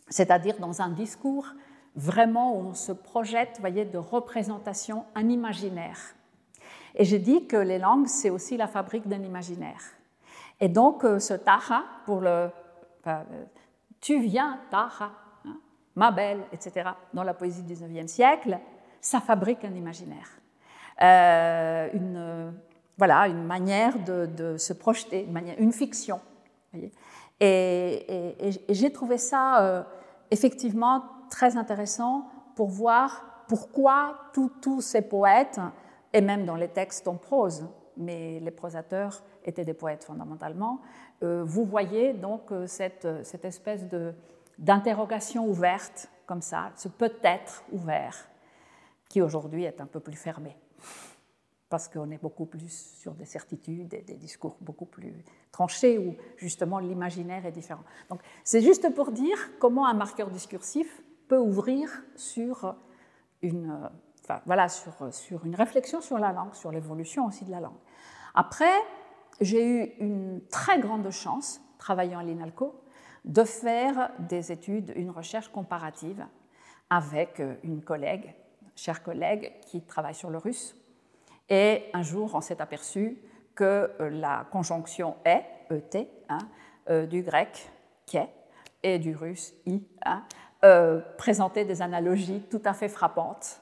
c'est-à-dire 0.08 0.58
dans 0.58 0.82
un 0.82 0.90
discours 0.90 1.46
vraiment 1.94 2.54
où 2.54 2.68
on 2.68 2.74
se 2.74 2.92
projette, 2.92 3.58
voyez, 3.60 3.84
de 3.84 3.98
représentation, 3.98 5.04
un 5.14 5.28
imaginaire. 5.28 6.14
Et 6.94 7.04
j'ai 7.04 7.18
dit 7.18 7.46
que 7.46 7.56
les 7.56 7.78
langues, 7.78 8.06
c'est 8.06 8.30
aussi 8.30 8.56
la 8.56 8.66
fabrique 8.66 9.06
d'un 9.08 9.22
imaginaire. 9.22 9.80
Et 10.60 10.68
donc, 10.68 11.04
euh, 11.04 11.18
ce 11.18 11.34
taha, 11.34 11.84
pour 12.04 12.20
le. 12.20 12.50
Euh, 13.06 13.22
tu 14.00 14.20
viens, 14.20 14.60
taha, 14.70 15.10
hein, 15.44 15.56
ma 15.94 16.10
belle, 16.10 16.40
etc., 16.52 16.90
dans 17.12 17.22
la 17.22 17.34
poésie 17.34 17.62
du 17.62 17.74
XIXe 17.74 18.10
siècle, 18.10 18.58
ça 19.00 19.20
fabrique 19.20 19.64
un 19.64 19.74
imaginaire. 19.74 20.28
Euh, 21.00 21.88
une, 21.92 22.52
voilà, 22.96 23.28
une 23.28 23.44
manière 23.44 23.94
de, 24.00 24.56
se 24.56 24.72
projeter, 24.72 25.28
une 25.58 25.72
fiction. 25.72 26.20
et, 27.40 28.64
j'ai 28.68 28.92
trouvé 28.92 29.16
ça 29.16 29.86
effectivement 30.32 31.04
très 31.30 31.56
intéressant 31.56 32.28
pour 32.56 32.68
voir 32.68 33.44
pourquoi 33.46 34.18
tous 34.32 34.80
ces 34.80 35.02
poètes 35.02 35.60
et 36.12 36.20
même 36.20 36.44
dans 36.44 36.56
les 36.56 36.68
textes 36.68 37.08
en 37.08 37.16
prose, 37.16 37.66
mais 37.96 38.40
les 38.40 38.50
prosateurs 38.50 39.22
étaient 39.44 39.64
des 39.64 39.74
poètes 39.74 40.04
fondamentalement, 40.04 40.80
euh, 41.22 41.42
vous 41.44 41.64
voyez 41.64 42.12
donc 42.12 42.52
euh, 42.52 42.66
cette, 42.66 43.04
euh, 43.04 43.24
cette 43.24 43.44
espèce 43.44 43.84
d'interrogation 44.58 45.46
ouverte, 45.46 46.08
comme 46.26 46.42
ça, 46.42 46.70
ce 46.76 46.88
peut-être 46.88 47.64
ouvert, 47.72 48.28
qui 49.08 49.20
aujourd'hui 49.20 49.64
est 49.64 49.80
un 49.80 49.86
peu 49.86 50.00
plus 50.00 50.16
fermé, 50.16 50.56
parce 51.68 51.88
qu'on 51.88 52.10
est 52.10 52.22
beaucoup 52.22 52.46
plus 52.46 52.96
sur 53.00 53.14
des 53.14 53.24
certitudes 53.24 53.92
et 53.94 54.02
des 54.02 54.16
discours 54.16 54.56
beaucoup 54.60 54.86
plus 54.86 55.24
tranchés, 55.50 55.98
où 55.98 56.14
justement 56.36 56.78
l'imaginaire 56.78 57.44
est 57.46 57.52
différent. 57.52 57.84
Donc 58.10 58.20
c'est 58.44 58.60
juste 58.60 58.94
pour 58.94 59.10
dire 59.10 59.38
comment 59.58 59.86
un 59.86 59.94
marqueur 59.94 60.30
discursif 60.30 61.02
peut 61.26 61.38
ouvrir 61.38 61.90
sur 62.14 62.76
une 63.42 63.90
voilà, 64.46 64.68
sur, 64.68 64.92
sur 65.12 65.44
une 65.44 65.54
réflexion 65.54 66.00
sur 66.00 66.18
la 66.18 66.32
langue, 66.32 66.54
sur 66.54 66.70
l'évolution 66.70 67.26
aussi 67.26 67.44
de 67.44 67.50
la 67.50 67.60
langue. 67.60 67.78
Après, 68.34 68.74
j'ai 69.40 69.66
eu 69.66 69.92
une 70.00 70.40
très 70.50 70.78
grande 70.78 71.10
chance, 71.10 71.60
travaillant 71.78 72.20
à 72.20 72.22
l'INALCO, 72.22 72.80
de 73.24 73.44
faire 73.44 74.10
des 74.18 74.52
études, 74.52 74.92
une 74.96 75.10
recherche 75.10 75.48
comparative 75.48 76.24
avec 76.90 77.42
une 77.62 77.82
collègue, 77.82 78.34
chère 78.74 79.02
collègue, 79.02 79.52
qui 79.62 79.82
travaille 79.82 80.14
sur 80.14 80.30
le 80.30 80.38
russe. 80.38 80.74
Et 81.48 81.84
un 81.92 82.02
jour, 82.02 82.34
on 82.34 82.40
s'est 82.40 82.60
aperçu 82.60 83.18
que 83.54 83.90
la 83.98 84.46
conjonction 84.50 85.16
est, 85.24 85.44
et, 85.70 86.08
hein, 86.28 86.38
euh, 86.88 87.06
du 87.06 87.22
grec 87.22 87.70
qu'est 88.06 88.30
et 88.82 88.98
du 88.98 89.14
russe 89.14 89.52
i, 89.66 89.82
hein, 90.04 90.22
euh, 90.64 91.00
présentait 91.18 91.64
des 91.64 91.82
analogies 91.82 92.42
tout 92.50 92.62
à 92.64 92.72
fait 92.72 92.88
frappantes 92.88 93.60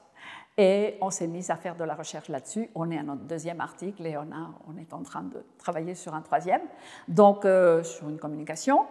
et 0.57 0.97
on 1.01 1.11
s'est 1.11 1.27
mis 1.27 1.51
à 1.51 1.55
faire 1.55 1.75
de 1.75 1.83
la 1.83 1.93
recherche 1.93 2.29
là-dessus. 2.29 2.69
On 2.73 2.89
est 2.89 2.97
à 2.97 3.03
notre 3.03 3.21
deuxième 3.21 3.61
article 3.61 4.05
et 4.05 4.17
on, 4.17 4.77
est 4.77 4.91
en 4.91 5.03
train 5.03 5.21
de 5.21 5.45
travailler 5.59 5.93
sur 5.93 6.15
un 6.15 6.21
troisième, 6.21 6.61
donc 7.07 7.45
euh, 7.45 7.83
sur 7.83 8.09
une 8.09 8.17
communication. 8.17 8.85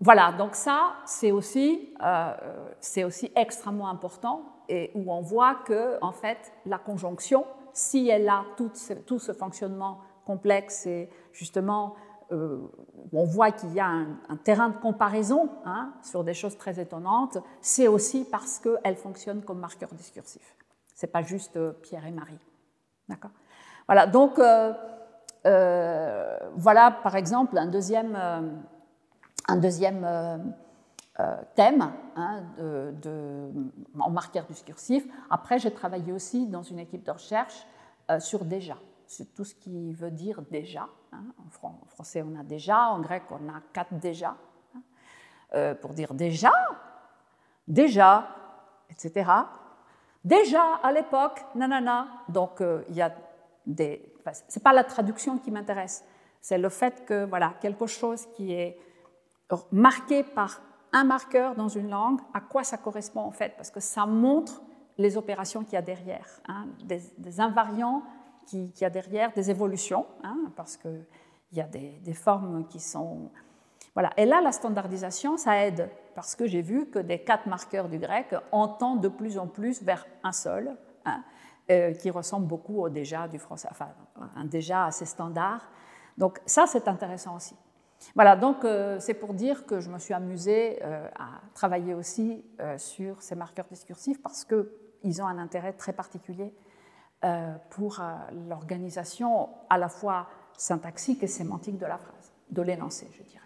Voilà, 0.00 0.32
donc 0.32 0.54
ça, 0.54 0.94
c'est 1.04 1.32
aussi, 1.32 1.92
euh, 2.04 3.04
aussi 3.04 3.32
extrêmement 3.34 3.88
important 3.88 4.42
et 4.68 4.92
où 4.94 5.12
on 5.12 5.20
voit 5.20 5.56
que, 5.66 5.98
en 6.02 6.12
fait, 6.12 6.52
la 6.66 6.78
conjonction, 6.78 7.44
si 7.72 8.08
elle 8.08 8.28
a 8.28 8.44
tout 8.56 8.70
ce, 8.74 9.32
fonctionnement 9.32 9.98
complexe 10.24 10.86
et 10.86 11.10
justement, 11.32 11.96
euh, 12.30 12.60
on 13.12 13.24
voit 13.24 13.50
qu'il 13.50 13.72
y 13.72 13.80
a 13.80 13.86
un, 13.86 14.18
un, 14.28 14.36
terrain 14.36 14.68
de 14.68 14.76
comparaison 14.76 15.48
hein, 15.64 15.94
sur 16.02 16.22
des 16.22 16.34
choses 16.34 16.56
très 16.56 16.78
étonnantes, 16.78 17.38
c'est 17.60 17.88
aussi 17.88 18.24
parce 18.30 18.60
qu'elle 18.60 18.96
fonctionne 18.96 19.42
comme 19.42 19.58
marqueur 19.58 19.92
discursif 19.94 20.54
n'est 21.06 21.12
pas 21.12 21.22
juste 21.22 21.56
euh, 21.56 21.72
Pierre 21.82 22.06
et 22.06 22.10
Marie. 22.10 22.38
D'accord 23.08 23.30
Voilà, 23.86 24.06
donc 24.06 24.38
euh, 24.38 24.72
euh, 25.46 26.38
voilà 26.54 26.90
par 26.90 27.16
exemple 27.16 27.56
un 27.56 27.66
deuxième, 27.66 28.16
un 29.46 29.56
deuxième 29.56 30.54
thème 31.54 31.92
hein, 32.16 32.42
de, 32.58 33.50
en 33.98 34.10
marqueur 34.10 34.44
discursif. 34.44 35.06
Après, 35.30 35.58
j'ai 35.58 35.72
travaillé 35.72 36.12
aussi 36.12 36.46
dans 36.46 36.62
une 36.62 36.78
équipe 36.78 37.04
de 37.04 37.10
recherche 37.10 37.66
sur 38.18 38.44
déjà. 38.44 38.76
C'est 39.06 39.34
tout 39.34 39.44
ce 39.44 39.54
qui 39.54 39.94
veut 39.94 40.10
dire 40.10 40.42
déjà. 40.50 40.86
Hein. 41.12 41.24
En, 41.38 41.86
français, 41.86 42.22
on 42.22 42.38
a 42.38 42.42
déjà, 42.42 42.90
en 42.90 43.00
grec, 43.00 43.22
on 43.30 43.48
a 43.48 43.60
quatre 43.72 43.94
déjà. 43.94 44.36
Hein. 45.54 45.74
pour 45.76 45.94
dire 45.94 46.12
déjà, 46.12 46.52
déjà, 47.66 48.28
etc. 48.90 49.30
Déjà 50.28 50.74
à 50.82 50.92
l'époque, 50.92 51.42
nanana, 51.54 52.06
donc 52.28 52.60
euh, 52.60 52.82
il 52.90 52.96
y 52.96 53.00
a 53.00 53.10
des. 53.64 54.12
c'est 54.46 54.62
pas 54.62 54.74
la 54.74 54.84
traduction 54.84 55.38
qui 55.38 55.50
m'intéresse, 55.50 56.04
c'est 56.42 56.58
le 56.58 56.68
fait 56.68 57.06
que 57.06 57.24
voilà 57.24 57.54
quelque 57.62 57.86
chose 57.86 58.26
qui 58.34 58.52
est 58.52 58.78
marqué 59.72 60.22
par 60.22 60.60
un 60.92 61.04
marqueur 61.04 61.54
dans 61.54 61.68
une 61.68 61.88
langue, 61.88 62.20
à 62.34 62.42
quoi 62.42 62.62
ça 62.62 62.76
correspond 62.76 63.22
en 63.22 63.30
fait, 63.30 63.54
parce 63.56 63.70
que 63.70 63.80
ça 63.80 64.04
montre 64.04 64.60
les 64.98 65.16
opérations 65.16 65.64
qu'il 65.64 65.74
y 65.74 65.76
a 65.76 65.82
derrière, 65.82 66.28
hein, 66.46 66.66
des, 66.84 67.40
invariants 67.40 68.02
qu'il 68.46 68.70
y 68.78 68.84
a 68.84 68.90
derrière, 68.90 69.32
des 69.32 69.50
évolutions, 69.50 70.04
hein, 70.22 70.36
parce 70.56 70.76
qu'il 70.76 71.06
y 71.52 71.60
a 71.62 71.66
des, 71.66 72.00
des 72.02 72.14
formes 72.14 72.66
qui 72.68 72.80
sont 72.80 73.30
voilà. 73.94 74.12
Et 74.16 74.26
là, 74.26 74.40
la 74.40 74.52
standardisation, 74.52 75.36
ça 75.36 75.64
aide, 75.64 75.90
parce 76.18 76.34
que 76.34 76.48
j'ai 76.48 76.62
vu 76.62 76.86
que 76.86 76.98
des 76.98 77.20
quatre 77.20 77.46
marqueurs 77.46 77.88
du 77.88 77.96
grec, 77.96 78.34
on 78.50 78.66
tend 78.66 78.96
de 78.96 79.06
plus 79.06 79.38
en 79.38 79.46
plus 79.46 79.84
vers 79.84 80.04
un 80.24 80.32
seul, 80.32 80.76
euh, 81.70 81.92
qui 81.92 82.10
ressemble 82.10 82.44
beaucoup 82.44 82.82
au 82.82 82.88
déjà 82.88 83.28
du 83.28 83.38
français, 83.38 83.68
enfin, 83.70 83.86
un 84.34 84.44
déjà 84.44 84.86
assez 84.86 85.04
standard. 85.04 85.70
Donc 86.16 86.40
ça, 86.44 86.66
c'est 86.66 86.88
intéressant 86.88 87.36
aussi. 87.36 87.54
Voilà, 88.16 88.34
donc 88.34 88.64
euh, 88.64 88.98
c'est 88.98 89.14
pour 89.14 89.32
dire 89.32 89.64
que 89.64 89.78
je 89.78 89.88
me 89.90 90.00
suis 90.00 90.12
amusée 90.12 90.80
euh, 90.82 91.06
à 91.16 91.40
travailler 91.54 91.94
aussi 91.94 92.44
sur 92.78 93.22
ces 93.22 93.36
marqueurs 93.36 93.66
discursifs 93.70 94.20
parce 94.20 94.44
qu'ils 94.44 95.22
ont 95.22 95.26
un 95.26 95.38
intérêt 95.38 95.74
très 95.74 95.92
particulier 95.92 96.52
pour 97.70 98.02
l'organisation 98.48 99.50
à 99.70 99.78
la 99.78 99.88
fois 99.88 100.26
syntaxique 100.56 101.22
et 101.22 101.28
sémantique 101.28 101.78
de 101.78 101.86
la 101.86 101.98
phrase, 101.98 102.32
de 102.50 102.62
l'énoncé, 102.62 103.08
je 103.12 103.22
dirais. 103.22 103.37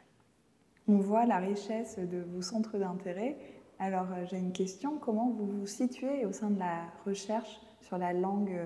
On 0.89 0.97
voit 0.97 1.27
la 1.27 1.39
richesse 1.39 1.99
de 1.99 2.23
vos 2.23 2.43
centres 2.43 2.79
d'intérêt. 2.79 3.37
Alors 3.79 4.07
j'ai 4.25 4.39
une 4.39 4.53
question, 4.53 4.99
comment 4.99 5.31
vous 5.31 5.47
vous 5.47 5.67
situez 5.67 6.25
au 6.27 6.33
sein 6.33 6.51
de 6.51 6.59
la 6.59 6.85
recherche 7.05 7.61
sur 7.81 7.99
la 7.99 8.13
langue 8.13 8.61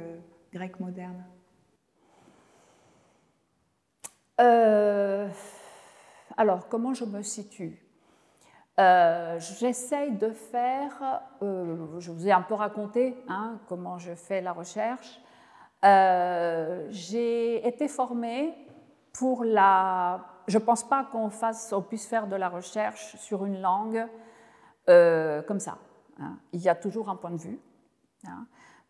grecque 0.53 0.81
moderne? 0.81 1.25
Alors, 6.39 6.69
comment 6.69 6.93
je 6.93 7.07
me 7.07 7.23
situe? 7.23 7.83
Euh, 8.79 9.39
J'essaye 9.41 10.13
de 10.13 10.33
faire, 10.33 11.23
euh, 11.41 11.99
je 11.99 12.13
vous 12.13 12.29
ai 12.29 12.33
un 12.33 12.43
peu 12.43 12.53
raconté 12.53 13.17
hein, 13.27 13.59
comment 13.69 13.99
je 13.99 14.15
fais 14.15 14.43
la 14.43 14.53
recherche. 14.53 15.19
Euh, 15.85 16.87
j'ai 16.91 17.67
été 17.67 17.89
formée 17.89 18.55
pour 19.15 19.45
la... 19.45 20.27
Je 20.47 20.59
ne 20.59 20.63
pense 20.63 20.89
pas 20.89 21.05
qu'on 21.05 21.83
puisse 21.83 22.07
faire 22.07 22.27
de 22.27 22.37
la 22.37 22.49
recherche 22.49 23.17
sur 23.17 23.45
une 23.45 23.61
langue 23.61 24.07
comme 24.87 25.61
ça. 25.61 25.79
Hein. 26.21 26.39
Il 26.53 26.61
y 26.61 26.69
a 26.69 26.75
toujours 26.75 27.09
un 27.09 27.17
point 27.17 27.31
de 27.31 27.39
vue. 27.39 27.61
Hein. 28.27 28.47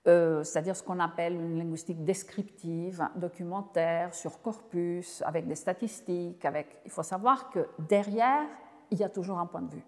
Euh, 0.07 0.45
c'est-à-dire 0.45 0.77
ce 0.77 0.85
qu'on 0.85 1.01
appelle 1.01 1.35
une 1.35 1.59
linguistique 1.59 2.05
descriptive, 2.05 3.09
documentaire, 3.17 4.15
sur 4.15 4.41
corpus, 4.41 5.23
avec 5.27 5.49
des 5.49 5.57
statistiques. 5.57 6.45
Avec... 6.45 6.81
Il 6.85 6.91
faut 6.91 7.03
savoir 7.03 7.51
que 7.51 7.69
derrière, 7.79 8.47
il 8.91 8.99
y 8.99 9.05
a 9.05 9.09
toujours 9.09 9.39
un 9.39 9.47
point 9.47 9.63
de 9.63 9.71
vue. 9.71 9.85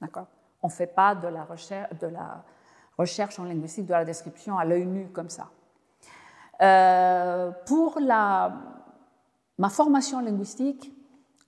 D'accord 0.00 0.26
On 0.62 0.66
ne 0.66 0.72
fait 0.72 0.88
pas 0.88 1.14
de 1.14 1.28
la, 1.28 1.44
recherche, 1.44 1.96
de 2.00 2.08
la 2.08 2.44
recherche 2.98 3.38
en 3.38 3.44
linguistique, 3.44 3.86
de 3.86 3.92
la 3.92 4.04
description 4.04 4.58
à 4.58 4.64
l'œil 4.64 4.86
nu 4.86 5.08
comme 5.10 5.30
ça. 5.30 5.50
Euh, 6.60 7.52
pour 7.66 8.00
la... 8.00 8.52
ma 9.58 9.68
formation 9.68 10.20
linguistique, 10.20 10.92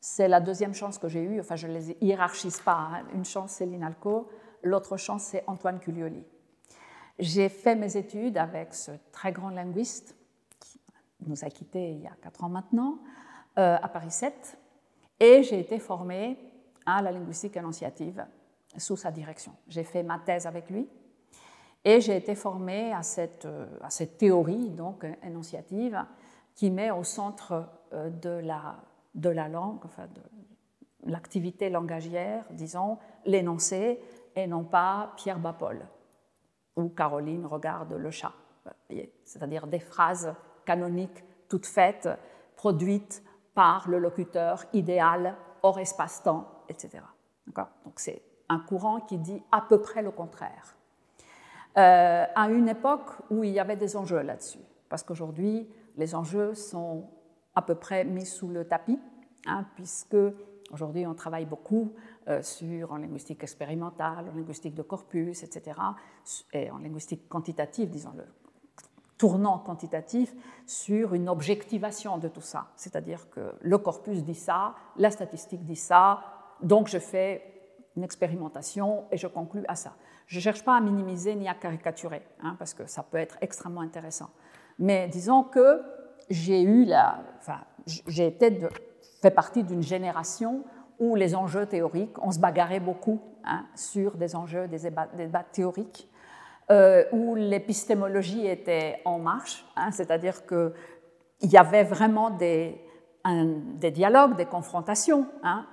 c'est 0.09 0.29
la 0.29 0.39
deuxième 0.39 0.73
chance 0.73 0.99
que 0.99 1.09
j'ai 1.09 1.21
eue. 1.21 1.41
Enfin, 1.41 1.57
je 1.57 1.67
ne 1.67 1.73
les 1.73 1.97
hiérarchise 2.01 2.61
pas. 2.61 2.91
Hein. 2.93 3.03
Une 3.13 3.25
chance, 3.25 3.55
c'est 3.55 3.67
Linalco. 3.67 4.29
L'autre 4.63 4.97
chance, 4.97 5.25
c'est 5.25 5.43
Antoine 5.49 5.81
Culioli. 5.81 6.25
J'ai 7.19 7.49
fait 7.49 7.75
mes 7.75 7.97
études 7.97 8.39
avec 8.39 8.73
ce 8.73 8.93
très 9.11 9.33
grand 9.33 9.51
linguiste 9.51 10.15
qui 10.61 10.79
nous 11.27 11.45
a 11.45 11.51
quittés 11.51 11.91
il 11.91 12.03
y 12.03 12.07
a 12.07 12.13
quatre 12.23 12.45
ans 12.45 12.49
maintenant, 12.49 13.01
euh, 13.59 13.77
à 13.83 13.89
Paris 13.89 14.13
7, 14.13 14.57
et 15.19 15.43
j'ai 15.43 15.59
été 15.59 15.81
formée 15.81 16.39
à 16.87 17.03
la 17.03 17.11
linguistique 17.11 17.57
énonciative 17.57 18.25
sous 18.77 18.97
sa 18.97 19.11
direction. 19.11 19.57
J'ai 19.67 19.83
fait 19.83 20.05
ma 20.05 20.21
thèse 20.21 20.47
avec 20.47 20.71
lui 20.71 20.89
et 21.85 22.01
j'ai 22.01 22.17
été 22.17 22.37
formée 22.37 22.93
à 22.93 23.03
cette, 23.03 23.47
euh, 23.47 23.67
à 23.83 23.91
cette 23.91 24.19
théorie 24.19 24.71
donc 24.71 25.05
énonciative 25.25 26.01
qui 26.55 26.71
met 26.71 26.93
au 26.93 27.03
centre 27.03 27.69
euh, 27.93 28.09
de 28.09 28.31
la, 28.31 28.77
de 29.17 29.31
la 29.31 29.49
langue, 29.49 29.85
enfin 29.85 30.07
l'activité 31.05 31.71
langagière, 31.71 32.45
disons, 32.53 32.99
l'énoncé 33.25 34.01
et 34.35 34.47
non 34.47 34.65
pas 34.65 35.13
Pierre 35.17 35.39
Bapol 35.39 35.87
où 36.77 36.91
Caroline 36.91 37.47
regarde 37.47 37.95
le 37.95 38.11
chat. 38.11 38.33
C'est-à-dire 39.25 39.67
des 39.67 39.81
phrases 39.81 40.35
canoniques 40.65 41.25
toutes 41.49 41.67
faites, 41.67 42.09
produites 42.57 43.23
par 43.55 43.89
le 43.89 43.99
locuteur 43.99 44.65
idéal 44.73 45.37
hors 45.63 45.79
espace-temps, 45.79 46.47
etc. 46.69 47.03
Donc 47.47 47.95
c'est 47.97 48.23
un 48.49 48.59
courant 48.59 49.01
qui 49.01 49.19
dit 49.19 49.43
à 49.51 49.63
peu 49.63 49.81
près 49.81 50.03
le 50.03 50.11
contraire. 50.11 50.77
Euh, 51.79 52.25
à 52.35 52.49
une 52.51 52.69
époque 52.69 53.11
où 53.31 53.45
il 53.45 53.51
y 53.51 53.61
avait 53.61 53.77
des 53.77 53.97
enjeux 53.97 54.21
là-dessus, 54.21 54.61
parce 54.89 55.03
qu'aujourd'hui, 55.03 55.69
les 55.97 56.15
enjeux 56.15 56.55
sont 56.55 57.09
à 57.57 57.63
peu 57.63 57.75
près 57.75 58.05
mis 58.05 58.27
sous 58.27 58.49
le 58.49 58.67
tapis, 58.67 59.01
hein, 59.47 59.65
puisque 59.75 60.17
aujourd'hui 60.73 61.07
on 61.07 61.15
travaille 61.15 61.47
beaucoup 61.47 61.95
euh, 62.29 62.43
sur, 62.43 62.93
en 62.93 62.99
linguistique 62.99 63.43
expérimentale, 63.43 64.29
en 64.31 64.37
linguistique 64.37 64.75
de 64.75 64.83
corpus, 64.83 65.43
etc., 65.43 65.81
et 66.53 66.71
en 66.71 66.79
linguistique 66.79 67.29
quantitative, 67.29 67.89
disons 67.89 68.13
le 68.17 68.25
tournant 69.19 69.59
quantitatif, 69.59 70.35
sur 70.67 71.15
une 71.15 71.31
objectivation 71.31 72.19
de 72.19 72.29
tout 72.29 72.43
ça. 72.43 72.69
C'est-à-dire 72.77 73.31
que 73.31 73.55
le 73.63 73.79
corpus 73.79 74.23
dit 74.23 74.35
ça, 74.35 74.75
la 74.99 75.11
statistique 75.11 75.65
dit 75.65 75.77
ça, 75.77 76.21
donc 76.63 76.89
je 76.89 76.99
fais 76.99 77.43
une 77.97 78.05
expérimentation 78.05 79.05
et 79.11 79.17
je 79.17 79.27
conclus 79.27 79.65
à 79.69 79.75
ça. 79.75 79.95
Je 80.27 80.37
ne 80.37 80.43
cherche 80.43 80.63
pas 80.63 80.77
à 80.77 80.81
minimiser 80.81 81.35
ni 81.35 81.49
à 81.49 81.55
caricaturer, 81.55 82.23
hein, 82.43 82.57
parce 82.59 82.75
que 82.75 82.87
ça 82.87 83.03
peut 83.03 83.17
être 83.17 83.39
extrêmement 83.41 83.81
intéressant. 83.81 84.29
Mais 84.79 85.09
disons 85.09 85.45
que 85.45 85.81
j'ai 86.29 86.63
eu 86.63 86.85
la, 86.85 87.21
enfin, 87.39 87.61
j'ai 87.87 88.27
été 88.27 88.59
fait 89.23 89.31
partie 89.31 89.63
d'une 89.63 89.83
génération 89.83 90.65
où 90.99 91.15
les 91.15 91.35
enjeux 91.35 91.67
théoriques, 91.67 92.17
on 92.23 92.31
se 92.31 92.39
bagarrait 92.39 92.81
beaucoup 92.81 93.21
hein, 93.45 93.67
sur 93.75 94.17
des 94.17 94.35
enjeux, 94.35 94.67
des 94.69 94.79
débats, 94.79 95.45
théoriques, 95.53 96.09
euh, 96.71 97.05
où 97.13 97.35
l'épistémologie 97.35 98.47
était 98.47 99.01
en 99.05 99.19
marche, 99.19 99.65
hein, 99.77 99.91
c'est-à-dire 99.91 100.47
qu'il 100.47 100.73
y 101.43 101.57
avait 101.57 101.85
vraiment 101.85 102.31
des, 102.31 102.81
des, 103.75 103.91
dialogues, 103.91 104.37
des 104.37 104.47
confrontations. 104.47 105.27
Hein. 105.43 105.67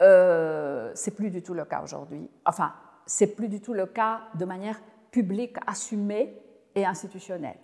Euh, 0.00 0.90
c'est 0.94 1.14
plus 1.14 1.30
du 1.30 1.42
tout 1.42 1.54
le 1.54 1.64
cas 1.64 1.82
aujourd'hui. 1.82 2.28
Enfin, 2.46 2.72
c'est 3.06 3.34
plus 3.34 3.48
du 3.48 3.60
tout 3.60 3.74
le 3.74 3.86
cas 3.86 4.22
de 4.34 4.44
manière 4.44 4.80
publique, 5.10 5.56
assumée 5.66 6.40
et 6.74 6.86
institutionnelle. 6.86 7.58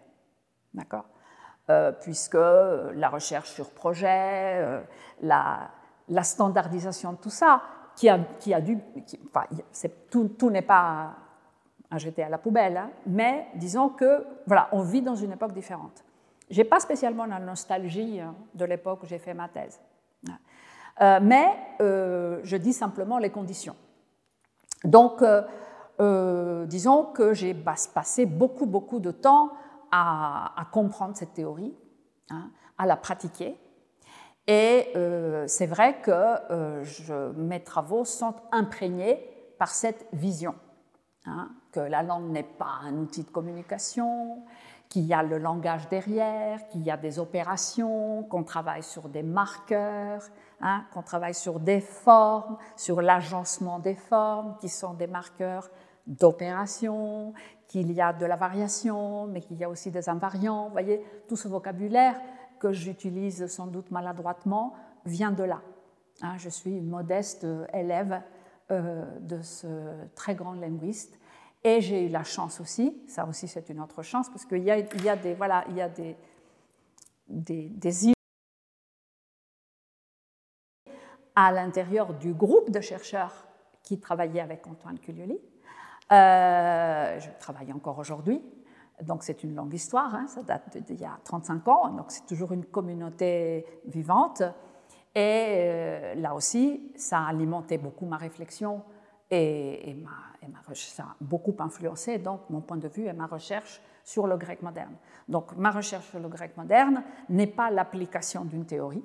D'accord? 0.74 1.06
Puisque 2.00 2.34
la 2.34 3.08
recherche 3.08 3.50
sur 3.50 3.70
projet, 3.70 4.62
euh, 4.62 4.80
la, 5.22 5.70
la 6.08 6.22
standardisation 6.22 7.12
de 7.12 7.18
tout 7.18 7.30
ça, 7.30 7.62
qui 7.96 8.08
a, 8.08 8.18
qui 8.38 8.54
a 8.54 8.60
dû. 8.60 8.78
enfin, 9.28 9.46
tout, 10.10 10.28
tout 10.38 10.50
n'est 10.50 10.62
pas 10.62 11.14
à 11.90 11.98
jeter 11.98 12.22
à 12.22 12.28
la 12.28 12.38
poubelle, 12.38 12.76
hein, 12.76 12.90
mais 13.06 13.46
disons 13.54 13.88
que, 13.88 14.24
voilà, 14.46 14.68
on 14.72 14.82
vit 14.82 15.02
dans 15.02 15.14
une 15.14 15.32
époque 15.32 15.52
différente. 15.52 16.04
Je 16.50 16.58
n'ai 16.58 16.64
pas 16.64 16.78
spécialement 16.80 17.26
la 17.26 17.38
nostalgie 17.38 18.20
hein, 18.20 18.34
de 18.54 18.64
l'époque 18.64 19.02
où 19.02 19.06
j'ai 19.06 19.18
fait 19.18 19.34
ma 19.34 19.48
thèse, 19.48 19.80
euh, 21.00 21.18
mais 21.22 21.48
euh, 21.80 22.40
je 22.42 22.56
dis 22.56 22.72
simplement 22.72 23.18
les 23.18 23.30
conditions. 23.30 23.76
Donc, 24.84 25.22
euh, 26.00 26.66
disons 26.66 27.04
que 27.04 27.32
j'ai 27.34 27.54
passé 27.54 28.26
beaucoup, 28.26 28.66
beaucoup 28.66 29.00
de 29.00 29.10
temps 29.10 29.52
à, 29.90 30.66
comprendre 30.72 31.16
cette 31.16 31.34
théorie, 31.34 31.74
hein, 32.30 32.50
à 32.78 32.86
la 32.86 32.96
pratiquer, 32.96 33.58
et 34.46 34.88
euh, 34.94 35.44
c'est 35.48 35.66
vrai 35.66 36.00
que 36.00 36.10
euh, 36.12 37.32
mes 37.34 37.62
travaux 37.64 38.04
sont 38.04 38.34
imprégnés 38.52 39.28
par 39.58 39.70
cette 39.70 40.06
vision, 40.12 40.54
hein, 41.26 41.50
que 41.72 41.80
la 41.80 42.02
langue 42.02 42.30
n'est 42.30 42.44
pas 42.44 42.78
un 42.84 42.94
outil 42.98 43.24
de 43.24 43.30
communication, 43.30 44.44
qu'il 44.88 45.02
y 45.02 45.14
a 45.14 45.22
le 45.22 45.38
langage 45.38 45.88
derrière, 45.88 46.68
qu'il 46.68 46.82
y 46.82 46.90
a 46.90 46.96
des 46.96 47.18
opérations, 47.18 48.22
qu'on 48.24 48.44
travaille 48.44 48.84
sur 48.84 49.08
des 49.08 49.24
marqueurs, 49.24 50.22
hein, 50.60 50.84
qu'on 50.92 51.02
travaille 51.02 51.34
sur 51.34 51.58
des 51.58 51.80
formes, 51.80 52.56
sur 52.76 53.02
l'agencement 53.02 53.80
des 53.80 53.96
formes, 53.96 54.56
qui 54.60 54.68
sont 54.68 54.94
des 54.94 55.08
marqueurs 55.08 55.68
d'opération, 56.06 57.32
qu'il 57.66 57.92
y 57.92 58.00
a 58.00 58.12
de 58.12 58.26
la 58.26 58.36
variation, 58.36 59.26
mais 59.26 59.40
qu'il 59.40 59.56
y 59.56 59.64
a 59.64 59.68
aussi 59.68 59.90
des 59.90 60.08
invariants. 60.08 60.66
Vous 60.66 60.72
voyez, 60.72 61.02
tout 61.28 61.36
ce 61.36 61.48
vocabulaire 61.48 62.20
que 62.58 62.72
j'utilise 62.72 63.46
sans 63.46 63.66
doute 63.66 63.90
maladroitement 63.90 64.74
vient 65.04 65.32
de 65.32 65.44
là. 65.44 65.60
Hein, 66.22 66.36
je 66.38 66.48
suis 66.48 66.76
une 66.76 66.88
modeste 66.88 67.46
élève 67.72 68.22
euh, 68.70 69.04
de 69.20 69.42
ce 69.42 69.66
très 70.14 70.34
grand 70.34 70.54
linguiste. 70.54 71.18
Et 71.64 71.80
j'ai 71.80 72.06
eu 72.06 72.08
la 72.08 72.22
chance 72.22 72.60
aussi, 72.60 73.02
ça 73.08 73.26
aussi 73.26 73.48
c'est 73.48 73.68
une 73.70 73.80
autre 73.80 74.02
chance, 74.02 74.28
parce 74.28 74.44
qu'il 74.44 74.62
y, 74.62 74.66
y 74.66 75.08
a, 75.08 75.16
des, 75.16 75.34
voilà, 75.34 75.64
il 75.68 75.76
y 75.76 75.80
a 75.80 75.88
des, 75.88 76.16
des, 77.28 77.68
des 77.70 78.12
à 81.34 81.52
l'intérieur 81.52 82.14
du 82.14 82.32
groupe 82.32 82.70
de 82.70 82.80
chercheurs 82.80 83.46
qui 83.82 84.00
travaillaient 84.00 84.40
avec 84.40 84.66
Antoine 84.66 84.98
Culioli. 84.98 85.38
Euh, 86.12 87.20
je 87.20 87.28
travaille 87.38 87.72
encore 87.72 87.98
aujourd'hui 87.98 88.42
donc 89.02 89.22
c'est 89.22 89.42
une 89.44 89.54
longue 89.54 89.74
histoire, 89.74 90.14
hein, 90.14 90.26
ça 90.26 90.42
date 90.42 90.78
d'il 90.78 91.00
y 91.00 91.04
a 91.04 91.18
35 91.24 91.68
ans, 91.68 91.90
donc 91.90 92.06
c'est 92.08 92.26
toujours 92.26 92.52
une 92.52 92.64
communauté 92.64 93.66
vivante. 93.86 94.42
Et 95.14 95.44
euh, 95.58 96.14
là 96.14 96.34
aussi, 96.34 96.92
ça 96.96 97.20
a 97.20 97.28
alimenté 97.28 97.78
beaucoup 97.78 98.06
ma 98.06 98.16
réflexion 98.16 98.82
et, 99.30 99.90
et, 99.90 100.06
ça 100.74 101.02
a 101.02 101.16
beaucoup 101.20 101.54
influencé 101.58 102.18
donc 102.18 102.48
mon 102.48 102.60
point 102.60 102.76
de 102.76 102.88
vue 102.88 103.06
et 103.06 103.12
ma 103.12 103.26
recherche 103.26 103.82
sur 104.04 104.26
le 104.26 104.36
grec 104.36 104.62
moderne. 104.62 104.94
Donc 105.28 105.56
ma 105.56 105.70
recherche 105.70 106.08
sur 106.08 106.20
le 106.20 106.28
grec 106.28 106.56
moderne 106.56 107.02
n'est 107.28 107.46
pas 107.48 107.70
l'application 107.70 108.44
d'une 108.44 108.64
théorie, 108.64 109.04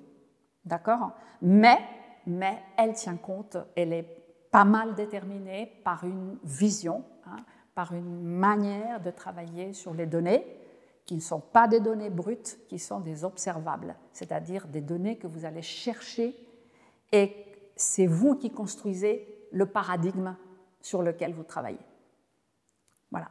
d'accord, 0.64 1.12
mais 1.42 1.80
mais 2.28 2.60
elle 2.78 2.94
tient 2.94 3.18
compte, 3.18 3.58
elle 3.76 3.94
est 3.94 4.21
pas 4.52 4.66
mal 4.66 4.94
déterminée 4.96 5.72
par 5.84 6.04
une 6.04 6.38
vision, 6.44 7.04
hein, 7.26 7.38
par 7.74 7.94
une 7.94 8.22
manière 8.22 9.02
de 9.02 9.10
travailler 9.10 9.74
sur 9.74 9.94
les 9.94 10.06
données 10.06 10.46
qui 11.06 11.16
ne 11.16 11.22
sont 11.22 11.40
pas 11.40 11.68
des 11.68 11.80
données 11.80 12.10
brutes, 12.10 12.60
qui 12.68 12.78
sont 12.78 13.00
des 13.00 13.24
observables, 13.24 13.96
c'est-à-dire 14.14 14.68
des 14.68 14.82
données 14.82 15.18
que 15.18 15.28
vous 15.28 15.46
allez 15.46 15.62
chercher 15.62 16.36
et 17.12 17.34
c'est 17.76 18.06
vous 18.06 18.36
qui 18.36 18.52
construisez 18.52 19.48
le 19.52 19.66
paradigme 19.66 20.36
sur 20.82 21.02
lequel 21.02 21.34
vous 21.34 21.44
travaillez. 21.44 21.80
Voilà. 23.10 23.30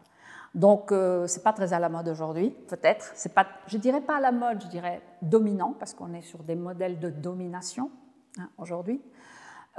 Donc, 0.55 0.91
euh, 0.91 1.27
ce 1.27 1.37
n'est 1.37 1.43
pas 1.43 1.53
très 1.53 1.73
à 1.73 1.79
la 1.79 1.89
mode 1.89 2.09
aujourd'hui, 2.09 2.51
peut-être. 2.51 3.15
Pas, 3.33 3.47
je 3.67 3.79
dirais 3.79 4.01
pas 4.01 4.17
à 4.17 4.21
la 4.21 4.33
mode, 4.33 4.63
je 4.63 4.67
dirais 4.67 5.01
dominant, 5.23 5.75
parce 5.79 5.95
qu'on 5.95 6.13
est 6.13 6.23
sur 6.23 6.43
des 6.43 6.57
modèles 6.57 6.99
de 6.99 7.09
domination 7.09 7.91
hein, 8.39 8.51
aujourd'hui. 8.59 9.01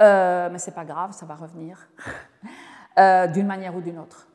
Euh, 0.02 0.48
mais 0.50 0.58
ce 0.58 0.70
n'est 0.70 0.74
pas 0.74 0.84
grave, 0.84 1.12
ça 1.12 1.26
va 1.26 1.34
revenir, 1.34 1.78
euh, 2.98 3.26
d'une 3.28 3.46
manière 3.46 3.74
ou 3.74 3.80
d'une 3.80 3.98
autre. 3.98 4.26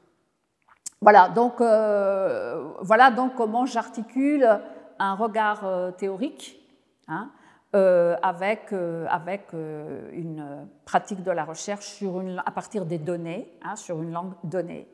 Voilà 1.01 1.29
donc, 1.29 1.57
voilà 1.59 3.11
donc 3.11 3.35
comment 3.35 3.67
j'articule 3.67 4.59
un 4.97 5.13
regard 5.13 5.63
théorique 5.95 6.59
hein, 7.07 7.29
avec, 7.71 8.73
avec 9.07 9.53
une 9.53 10.67
pratique 10.85 11.21
de 11.21 11.29
la 11.29 11.45
recherche 11.45 11.85
sur 11.85 12.19
une, 12.19 12.41
à 12.43 12.49
partir 12.49 12.83
des 12.83 12.97
données, 12.97 13.53
hein, 13.63 13.75
sur 13.75 14.01
une 14.01 14.11
langue 14.11 14.33
donnée. 14.43 14.87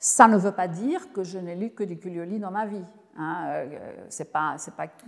Ça 0.00 0.28
ne 0.28 0.36
veut 0.36 0.52
pas 0.52 0.68
dire 0.68 1.12
que 1.12 1.24
je 1.24 1.38
n'ai 1.38 1.56
lu 1.56 1.70
que 1.70 1.82
du 1.82 1.98
Culioli 1.98 2.38
dans 2.38 2.52
ma 2.52 2.66
vie. 2.66 2.84
Hein. 3.18 3.46
Euh, 3.48 4.06
ce 4.08 4.22
n'est 4.22 4.28
pas, 4.28 4.56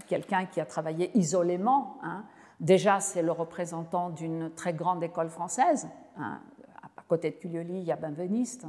quelqu'un 0.09 0.47
qui 0.47 0.61
a 0.61 0.67
travaillé 0.67 1.17
isolément. 1.17 1.99
Déjà, 2.61 3.01
c'est 3.01 3.23
le 3.23 3.33
représentant 3.33 4.11
d'une 4.11 4.55
très 4.55 4.75
grande 4.75 5.03
école 5.03 5.31
française. 5.31 5.89
Hein. 6.19 6.41
À 6.97 7.03
côté 7.09 7.31
de 7.31 7.37
Culioli, 7.37 7.79
il 7.79 7.85
y 7.85 7.93
a 7.93 7.97
Benveniste, 7.97 8.67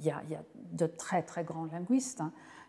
il, 0.00 0.06
y 0.06 0.10
a, 0.10 0.22
il, 0.24 0.30
y 0.30 0.36
a, 0.36 0.42
de 0.72 0.86
très 0.86 1.22
très 1.22 1.44
grands 1.44 1.66
linguistes. 1.66 2.22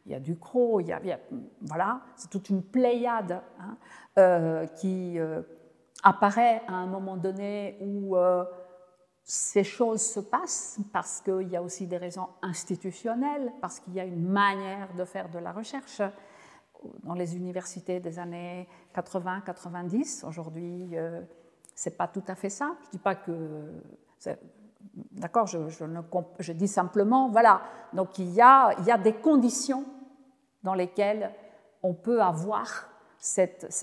Il 0.05 0.11
y 0.11 0.15
a 0.15 0.19
Ducrot, 0.19 0.79
il 0.81 0.87
y 0.87 0.91
a, 0.91 1.19
voilà, 1.61 2.01
c'est 2.15 2.29
toute 2.29 2.49
une 2.49 2.63
pléiade 2.63 3.41
euh, 4.17 4.65
qui 4.67 5.19
euh, 5.19 5.41
apparaît 6.03 6.63
à 6.67 6.73
un 6.73 6.87
moment 6.87 7.15
donné 7.15 7.77
où 7.81 8.17
ces 9.23 9.63
choses 9.63 10.01
se 10.01 10.19
passent 10.19 10.79
parce 10.91 11.21
qu'il 11.21 11.49
y 11.49 11.55
a 11.55 11.61
aussi 11.61 11.85
des 11.85 11.97
raisons 11.97 12.27
institutionnelles, 12.41 13.53
parce 13.61 13.79
qu'il 13.79 13.93
y 13.93 13.99
a 13.99 14.05
une 14.05 14.27
manière 14.27 14.91
de 14.95 15.05
faire 15.05 15.29
de 15.29 15.37
la 15.37 15.51
recherche 15.51 16.01
dans 17.03 17.13
les 17.13 17.35
universités 17.35 17.99
des 17.99 18.19
années 18.19 18.67
80-90. 18.95 20.25
Aujourd'hui, 20.25 20.89
euh, 20.93 21.21
ce 21.75 21.89
n'est 21.89 21.95
pas 21.95 22.07
tout 22.07 22.23
à 22.27 22.35
fait 22.35 22.49
ça. 22.49 22.75
Je 22.85 22.91
dis 22.91 22.99
pas 22.99 23.15
que... 23.15 23.81
D'accord, 25.11 25.45
je, 25.47 25.57
je, 26.39 26.51
dis 26.53 26.67
simplement, 26.67 27.29
voilà, 27.29 27.61
donc 27.93 28.17
il 28.17 28.29
y 28.31 28.41
a, 28.41 28.73
il 28.79 28.85
y 28.85 28.91
a 28.91 28.97
des 28.97 29.13
conditions 29.13 29.85
dans 30.63 30.73
lesquelles 30.73 31.33
on 31.83 31.93
peut 31.93 32.21
avoir 32.21 32.89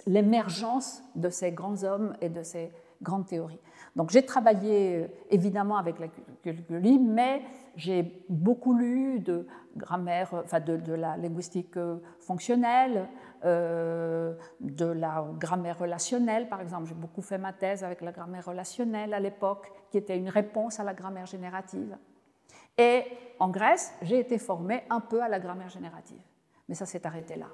l'émergence 0.06 1.02
de 1.14 1.28
ces 1.28 1.52
grands 1.52 1.84
hommes 1.84 2.16
et 2.20 2.28
de 2.28 2.42
ces 2.42 2.72
grandes 3.02 3.26
théories. 3.26 3.60
Donc 3.94 4.10
j'ai 4.10 4.24
travaillé 4.24 4.96
euh, 4.96 5.06
évidemment 5.30 5.76
avec 5.76 5.98
la 5.98 6.08
culture 6.08 6.80
mais 7.00 7.42
j'ai 7.76 8.24
beaucoup 8.28 8.74
lu 8.76 9.20
de 9.20 9.46
grammaire, 9.76 10.30
enfin 10.32 10.60
de, 10.60 10.92
la 10.92 11.16
linguistique 11.16 11.76
euh, 11.76 11.98
fonctionnelle, 12.20 13.08
euh, 13.44 14.34
de 14.60 14.86
la 14.86 15.26
grammaire 15.38 15.78
relationnelle, 15.78 16.48
par 16.48 16.60
exemple. 16.60 16.86
J'ai 16.86 16.94
beaucoup 16.94 17.22
fait 17.22 17.38
ma 17.38 17.52
thèse 17.52 17.84
avec 17.84 18.00
la 18.00 18.12
grammaire 18.12 18.46
relationnelle 18.46 19.12
à 19.12 19.20
l'époque, 19.20 19.70
qui 19.90 19.98
était 19.98 20.16
une 20.16 20.28
réponse 20.28 20.80
à 20.80 20.84
la 20.84 20.94
grammaire 20.94 21.26
générative. 21.26 21.96
Et 22.78 23.02
en 23.38 23.48
Grèce, 23.48 23.94
j'ai 24.02 24.20
été 24.20 24.38
formée 24.38 24.82
un 24.90 25.00
peu 25.00 25.22
à 25.22 25.28
la 25.28 25.38
grammaire 25.38 25.68
générative. 25.68 26.20
Mais 26.68 26.74
ça 26.74 26.86
s'est 26.86 27.06
arrêté 27.06 27.36
là. 27.36 27.46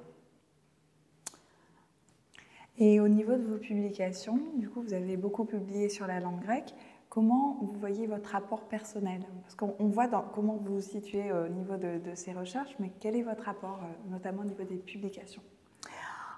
Et 2.77 2.99
au 2.99 3.07
niveau 3.07 3.33
de 3.33 3.43
vos 3.43 3.57
publications, 3.57 4.39
du 4.55 4.69
coup, 4.69 4.81
vous 4.81 4.93
avez 4.93 5.15
beaucoup 5.15 5.45
publié 5.45 5.89
sur 5.89 6.07
la 6.07 6.19
langue 6.19 6.41
grecque. 6.41 6.73
Comment 7.09 7.59
vous 7.61 7.79
voyez 7.79 8.07
votre 8.07 8.31
rapport 8.31 8.61
personnel? 8.61 9.21
Parce 9.43 9.53
qu'on 9.53 9.87
voit 9.89 10.07
comment 10.33 10.55
vous 10.55 10.75
vous 10.75 10.81
situez 10.81 11.31
au 11.31 11.47
niveau 11.47 11.77
de, 11.77 11.99
ces 12.15 12.33
recherches, 12.33 12.75
mais 12.79 12.91
quel 12.99 13.15
est 13.15 13.21
votre 13.21 13.43
rapport, 13.43 13.79
euh, 13.83 14.11
notamment 14.11 14.41
au 14.41 14.45
niveau 14.45 14.63
des 14.63 14.77
publications? 14.77 15.43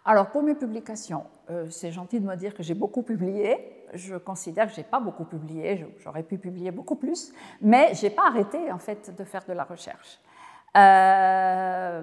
Alors 0.03 0.29
pour 0.31 0.43
mes 0.43 0.53
publications, 0.53 1.23
euh, 1.49 1.67
c'est 1.69 1.91
gentil 1.91 2.19
de 2.19 2.27
me 2.27 2.36
dire 2.36 2.53
que 2.53 2.61
j'ai 2.61 2.73
beaucoup 2.73 3.01
publié. 3.01 3.57
Je 3.93 4.17
considère 4.17 4.67
que 4.67 4.73
j'ai 4.73 4.83
pas 4.83 4.99
beaucoup 4.99 5.23
publié. 5.23 5.88
J'aurais 5.99 6.23
pu 6.23 6.38
publier 6.38 6.71
beaucoup 6.71 6.97
plus, 6.97 7.33
mais 7.61 7.93
j'ai 7.93 8.09
pas 8.09 8.27
arrêté 8.27 8.71
en 8.71 8.77
fait 8.77 9.15
de 9.17 9.23
faire 9.23 9.45
de 9.47 9.53
la 9.53 9.63
recherche. 9.63 10.19
Euh, 10.75 12.01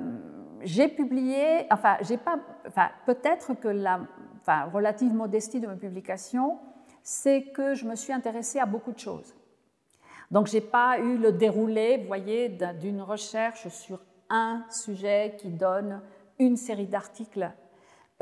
j'ai 0.62 0.88
publié, 0.88 1.66
enfin, 1.70 1.98
j'ai 2.00 2.16
pas, 2.16 2.38
enfin, 2.66 2.88
peut-être 3.04 3.54
que 3.54 3.68
la 3.68 4.00
enfin, 4.42 4.64
relative 4.64 5.14
modestie 5.14 5.60
de 5.60 5.66
mes 5.66 5.76
publications, 5.76 6.58
c'est 7.02 7.44
que 7.54 7.74
je 7.74 7.86
me 7.86 7.96
suis 7.96 8.12
intéressée 8.12 8.58
à 8.58 8.66
beaucoup 8.66 8.92
de 8.92 8.98
choses. 8.98 9.34
Donc, 10.30 10.46
je 10.46 10.54
n'ai 10.54 10.60
pas 10.60 10.98
eu 10.98 11.16
le 11.16 11.32
déroulé, 11.32 11.98
vous 11.98 12.06
voyez, 12.06 12.48
d'une 12.80 13.02
recherche 13.02 13.68
sur 13.68 14.00
un 14.30 14.64
sujet 14.70 15.36
qui 15.38 15.48
donne 15.48 16.00
une 16.38 16.56
série 16.56 16.86
d'articles 16.86 17.50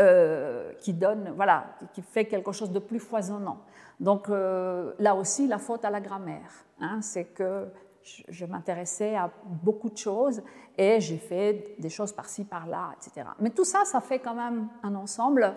euh, 0.00 0.72
qui 0.80 0.94
donne, 0.94 1.32
voilà, 1.36 1.76
qui 1.92 2.00
fait 2.00 2.24
quelque 2.24 2.52
chose 2.52 2.72
de 2.72 2.78
plus 2.78 2.98
foisonnant. 2.98 3.58
Donc, 3.98 4.30
euh, 4.30 4.94
là 4.98 5.14
aussi, 5.14 5.46
la 5.46 5.58
faute 5.58 5.84
à 5.84 5.90
la 5.90 6.00
grammaire, 6.00 6.64
hein, 6.80 7.02
c'est 7.02 7.26
que 7.26 7.68
je, 8.02 8.46
m'intéressais 8.46 9.14
à 9.14 9.30
beaucoup 9.44 9.90
de 9.90 9.98
choses 9.98 10.42
et 10.78 11.00
j'ai 11.00 11.18
fait 11.18 11.74
des 11.78 11.90
choses 11.90 12.12
par-ci, 12.12 12.44
par-là, 12.44 12.94
etc. 12.96 13.28
Mais 13.40 13.50
tout 13.50 13.64
ça, 13.64 13.84
ça 13.84 14.00
fait 14.00 14.20
quand 14.20 14.34
même 14.34 14.68
un 14.82 14.94
ensemble 14.94 15.54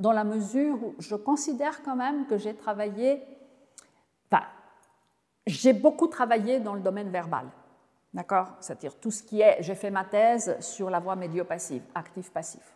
dans 0.00 0.12
la 0.12 0.24
mesure 0.24 0.82
où 0.82 0.94
je 0.98 1.14
considère 1.14 1.82
quand 1.82 1.94
même 1.94 2.26
que 2.26 2.38
j'ai 2.38 2.54
travaillé, 2.54 3.22
enfin, 4.32 4.44
j'ai 5.46 5.74
beaucoup 5.74 6.06
travaillé 6.08 6.58
dans 6.58 6.74
le 6.74 6.80
domaine 6.80 7.10
verbal. 7.10 7.46
D'accord? 8.14 8.56
C'est-à-dire 8.60 8.98
tout 8.98 9.10
ce 9.10 9.22
qui 9.22 9.42
est. 9.42 9.58
J'ai 9.60 9.74
fait 9.74 9.90
ma 9.90 10.04
thèse 10.04 10.58
sur 10.60 10.88
la 10.88 10.98
voix 10.98 11.16
médio-passive, 11.16 11.82
actif-passif. 11.94 12.74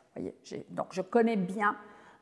Donc 0.68 0.88
je 0.92 1.00
connais 1.00 1.36
bien 1.36 1.76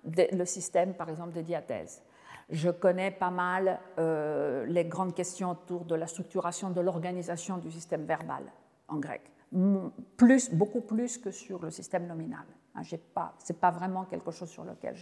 le 0.05 0.45
système, 0.45 0.95
par 0.95 1.11
exemple, 1.11 1.33
des 1.33 1.43
diathèses. 1.43 2.01
Je 2.49 2.71
connais 2.71 3.11
pas 3.11 3.31
mal 3.31 3.81
euh, 3.99 4.65
les 4.67 4.85
grandes 4.85 5.15
questions 5.15 5.51
autour 5.51 5.85
de 5.85 5.97
la 5.97 6.07
structuration, 6.07 6.71
de 6.71 6.81
l'organisation 6.81 7.59
du 7.59 7.71
système 7.73 8.05
verbal 8.05 8.45
en 8.89 8.99
grec, 8.99 9.23
beaucoup 9.51 10.81
plus 10.81 11.19
que 11.19 11.31
sur 11.31 11.61
le 11.61 11.71
système 11.71 12.07
nominal. 12.07 12.45
Hein, 12.75 12.83
Ce 12.85 12.95
n'est 12.95 13.59
pas 13.59 13.71
vraiment 13.71 14.05
quelque 14.05 14.31
chose 14.31 14.49
sur 14.49 14.65
lequel 14.65 14.95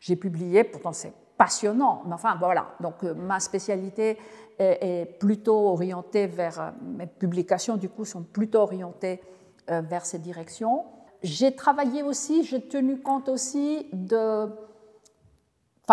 j'ai 0.00 0.16
publié, 0.16 0.64
pourtant 0.64 0.92
c'est 0.92 1.12
passionnant, 1.36 2.02
mais 2.06 2.14
enfin 2.14 2.36
voilà. 2.38 2.74
Donc 2.80 3.04
euh, 3.04 3.14
ma 3.14 3.40
spécialité 3.40 4.18
est, 4.58 5.18
plutôt 5.20 5.68
orientée 5.68 6.26
vers, 6.26 6.60
euh, 6.60 6.70
mes 6.82 7.06
publications 7.06 7.76
du 7.76 7.88
coup 7.88 8.04
sont 8.04 8.22
plutôt 8.22 8.60
orientées 8.60 9.20
vers 9.68 10.06
ces 10.06 10.18
directions. 10.18 10.86
J'ai 11.22 11.54
travaillé 11.54 12.02
aussi, 12.02 12.42
j'ai 12.42 12.66
tenu 12.68 13.02
compte 13.02 13.28
aussi 13.28 13.86
de 13.92 14.48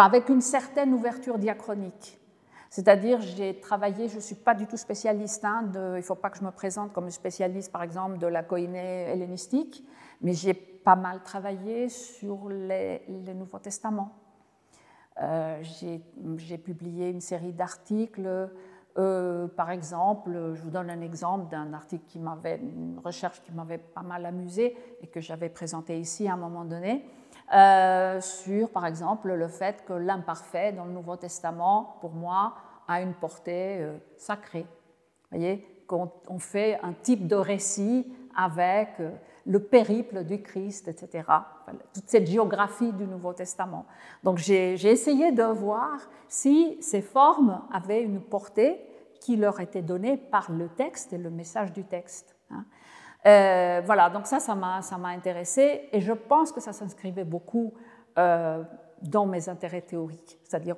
avec 0.02 0.30
une 0.30 0.42
certaine 0.42 0.94
ouverture 0.94 1.38
diachronique. 1.38 2.20
C'est-à-dire, 2.70 3.22
j'ai 3.22 3.60
travaillé, 3.60 4.10
je 4.10 4.18
ne 4.18 4.22
suis 4.22 4.36
pas 4.36 4.54
du 4.54 4.68
tout 4.68 4.76
spécialiste, 4.76 5.46
hein, 5.46 5.64
de, 5.64 5.94
il 5.94 5.98
ne 5.98 6.02
faut 6.02 6.16
pas 6.16 6.30
que 6.30 6.38
je 6.38 6.44
me 6.44 6.52
présente 6.52 6.92
comme 6.92 7.10
spécialiste, 7.10 7.72
par 7.72 7.84
exemple, 7.84 8.18
de 8.18 8.28
la 8.28 8.44
koiné 8.44 9.04
hellénistique, 9.10 9.88
mais 10.22 10.34
j'ai 10.34 10.54
pas 10.86 10.96
mal 10.96 11.22
travaillé 11.24 11.90
sur 11.90 12.48
les, 12.48 13.02
Nouveaux 13.34 13.58
Testaments. 13.58 14.12
Euh, 15.22 15.62
j'ai 15.64 16.58
publié 16.60 17.10
une 17.10 17.22
série 17.22 17.54
d'articles, 17.54 18.50
euh, 18.98 19.48
par 19.48 19.72
exemple, 19.72 20.54
je 20.54 20.62
vous 20.62 20.70
donne 20.70 20.90
un 20.90 21.02
exemple 21.02 21.50
d'un 21.50 21.74
article 21.74 22.06
qui 22.08 22.20
m'avait, 22.20 22.58
une 22.58 23.02
recherche 23.04 23.42
qui 23.42 23.52
m'avait 23.52 23.80
pas 23.80 24.04
mal 24.04 24.26
amusé 24.26 24.78
et 25.02 25.08
que 25.08 25.20
j'avais 25.20 25.50
présenté 25.50 26.00
ici 26.00 26.30
à 26.30 26.34
un 26.34 26.38
moment 26.38 26.64
donné. 26.64 27.04
Euh, 27.54 28.22
sur, 28.22 28.70
par 28.70 28.86
exemple, 28.86 29.34
le 29.34 29.48
fait 29.48 29.84
que 29.86 29.94
l'imparfait 29.94 30.72
dans 30.72 30.86
le 30.86 30.92
Nouveau 30.92 31.18
Testament, 31.18 31.98
pour 32.00 32.12
moi, 32.12 32.56
a 32.88 33.02
une 33.02 33.16
portée 33.16 33.86
sacrée. 34.18 34.68
Vous 35.32 35.38
voyez, 35.38 35.84
qu'on 35.88 36.12
on 36.30 36.40
fait 36.40 36.80
un 36.84 36.94
type 36.94 37.28
de 37.28 37.36
récit 37.36 38.14
avec 38.36 39.02
le 39.46 39.60
périple 39.60 40.24
du 40.24 40.42
Christ, 40.42 40.88
etc. 40.88 41.24
toute 41.94 42.10
cette 42.10 42.28
géographie 42.28 42.92
du 42.94 43.06
Nouveau 43.06 43.34
Testament. 43.34 43.86
Donc 44.24 44.38
j'ai 44.38 44.74
essayé 44.74 45.32
de 45.32 45.44
voir 45.44 46.00
si 46.28 46.78
ces 46.82 47.02
formes 47.02 47.62
avaient 47.72 48.02
une 48.02 48.22
portée 48.22 48.82
qui 49.22 49.36
leur 49.36 49.60
était 49.60 49.82
donnée 49.82 50.18
par 50.18 50.52
le 50.52 50.68
texte 50.70 51.14
et 51.14 51.18
le 51.18 51.30
message 51.30 51.72
du 51.74 51.84
texte. 51.84 52.36
Hein. 52.52 52.66
Euh, 53.26 53.82
voilà, 53.84 54.10
donc 54.10 54.28
ça, 54.28 54.40
ça 54.40 54.56
m'a 54.56 55.10
intéressé 55.10 55.90
et 55.92 56.00
je 56.00 56.14
pense 56.14 56.52
que 56.52 56.62
ça 56.62 56.74
s'inscrivait 56.74 57.24
beaucoup 57.24 57.74
euh, 58.18 58.64
dans 59.02 59.26
mes 59.26 59.50
intérêts 59.50 59.82
théoriques, 59.82 60.40
c'est-à-dire 60.44 60.78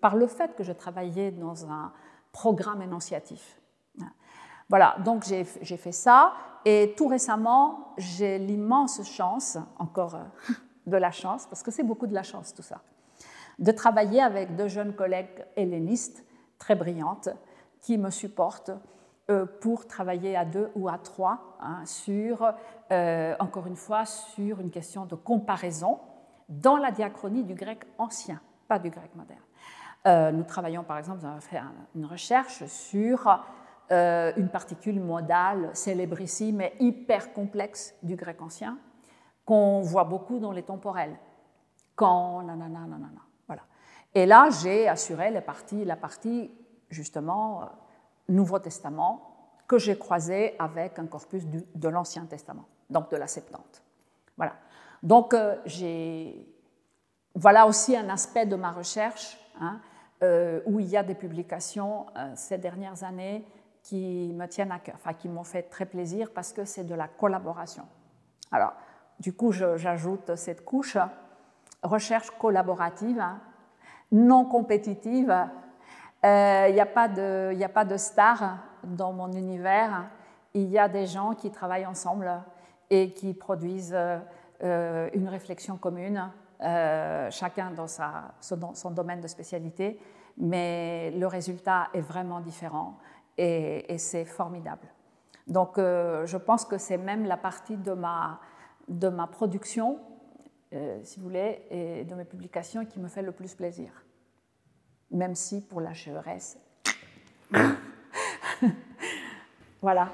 par 0.00 0.16
le 0.16 0.26
fait 0.26 0.54
que 0.54 0.62
je 0.62 0.72
travaillais 0.72 1.30
dans 1.30 1.66
un 1.70 1.92
programme 2.32 2.82
énonciatif. 2.82 3.60
Voilà, 4.68 4.96
donc 5.04 5.24
j'ai 5.24 5.44
fait 5.44 5.92
ça, 5.92 6.34
et 6.64 6.94
tout 6.96 7.08
récemment, 7.08 7.94
j'ai 7.96 8.38
l'immense 8.38 9.02
chance, 9.04 9.56
encore 9.78 10.16
euh, 10.16 10.52
de 10.86 10.96
la 10.96 11.10
chance, 11.10 11.46
parce 11.46 11.62
que 11.62 11.70
c'est 11.70 11.82
beaucoup 11.82 12.06
de 12.06 12.14
la 12.14 12.22
chance 12.22 12.52
tout 12.54 12.62
ça, 12.62 12.82
de 13.58 13.72
travailler 13.72 14.20
avec 14.20 14.56
deux 14.56 14.68
jeunes 14.68 14.94
collègues 14.94 15.46
hellénistes 15.56 16.24
très 16.58 16.74
brillantes 16.74 17.30
qui 17.80 17.96
me 17.96 18.10
supportent 18.10 18.72
euh, 19.30 19.46
pour 19.46 19.86
travailler 19.86 20.36
à 20.36 20.44
deux 20.44 20.70
ou 20.74 20.88
à 20.88 20.98
trois 20.98 21.56
hein, 21.60 21.84
sur, 21.86 22.52
euh, 22.92 23.34
encore 23.38 23.66
une 23.66 23.76
fois, 23.76 24.04
sur 24.04 24.60
une 24.60 24.70
question 24.70 25.06
de 25.06 25.14
comparaison 25.14 26.00
dans 26.50 26.76
la 26.76 26.90
diachronie 26.90 27.44
du 27.44 27.54
grec 27.54 27.84
ancien, 27.96 28.40
pas 28.68 28.78
du 28.78 28.90
grec 28.90 29.10
moderne. 29.14 29.40
Nous 30.34 30.44
travaillons 30.44 30.84
par 30.84 30.96
exemple, 30.96 31.18
nous 31.20 31.28
avons 31.28 31.40
fait 31.40 31.60
une 31.94 32.06
recherche 32.06 32.64
sur 32.64 33.28
une 33.90 34.48
particule 34.50 35.00
modale 35.00 35.70
célébrissime 35.72 36.56
mais 36.56 36.74
hyper 36.78 37.32
complexe 37.32 37.94
du 38.02 38.16
grec 38.16 38.40
ancien 38.42 38.78
qu'on 39.44 39.80
voit 39.80 40.04
beaucoup 40.04 40.38
dans 40.38 40.52
les 40.52 40.62
temporels. 40.62 41.16
Quand, 41.96 42.42
nanana, 42.42 42.80
nanana. 42.80 43.22
Voilà. 43.46 43.62
Et 44.14 44.26
là, 44.26 44.50
j'ai 44.50 44.88
assuré 44.88 45.30
la 45.30 45.40
partie, 45.40 45.84
la 45.84 45.96
partie 45.96 46.50
justement 46.90 47.62
Nouveau 48.28 48.58
Testament 48.58 49.28
que 49.66 49.78
j'ai 49.78 49.98
croisé 49.98 50.54
avec 50.58 50.98
un 50.98 51.06
corpus 51.06 51.44
de 51.46 51.88
l'Ancien 51.88 52.24
Testament, 52.24 52.66
donc 52.88 53.10
de 53.10 53.16
la 53.16 53.26
Septante. 53.26 53.82
Voilà. 54.36 54.54
Donc, 55.02 55.34
euh, 55.34 55.56
voilà 57.34 57.66
aussi 57.66 57.96
un 57.96 58.08
aspect 58.08 58.46
de 58.46 58.56
ma 58.56 58.72
recherche 58.72 59.38
hein, 59.60 59.80
euh, 60.22 60.60
où 60.66 60.80
il 60.80 60.86
y 60.86 60.96
a 60.96 61.02
des 61.02 61.14
publications 61.14 62.06
euh, 62.16 62.32
ces 62.34 62.58
dernières 62.58 63.04
années 63.04 63.44
qui 63.88 64.34
me 64.34 64.46
tiennent 64.46 64.70
à 64.70 64.78
cœur, 64.78 64.96
enfin 64.96 65.14
qui 65.14 65.30
m'ont 65.30 65.44
fait 65.44 65.62
très 65.62 65.86
plaisir 65.86 66.30
parce 66.34 66.52
que 66.52 66.66
c'est 66.66 66.84
de 66.84 66.94
la 66.94 67.08
collaboration. 67.08 67.84
Alors, 68.52 68.74
du 69.18 69.32
coup, 69.32 69.50
j'ajoute 69.50 70.36
cette 70.36 70.62
couche. 70.62 70.98
Recherche 71.82 72.30
collaborative, 72.32 73.18
hein, 73.18 73.40
non 74.12 74.44
compétitive, 74.44 75.34
il 76.22 76.28
euh, 76.28 76.70
n'y 76.70 76.80
a, 76.80 76.86
pas 76.86 77.08
de, 77.08 77.54
de 77.54 77.96
star 77.96 78.58
dans 78.84 79.12
mon 79.14 79.32
univers. 79.32 80.10
Il 80.52 80.68
y 80.68 80.78
a 80.78 80.88
des 80.88 81.06
gens 81.06 81.34
qui 81.34 81.50
travaillent 81.50 81.86
ensemble 81.86 82.30
et 82.90 83.12
qui 83.12 83.32
produisent 83.32 83.96
euh, 83.96 85.08
une 85.14 85.28
réflexion 85.28 85.78
commune, 85.78 86.30
euh, 86.60 87.30
chacun 87.30 87.70
dans 87.70 87.86
son, 87.86 88.90
domaine 88.90 89.22
de 89.22 89.28
spécialité, 89.28 89.98
mais 90.36 91.10
le 91.12 91.26
résultat 91.26 91.88
est 91.94 92.00
vraiment 92.00 92.40
différent 92.40 92.98
et, 93.38 93.98
c'est 93.98 94.24
formidable. 94.24 94.86
Donc 95.46 95.76
je 95.76 96.36
pense 96.36 96.64
que 96.64 96.76
c'est 96.76 96.98
même 96.98 97.24
la 97.24 97.36
partie 97.36 97.76
de 97.76 97.92
ma, 97.92 98.40
de 98.88 99.08
ma 99.08 99.26
production, 99.26 99.98
si 101.02 101.18
vous 101.18 101.24
voulez, 101.24 101.62
et 101.70 102.04
de 102.04 102.14
mes 102.14 102.24
publications 102.26 102.84
qui 102.84 103.00
me 103.00 103.08
fait 103.08 103.22
le 103.22 103.32
plus 103.32 103.54
plaisir 103.54 103.90
même 105.10 105.34
si 105.34 105.60
pour 105.60 105.80
la 105.80 105.94
chevresse. 105.94 106.58
voilà. 109.80 110.12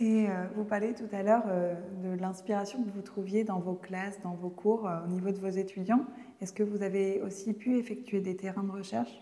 Et 0.00 0.28
euh, 0.28 0.46
vous 0.54 0.64
parlez 0.64 0.94
tout 0.94 1.08
à 1.12 1.22
l'heure 1.22 1.42
euh, 1.48 1.74
de 2.02 2.10
l'inspiration 2.20 2.84
que 2.84 2.90
vous 2.90 3.02
trouviez 3.02 3.42
dans 3.42 3.58
vos 3.58 3.74
classes, 3.74 4.20
dans 4.22 4.34
vos 4.34 4.50
cours, 4.50 4.86
euh, 4.86 5.04
au 5.04 5.08
niveau 5.08 5.30
de 5.30 5.38
vos 5.38 5.48
étudiants. 5.48 6.04
Est-ce 6.40 6.52
que 6.52 6.62
vous 6.62 6.82
avez 6.82 7.20
aussi 7.22 7.52
pu 7.52 7.78
effectuer 7.78 8.20
des 8.20 8.36
terrains 8.36 8.62
de 8.62 8.70
recherche? 8.70 9.20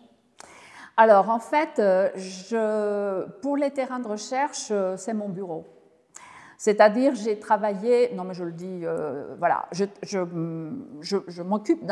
Alors 0.96 1.28
en 1.30 1.38
fait, 1.38 1.76
je, 2.16 3.26
pour 3.40 3.56
les 3.56 3.70
terrains 3.70 4.00
de 4.00 4.08
recherche, 4.08 4.72
c'est 4.96 5.14
mon 5.14 5.28
bureau. 5.28 5.64
C'est-à-dire, 6.58 7.14
j'ai 7.14 7.38
travaillé, 7.38 8.14
non 8.14 8.24
mais 8.24 8.34
je 8.34 8.44
le 8.44 8.52
dis, 8.52 8.84
voilà, 9.38 9.68
je, 9.72 11.42
m'occupe 11.42 11.84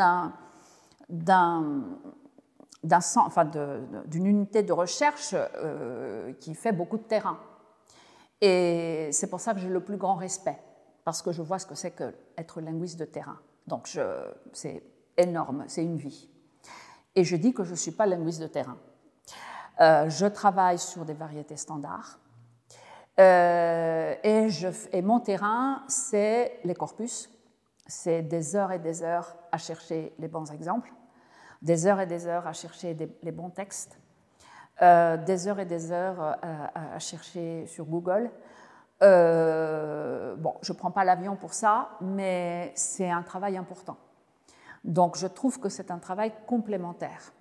d'une 4.07 4.25
unité 4.25 4.63
de 4.63 4.73
recherche 4.73 5.35
euh, 5.35 6.33
qui 6.33 6.55
fait 6.55 6.71
beaucoup 6.71 6.97
de 6.97 7.03
terrain. 7.03 7.37
Et 8.41 9.09
c'est 9.11 9.29
pour 9.29 9.39
ça 9.39 9.53
que 9.53 9.59
j'ai 9.59 9.69
le 9.69 9.83
plus 9.83 9.97
grand 9.97 10.15
respect, 10.15 10.57
parce 11.03 11.21
que 11.21 11.31
je 11.31 11.41
vois 11.41 11.59
ce 11.59 11.67
que 11.67 11.75
c'est 11.75 11.91
qu'être 11.91 12.59
linguiste 12.59 12.99
de 12.99 13.05
terrain. 13.05 13.39
Donc 13.67 13.87
c'est 14.53 14.83
énorme, 15.17 15.63
c'est 15.67 15.83
une 15.83 15.97
vie. 15.97 16.29
Et 17.15 17.23
je 17.23 17.35
dis 17.35 17.53
que 17.53 17.63
je 17.63 17.71
ne 17.71 17.75
suis 17.75 17.91
pas 17.91 18.07
linguiste 18.07 18.41
de 18.41 18.47
terrain. 18.47 18.77
Euh, 19.81 20.09
je 20.09 20.25
travaille 20.25 20.79
sur 20.79 21.05
des 21.05 21.13
variétés 21.13 21.57
standards. 21.57 22.19
Euh, 23.19 24.15
et, 24.23 25.01
mon 25.01 25.19
terrain, 25.19 25.83
c'est 25.87 26.59
les 26.63 26.75
corpus. 26.75 27.29
C'est 27.87 28.21
des 28.21 28.55
heures 28.55 28.71
et 28.71 28.79
des 28.79 29.03
heures 29.03 29.35
à 29.51 29.57
chercher 29.57 30.13
les 30.19 30.27
bons 30.27 30.51
exemples 30.51 30.91
des 31.61 31.87
heures 31.87 31.99
et 31.99 32.05
des 32.05 32.27
heures 32.27 32.45
à 32.45 32.53
chercher 32.53 32.95
les 33.23 33.31
bons 33.31 33.49
textes, 33.49 33.97
euh, 34.83 35.17
des 35.17 35.47
heures 35.47 35.59
et 35.59 35.65
des 35.65 35.91
heures 35.91 36.21
à, 36.21 36.99
chercher 36.99 37.65
sur 37.65 37.85
Google. 37.85 38.29
Bon, 39.01 40.55
je 40.61 40.73
ne 40.73 40.77
prends 40.77 40.91
pas 40.91 41.03
l'avion 41.03 41.35
pour 41.35 41.53
ça, 41.53 41.89
mais 42.01 42.71
c'est 42.75 43.09
un 43.09 43.23
travail 43.23 43.57
important. 43.57 43.97
Donc 44.83 45.17
je 45.17 45.25
trouve 45.25 45.59
que 45.59 45.69
c'est 45.69 45.89
un 45.89 45.97
travail 45.97 46.31
complémentaire. 46.45 47.33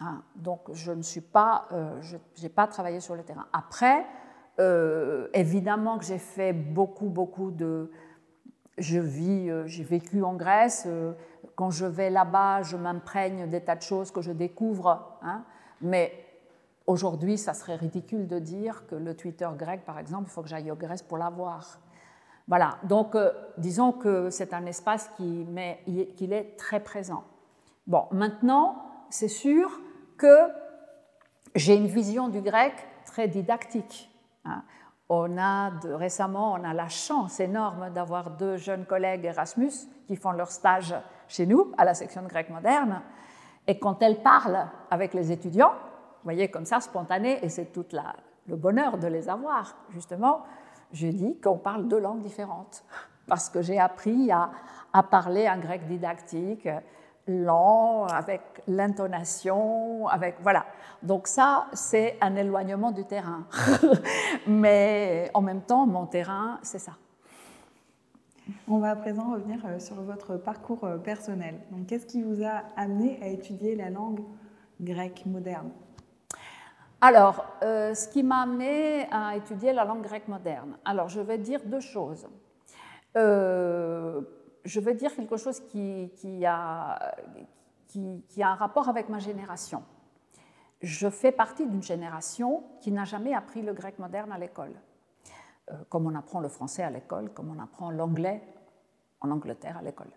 Hein. 0.00 0.22
Donc 0.36 0.60
je 0.72 0.92
ne 0.92 1.02
suis 1.02 1.20
pas, 1.20 1.68
je 2.00 2.16
n'ai 2.42 2.48
pas 2.48 2.66
travaillé 2.66 3.00
sur 3.00 3.14
le 3.14 3.22
terrain. 3.22 3.46
Après, 3.52 4.06
évidemment 5.34 5.98
que 5.98 6.04
j'ai 6.04 6.18
fait 6.18 6.52
beaucoup, 6.52 7.08
beaucoup 7.08 7.50
de... 7.50 7.90
Je 8.78 8.98
vis, 8.98 9.50
j'ai 9.66 9.84
vécu 9.84 10.22
en 10.22 10.34
Grèce, 10.34 10.86
quand 11.54 11.70
je 11.70 11.84
vais 11.84 12.08
là-bas, 12.08 12.62
je 12.62 12.76
m'imprègne 12.76 13.48
des 13.48 13.60
tas 13.60 13.76
de 13.76 13.82
choses 13.82 14.10
que 14.10 14.22
je 14.22 14.32
découvre. 14.32 15.18
Hein. 15.22 15.44
mais 15.80 16.12
aujourd'hui, 16.90 17.38
ça 17.38 17.54
serait 17.54 17.76
ridicule 17.76 18.26
de 18.26 18.38
dire 18.38 18.86
que 18.86 18.94
le 18.94 19.14
Twitter 19.14 19.48
grec, 19.56 19.84
par 19.84 19.98
exemple, 19.98 20.24
il 20.26 20.30
faut 20.30 20.42
que 20.42 20.48
j'aille 20.48 20.70
au 20.70 20.76
Grèce 20.76 21.02
pour 21.02 21.18
l'avoir. 21.18 21.78
Voilà, 22.48 22.78
donc 22.82 23.14
euh, 23.14 23.30
disons 23.58 23.92
que 23.92 24.28
c'est 24.30 24.52
un 24.52 24.66
espace 24.66 25.08
qui, 25.16 25.44
met, 25.44 25.82
qu'il 26.16 26.32
est 26.32 26.56
très 26.58 26.80
présent. 26.80 27.22
Bon, 27.86 28.06
maintenant, 28.10 28.82
c'est 29.08 29.28
sûr 29.28 29.80
que 30.20 30.52
j'ai 31.54 31.74
une 31.74 31.86
vision 31.86 32.28
du 32.28 32.42
grec 32.42 32.74
très 33.06 33.26
didactique. 33.26 34.10
Hein. 34.44 34.62
On 35.08 35.38
a 35.38 35.70
récemment, 35.84 36.52
on 36.52 36.62
a 36.62 36.74
la 36.74 36.88
chance 36.88 37.40
énorme 37.40 37.90
d'avoir 37.90 38.30
deux 38.30 38.58
jeunes 38.58 38.84
collègues 38.84 39.24
Erasmus 39.24 39.72
qui 40.06 40.14
font 40.14 40.32
leur 40.32 40.50
stage 40.50 40.94
chez 41.26 41.46
nous, 41.46 41.72
à 41.78 41.84
la 41.84 41.94
section 41.94 42.22
de 42.22 42.28
grec 42.28 42.50
moderne. 42.50 43.00
Et 43.66 43.78
quand 43.78 44.02
elle 44.02 44.22
parle 44.22 44.66
avec 44.90 45.14
les 45.14 45.32
étudiants, 45.32 45.72
vous 45.72 46.24
voyez, 46.24 46.50
comme 46.50 46.66
ça, 46.66 46.80
spontané, 46.80 47.42
et 47.42 47.48
c'est 47.48 47.72
tout 47.72 47.86
le 48.46 48.56
bonheur 48.56 48.98
de 48.98 49.06
les 49.06 49.28
avoir, 49.28 49.74
justement, 49.90 50.42
je 50.92 51.06
dis 51.06 51.40
qu'on 51.40 51.56
parle 51.56 51.88
deux 51.88 51.98
langues 51.98 52.22
différentes. 52.22 52.84
Parce 53.26 53.48
que 53.48 53.62
j'ai 53.62 53.78
appris 53.78 54.30
à, 54.30 54.50
parler 55.04 55.46
un 55.46 55.58
grec 55.58 55.86
didactique, 55.86 56.68
lent, 57.26 58.06
avec 58.06 58.40
l'intonation, 58.66 60.06
avec. 60.08 60.36
Voilà. 60.42 60.66
Donc, 61.02 61.26
ça, 61.26 61.66
c'est 61.72 62.16
un 62.20 62.36
éloignement 62.36 62.92
du 62.92 63.04
terrain. 63.04 63.46
Mais 64.46 65.30
en 65.34 65.40
même 65.40 65.62
temps, 65.62 65.86
mon 65.86 66.06
terrain, 66.06 66.58
c'est 66.62 66.78
ça. 66.78 66.92
On 68.68 68.78
va 68.78 68.90
à 68.90 68.96
présent 68.96 69.32
revenir 69.32 69.58
euh, 69.66 69.78
sur 69.78 69.96
votre 70.02 70.36
parcours 70.36 70.84
euh, 70.84 70.96
personnel. 70.96 71.56
Donc, 71.70 71.86
qu'est-ce 71.86 72.06
qui 72.06 72.22
vous 72.22 72.42
a 72.44 72.62
amené 72.76 73.18
à 73.22 73.28
étudier 73.28 73.76
la 73.76 73.90
langue 73.90 74.20
grecque 74.80 75.24
moderne? 75.26 75.70
Alors, 77.00 77.46
euh, 77.62 77.94
ce 77.94 78.08
qui 78.08 78.22
m'a 78.22 78.42
amené 78.42 79.06
à 79.10 79.36
étudier 79.36 79.72
la 79.72 79.84
langue 79.84 80.02
grecque 80.02 80.28
moderne. 80.28 80.76
Alors, 80.84 81.08
je 81.08 81.20
vais 81.20 81.38
dire 81.38 81.60
deux 81.64 81.80
choses. 81.80 82.26
Je 84.64 84.80
vais 84.80 84.94
dire 84.94 85.14
quelque 85.14 85.36
chose 85.36 85.60
qui, 85.68 86.46
a, 86.46 87.14
un 87.96 88.54
rapport 88.54 88.88
avec 88.88 89.08
ma 89.08 89.18
génération. 89.18 89.82
Je 90.80 91.08
fais 91.10 91.32
partie 91.32 91.66
d'une 91.66 91.82
génération 91.82 92.64
qui 92.80 92.90
n'a 92.90 93.04
jamais 93.04 93.34
appris 93.34 93.62
le 93.62 93.74
grec 93.74 93.98
moderne 93.98 94.32
à 94.32 94.38
l'école. 94.38 94.72
Euh, 95.70 95.74
comme 95.88 96.06
on 96.06 96.14
apprend 96.14 96.40
le 96.40 96.48
français 96.48 96.82
à 96.82 96.90
l'école, 96.90 97.30
comme 97.30 97.54
on 97.54 97.62
apprend 97.62 97.90
l'anglais 97.90 98.42
en 99.20 99.30
Angleterre 99.30 99.76
à 99.76 99.82
l'école. 99.82 100.10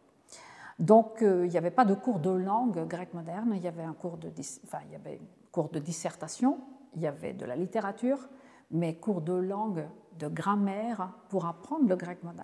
Donc 0.79 1.21
euh, 1.21 1.45
il 1.45 1.51
n'y 1.51 1.57
avait 1.57 1.71
pas 1.71 1.85
de 1.85 1.93
cours 1.93 2.19
de 2.19 2.31
langue 2.31 2.87
grecque 2.87 3.13
moderne, 3.13 3.53
il 3.55 3.61
y 3.61 3.67
avait 3.67 3.83
un 3.83 3.93
cours 3.93 4.17
de, 4.17 4.31
enfin, 4.65 4.79
il 4.87 4.93
y 4.93 4.95
avait 4.95 5.19
cours 5.51 5.69
de 5.69 5.79
dissertation, 5.79 6.59
il 6.95 7.01
y 7.01 7.07
avait 7.07 7.33
de 7.33 7.45
la 7.45 7.55
littérature, 7.55 8.29
mais 8.73 8.95
cours 8.95 9.21
de 9.21 9.33
langue, 9.33 9.87
de 10.19 10.27
grammaire, 10.27 11.13
pour 11.29 11.45
apprendre 11.45 11.95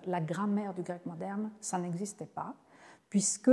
la 0.06 0.20
grammaire 0.20 0.72
du 0.72 0.82
grec 0.82 1.04
moderne, 1.04 1.50
ça 1.60 1.78
n'existait 1.78 2.26
pas, 2.26 2.54
puisque 3.08 3.50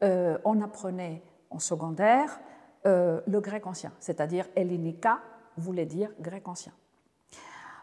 on 0.00 0.60
apprenait 0.62 1.22
en 1.50 1.58
secondaire 1.58 2.40
le 2.84 3.40
grec 3.40 3.66
ancien, 3.66 3.92
c'est-à-dire 4.00 4.46
hellenica 4.56 5.20
voulait 5.56 5.86
dire 5.86 6.10
grec 6.20 6.48
ancien. 6.48 6.72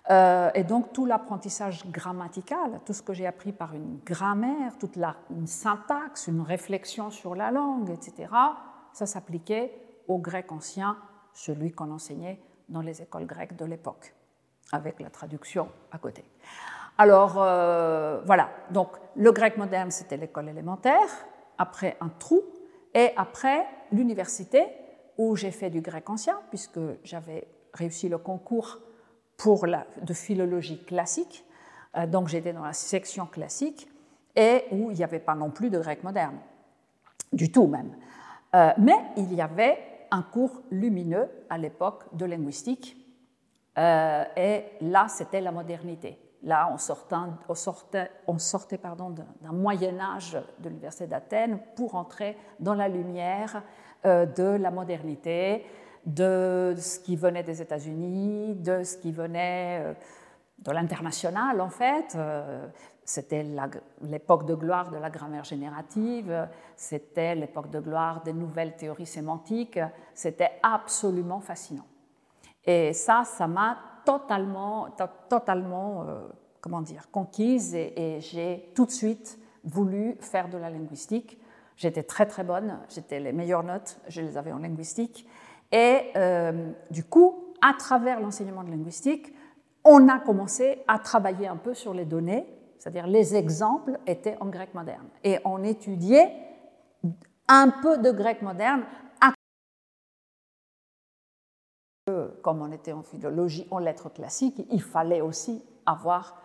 Euh, 0.10 0.50
et 0.56 0.64
donc 0.64 0.92
tout 0.92 1.06
l'apprentissage 1.06 1.86
grammatical, 1.92 2.82
tout 2.84 2.94
ce 2.94 3.02
que 3.04 3.14
j'ai 3.14 3.28
appris 3.28 3.52
par 3.52 3.76
une 3.76 4.00
grammaire, 4.04 4.78
toute 4.80 4.96
la, 4.96 5.16
une 5.30 5.46
syntaxe, 5.46 6.28
une 6.28 6.42
réflexion 6.42 7.12
sur 7.12 7.36
la 7.36 7.52
langue, 7.52 7.92
etc., 7.92 8.34
ça 8.92 9.06
s'appliquait 9.06 9.72
au 10.08 10.18
grec 10.18 10.52
ancien, 10.52 10.98
celui 11.34 11.72
qu'on 11.72 11.92
enseignait 11.92 12.42
dans 12.70 12.82
les 12.82 13.04
écoles 13.04 13.28
grecques 13.28 13.56
de 13.56 13.66
l'époque, 13.66 14.16
avec 14.72 15.00
la 15.00 15.10
traduction 15.10 15.70
à 15.92 15.98
côté. 15.98 16.24
Alors 16.98 17.36
euh, 17.38 18.22
voilà, 18.26 18.50
donc 18.72 18.90
le 19.16 19.32
grec 19.32 19.58
moderne, 19.58 19.90
c'était 19.90 20.18
l'école 20.18 20.50
élémentaire, 20.50 21.10
après 21.58 21.96
un 22.02 22.10
trou, 22.10 22.42
et 22.94 23.12
après 23.16 23.66
l'université, 23.92 24.66
où 25.18 25.36
j'ai 25.36 25.52
fait 25.52 25.70
du 25.70 25.82
grec 25.82 26.10
ancien, 26.10 26.40
puisque 26.50 26.80
j'avais 27.04 27.48
réussi 27.74 28.10
le 28.10 28.18
concours 28.18 28.80
pour 29.38 29.66
la, 29.66 29.86
de 30.02 30.14
philologie 30.14 30.84
classique, 30.84 31.46
euh, 31.96 32.06
donc 32.06 32.28
j'étais 32.28 32.54
dans 32.54 32.66
la 32.66 32.74
section 32.74 33.26
classique, 33.26 33.88
et 34.36 34.66
où 34.72 34.92
il 34.92 34.98
n'y 34.98 35.04
avait 35.04 35.20
pas 35.20 35.36
non 35.36 35.52
plus 35.52 35.70
de 35.70 35.80
grec 35.80 36.04
moderne, 36.04 36.38
du 37.32 37.52
tout 37.52 37.68
même. 37.68 37.96
Euh, 38.56 38.72
mais 38.78 38.98
il 39.18 39.34
y 39.34 39.42
avait 39.42 39.78
un 40.12 40.22
cours 40.22 40.64
lumineux 40.72 41.30
à 41.50 41.58
l'époque 41.58 42.04
de 42.14 42.26
linguistique, 42.26 42.99
euh, 43.80 44.24
et 44.36 44.66
là 44.82 45.08
c'était 45.08 45.42
la 45.42 45.52
modernité. 45.52 46.20
Là, 46.42 46.70
on 46.72 46.78
sortait, 46.78 47.16
on 47.50 47.54
sortait, 47.54 48.10
on 48.26 48.38
sortait 48.38 48.78
pardon, 48.78 49.10
d'un 49.10 49.52
Moyen 49.52 50.00
Âge 50.00 50.38
de 50.60 50.70
l'Université 50.70 51.06
d'Athènes 51.06 51.60
pour 51.76 51.96
entrer 51.96 52.38
dans 52.62 52.76
la 52.76 52.88
lumière 52.88 53.62
de 54.06 54.56
la 54.56 54.72
modernité, 54.72 55.66
de 56.06 56.76
ce 56.78 57.00
qui 57.00 57.16
venait 57.16 57.44
des 57.44 57.62
États-Unis, 57.62 58.56
de 58.56 58.84
ce 58.84 58.98
qui 58.98 59.12
venait 59.12 59.82
euh, 59.84 59.94
de 60.60 60.72
l'international 60.72 61.62
en 61.62 61.70
fait. 61.70 62.16
Euh, 62.16 62.68
c'était 63.04 63.44
l'époque 64.02 64.46
de 64.46 64.54
gloire 64.54 64.92
de 64.92 64.98
la 64.98 65.10
grammaire 65.10 65.44
générative, 65.44 66.48
c'était 66.76 67.34
l'époque 67.34 67.72
de 67.72 67.80
gloire 67.80 68.22
des 68.22 68.34
nouvelles 68.34 68.76
théories 68.76 69.08
sémantiques, 69.08 69.80
c'était 70.14 70.52
absolument 70.62 71.40
fascinant. 71.40 71.88
Et 72.66 72.94
ça, 72.94 73.24
ça 73.26 73.48
m'a 73.48 73.78
totalement, 74.06 74.90
totalement 75.30 76.04
euh, 76.04 76.28
comment 76.62 76.82
dire, 76.82 77.10
conquise 77.12 77.76
et, 77.76 78.20
j'ai 78.20 78.72
tout 78.76 78.86
de 78.86 78.92
suite 78.92 79.40
voulu 79.64 80.16
faire 80.20 80.50
de 80.50 80.58
la 80.58 80.70
linguistique. 80.70 81.40
J'étais 81.76 82.04
très 82.04 82.26
très 82.26 82.44
bonne, 82.44 82.80
j'étais 82.90 83.20
les 83.20 83.32
meilleures 83.32 83.64
notes, 83.64 84.00
je 84.08 84.22
les 84.22 84.38
avais 84.38 84.52
en 84.52 84.60
linguistique. 84.60 85.28
Et 85.72 86.12
euh, 86.16 86.72
du 86.92 87.04
coup, 87.04 87.54
à 87.62 87.74
travers 87.78 88.20
l'enseignement 88.20 88.64
de 88.64 88.72
linguistique, 88.72 89.34
on 89.84 90.08
a 90.10 90.20
commencé 90.20 90.84
à 90.88 91.00
travailler 91.00 91.48
un 91.48 91.56
peu 91.56 91.74
sur 91.74 91.94
les 91.94 92.06
données, 92.06 92.46
c'est-à-dire 92.78 93.08
les 93.08 93.36
exemples 93.36 94.00
étaient 94.08 94.38
en 94.42 94.48
grec 94.48 94.74
moderne. 94.74 95.08
Et 95.24 95.40
on 95.46 95.64
étudiait 95.64 96.32
un 97.48 97.70
peu 97.82 97.98
de 97.98 98.12
grec 98.12 98.42
moderne 98.42 98.84
comme 102.42 102.62
on 102.62 102.72
était 102.72 102.94
en 102.94 103.04
philologie, 103.04 103.68
en 103.72 103.80
lettres 103.80 104.10
classiques, 104.10 104.66
il 104.70 104.82
fallait 104.82 105.22
aussi 105.22 105.64
avoir 105.86 106.42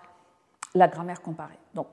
la 0.74 0.88
grammaire 0.88 1.22
comparée. 1.22 1.58
Donc 1.74 1.88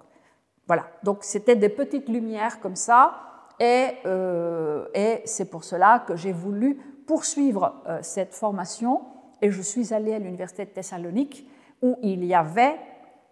voilà, 0.67 0.88
donc 1.03 1.24
c'était 1.24 1.55
des 1.55 1.69
petites 1.69 2.09
lumières 2.09 2.59
comme 2.59 2.76
ça, 2.76 3.32
et, 3.59 3.97
euh, 4.05 4.88
c'est 5.26 5.49
pour 5.51 5.63
cela 5.63 6.03
que 6.07 6.15
j'ai 6.15 6.32
voulu 6.32 6.76
poursuivre 7.05 7.76
euh, 7.88 7.99
cette 8.01 8.34
formation 8.34 9.01
et 9.41 9.51
je 9.51 9.61
suis 9.61 9.93
allée 9.93 10.13
à 10.13 10.19
l'université 10.19 10.65
de 10.65 10.72
Thessalonique 10.72 11.47
où 11.82 11.97
il 12.01 12.26
y 12.26 12.34
avait 12.34 12.80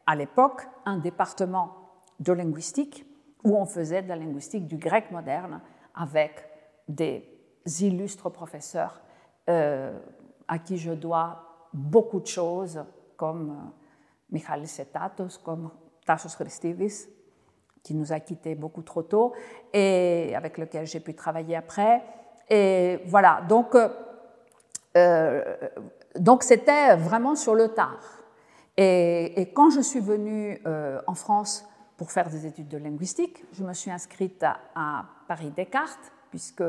à 0.06 0.16
l'époque 0.16 0.68
un 0.86 0.98
département 0.98 1.76
de 2.20 2.32
linguistique 2.32 3.06
où 3.44 3.56
on 3.56 3.66
faisait 3.66 4.04
de 4.04 4.10
la 4.10 4.18
linguistique 4.18 4.68
du 4.68 4.78
grec 4.78 5.10
moderne 5.12 5.62
avec 5.96 6.46
des 6.88 7.24
illustres 7.80 8.30
professeurs 8.30 9.02
euh, 9.50 9.98
à 10.50 10.58
qui 10.58 10.78
je 10.78 10.92
dois 10.92 11.68
beaucoup 11.72 12.20
de 12.20 12.28
choses 12.28 12.84
comme 13.16 13.52
euh, 13.52 13.70
Michalis 14.32 14.68
Setatos, 14.68 15.38
comme 15.38 15.70
Tassos 16.06 16.36
Christivis, 16.36 17.08
qui 17.84 17.94
nous 17.94 18.12
a 18.12 18.20
quittés 18.20 18.56
beaucoup 18.56 18.82
trop 18.82 19.04
tôt 19.04 19.34
et 19.72 20.34
avec 20.36 20.58
lequel 20.58 20.86
j'ai 20.88 21.00
pu 21.00 21.14
travailler 21.14 21.56
après. 21.56 22.02
Et 22.50 23.00
voilà, 23.06 23.44
donc 23.48 23.76
euh, 23.76 23.90
euh, 24.98 25.56
donc 26.16 26.44
c'était 26.44 26.96
vraiment 26.96 27.36
sur 27.36 27.54
le 27.54 27.70
tard. 27.70 28.02
Et, 28.76 29.52
quand 29.54 29.70
je 29.70 29.82
suis 29.82 30.00
venue 30.00 30.62
en 31.06 31.14
France 31.14 31.68
pour 31.98 32.12
faire 32.12 32.30
des 32.30 32.46
études 32.46 32.70
de 32.70 32.78
linguistique, 32.78 33.44
je 33.52 33.62
me 33.66 33.74
suis 33.74 33.92
inscrite 33.92 34.42
à, 34.42 35.04
Paris 35.28 35.52
Descartes, 35.52 36.14
puisque 36.30 36.64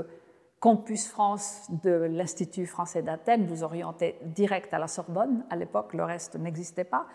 Campus 0.60 1.08
France 1.08 1.70
de 1.82 1.90
l'Institut 1.90 2.66
français 2.66 3.00
d'Athènes 3.00 3.46
vous 3.46 3.64
orientait 3.64 4.18
direct 4.22 4.72
à 4.74 4.78
la 4.78 4.88
Sorbonne. 4.88 5.42
À 5.48 5.56
l'époque, 5.56 5.94
le 5.94 6.04
reste 6.04 6.36
n'existait 6.36 6.84
pas. 6.84 7.06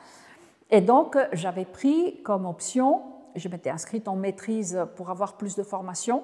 Et 0.72 0.82
donc, 0.82 1.16
j'avais 1.32 1.66
pris 1.66 2.24
comme 2.24 2.48
option, 2.48 3.04
je 3.36 3.48
m'étais 3.48 3.70
inscrite 3.70 4.08
en 4.08 4.16
maîtrise 4.16 4.88
pour 4.96 5.12
avoir 5.12 5.38
plus 5.38 5.56
de 5.56 5.62
formation, 5.62 6.24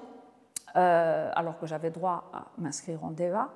euh, 0.75 1.31
alors 1.35 1.59
que 1.59 1.67
j'avais 1.67 1.91
droit 1.91 2.31
à 2.33 2.47
m'inscrire 2.57 3.03
en 3.03 3.11
DEA. 3.11 3.49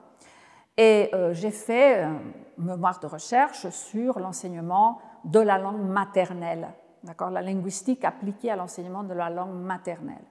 Et 0.77 1.09
euh, 1.15 1.33
j'ai 1.33 1.49
fait 1.49 2.03
un 2.03 2.19
mémoire 2.59 2.99
de 2.99 3.07
recherche 3.07 3.67
sur 3.69 4.19
l'enseignement 4.19 4.99
de 5.23 5.39
la 5.39 5.57
langue 5.57 5.81
maternelle, 5.81 6.67
la 7.03 7.41
linguistique 7.41 8.05
appliquée 8.05 8.51
à 8.51 8.55
l'enseignement 8.55 9.03
de 9.03 9.13
la 9.15 9.31
langue 9.31 9.55
maternelle. 9.55 10.21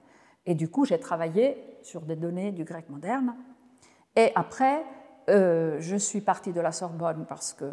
Et 0.45 0.55
du 0.55 0.69
coup, 0.69 0.85
j'ai 0.85 0.99
travaillé 0.99 1.57
sur 1.81 2.01
des 2.01 2.15
données 2.15 2.51
du 2.51 2.63
grec 2.63 2.89
moderne. 2.89 3.35
Et 4.15 4.31
après, 4.35 4.83
euh, 5.29 5.77
je 5.79 5.95
suis 5.95 6.21
partie 6.21 6.53
de 6.53 6.61
la 6.61 6.71
Sorbonne 6.71 7.25
parce 7.27 7.53
que 7.53 7.65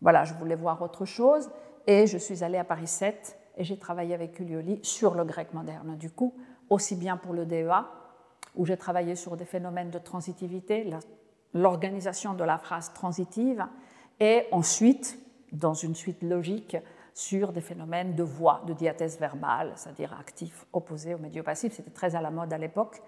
voilà, 0.00 0.24
je 0.24 0.34
voulais 0.34 0.54
voir 0.54 0.80
autre 0.82 1.04
chose. 1.04 1.50
Et 1.86 2.06
je 2.06 2.18
suis 2.18 2.44
allée 2.44 2.58
à 2.58 2.64
Paris 2.64 2.86
7 2.86 3.38
et 3.56 3.64
j'ai 3.64 3.78
travaillé 3.78 4.14
avec 4.14 4.38
Ulioli 4.38 4.80
sur 4.82 5.14
le 5.14 5.24
grec 5.24 5.52
moderne. 5.54 5.96
Du 5.96 6.10
coup, 6.10 6.34
aussi 6.68 6.96
bien 6.96 7.16
pour 7.16 7.32
le 7.32 7.46
DEA 7.46 7.84
où 8.54 8.64
j'ai 8.64 8.76
travaillé 8.76 9.14
sur 9.16 9.36
des 9.36 9.44
phénomènes 9.44 9.90
de 9.90 9.98
transitivité, 9.98 10.90
l'organisation 11.52 12.34
de 12.34 12.42
la 12.42 12.58
phrase 12.58 12.92
transitive, 12.94 13.64
et 14.18 14.44
ensuite, 14.50 15.18
dans 15.52 15.74
une 15.74 15.94
suite 15.94 16.22
logique, 16.22 16.76
sur 17.16 17.50
des 17.50 17.62
phénomènes 17.62 18.14
de 18.14 18.22
voix, 18.22 18.60
de 18.66 18.74
diathèse 18.74 19.18
verbale, 19.18 19.72
c'est-à-dire 19.74 20.14
actif 20.20 20.66
opposé 20.70 21.14
au 21.14 21.18
médio 21.18 21.42
passif. 21.42 21.72
C'était 21.72 21.90
très 21.90 22.14
à 22.14 22.20
la 22.20 22.30
mode 22.30 22.52
à 22.52 22.58
l'époque, 22.58 23.00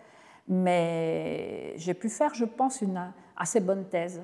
mais 0.48 1.74
j'ai 1.76 1.92
pu 1.92 2.08
faire, 2.08 2.32
je 2.32 2.46
pense, 2.46 2.80
une 2.80 3.12
assez 3.36 3.60
bonne 3.60 3.84
thèse 3.84 4.22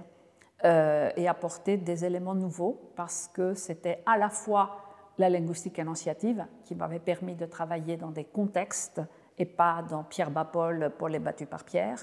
euh, 0.65 1.11
et 1.17 1.29
apporter 1.29 1.77
des 1.77 2.03
éléments 2.03 2.35
nouveaux 2.35 2.93
parce 2.97 3.29
que 3.29 3.53
c'était 3.53 4.03
à 4.07 4.17
la 4.17 4.31
fois 4.31 4.79
la 5.19 5.29
linguistique 5.29 5.79
énonciative 5.79 6.47
qui 6.65 6.75
m'avait 6.75 6.99
permis 6.99 7.35
de 7.35 7.45
travailler 7.45 7.99
dans 7.99 8.11
des 8.11 8.25
contextes 8.25 9.03
et 9.37 9.45
pas 9.45 9.85
dans 9.87 10.03
Pierre 10.03 10.31
Bapol, 10.31 10.93
Paul 10.97 11.15
est 11.15 11.19
battu 11.19 11.45
par 11.45 11.63
Pierre. 11.63 11.99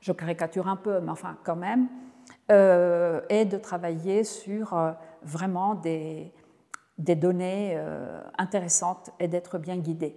Je 0.00 0.12
caricature 0.12 0.68
un 0.68 0.76
peu, 0.76 1.00
mais 1.00 1.10
enfin 1.10 1.38
quand 1.44 1.56
même. 1.56 1.88
Euh, 2.50 3.22
et 3.30 3.46
de 3.46 3.56
travailler 3.56 4.22
sur 4.22 4.74
euh, 4.74 4.92
vraiment 5.22 5.74
des, 5.74 6.30
des 6.98 7.16
données 7.16 7.74
euh, 7.76 8.20
intéressantes 8.38 9.10
et 9.18 9.28
d'être 9.28 9.58
bien 9.58 9.76
guidé. 9.76 10.16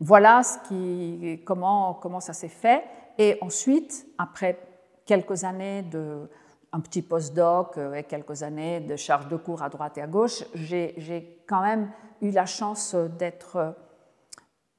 Voilà 0.00 0.42
ce 0.42 0.58
qui, 0.68 1.42
comment, 1.44 2.20
ça 2.20 2.32
s'est 2.32 2.48
fait. 2.48 2.84
Et 3.18 3.38
ensuite, 3.40 4.06
après 4.18 4.58
quelques 5.06 5.44
années 5.44 5.82
de 5.82 6.28
un 6.72 6.80
petit 6.80 7.02
postdoc 7.02 7.78
et 7.94 8.02
quelques 8.02 8.42
années 8.42 8.80
de 8.80 8.96
charge 8.96 9.28
de 9.28 9.36
cours 9.36 9.62
à 9.62 9.68
droite 9.68 9.96
et 9.96 10.02
à 10.02 10.08
gauche, 10.08 10.42
j'ai 10.54 11.44
quand 11.46 11.62
même 11.62 11.92
eu 12.20 12.32
la 12.32 12.46
chance 12.46 12.96
d'être 12.96 13.76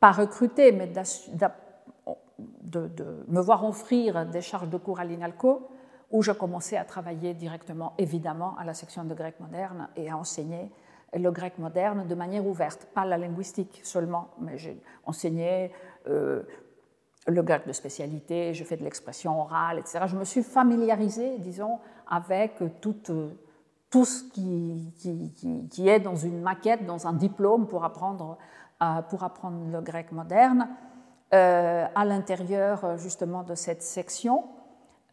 pas 0.01 0.11
recruter, 0.11 0.73
mais 0.73 0.87
de, 0.87 1.47
me 3.27 3.41
voir 3.41 3.65
offrir 3.65 4.25
des 4.25 4.41
charges 4.41 4.69
de 4.69 4.77
cours 4.77 4.99
à 4.99 5.05
l'INALCO, 5.05 5.69
où 6.15 6.21
je 6.21 6.31
commençais 6.31 6.77
à 6.77 6.85
travailler 6.85 7.33
directement, 7.33 7.93
évidemment, 7.97 8.55
à 8.57 8.63
la 8.63 8.73
section 8.73 9.03
de 9.03 9.13
grec 9.13 9.37
moderne 9.41 9.89
et 9.97 10.09
à 10.09 10.15
enseigner 10.15 10.71
le 11.13 11.29
grec 11.29 11.59
moderne 11.59 12.07
de 12.07 12.15
manière 12.15 12.47
ouverte, 12.47 12.87
pas 12.93 13.03
la 13.03 13.17
linguistique 13.17 13.81
seulement, 13.83 14.29
mais 14.39 14.57
j'ai 14.57 14.81
enseigné 15.05 15.73
euh, 16.07 16.43
le 17.27 17.43
grec 17.43 17.67
de 17.67 17.73
spécialité, 17.73 18.53
je 18.53 18.63
fais 18.63 18.77
de 18.77 18.83
l'expression 18.85 19.41
orale, 19.41 19.77
etc. 19.77 20.05
Je 20.07 20.15
me 20.15 20.23
suis 20.23 20.41
familiarisée, 20.41 21.37
disons, 21.39 21.79
avec 22.07 22.63
tout, 22.79 22.95
tout 23.89 24.05
ce 24.05 24.23
qui, 24.31 25.89
est 25.89 25.99
dans 25.99 26.15
une 26.15 26.39
maquette, 26.39 26.85
dans 26.85 27.07
un 27.07 27.13
diplôme 27.13 27.67
pour 27.67 27.83
apprendre 27.83 28.37
pour 29.09 29.23
apprendre 29.23 29.69
le 29.69 29.81
grec 29.81 30.13
moderne. 30.13 30.69
à 31.31 32.05
l'intérieur 32.05 32.97
justement 32.97 33.43
de 33.43 33.55
cette 33.55 33.81
section 33.83 34.45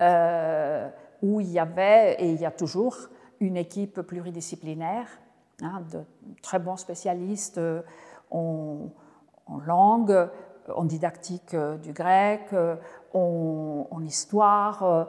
où 0.00 1.40
il 1.40 1.50
y 1.50 1.58
avait, 1.58 2.16
et 2.18 2.30
il 2.32 2.40
y 2.40 2.46
a 2.46 2.50
toujours, 2.50 2.96
une 3.40 3.56
équipe 3.56 4.02
pluridisciplinaire 4.02 5.08
hein, 5.62 5.82
de 5.90 6.00
très 6.42 6.58
bons 6.58 6.76
spécialistes 6.76 7.60
en, 8.30 8.88
en 9.46 9.58
langue, 9.58 10.28
en 10.74 10.84
didactique 10.84 11.56
du 11.82 11.92
grec, 11.92 12.54
en, 13.14 13.86
en 13.90 14.02
histoire, 14.04 15.08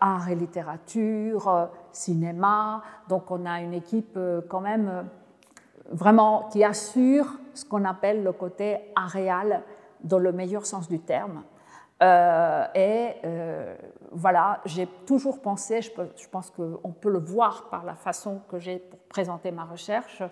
art 0.00 0.28
et 0.28 0.34
littérature, 0.34 1.70
cinéma. 1.92 2.82
Donc 3.08 3.30
on 3.30 3.46
a 3.46 3.60
une 3.60 3.74
équipe 3.74 4.16
euh, 4.16 4.40
quand 4.48 4.60
même 4.60 4.88
euh, 4.88 5.02
vraiment 5.90 6.48
qui 6.50 6.64
assure 6.64 7.26
ce 7.54 7.64
qu'on 7.64 7.84
appelle 7.84 8.22
le 8.22 8.32
côté 8.32 8.78
aréal 8.94 9.62
dans 10.02 10.18
le 10.18 10.32
meilleur 10.32 10.66
sens 10.66 10.88
du 10.88 11.00
terme. 11.00 11.42
Euh, 12.02 12.66
et 12.74 13.14
voilà, 14.12 14.60
j'ai 14.64 14.86
toujours 15.06 15.40
pensé, 15.40 15.82
je, 15.82 15.90
pense 16.30 16.50
qu'on 16.50 16.92
peut 16.92 17.10
le 17.10 17.18
voir 17.18 17.68
par 17.68 17.84
la 17.84 17.94
façon 17.94 18.40
que 18.48 18.58
j'ai 18.58 18.78
pour 18.78 18.98
présenter 19.00 19.50
ma 19.50 19.64
recherche, 19.64 20.22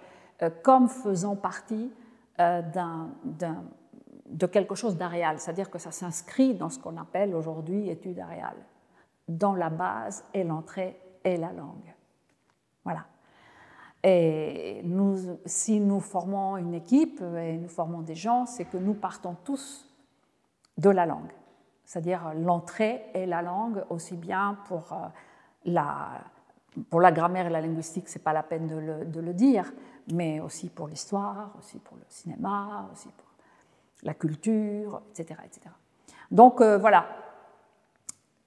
comme 0.62 0.89
faisant 0.89 1.37
partie 1.37 1.93
de 2.39 4.47
quelque 4.47 4.75
chose 4.75 4.97
d'aréal, 4.97 5.39
c'est-à-dire 5.39 5.71
que 5.71 5.79
ça 5.79 5.91
s'inscrit 5.91 6.55
dans 6.55 6.71
ce 6.71 6.79
qu'on 6.79 6.97
appelle 6.97 7.35
aujourd'hui 7.35 7.91
étude 7.91 8.19
aréale 8.19 8.57
dans 9.29 9.55
la 9.55 9.69
base 9.69 10.25
et 10.33 10.43
l'entrée 10.43 10.99
et 11.23 11.37
la 11.37 11.53
langue. 11.53 11.95
Voilà. 12.85 13.05
Et 14.03 14.83
si 15.45 15.81
nous 15.81 16.01
formons 16.01 16.57
une 16.57 16.75
équipe 16.75 17.21
et 17.21 17.59
nous 17.59 17.69
formons 17.69 18.01
des 18.01 18.14
gens, 18.14 18.47
c'est 18.47 18.64
que 18.64 18.79
nous 18.79 18.95
partons 18.95 19.37
tous 19.45 19.87
de 20.79 20.91
la 20.91 21.05
langue. 21.05 21.33
C'est-à-dire 21.89 22.34
l'entrée 22.34 23.07
et 23.14 23.24
la 23.24 23.41
langue, 23.41 23.82
aussi 23.89 24.14
bien 24.14 24.59
pour 24.66 24.93
euh, 24.93 25.07
la, 25.64 26.20
pour 26.91 27.01
la 27.01 27.11
grammaire 27.11 27.47
et 27.47 27.49
la 27.49 27.62
linguistique, 27.62 28.11
ce 28.11 28.18
n'est 28.18 28.22
pas 28.22 28.34
la 28.34 28.43
peine 28.43 28.66
de 28.66 28.76
le, 28.76 29.05
de 29.07 29.20
le, 29.20 29.32
dire, 29.32 29.72
mais 30.12 30.39
aussi 30.39 30.68
pour 30.68 30.86
l'histoire, 30.86 31.55
aussi 31.59 31.78
pour 31.78 31.97
le 31.97 32.03
cinéma, 32.11 32.91
aussi 32.93 33.09
pour 33.09 33.26
la 34.03 34.12
culture, 34.12 35.01
etc. 35.12 35.41
etc. 35.47 35.70
Donc 36.30 36.61
euh, 36.61 36.76
voilà, 36.76 37.07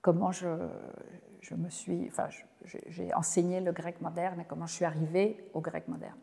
comment 0.03 0.31
je, 0.31 0.47
je 1.39 1.55
me 1.55 1.71
suis, 1.71 2.09
enfin, 2.09 2.27
j'ai 2.63 3.11
enseigné 3.15 3.59
le 3.59 3.71
grec 3.71 4.01
moderne 4.01 4.41
et 4.41 4.45
comment 4.45 4.67
je 4.67 4.75
suis 4.75 4.85
arrivée 4.85 5.49
au 5.55 5.61
grec 5.61 5.87
moderne, 5.87 6.19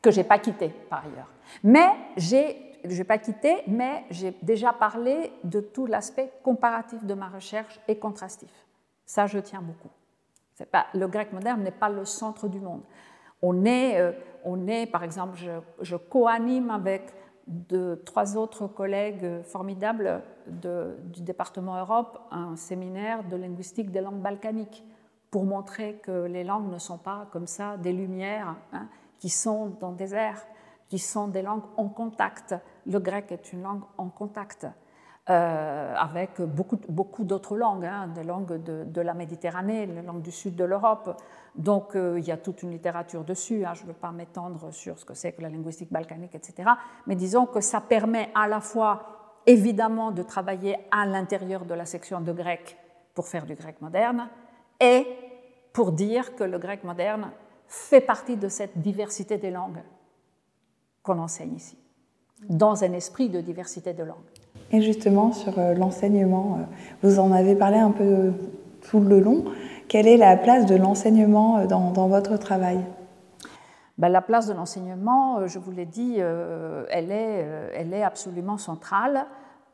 que 0.00 0.12
j'ai 0.12 0.22
pas 0.22 0.38
quitté 0.38 0.68
par 0.68 1.04
ailleurs. 1.04 1.32
Mais 1.64 1.88
j'ai, 2.16 2.73
je 2.84 2.96
n'ai 2.96 3.04
pas 3.04 3.18
quitté, 3.18 3.62
mais 3.66 4.04
j'ai 4.10 4.36
déjà 4.42 4.72
parlé 4.72 5.32
de 5.42 5.60
tout 5.60 5.86
l'aspect 5.86 6.32
comparatif 6.42 7.04
de 7.04 7.14
ma 7.14 7.28
recherche 7.28 7.80
et 7.88 7.98
contrastif. 7.98 8.50
Ça, 9.06 9.26
je 9.26 9.38
tiens 9.38 9.62
beaucoup. 9.62 9.90
Le 10.94 11.06
grec 11.06 11.32
moderne 11.32 11.62
n'est 11.62 11.70
pas 11.70 11.88
le 11.88 12.04
centre 12.04 12.48
du 12.48 12.60
monde. 12.60 12.82
On 13.42 13.64
est, 13.64 14.00
euh, 14.00 14.12
on 14.44 14.66
est 14.66 14.86
par 14.86 15.02
exemple, 15.02 15.38
je, 15.80 15.96
co-anime 15.96 16.70
avec 16.70 17.12
trois 18.06 18.36
autres 18.36 18.66
collègues 18.66 19.42
formidables 19.42 20.22
du 20.46 21.20
département 21.20 21.78
Europe 21.78 22.18
un 22.30 22.56
séminaire 22.56 23.22
de 23.24 23.36
linguistique 23.36 23.90
des 23.90 24.00
langues 24.00 24.22
balkaniques 24.22 24.82
pour 25.30 25.44
montrer 25.44 25.96
que 25.96 26.26
les 26.26 26.44
langues 26.44 26.70
ne 26.72 26.78
sont 26.78 26.96
pas 26.96 27.26
comme 27.32 27.46
ça 27.46 27.76
des 27.76 27.92
lumières 27.92 28.56
hein, 28.72 28.88
qui 29.18 29.28
sont 29.28 29.76
dans 29.80 29.92
des 29.92 30.14
airs, 30.14 30.40
qui 30.88 30.98
sont 30.98 31.28
des 31.28 31.42
langues 31.42 31.64
en 31.76 31.88
contact. 31.88 32.54
Le 32.86 32.98
grec 32.98 33.32
est 33.32 33.52
une 33.52 33.62
langue 33.62 33.82
en 33.98 34.08
contact. 34.08 34.66
Euh, 35.30 35.94
avec 35.96 36.42
beaucoup, 36.42 37.24
d'autres 37.24 37.56
langues, 37.56 37.86
hein, 37.86 38.08
des 38.08 38.24
langues 38.24 38.62
de, 38.62 39.00
la 39.00 39.14
Méditerranée, 39.14 39.86
les 39.86 40.02
langues 40.02 40.20
du 40.20 40.30
sud 40.30 40.54
de 40.54 40.64
l'Europe. 40.64 41.18
Donc 41.54 41.96
euh, 41.96 42.18
il 42.18 42.26
y 42.26 42.30
a 42.30 42.36
toute 42.36 42.62
une 42.62 42.72
littérature 42.72 43.24
dessus, 43.24 43.64
hein, 43.64 43.72
je 43.72 43.84
ne 43.84 43.86
veux 43.86 43.94
pas 43.94 44.12
m'étendre 44.12 44.70
sur 44.70 44.98
ce 44.98 45.06
que 45.06 45.14
c'est 45.14 45.32
que 45.32 45.40
la 45.40 45.48
linguistique 45.48 45.90
balkanique, 45.90 46.34
etc. 46.34 46.68
Mais 47.06 47.14
disons 47.14 47.46
que 47.46 47.62
ça 47.62 47.80
permet 47.80 48.28
à 48.34 48.46
la 48.46 48.60
fois, 48.60 49.40
évidemment, 49.46 50.10
de 50.10 50.22
travailler 50.22 50.76
à 50.90 51.06
l'intérieur 51.06 51.64
de 51.64 51.72
la 51.72 51.86
section 51.86 52.20
de 52.20 52.32
grec 52.32 52.76
pour 53.14 53.26
faire 53.26 53.46
du 53.46 53.54
grec 53.54 53.80
moderne, 53.80 54.28
et 54.78 55.06
pour 55.72 55.92
dire 55.92 56.36
que 56.36 56.44
le 56.44 56.58
grec 56.58 56.84
moderne 56.84 57.30
fait 57.66 58.00
partie 58.00 58.36
de 58.36 58.48
cette 58.48 58.78
diversité 58.78 59.38
des 59.38 59.50
langues 59.50 59.82
qu'on 61.02 61.18
enseigne 61.18 61.54
ici, 61.54 61.78
dans 62.48 62.84
un 62.84 62.92
esprit 62.92 63.28
de 63.28 63.40
diversité 63.40 63.92
de 63.92 64.02
langues. 64.02 64.16
Et 64.70 64.80
justement, 64.80 65.32
sur 65.32 65.58
euh, 65.58 65.74
l'enseignement, 65.74 66.58
euh, 66.58 66.64
vous 67.02 67.18
en 67.18 67.32
avez 67.32 67.54
parlé 67.54 67.78
un 67.78 67.90
peu 67.90 68.32
tout 68.82 69.00
le 69.00 69.20
long. 69.20 69.44
Quelle 69.88 70.08
est 70.08 70.16
la 70.16 70.36
place 70.36 70.66
de 70.66 70.74
l'enseignement 70.74 71.58
euh, 71.58 71.66
dans, 71.66 72.08
votre 72.08 72.36
travail? 72.36 72.84
Ben, 73.98 74.08
La 74.08 74.22
place 74.22 74.48
de 74.48 74.52
l'enseignement, 74.52 75.46
je 75.46 75.58
vous 75.58 75.70
l'ai 75.70 75.86
dit, 75.86 76.18
elle, 76.18 77.12
est, 77.12 77.70
elle 77.74 77.94
est 77.94 78.02
absolument 78.02 78.58
centrale 78.58 79.26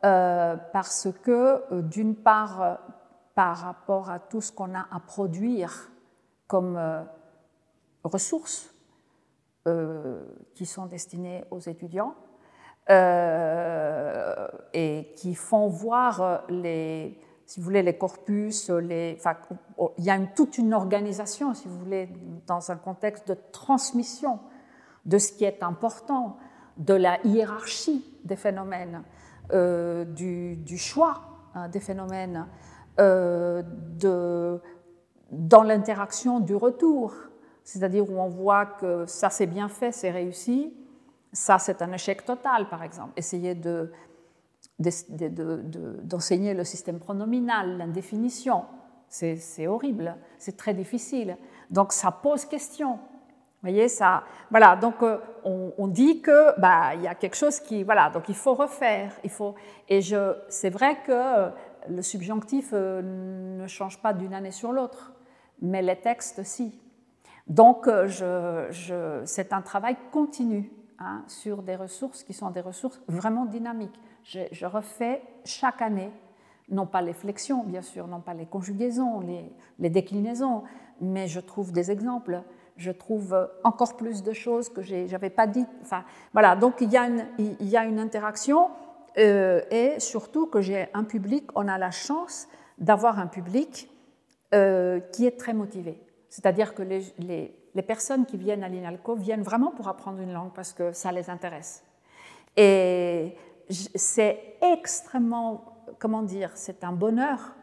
parce 0.03 1.09
que, 1.23 1.63
d'une 1.81 2.15
part, 2.15 2.81
par 3.35 3.57
rapport 3.57 4.11
à 4.11 4.19
tout 4.19 4.43
ce 4.43 4.53
qu'on 4.53 4.75
a 4.75 4.87
à 4.91 5.01
produire 5.01 5.91
comme 6.47 6.79
ressources 8.05 8.75
qui 10.55 10.67
sont 10.67 10.85
destinées 10.85 11.45
aux 11.51 11.61
étudiants, 11.61 12.15
euh, 12.89 14.49
et 14.73 15.13
qui 15.17 15.35
font 15.35 15.69
voir 15.69 16.45
les, 16.49 17.19
si 17.47 17.61
vous 17.61 17.65
voulez, 17.65 17.83
les 17.83 17.99
corpus, 17.99 18.71
il 18.71 20.05
y 20.05 20.11
a 20.11 20.19
toute 20.35 20.59
une 20.59 20.73
organisation, 20.73 21.53
si 21.55 21.69
vous 21.69 21.79
voulez, 21.79 22.09
dans 22.47 22.71
un 22.71 22.77
contexte 22.77 23.29
de 23.29 23.37
transmission 23.53 24.41
de 25.05 25.19
ce 25.19 25.33
qui 25.33 25.45
est 25.45 25.63
important, 25.63 26.37
de 26.77 26.95
la 26.95 27.19
hiérarchie 27.25 28.05
des 28.25 28.37
phénomènes, 28.37 29.03
euh, 29.53 30.05
du, 30.05 30.79
choix 30.79 31.23
hein, 31.55 31.69
des 31.69 31.81
phénomènes, 31.81 32.47
euh, 32.99 33.63
dans 35.31 35.63
l'interaction 35.63 36.41
du 36.41 36.55
retour, 36.55 37.15
c'est-à-dire 37.65 38.09
où 38.09 38.19
on 38.19 38.29
voit 38.29 38.67
que 38.67 39.07
ça 39.07 39.31
c'est 39.31 39.47
bien 39.47 39.69
fait, 39.69 39.93
c'est 39.93 40.11
réussi, 40.11 40.73
ça, 41.33 41.59
c'est 41.59 41.83
un 41.83 41.93
échec 41.93 42.25
total, 42.25 42.69
par 42.69 42.83
exemple. 42.83 43.13
Essayer 43.17 43.55
d'enseigner 44.79 46.55
le 46.55 46.65
système 46.65 46.99
pronominal, 46.99 47.79
l'indéfinition, 47.79 48.65
c'est 49.09 49.67
horrible, 49.67 50.17
c'est 50.39 50.57
très 50.57 50.75
difficile. 50.75 51.37
Donc 51.71 51.93
ça 51.93 52.11
pose 52.11 52.45
question. 52.45 52.93
Vous 53.63 53.69
voyez, 53.69 53.89
ça, 53.89 54.25
voilà, 54.51 54.75
donc 54.75 55.03
euh, 55.03 55.19
on, 55.45 55.87
dit 55.87 56.23
que 56.23 56.59
bah 56.59 56.95
il 56.95 57.03
y 57.03 57.07
a 57.07 57.15
quelque 57.15 57.37
chose 57.37 57.61
qui, 57.61 57.83
voilà, 57.83 58.09
donc 58.09 58.31
il 58.31 58.35
faut 58.35 58.55
refaire, 58.55 59.13
il 59.23 59.29
faut, 59.29 59.55
et 59.87 60.01
je, 60.01 60.35
c'est 60.49 60.71
vrai 60.71 60.97
que 61.05 61.13
euh, 61.13 61.51
le 61.91 62.01
subjonctif 62.01 62.71
euh, 62.73 63.59
ne 63.61 63.67
change 63.67 64.01
pas 64.01 64.15
d'une 64.15 64.33
année 64.33 64.51
sur 64.51 64.73
l'autre, 64.73 65.13
mais 65.61 65.83
les 65.83 65.97
textes 65.97 66.43
si. 66.43 66.81
Donc 67.47 67.87
c'est 69.25 69.53
un 69.53 69.61
travail 69.61 69.97
continu. 70.11 70.71
Hein, 71.03 71.25
sur 71.29 71.63
des 71.63 71.77
ressources 71.77 72.23
qui 72.23 72.35
sont 72.35 72.51
des 72.51 72.61
ressources 72.61 73.01
vraiment 73.09 73.47
dynamiques. 73.47 73.99
Je, 74.23 74.67
refais 74.67 75.23
chaque 75.47 75.81
année, 75.81 76.13
non 76.69 76.85
pas 76.85 77.01
les 77.01 77.15
flexions, 77.15 77.65
bien 77.65 77.81
sûr, 77.81 78.07
non 78.07 78.21
pas 78.21 78.35
les 78.35 78.45
conjugaisons, 78.45 79.21
les, 79.79 79.89
déclinaisons, 79.89 80.63
mais 81.01 81.27
je 81.27 81.41
trouve 81.41 81.73
des 81.73 81.91
exemples, 81.91 82.43
je 82.77 82.91
trouve 82.91 83.49
encore 83.65 83.97
plus 83.97 84.23
de 84.23 84.35
choses 84.35 84.69
que 84.69 84.83
je 84.83 85.11
n'avais 85.11 85.31
pas 85.31 85.47
dites. 85.47 85.71
Enfin, 85.81 86.05
voilà, 86.35 86.55
donc 86.55 86.83
il 86.83 86.93
y 86.93 86.99
a 86.99 87.85
une, 87.87 87.99
interaction 87.99 88.69
euh, 89.17 89.63
et 89.71 89.99
surtout 90.01 90.49
que 90.49 90.61
j'ai 90.61 90.89
un 90.93 91.05
public, 91.05 91.49
on 91.55 91.67
a 91.67 91.79
la 91.79 91.93
chance 91.93 92.47
d'avoir 92.77 93.19
un 93.19 93.27
public 93.27 93.91
euh, 94.53 95.01
qui 95.13 95.25
est 95.25 95.39
très 95.39 95.55
motivé. 95.55 95.99
C'est-à-dire 96.29 96.75
que 96.75 96.83
les, 96.83 97.55
les 97.75 97.83
personnes 97.83 98.27
qui 98.27 98.37
viennent 98.37 98.65
à 98.65 98.69
l'INALCO 98.69 99.15
viennent 99.15 99.43
vraiment 99.43 99.71
pour 99.71 99.89
apprendre 99.89 100.21
une 100.21 100.33
langue 100.33 100.53
parce 100.55 100.73
que 100.73 100.93
ça 100.93 101.13
les 101.13 101.31
intéresse. 101.31 101.85
Et 102.57 103.37
c'est 103.69 104.57
extrêmement, 104.61 105.65
comment 105.99 106.23
dire, 106.23 106.51
c'est 106.55 106.83
un 106.85 106.93
bonheur 106.93 107.55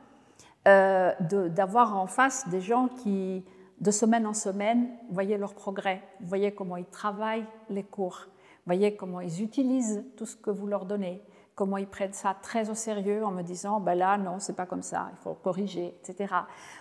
euh, 0.68 1.14
d'avoir 1.50 1.98
en 1.98 2.08
face 2.08 2.48
des 2.50 2.62
gens 2.62 2.88
qui, 2.88 3.44
de 3.80 3.92
semaine 3.92 4.26
en 4.26 4.34
semaine, 4.34 4.90
voyez 5.10 5.38
leur 5.38 5.54
progrès, 5.54 6.02
voyez 6.22 6.54
comment 6.54 6.78
ils 6.78 6.86
travaillent 6.86 7.46
les 7.70 7.84
cours, 7.84 8.28
voyez 8.66 8.96
comment 8.96 9.22
ils 9.22 9.44
utilisent 9.44 10.04
tout 10.16 10.26
ce 10.26 10.36
que 10.36 10.50
vous 10.50 10.68
leur 10.68 10.86
donnez, 10.86 11.22
comment 11.56 11.78
ils 11.78 11.88
prennent 11.88 12.14
ça 12.14 12.36
très 12.42 12.70
au 12.70 12.76
sérieux 12.76 13.26
en 13.26 13.32
me 13.32 13.42
disant, 13.42 13.80
ben 13.80 13.96
là, 13.96 14.18
non, 14.18 14.40
c'est 14.40 14.56
pas 14.56 14.66
comme 14.66 14.84
ça, 14.84 15.10
il 15.12 15.18
faut 15.18 15.34
corriger, 15.34 15.98
etc. 16.02 16.34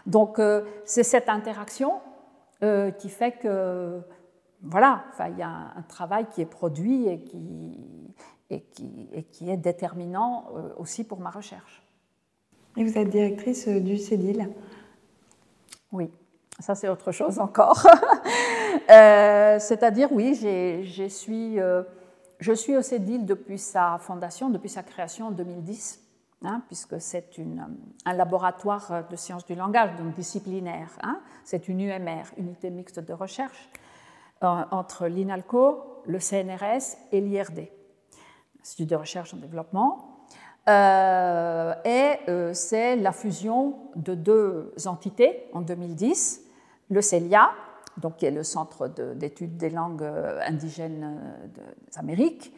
Donc, 0.05 0.39
euh, 0.39 0.65
c'est 0.85 1.03
cette 1.03 1.29
interaction 1.29 2.01
euh, 2.63 2.91
qui 2.91 3.09
fait 3.09 3.33
que, 3.33 4.01
voilà, 4.63 5.05
il 5.29 5.39
y 5.39 5.43
a 5.43 5.73
un, 5.77 5.83
travail 5.83 6.27
qui 6.31 6.41
est 6.41 6.47
produit 6.47 7.07
et 7.07 7.21
qui, 7.21 7.79
et 8.51 8.61
qui, 8.61 9.09
et 9.13 9.23
qui 9.25 9.51
est 9.51 9.57
déterminant 9.57 10.47
aussi 10.79 11.05
pour 11.05 11.21
ma 11.21 11.31
recherche. 11.31 11.83
Et 12.77 12.85
vous 12.85 12.97
êtes 12.99 13.09
directrice 13.09 13.69
du 13.69 13.99
CEDIL 13.99 14.51
Oui, 15.93 16.11
ça 16.59 16.75
c'est 16.75 16.89
autre 16.89 17.13
chose 17.13 17.39
encore. 17.39 17.87
C'est-à-dire, 18.89 20.09
oui, 20.13 20.35
je 20.35 21.09
suis, 21.09 21.59
je 22.41 22.53
suis 22.53 22.77
au 22.77 22.83
CEDIL 22.83 23.25
depuis 23.27 23.59
sa 23.59 23.99
fondation, 24.01 24.51
depuis 24.51 24.69
sa 24.69 24.83
création 24.83 25.27
en 25.27 25.31
2010. 25.31 26.06
Hein, 26.45 26.63
puisque 26.67 27.01
c'est 27.01 27.31
un 28.05 28.13
laboratoire 28.13 29.09
de 29.09 29.17
sciences 29.17 29.47
du 29.47 29.55
langage, 29.55 29.97
donc 29.97 30.15
disciplinaire. 30.15 30.91
Hein. 31.03 31.19
c'est 31.45 31.67
une 31.67 31.81
UMR, 31.81 32.25
unité 32.37 32.69
mixte 32.69 33.01
de 33.01 33.15
recherche, 33.15 33.71
euh, 34.45 34.65
entre 34.71 35.07
l'INALCO, 35.07 36.03
le 36.05 36.21
CNRS 36.21 36.99
et 37.11 37.23
l'IRD, 37.23 37.69
Institut 38.61 38.85
de 38.85 38.97
recherche 38.97 39.33
en 39.33 39.39
développement. 39.39 40.27
Euh, 40.69 41.75
et 41.87 42.19
euh, 42.29 42.53
c'est 42.53 42.97
la 42.97 43.13
fusion 43.13 43.79
de 43.97 44.15
deux 44.15 44.75
entités 44.85 45.49
en 45.55 45.63
2010, 45.63 46.43
le 46.91 47.01
CELIA, 47.01 47.51
donc 47.97 48.19
qui 48.19 48.27
est 48.27 48.31
le 48.31 48.43
Centre 48.43 48.89
d'études 48.89 49.57
des 49.57 49.71
langues 49.71 50.05
indigènes 50.47 51.19
des 51.55 51.99
Amériques, 51.99 52.53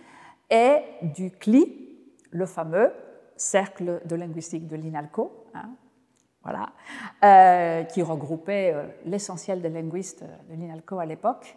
et 0.50 0.78
du 1.14 1.30
CLI, 1.30 1.96
le 2.32 2.46
fameux 2.46 2.90
cercle 3.38 4.02
de 4.04 4.16
linguistique 4.16 4.66
de 4.66 4.76
l'INALCO, 4.76 5.46
hein, 5.54 5.70
voilà, 6.42 6.72
euh, 7.24 7.84
qui 7.84 8.02
regroupait 8.02 8.74
euh, 8.74 8.86
l'essentiel 9.04 9.62
des 9.62 9.70
linguistes 9.70 10.22
de 10.22 10.54
l'INALCO 10.54 10.98
à 10.98 11.06
l'époque, 11.06 11.56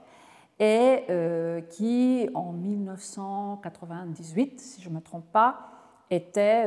et 0.60 1.04
euh, 1.10 1.62
qui, 1.62 2.30
en 2.34 2.52
1998, 2.54 4.60
si 4.60 4.82
je 4.82 4.90
ne 4.90 4.96
me 4.96 5.02
trompe 5.02 5.32
pas, 5.32 5.68
était, 6.10 6.66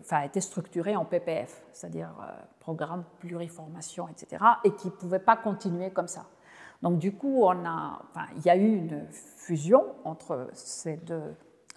enfin, 0.00 0.22
était 0.22 0.40
structuré 0.40 0.96
en 0.96 1.04
PPF, 1.04 1.62
c'est-à-dire 1.72 2.10
programme 2.58 3.04
pluriformation, 3.20 4.08
etc., 4.08 4.44
et 4.64 4.72
qui 4.72 4.88
ne 4.88 4.92
pouvait 4.92 5.20
pas 5.20 5.36
continuer 5.36 5.92
comme 5.92 6.08
ça. 6.08 6.26
Donc 6.82 6.98
du 6.98 7.12
coup, 7.12 7.44
on 7.44 7.64
a, 7.64 8.02
il 8.34 8.44
y 8.44 8.50
a 8.50 8.56
eu 8.56 8.74
une 8.74 9.06
fusion 9.12 9.84
entre 10.02 10.48
ces 10.54 10.96
deux 10.96 11.36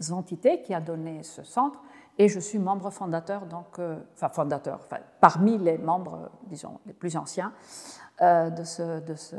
entités 0.10 0.64
qui 0.64 0.74
a 0.74 0.82
donné 0.82 1.22
ce 1.22 1.44
centre, 1.44 1.80
et 2.18 2.28
je 2.28 2.40
suis 2.40 2.60
membre 2.60 2.90
fondateur, 2.90 3.46
donc, 3.46 3.80
euh, 3.80 4.00
enfin 4.14 4.30
fondateur, 4.30 4.80
enfin, 4.84 4.98
parmi 5.22 5.58
les 5.58 5.78
membres, 5.78 6.32
disons, 6.44 6.80
les 6.86 6.94
plus 6.94 7.16
anciens 7.16 7.54
euh, 8.22 8.50
de, 8.50 8.64
ce, 8.64 9.00
de, 9.02 9.16
ce, 9.16 9.36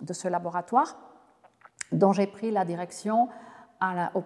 de, 0.00 0.12
ce, 0.12 0.28
laboratoire, 0.28 0.96
dont 1.92 2.12
j'ai 2.12 2.26
pris 2.26 2.50
la 2.50 2.64
direction 2.64 3.28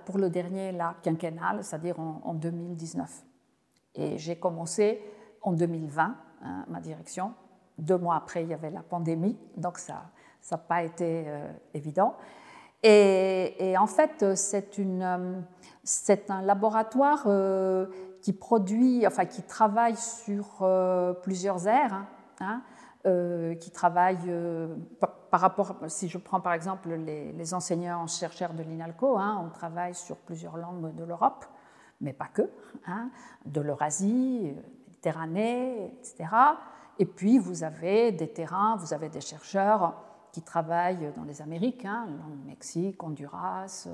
pour 0.04 0.18
le 0.18 0.28
dernier 0.28 0.70
la 0.70 0.94
quinquennal, 1.02 1.64
c'est-à-dire 1.64 1.98
en, 1.98 2.34
2019. 2.34 3.24
Et 3.94 4.18
j'ai 4.18 4.38
commencé 4.38 5.02
en 5.42 5.52
2020, 5.52 6.14
hein, 6.42 6.64
ma 6.68 6.80
direction. 6.80 7.32
Deux 7.78 7.96
mois 7.96 8.16
après, 8.16 8.42
il 8.42 8.50
y 8.50 8.54
avait 8.54 8.70
la 8.70 8.82
pandémie, 8.82 9.38
donc 9.56 9.78
ça 9.78 10.10
n'a 10.50 10.58
pas 10.58 10.82
été 10.82 11.24
euh, 11.26 11.50
évident. 11.74 12.16
Et, 12.82 13.74
en 13.78 13.86
fait, 13.86 14.36
c'est 14.36 14.78
c'est 15.86 16.30
un 16.30 16.42
laboratoire 16.42 17.22
euh, 17.26 17.86
qui 18.20 18.32
produit, 18.32 19.06
enfin 19.06 19.24
qui 19.24 19.42
travaille 19.42 19.96
sur 19.96 20.58
euh, 20.62 21.12
plusieurs 21.12 21.68
aires, 21.68 21.94
hein, 21.94 22.06
hein, 22.40 22.62
euh, 23.06 23.54
qui 23.54 23.70
travaille 23.70 24.18
par, 24.98 25.40
rapport, 25.40 25.76
si 25.86 26.08
je 26.08 26.18
prends 26.18 26.40
par 26.40 26.54
exemple 26.54 26.92
les, 26.92 27.54
enseignants 27.54 28.06
chercheurs 28.08 28.52
de 28.52 28.64
l'INALCO, 28.64 29.16
hein, 29.16 29.42
on 29.46 29.50
travaille 29.50 29.94
sur 29.94 30.16
plusieurs 30.16 30.56
langues 30.56 30.92
de 30.94 31.04
l'Europe, 31.04 31.44
mais 32.00 32.12
pas 32.12 32.26
que, 32.26 32.50
de 33.44 33.60
l'Eurasie, 33.60 34.54
Méditerranée, 34.88 35.94
etc. 35.98 36.28
Et 36.98 37.06
puis 37.06 37.38
vous 37.38 37.62
avez 37.62 38.10
des 38.10 38.28
terrains, 38.28 38.76
vous 38.76 38.92
avez 38.92 39.08
des 39.08 39.20
chercheurs 39.20 39.94
qui 40.36 40.42
travaillent 40.42 41.10
dans 41.16 41.24
les 41.24 41.40
Amériques, 41.40 41.86
hein, 41.86 42.08
Mexique, 42.44 43.02
Honduras, 43.02 43.88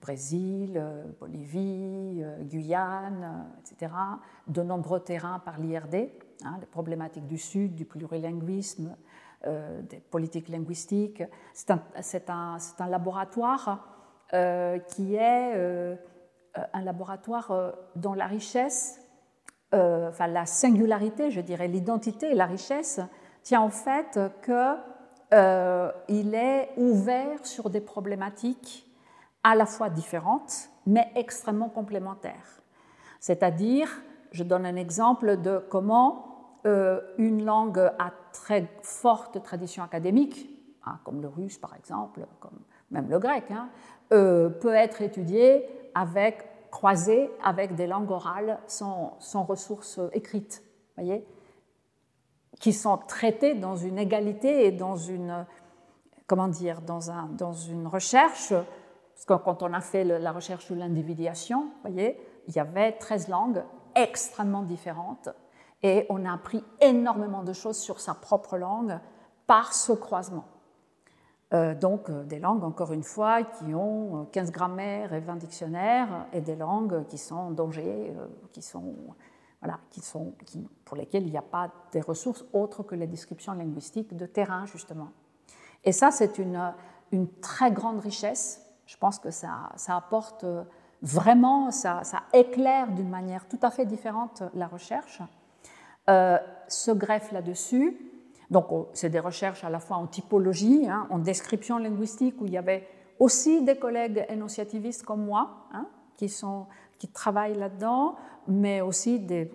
Brésil, 0.00 0.74
euh, 0.76 1.02
Bolivie, 1.18 2.22
euh, 2.22 2.40
Guyane, 2.44 3.24
euh, 3.24 3.72
etc. 3.72 3.92
De 4.46 4.62
nombreux 4.62 5.00
terrains 5.00 5.40
par 5.40 5.58
l'IRD, 5.58 6.08
hein, 6.44 6.56
les 6.60 6.66
problématiques 6.66 7.26
du 7.26 7.36
Sud, 7.36 7.74
du 7.74 7.84
plurilinguisme, 7.84 8.96
des 9.90 9.98
politiques 9.98 10.48
linguistiques. 10.48 11.24
C'est 11.52 12.30
un, 12.30 12.58
laboratoire 12.88 13.88
qui 14.86 15.16
est 15.16 15.98
un 16.72 16.80
laboratoire 16.80 17.74
dont 17.96 18.14
la 18.14 18.28
richesse, 18.28 19.00
enfin 19.72 20.28
la 20.28 20.46
singularité, 20.46 21.32
je 21.32 21.40
dirais, 21.40 21.66
l'identité 21.66 22.30
et 22.30 22.34
la 22.36 22.46
richesse 22.46 23.00
tient 23.42 23.62
en 23.62 23.70
fait 23.70 24.20
qu'il 25.32 26.34
est 26.34 26.70
ouvert 26.76 27.44
sur 27.46 27.70
des 27.70 27.80
problématiques 27.80 28.86
à 29.42 29.54
la 29.54 29.66
fois 29.66 29.88
différentes, 29.88 30.68
mais 30.86 31.10
extrêmement 31.14 31.68
complémentaires. 31.68 32.60
C'est-à-dire, 33.20 33.88
je 34.32 34.44
donne 34.44 34.66
un 34.66 34.76
exemple 34.76 35.40
de 35.40 35.64
comment 35.68 36.58
euh, 36.66 37.00
une 37.18 37.44
langue 37.44 37.78
à 37.78 38.12
très 38.32 38.68
forte 38.82 39.42
tradition 39.42 39.82
académique, 39.82 40.48
hein, 40.84 40.98
comme 41.04 41.20
le 41.20 41.28
russe 41.28 41.58
par 41.58 41.74
exemple, 41.74 42.26
comme 42.40 42.60
même 42.90 43.08
le 43.08 43.18
grec, 43.18 43.44
hein, 43.50 43.68
euh, 44.12 44.48
peut 44.48 44.74
être 44.74 45.02
étudiée 45.02 45.66
avec, 45.94 46.44
croisée 46.70 47.30
avec 47.42 47.74
des 47.74 47.86
langues 47.86 48.10
orales 48.10 48.58
sans, 48.66 49.16
sans 49.18 49.44
ressources 49.44 49.98
écrites, 50.12 50.62
voyez, 50.96 51.26
qui 52.62 52.72
sont 52.72 52.96
traitées 52.96 53.54
dans 53.54 53.74
une 53.74 53.98
égalité 53.98 54.66
et 54.66 54.70
dans 54.70 54.94
une, 54.94 55.44
comment 56.28 56.46
dire, 56.46 56.80
dans, 56.80 57.10
un, 57.10 57.28
dans 57.36 57.52
une 57.52 57.88
recherche 57.88 58.54
parce 59.14 59.40
que 59.40 59.44
quand 59.44 59.64
on 59.64 59.72
a 59.72 59.80
fait 59.80 60.04
la 60.04 60.32
recherche 60.32 60.66
sur 60.66 60.76
l'individuation, 60.76 61.70
voyez, 61.82 62.18
il 62.46 62.54
y 62.54 62.60
avait 62.60 62.92
13 62.92 63.28
langues 63.28 63.64
extrêmement 63.96 64.62
différentes 64.62 65.28
et 65.82 66.06
on 66.08 66.24
a 66.24 66.32
appris 66.32 66.64
énormément 66.80 67.42
de 67.42 67.52
choses 67.52 67.78
sur 67.78 68.00
sa 68.00 68.14
propre 68.14 68.56
langue 68.56 68.96
par 69.48 69.74
ce 69.74 69.92
croisement. 69.92 70.44
Euh, 71.52 71.74
donc 71.74 72.08
euh, 72.08 72.22
des 72.22 72.38
langues, 72.38 72.62
encore 72.62 72.92
une 72.92 73.02
fois, 73.02 73.42
qui 73.42 73.74
ont 73.74 74.26
15 74.30 74.52
grammaires 74.52 75.12
et 75.12 75.20
20 75.20 75.36
dictionnaires, 75.36 76.26
et 76.32 76.40
des 76.40 76.56
langues 76.56 77.04
qui 77.08 77.18
sont 77.18 77.34
en 77.34 77.50
danger, 77.50 78.14
euh, 78.16 78.26
qui 78.52 78.62
sont, 78.62 78.94
voilà, 79.62 79.78
qui 79.90 80.00
sont, 80.00 80.34
pour 80.84 80.96
lesquelles 80.96 81.24
il 81.24 81.30
n'y 81.30 81.38
a 81.38 81.42
pas 81.42 81.70
des 81.92 82.00
ressources 82.00 82.44
autres 82.52 82.82
que 82.82 82.94
les 82.94 83.06
descriptions 83.06 83.52
linguistiques 83.52 84.16
de 84.16 84.26
terrain, 84.26 84.66
justement. 84.66 85.10
Et 85.84 85.92
ça, 85.92 86.10
c'est 86.10 86.38
une, 86.38 86.74
très 87.40 87.70
grande 87.70 88.00
richesse 88.00 88.62
je 88.92 88.96
pense 88.98 89.18
que 89.18 89.30
ça, 89.30 89.70
apporte 89.88 90.44
euh, 90.44 90.64
vraiment, 91.00 91.70
ça, 91.70 92.02
éclaire 92.32 92.90
d'une 92.92 93.08
manière 93.08 93.48
tout 93.48 93.58
à 93.62 93.70
fait 93.70 93.86
différente 93.86 94.42
la 94.54 94.66
recherche. 94.66 95.20
Euh, 96.10 96.36
se 96.68 96.90
greffe 96.90 97.32
là-dessus. 97.32 97.96
Donc, 98.50 98.66
c'est 98.92 99.08
des 99.08 99.20
recherches 99.20 99.64
à 99.64 99.70
la 99.70 99.78
fois 99.78 99.96
en 99.96 100.06
typologie, 100.06 100.88
hein, 100.88 101.06
en 101.10 101.18
description 101.18 101.78
linguistique, 101.78 102.40
où 102.40 102.46
il 102.46 102.52
y 102.52 102.58
avait 102.58 102.86
aussi 103.18 103.62
des 103.62 103.76
collègues 103.76 104.26
énonciativistes 104.28 105.04
comme 105.04 105.24
moi, 105.24 105.68
hein, 105.72 105.86
qui, 106.16 106.28
sont, 106.28 106.66
qui 107.02 107.08
travaillent 107.08 107.58
là-dedans, 107.58 108.14
mais 108.46 108.80
aussi 108.80 109.18
des 109.18 109.50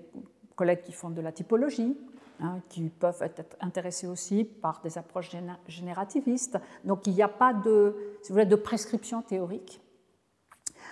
collègues 0.57 0.81
qui 0.81 0.91
font 0.91 1.09
de 1.09 1.21
la 1.21 1.31
typologie, 1.31 1.97
Hein, 2.39 2.59
qui 2.69 2.89
peuvent 2.89 3.23
être 3.23 3.57
intéressés 3.61 4.05
aussi 4.05 4.43
par 4.43 4.79
des 4.81 4.99
approches 4.99 5.35
générativistes. 5.67 6.59
Donc 6.83 7.07
il 7.07 7.13
n'y 7.15 7.23
a 7.23 7.27
pas 7.27 7.51
de, 7.51 7.95
si 8.21 8.29
vous 8.29 8.35
voulez, 8.35 8.45
de 8.45 8.55
prescription 8.55 9.23
théorique. 9.23 9.81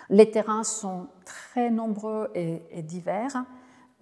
Les 0.10 0.32
terrains 0.32 0.64
sont 0.64 1.06
très 1.24 1.70
nombreux 1.70 2.32
et, 2.34 2.82
divers, 2.82 3.46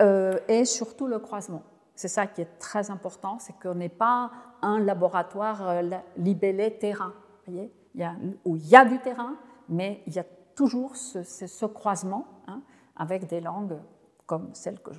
euh, 0.02 0.40
et 0.48 0.64
surtout 0.64 1.06
le 1.06 1.20
croisement. 1.20 1.64
C'est 1.96 2.08
ça 2.08 2.28
qui 2.28 2.40
est 2.40 2.60
très 2.60 2.90
important, 2.92 3.40
c'est 3.40 3.60
qu'on 3.60 3.76
n'est 3.76 3.90
pas 3.90 4.32
un 4.62 4.80
laboratoire 4.80 5.68
euh, 5.68 5.82
libellé 6.16 6.78
terrain, 6.78 7.12
voyez 7.46 7.74
il 7.94 8.00
y 8.00 8.04
a, 8.06 8.16
où 8.46 8.56
il 8.56 8.70
y 8.70 8.76
a 8.78 8.86
du 8.86 9.00
terrain, 9.00 9.36
mais 9.68 10.02
il 10.08 10.14
y 10.14 10.20
a 10.20 10.26
toujours 10.56 10.96
ce, 10.96 11.66
croisement 11.66 12.26
hein, 12.48 12.62
avec 12.96 13.28
des 13.28 13.42
langues 13.42 13.78
comme 14.26 14.54
celle 14.54 14.80
que 14.80 14.92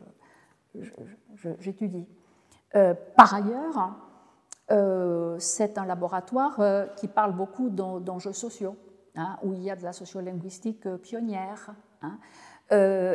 j'étudie. 1.60 2.06
Euh, 2.74 2.94
par 3.16 3.34
ailleurs, 3.34 3.94
euh, 4.70 5.36
c'est 5.38 5.78
un 5.78 5.84
laboratoire 5.84 6.60
euh, 6.60 6.86
qui 6.96 7.08
parle 7.08 7.34
beaucoup 7.34 7.70
d'enjeux 7.70 8.32
sociaux, 8.32 8.76
hein, 9.14 9.38
où 9.42 9.52
il 9.52 9.62
y 9.62 9.70
a 9.70 9.76
de 9.76 9.84
la 9.84 9.92
sociolinguistique 9.92 10.88
pionnière. 10.96 11.74
Hein. 12.02 12.18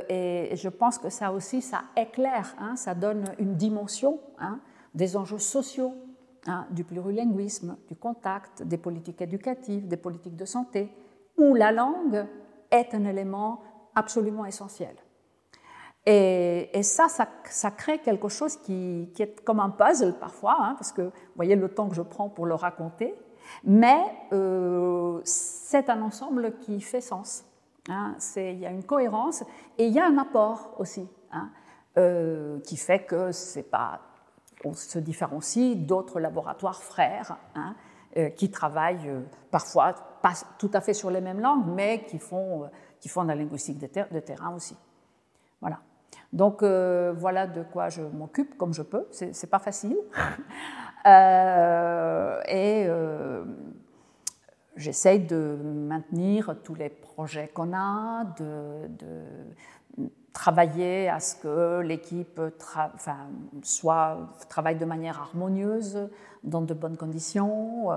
et 0.09 0.55
je 0.55 0.69
pense 0.69 0.97
que 0.97 1.09
ça 1.09 1.31
aussi, 1.31 1.61
ça 1.61 1.83
éclaire, 1.95 2.55
ça 2.75 2.95
donne 2.95 3.25
une 3.37 3.55
dimension 3.55 4.19
des 4.95 5.15
enjeux 5.15 5.37
sociaux, 5.37 5.93
du 6.71 6.83
plurilinguisme, 6.83 7.77
du 7.87 7.95
contact, 7.95 8.63
des 8.63 8.77
politiques 8.77 9.21
éducatives, 9.21 9.87
des 9.87 9.97
politiques 9.97 10.35
de 10.35 10.45
santé, 10.45 10.91
où 11.39 11.55
la 11.55 11.71
langue 11.71 12.25
est 12.69 12.93
un 12.93 13.05
élément 13.05 13.61
absolument 13.95 14.45
essentiel. 14.45 14.95
Et, 16.05 16.81
ça, 16.81 17.07
ça, 17.07 17.71
crée 17.71 17.99
quelque 17.99 18.29
chose 18.29 18.57
qui, 18.57 19.11
est 19.19 19.43
comme 19.43 19.59
un 19.59 19.69
puzzle 19.69 20.17
parfois, 20.17 20.57
hein, 20.59 20.75
parce 20.75 20.91
que 20.91 21.03
vous 21.03 21.11
voyez 21.35 21.55
le 21.55 21.69
temps 21.69 21.87
que 21.87 21.95
je 21.95 22.01
prends 22.01 22.29
pour 22.29 22.45
le 22.45 22.55
raconter, 22.55 23.13
mais 23.63 24.01
euh, 24.33 25.21
c'est 25.23 25.89
un 25.89 26.01
ensemble 26.01 26.57
qui 26.59 26.81
fait 26.81 27.01
sens. 27.01 27.45
Hein. 27.89 28.15
il 28.35 28.59
y 28.59 28.65
a 28.65 28.71
une 28.71 28.83
cohérence 28.83 29.43
et 29.77 29.87
il 29.87 29.93
y 29.93 29.99
a 29.99 30.05
un 30.05 30.17
apport 30.17 30.75
aussi, 30.77 31.07
hein, 31.31 31.49
euh, 31.97 32.59
qui 32.61 32.77
fait 32.77 33.03
que 33.03 33.31
c'est 33.31 33.69
pas, 33.69 34.01
on 34.63 34.73
se 34.73 34.99
différencie 34.99 35.75
d'autres 35.75 36.19
laboratoires 36.19 36.81
frères 36.81 37.37
qui 38.35 38.49
travaillent 38.49 39.11
parfois 39.51 39.93
pas 40.21 40.33
tout 40.57 40.71
à 40.73 40.81
fait 40.81 40.93
sur 40.93 41.09
les 41.09 41.21
mêmes 41.21 41.39
langues, 41.39 41.65
mais 41.67 42.05
qui 42.05 42.19
font, 42.19 42.69
qui 42.99 43.07
font 43.09 43.23
de 43.23 43.29
la 43.29 43.35
linguistique 43.35 43.77
de, 43.77 43.87
de 44.11 44.19
terrain 44.19 44.53
aussi. 44.55 44.75
Voilà. 45.61 45.79
Donc 46.31 46.61
euh, 46.61 47.13
voilà 47.15 47.47
de 47.47 47.63
quoi 47.63 47.89
je 47.89 48.01
m'occupe 48.01 48.57
comme 48.57 48.73
je 48.73 48.83
peux. 48.83 49.07
C'est 49.11 49.49
pas 49.49 49.59
facile. 49.59 49.97
euh, 51.07 52.41
et 52.47 52.85
euh, 52.87 53.43
j'essaye 54.75 55.21
de 55.21 55.57
maintenir 55.63 56.55
tous 56.63 56.75
les 56.75 56.89
projets 56.89 57.47
qu'on 57.47 57.73
a, 57.73 58.25
de, 58.39 58.87
de, 58.87 60.09
travailler 60.39 61.09
à 61.09 61.19
ce 61.19 61.35
que 61.35 61.81
l'équipe 61.81 62.39
soit, 63.61 64.17
travaille 64.47 64.77
de 64.77 64.85
manière 64.85 65.19
harmonieuse, 65.19 66.09
dans 66.45 66.61
de 66.61 66.73
bonnes 66.73 66.95
conditions. 66.95 67.91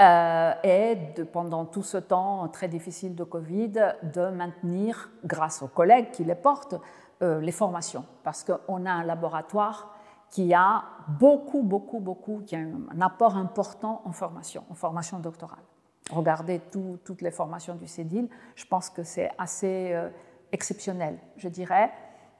Euh, 0.00 0.52
et 0.62 0.96
de, 1.14 1.24
pendant 1.24 1.66
tout 1.66 1.82
ce 1.82 1.98
temps 1.98 2.48
très 2.48 2.68
difficile 2.68 3.14
de 3.14 3.22
Covid, 3.24 3.72
de 4.02 4.30
maintenir, 4.30 5.10
grâce 5.26 5.60
aux 5.60 5.68
collègues 5.68 6.10
qui 6.10 6.24
les 6.24 6.36
portent, 6.36 6.76
euh, 7.20 7.38
les 7.40 7.52
formations, 7.52 8.06
parce 8.24 8.44
qu'on 8.44 8.86
a 8.86 8.90
un 8.90 9.04
laboratoire 9.04 9.94
qui 10.30 10.54
a 10.54 10.84
beaucoup, 11.06 11.62
beaucoup, 11.62 12.00
beaucoup, 12.00 12.42
qui 12.46 12.56
a 12.56 12.60
un 12.60 13.00
apport 13.02 13.36
important 13.36 14.00
en 14.06 14.12
formation, 14.12 14.64
en 14.70 14.74
formation 14.74 15.18
doctorale. 15.18 15.64
Regardez 16.10 16.62
toutes 17.04 17.20
les 17.20 17.30
formations 17.30 17.74
du 17.74 17.86
CEDIL, 17.86 18.30
je 18.54 18.64
pense 18.64 18.88
que 18.88 19.02
c'est 19.02 19.30
assez 19.36 19.90
euh, 19.92 20.08
exceptionnel, 20.52 21.18
je 21.36 21.48
dirais, 21.48 21.90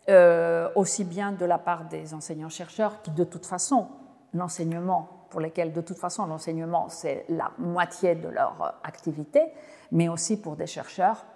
euh, 0.08 0.68
aussi 0.74 1.04
bien 1.04 1.32
de 1.32 1.44
la 1.44 1.58
part 1.58 1.84
des 1.84 2.14
enseignants-chercheurs 2.14 3.02
qui, 3.02 3.10
de 3.10 3.24
toute 3.24 3.46
façon, 3.46 3.88
l'enseignement, 4.32 5.26
pour 5.30 5.40
lesquels, 5.40 5.72
de 5.72 5.80
toute 5.80 5.98
façon, 5.98 6.26
l'enseignement, 6.26 6.88
c'est 6.88 7.24
la 7.28 7.50
moitié 7.58 8.14
de 8.14 8.28
leur 8.28 8.80
activité, 8.82 9.42
mais 9.92 10.08
aussi 10.08 10.40
pour 10.40 10.56
des 10.56 10.66
chercheurs 10.66 11.26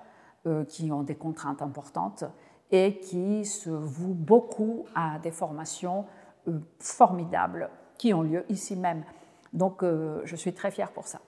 qui 0.69 0.91
ont 0.91 1.03
des 1.03 1.15
contraintes 1.15 1.63
importantes 1.63 2.25
et 2.73 2.99
qui 2.99 3.45
se 3.45 3.71
voue 3.71 4.15
beaucoup 4.15 4.87
à 4.95 5.19
des 5.19 5.31
formations 5.31 6.07
euh, 6.49 6.59
formidables 6.81 7.71
qui 7.99 8.13
ont 8.15 8.23
lieu 8.23 8.45
ici 8.49 8.75
même. 8.75 9.05
Donc 9.53 9.85
euh, 9.85 10.23
je 10.25 10.35
suis 10.35 10.55
très 10.55 10.71
fière 10.71 10.91
pour 10.91 11.07
ça. 11.07 11.21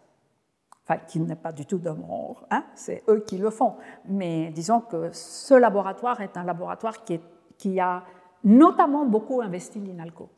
Enfin, 0.86 1.00
qui 1.06 1.18
n'est 1.18 1.36
pas 1.36 1.52
du 1.52 1.64
tout 1.64 1.78
de 1.78 1.90
mon... 1.90 2.36
Hein, 2.50 2.64
c'est 2.74 3.02
eux 3.08 3.20
qui 3.20 3.38
le 3.38 3.50
font. 3.50 3.76
Mais 4.06 4.50
disons 4.50 4.80
que 4.80 5.10
ce 5.12 5.54
laboratoire 5.54 6.20
est 6.20 6.36
un 6.36 6.44
laboratoire 6.44 7.04
qui, 7.04 7.14
est, 7.14 7.22
qui 7.56 7.80
a 7.80 8.04
notamment 8.44 9.06
beaucoup 9.06 9.40
investi 9.40 9.80
l'INALCO. 9.80 10.28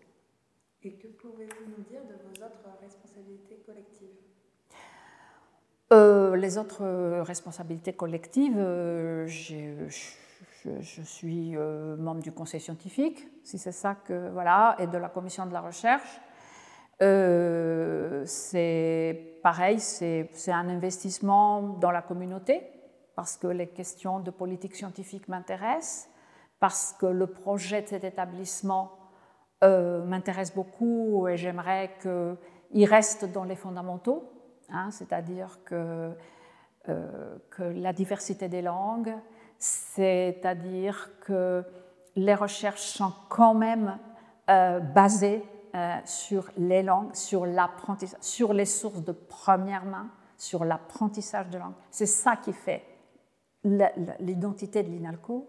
Et 0.85 0.93
que 0.93 1.09
pouvez-vous 1.09 1.71
nous 1.77 1.83
dire 1.83 2.03
de 2.03 2.15
vos 2.15 2.45
autres 2.45 2.69
responsabilités 2.81 3.61
collectives? 3.67 4.09
Euh, 5.93 6.37
Les 6.37 6.59
autres 6.59 6.85
responsabilités 7.23 7.95
collectives, 7.95 8.57
j'ai 9.27 9.89
je, 10.81 11.03
suis 11.03 11.57
euh, 11.57 11.97
membre 11.97 12.23
du 12.23 12.33
conseil 12.33 12.61
scientifique, 12.61 13.29
si 13.43 13.59
c'est 13.59 13.73
ça 13.73 13.95
que 13.95 14.31
voilà, 14.31 14.77
et 14.79 14.87
de 14.87 14.99
la 14.99 15.09
commission 15.09 15.47
de 15.47 15.53
la 15.53 15.61
recherche. 15.61 16.21
Euh, 17.03 18.23
c'est 18.25 19.39
pareil, 19.43 19.79
c'est 19.81 20.29
un 20.49 20.69
investissement 20.69 21.63
dans 21.63 21.91
la 21.91 22.03
communauté 22.03 22.63
parce 23.15 23.37
que 23.37 23.47
les 23.47 23.69
questions 23.69 24.21
de 24.21 24.31
politique 24.31 24.75
scientifique 24.75 25.29
m'intéressent, 25.29 26.09
parce 26.59 26.95
que 26.99 27.07
le 27.07 27.27
projet 27.27 27.83
de 27.83 27.89
cet 27.89 28.05
établissement 28.05 28.93
euh, 29.65 30.05
m'intéresse 30.05 30.55
beaucoup 30.55 31.27
et 31.29 31.37
j'aimerais 31.37 31.93
qu'il 32.01 32.85
reste 32.85 33.25
dans 33.33 33.45
les 33.45 33.57
fondamentaux, 33.57 34.31
hein, 34.71 34.91
c'est-à-dire 34.91 35.61
que, 35.65 36.13
que 37.51 37.63
la 37.63 37.93
diversité 37.93 38.49
des 38.49 38.63
langues, 38.63 39.15
c'est-à-dire 39.59 41.11
que 41.21 41.65
les 42.17 42.35
recherches 42.35 42.81
sont 42.81 43.13
quand 43.29 43.55
même 43.55 43.99
euh, 44.51 44.81
basées 44.81 45.45
euh, 45.77 45.97
sur 46.05 46.51
les 46.57 46.83
langues, 46.83 47.15
sur 47.15 47.47
l'apprentissage, 47.47 48.19
sur 48.21 48.53
les 48.53 48.65
sources 48.65 49.05
de 49.05 49.13
première 49.13 49.85
main, 49.85 50.09
sur 50.37 50.65
l'apprentissage 50.65 51.49
de 51.51 51.59
langue. 51.59 51.75
C'est 51.91 52.07
ça 52.07 52.37
qui 52.37 52.53
fait 52.53 52.85
l'identité 54.21 54.83
de 54.83 54.89
l'INALCO, 54.89 55.49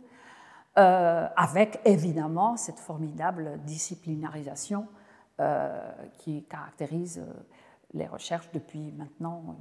euh, 0.78 1.28
avec 1.36 1.80
évidemment 1.86 2.58
cette 2.58 2.80
formidable 2.80 3.60
disciplinarisation 3.64 4.88
qui 6.18 6.46
caractérise 6.46 7.24
les 7.94 8.08
recherches 8.08 8.50
depuis 8.54 8.92
maintenant 8.94 9.56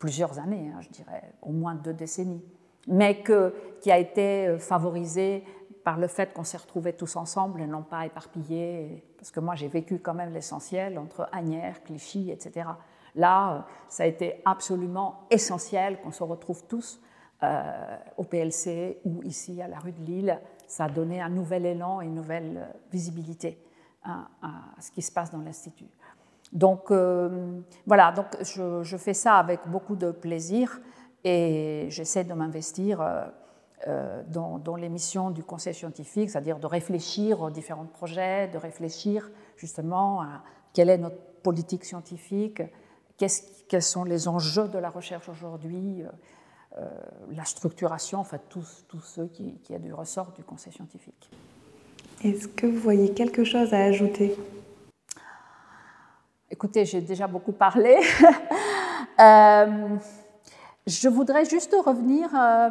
plusieurs 0.00 0.40
années, 0.40 0.72
hein, 0.74 0.80
je 0.80 0.88
dirais, 0.88 1.32
au 1.42 1.52
moins 1.52 1.76
deux 1.76 1.92
décennies 1.94 2.42
mais 2.86 3.22
qui 3.80 3.90
a 3.90 3.98
été 3.98 4.46
euh, 4.46 4.58
favorisé 4.58 5.44
par 5.84 5.98
le 5.98 6.06
fait 6.06 6.32
qu'on 6.32 6.44
s'est 6.44 6.56
retrouvés 6.56 6.92
tous 6.92 7.16
ensemble 7.16 7.60
et 7.60 7.66
non 7.66 7.82
pas 7.82 8.06
éparpillés, 8.06 9.04
parce 9.16 9.30
que 9.30 9.40
moi 9.40 9.54
j'ai 9.54 9.68
vécu 9.68 9.98
quand 9.98 10.14
même 10.14 10.32
l'essentiel 10.32 10.98
entre 10.98 11.28
Agnières, 11.32 11.82
Clichy, 11.82 12.30
etc. 12.30 12.68
Là, 13.14 13.54
euh, 13.54 13.60
ça 13.88 14.04
a 14.04 14.06
été 14.06 14.40
absolument 14.44 15.26
essentiel 15.30 16.00
qu'on 16.00 16.12
se 16.12 16.22
retrouve 16.22 16.64
tous 16.66 17.00
euh, 17.42 17.96
au 18.16 18.24
PLC 18.24 18.98
ou 19.04 19.22
ici 19.22 19.60
à 19.62 19.68
la 19.68 19.78
rue 19.78 19.92
de 19.92 20.04
Lille. 20.04 20.40
Ça 20.66 20.84
a 20.84 20.88
donné 20.88 21.20
un 21.20 21.30
nouvel 21.30 21.66
élan 21.66 22.00
et 22.00 22.06
une 22.06 22.14
nouvelle 22.14 22.68
visibilité 22.92 23.58
à, 24.04 24.28
ce 24.80 24.90
qui 24.92 25.02
se 25.02 25.12
passe 25.12 25.30
dans 25.30 25.40
l'Institut. 25.40 25.88
Donc 26.52 26.90
voilà, 27.86 28.12
donc 28.12 28.26
je, 28.42 28.96
fais 28.96 29.14
ça 29.14 29.36
avec 29.36 29.60
beaucoup 29.68 29.94
de 29.94 30.10
plaisir 30.10 30.80
et 31.24 31.86
j'essaie 31.90 32.24
de 32.24 32.32
m'investir 32.32 33.00
euh, 33.00 33.24
euh, 33.86 34.22
dans, 34.28 34.76
les 34.76 34.88
missions 34.88 35.30
du 35.30 35.42
conseil 35.42 35.74
scientifique, 35.74 36.30
c'est-à-dire 36.30 36.58
de 36.58 36.66
réfléchir 36.66 37.40
aux 37.40 37.50
différents 37.50 37.86
projets, 37.86 38.48
de 38.48 38.58
réfléchir 38.58 39.30
justement 39.56 40.22
à 40.22 40.42
quelle 40.72 40.90
est 40.90 40.98
notre 40.98 41.20
politique 41.42 41.84
scientifique, 41.84 42.62
quels 43.16 43.82
sont 43.82 44.04
les 44.04 44.28
enjeux 44.28 44.68
de 44.68 44.78
la 44.78 44.90
recherche 44.90 45.28
aujourd'hui, 45.28 46.04
euh, 46.78 46.88
la 47.32 47.44
structuration, 47.44 48.20
enfin 48.20 48.38
tout, 48.48 48.64
tout 48.88 49.00
ce 49.00 49.22
qui, 49.22 49.58
qui 49.58 49.74
est 49.74 49.78
du 49.78 49.92
ressort 49.92 50.32
du 50.32 50.44
conseil 50.44 50.72
scientifique. 50.72 51.30
Est-ce 52.22 52.48
que 52.48 52.66
vous 52.66 52.78
voyez 52.78 53.12
quelque 53.14 53.44
chose 53.44 53.72
à 53.72 53.78
ajouter? 53.78 54.36
Écoutez, 56.50 56.84
j'ai 56.84 57.00
déjà 57.00 57.26
beaucoup 57.26 57.52
parlé. 57.52 57.96
euh, 59.20 59.96
je 60.86 61.08
voudrais 61.08 61.44
juste 61.44 61.74
revenir, 61.84 62.28
euh, 62.34 62.68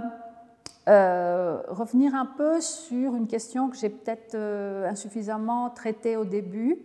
euh, 0.90 1.62
revenir 1.68 2.16
un 2.16 2.26
peu 2.26 2.60
sur 2.62 3.16
une 3.16 3.28
question 3.28 3.70
que 3.70 3.78
j'ai 3.78 3.90
peut-être 3.90 4.36
euh, 4.36 4.90
insuffisamment 4.90 5.70
traitée 5.70 6.18
au 6.18 6.26
début, 6.26 6.78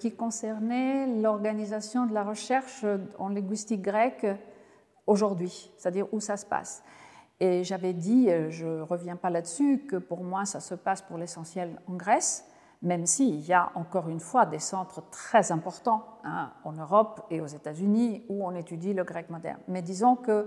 qui 0.00 0.12
concernait 0.12 1.06
l'organisation 1.20 2.06
de 2.06 2.14
la 2.14 2.24
recherche 2.24 2.86
en 3.18 3.28
linguistique 3.28 3.82
grecque 3.82 4.26
aujourd'hui, 5.06 5.70
c'est-à-dire 5.76 6.06
où 6.10 6.20
ça 6.20 6.38
se 6.38 6.46
passe. 6.46 6.82
Et 7.38 7.62
j'avais 7.62 7.92
dit, 7.92 8.30
je 8.48 8.66
ne 8.66 8.80
reviens 8.80 9.16
pas 9.16 9.28
là-dessus, 9.28 9.84
que 9.86 9.96
pour 9.96 10.24
moi 10.24 10.46
ça 10.46 10.60
se 10.60 10.74
passe 10.74 11.02
pour 11.02 11.18
l'essentiel 11.18 11.78
en 11.86 11.96
Grèce, 11.96 12.46
même 12.82 13.06
s'il 13.06 13.40
y 13.40 13.52
a 13.52 13.70
encore 13.74 14.08
une 14.08 14.20
fois 14.20 14.46
des 14.46 14.58
centres 14.58 15.02
très 15.10 15.52
importants 15.52 16.04
hein, 16.24 16.52
en 16.64 16.72
Europe 16.72 17.26
et 17.30 17.40
aux 17.40 17.46
États-Unis 17.46 18.24
où 18.28 18.46
on 18.46 18.54
étudie 18.54 18.94
le 18.94 19.04
grec 19.04 19.30
moderne. 19.30 19.58
Mais 19.68 19.82
disons 19.82 20.16
que 20.16 20.46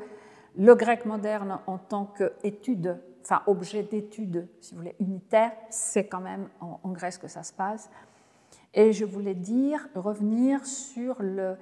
le 0.58 0.76
grec 0.76 1.06
moderne 1.06 1.60
en 1.68 1.78
tant 1.78 2.06
qu'étude, 2.06 2.98
enfin 3.22 3.42
objet 3.48 3.84
d'étude, 3.84 4.48
si 4.62 4.74
vous 4.74 4.80
voulez, 4.80 4.96
unitaire, 5.00 5.52
c'est 5.70 6.08
quand 6.08 6.22
même 6.22 6.50
en, 6.60 6.90
Grèce 6.92 7.18
que 7.18 7.28
ça 7.28 7.44
se 7.44 7.54
passe. 7.54 7.90
Et 8.74 8.94
je 8.94 9.06
voulais 9.06 9.36
dire, 9.36 9.88
revenir 9.96 10.66
sur 10.66 11.22
le, 11.22 11.58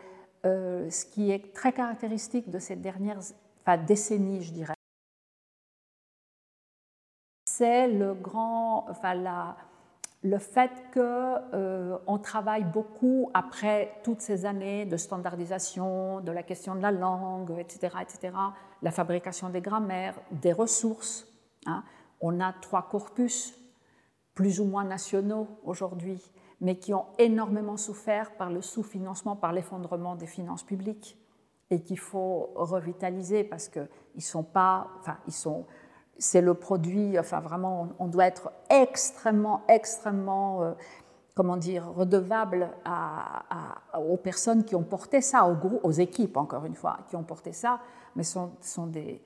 euh, 0.45 0.89
ce 0.89 1.05
qui 1.05 1.31
est 1.31 1.53
très 1.53 1.71
caractéristique 1.73 2.49
de 2.49 2.59
ces 2.59 2.75
dernières 2.75 3.19
enfin, 3.61 3.77
décennies, 3.77 4.41
je 4.43 4.53
dirais. 4.53 4.73
C'est 7.45 7.87
le 7.87 8.13
grand, 8.13 8.89
enfin, 8.89 9.13
la, 9.13 9.57
le 10.23 10.39
fait 10.39 10.71
qu'on 10.93 10.99
euh, 11.53 12.17
travaille 12.23 12.63
beaucoup 12.63 13.29
après 13.33 13.99
toutes 14.03 14.21
ces 14.21 14.45
années 14.45 14.85
de 14.85 14.97
standardisation, 14.97 16.21
de 16.21 16.31
la 16.31 16.43
question 16.43 16.75
de 16.75 16.81
la 16.81 16.91
langue, 16.91 17.53
etc., 17.59 17.97
etc., 18.01 18.33
la 18.81 18.91
fabrication 18.91 19.49
des 19.49 19.61
grammaires, 19.61 20.19
des 20.31 20.53
ressources. 20.53 21.27
Hein. 21.65 21.83
On 22.19 22.39
a 22.39 22.53
trois 22.53 22.89
corpus 22.89 23.53
plus 24.33 24.59
ou 24.59 24.65
moins 24.65 24.83
nationaux 24.83 25.47
aujourd'hui, 25.63 26.21
mais 26.61 26.77
qui 26.77 26.93
ont 26.93 27.05
énormément 27.19 27.77
souffert 27.77 28.35
par 28.37 28.49
le 28.51 28.61
sous-financement, 28.61 29.35
par 29.35 29.53
l'effondrement 29.53 30.15
des 30.15 30.27
finances 30.27 30.63
publiques, 30.63 31.17
et 31.69 31.81
qu'il 31.81 31.99
faut 31.99 32.51
revitaliser 32.55 33.43
parce 33.43 33.67
qu'ils 33.67 34.23
sont 34.23 34.43
pas, 34.43 34.87
enfin, 34.99 35.17
ils 35.27 35.33
sont 35.33 35.65
c'est 36.19 36.41
le 36.41 36.53
produit, 36.53 37.17
enfin 37.19 37.39
vraiment, 37.39 37.89
on 37.99 38.07
doit 38.07 38.25
être 38.25 38.51
extrêmement, 38.69 39.61
extrêmement, 39.67 40.63
euh, 40.63 40.71
comment 41.35 41.57
dire, 41.57 41.91
redevable 41.93 42.69
aux 43.95 44.17
personnes 44.17 44.63
qui 44.63 44.75
ont 44.75 44.83
porté 44.83 45.21
ça, 45.21 45.47
aux, 45.47 45.57
aux 45.83 45.91
équipes, 45.91 46.37
encore 46.37 46.65
une 46.65 46.75
fois, 46.75 46.99
qui 47.09 47.15
ont 47.15 47.23
porté 47.23 47.53
ça, 47.53 47.79
mais 48.15 48.23
ce 48.23 48.33
sont, 48.33 48.51
sont 48.61 48.87
des, 48.87 49.21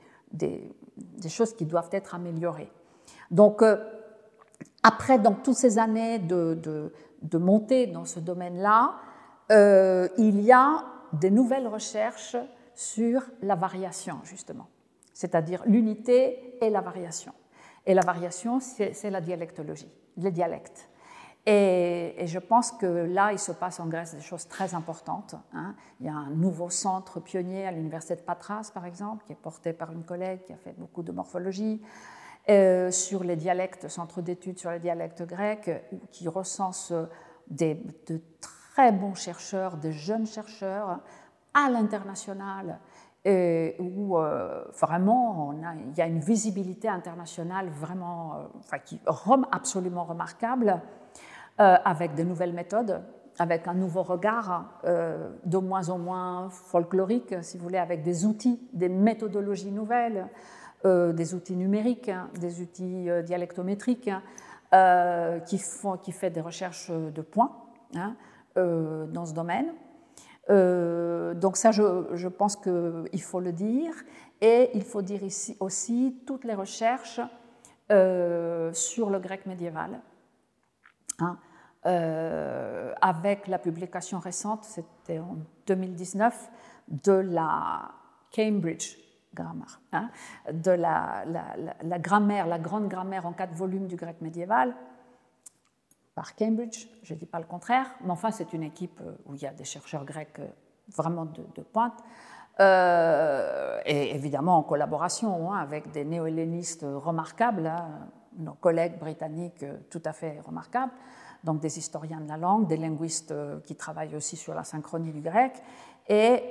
choses 1.29 1.53
qui 1.53 1.65
doivent 1.65 1.89
être 1.91 2.15
améliorées. 2.15 2.71
Donc, 3.29 3.61
euh, 3.61 3.77
après, 4.83 5.19
dans 5.19 5.33
toutes 5.33 5.55
ces 5.55 5.79
années 5.79 6.19
de 6.19 7.37
montée 7.37 7.87
dans 7.87 8.05
ce 8.05 8.19
domaine-là, 8.19 8.95
euh, 9.51 10.07
il 10.17 10.41
y 10.41 10.51
a 10.51 10.85
des 11.13 11.29
nouvelles 11.29 11.67
recherches 11.67 12.37
sur 12.73 13.21
la 13.41 13.55
variation, 13.55 14.19
justement 14.23 14.67
c'est-à-dire 15.13 15.63
l'unité 15.65 16.57
et 16.61 16.69
la 16.69 16.81
variation. 16.81 17.33
Et 17.85 17.93
la 17.93 18.01
variation, 18.01 18.59
c'est 18.59 19.09
la 19.09 19.21
dialectologie, 19.21 19.91
les 20.17 20.31
dialectes. 20.31 20.89
Et, 21.45 22.27
je 22.27 22.37
pense 22.37 22.71
que 22.71 22.85
là, 22.85 23.31
il 23.31 23.39
se 23.39 23.51
passe 23.51 23.79
en 23.79 23.87
Grèce 23.87 24.13
des 24.13 24.21
choses 24.21 24.47
très 24.47 24.75
importantes. 24.75 25.35
Hein. 25.53 25.75
Il 25.99 26.05
y 26.05 26.09
a 26.09 26.13
un 26.13 26.29
nouveau 26.29 26.69
centre 26.69 27.19
pionnier 27.19 27.65
à 27.65 27.71
l'université 27.71 28.15
de 28.15 28.21
Patras, 28.21 28.69
par 28.73 28.85
exemple, 28.85 29.25
qui 29.25 29.31
est 29.31 29.41
porté 29.41 29.73
par 29.73 29.91
une 29.91 30.03
collègue 30.03 30.43
qui 30.43 30.53
a 30.53 30.57
fait 30.57 30.75
beaucoup 30.77 31.01
de 31.01 31.11
morphologie, 31.11 31.81
euh, 32.49 32.91
sur 32.91 33.23
les 33.23 33.35
dialectes, 33.35 33.87
centre 33.87 34.21
d'études 34.21 34.59
sur 34.59 34.71
les 34.71 34.79
dialectes 34.79 35.23
grecs, 35.23 35.71
qui 36.11 36.27
recense 36.27 36.93
des, 37.47 37.75
de 38.07 38.21
très 38.39 38.91
bons 38.91 39.15
chercheurs, 39.15 39.77
de 39.77 39.89
jeunes 39.89 40.27
chercheurs 40.27 40.99
à 41.53 41.69
l'international 41.69 42.79
et 43.23 43.75
où 43.79 44.17
euh, 44.17 44.63
vraiment 44.79 45.53
il 45.53 45.97
y 45.97 46.01
a 46.01 46.07
une 46.07 46.19
visibilité 46.19 46.87
internationale 46.87 47.69
vraiment 47.69 48.35
euh, 48.73 48.77
qui, 48.83 48.99
absolument 49.51 50.05
remarquable, 50.05 50.81
euh, 51.59 51.75
avec 51.85 52.15
de 52.15 52.23
nouvelles 52.23 52.53
méthodes, 52.53 53.01
avec 53.37 53.67
un 53.67 53.73
nouveau 53.73 54.03
regard 54.03 54.81
de 54.83 55.57
moins 55.57 55.89
en 55.89 55.97
moins 55.97 56.49
folklorique, 56.49 57.33
si 57.41 57.57
vous 57.57 57.63
voulez, 57.63 57.77
avec 57.77 58.03
des 58.03 58.25
outils, 58.25 58.59
des 58.73 58.89
méthodologies 58.89 59.71
nouvelles, 59.71 60.27
des 60.83 61.33
outils 61.33 61.55
numériques, 61.55 62.11
des 62.39 62.61
outils 62.61 63.07
dialectométriques, 63.23 64.11
qui, 65.45 65.57
font, 65.57 65.97
qui 65.97 66.11
fait 66.11 66.29
des 66.29 66.41
recherches 66.41 66.91
de 66.91 67.21
points 67.21 67.51
hein, 67.95 68.15
dans 68.55 69.25
ce 69.25 69.33
domaine. 69.33 69.73
Euh, 70.49 71.33
donc 71.33 71.57
ça, 71.57 71.71
je, 71.71 72.27
pense 72.27 72.55
qu'il 72.55 73.21
faut 73.21 73.39
le 73.39 73.51
dire. 73.51 73.93
Et 74.41 74.71
il 74.73 74.83
faut 74.83 75.01
dire 75.01 75.23
ici 75.23 75.55
aussi 75.59 76.23
toutes 76.25 76.45
les 76.45 76.55
recherches 76.55 77.21
euh, 77.91 78.73
sur 78.73 79.09
le 79.09 79.19
grec 79.19 79.45
médiéval. 79.45 80.01
Hein, 81.19 81.37
euh, 81.85 82.93
avec 83.01 83.47
la 83.47 83.59
publication 83.59 84.19
récente, 84.19 84.63
c'était 84.63 85.19
en 85.19 85.37
2019, 85.67 86.49
de 86.87 87.13
la 87.13 87.91
Cambridge 88.35 88.97
Grammar, 89.33 89.79
hein, 89.93 90.09
de 90.51 90.71
la, 90.71 91.23
la, 91.83 91.99
grammaire, 91.99 92.47
la 92.47 92.59
grande 92.59 92.87
grammaire 92.87 93.25
en 93.25 93.31
quatre 93.31 93.53
volumes 93.53 93.87
du 93.87 93.95
grec 93.95 94.21
médiéval, 94.21 94.75
par 96.15 96.35
Cambridge, 96.35 96.87
je 97.03 97.13
ne 97.13 97.19
dis 97.19 97.25
pas 97.25 97.39
le 97.39 97.45
contraire, 97.45 97.87
mais 98.03 98.11
enfin 98.11 98.31
c'est 98.31 98.53
une 98.53 98.63
équipe 98.63 98.99
euh, 99.01 99.15
où 99.25 99.35
il 99.35 99.41
y 99.41 99.47
a 99.47 99.53
des 99.53 99.63
chercheurs 99.63 100.05
grecs 100.05 100.39
euh, 100.39 100.47
vraiment 100.95 101.25
de, 101.25 101.61
pointe, 101.61 102.03
euh, 102.59 103.79
et 103.85 104.13
évidemment 104.13 104.57
en 104.57 104.63
collaboration 104.63 105.51
hein, 105.51 105.57
avec 105.57 105.91
des 105.91 106.03
néo-hellénistes 106.03 106.85
remarquables, 106.85 107.67
hein, 107.67 108.09
nos 108.37 108.53
collègues 108.53 108.99
britanniques 108.99 109.65
tout 109.89 110.01
à 110.03 110.11
fait 110.11 110.41
remarquables, 110.41 110.91
donc 111.43 111.59
des 111.61 111.77
historiens 111.77 112.19
de 112.19 112.27
la 112.27 112.37
langue, 112.37 112.67
des 112.67 112.77
linguistes 112.77 113.33
qui 113.63 113.75
travaillent 113.75 114.15
aussi 114.15 114.35
sur 114.35 114.53
la 114.53 114.63
synchronie 114.63 115.11
du 115.11 115.21
grec, 115.21 115.53
et, 116.07 116.43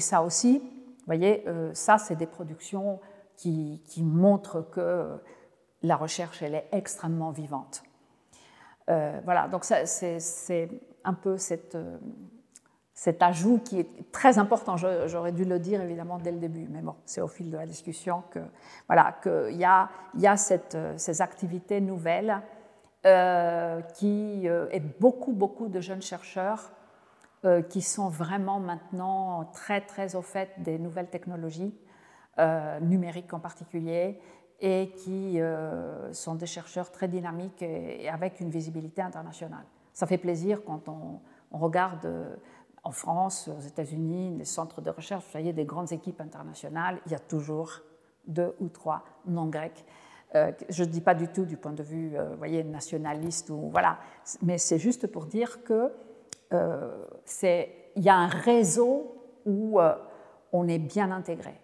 ça 0.00 0.22
aussi, 0.22 0.58
vous 0.58 1.04
voyez, 1.06 1.44
ça 1.74 1.98
c'est 1.98 2.16
des 2.16 2.26
productions 2.26 3.00
qui, 3.36 3.82
qui 3.86 4.02
montrent 4.02 4.62
que 4.62 5.16
la 5.82 5.96
recherche 5.96 6.42
elle 6.42 6.54
est 6.54 6.68
extrêmement 6.72 7.30
vivante. 7.30 7.82
Euh, 8.90 9.20
voilà, 9.24 9.48
donc 9.48 9.64
c'est 9.64 10.68
un 11.04 11.14
peu 11.14 11.36
euh, 11.74 11.98
cet 12.92 13.22
ajout 13.22 13.58
qui 13.64 13.80
est 13.80 14.12
très 14.12 14.38
important. 14.38 14.76
J'aurais 14.76 15.32
dû 15.32 15.44
le 15.44 15.58
dire 15.58 15.80
évidemment 15.80 16.18
dès 16.18 16.32
le 16.32 16.38
début, 16.38 16.66
mais 16.70 16.82
bon, 16.82 16.94
c'est 17.06 17.20
au 17.20 17.28
fil 17.28 17.50
de 17.50 17.56
la 17.56 17.66
discussion 17.66 18.22
que 18.30 18.40
voilà 18.86 19.16
qu'il 19.22 19.56
y 19.56 19.64
a, 19.64 19.88
euh, 20.74 20.94
ces 20.96 21.22
activités 21.22 21.80
nouvelles 21.80 22.40
qui 23.96 24.46
et 24.46 24.80
beaucoup 24.98 25.32
beaucoup 25.32 25.68
de 25.68 25.78
jeunes 25.78 26.00
chercheurs 26.00 26.72
qui 27.68 27.82
sont 27.82 28.08
vraiment 28.08 28.60
maintenant 28.60 29.44
très 29.52 29.82
très 29.82 30.16
au 30.16 30.22
fait 30.22 30.48
des 30.56 30.78
nouvelles 30.78 31.10
technologies 31.10 31.74
numériques 32.80 33.34
en 33.34 33.40
particulier 33.40 34.18
et 34.60 34.90
qui 34.96 35.40
euh, 35.40 36.12
sont 36.12 36.34
des 36.34 36.46
chercheurs 36.46 36.90
très 36.90 37.08
dynamiques 37.08 37.62
et, 37.62 38.08
avec 38.08 38.40
une 38.40 38.50
visibilité 38.50 39.02
internationale. 39.02 39.64
Ça 39.92 40.06
fait 40.06 40.18
plaisir 40.18 40.62
quand 40.64 40.88
on, 40.88 41.20
regarde 41.56 42.06
euh, 42.06 42.34
en 42.82 42.90
France, 42.90 43.48
aux 43.48 43.60
États-Unis, 43.60 44.32
des 44.32 44.44
centres 44.44 44.80
de 44.80 44.90
recherche, 44.90 45.24
vous 45.24 45.30
voyez, 45.30 45.52
des 45.52 45.64
grandes 45.64 45.92
équipes 45.92 46.20
internationales, 46.20 46.98
il 47.06 47.12
y 47.12 47.14
a 47.14 47.20
toujours 47.20 47.80
deux 48.26 48.54
ou 48.60 48.68
trois 48.68 49.04
non 49.26 49.46
grecs. 49.46 49.84
Euh, 50.34 50.50
je 50.68 50.82
ne 50.82 50.88
dis 50.88 51.00
pas 51.00 51.14
du 51.14 51.28
tout 51.28 51.44
du 51.44 51.56
point 51.56 51.72
de 51.72 51.82
vue, 51.82 52.16
voyez, 52.38 52.64
nationaliste 52.64 53.50
ou 53.50 53.70
voilà, 53.70 53.98
mais 54.42 54.58
c'est 54.58 54.78
juste 54.78 55.06
pour 55.06 55.26
dire 55.26 55.62
que 55.62 55.92
il 57.96 58.02
y 58.02 58.08
a 58.08 58.14
un 58.14 58.28
réseau 58.28 59.16
où 59.44 59.80
on 60.52 60.68
est 60.68 60.78
bien 60.78 61.10
intégré 61.10 61.54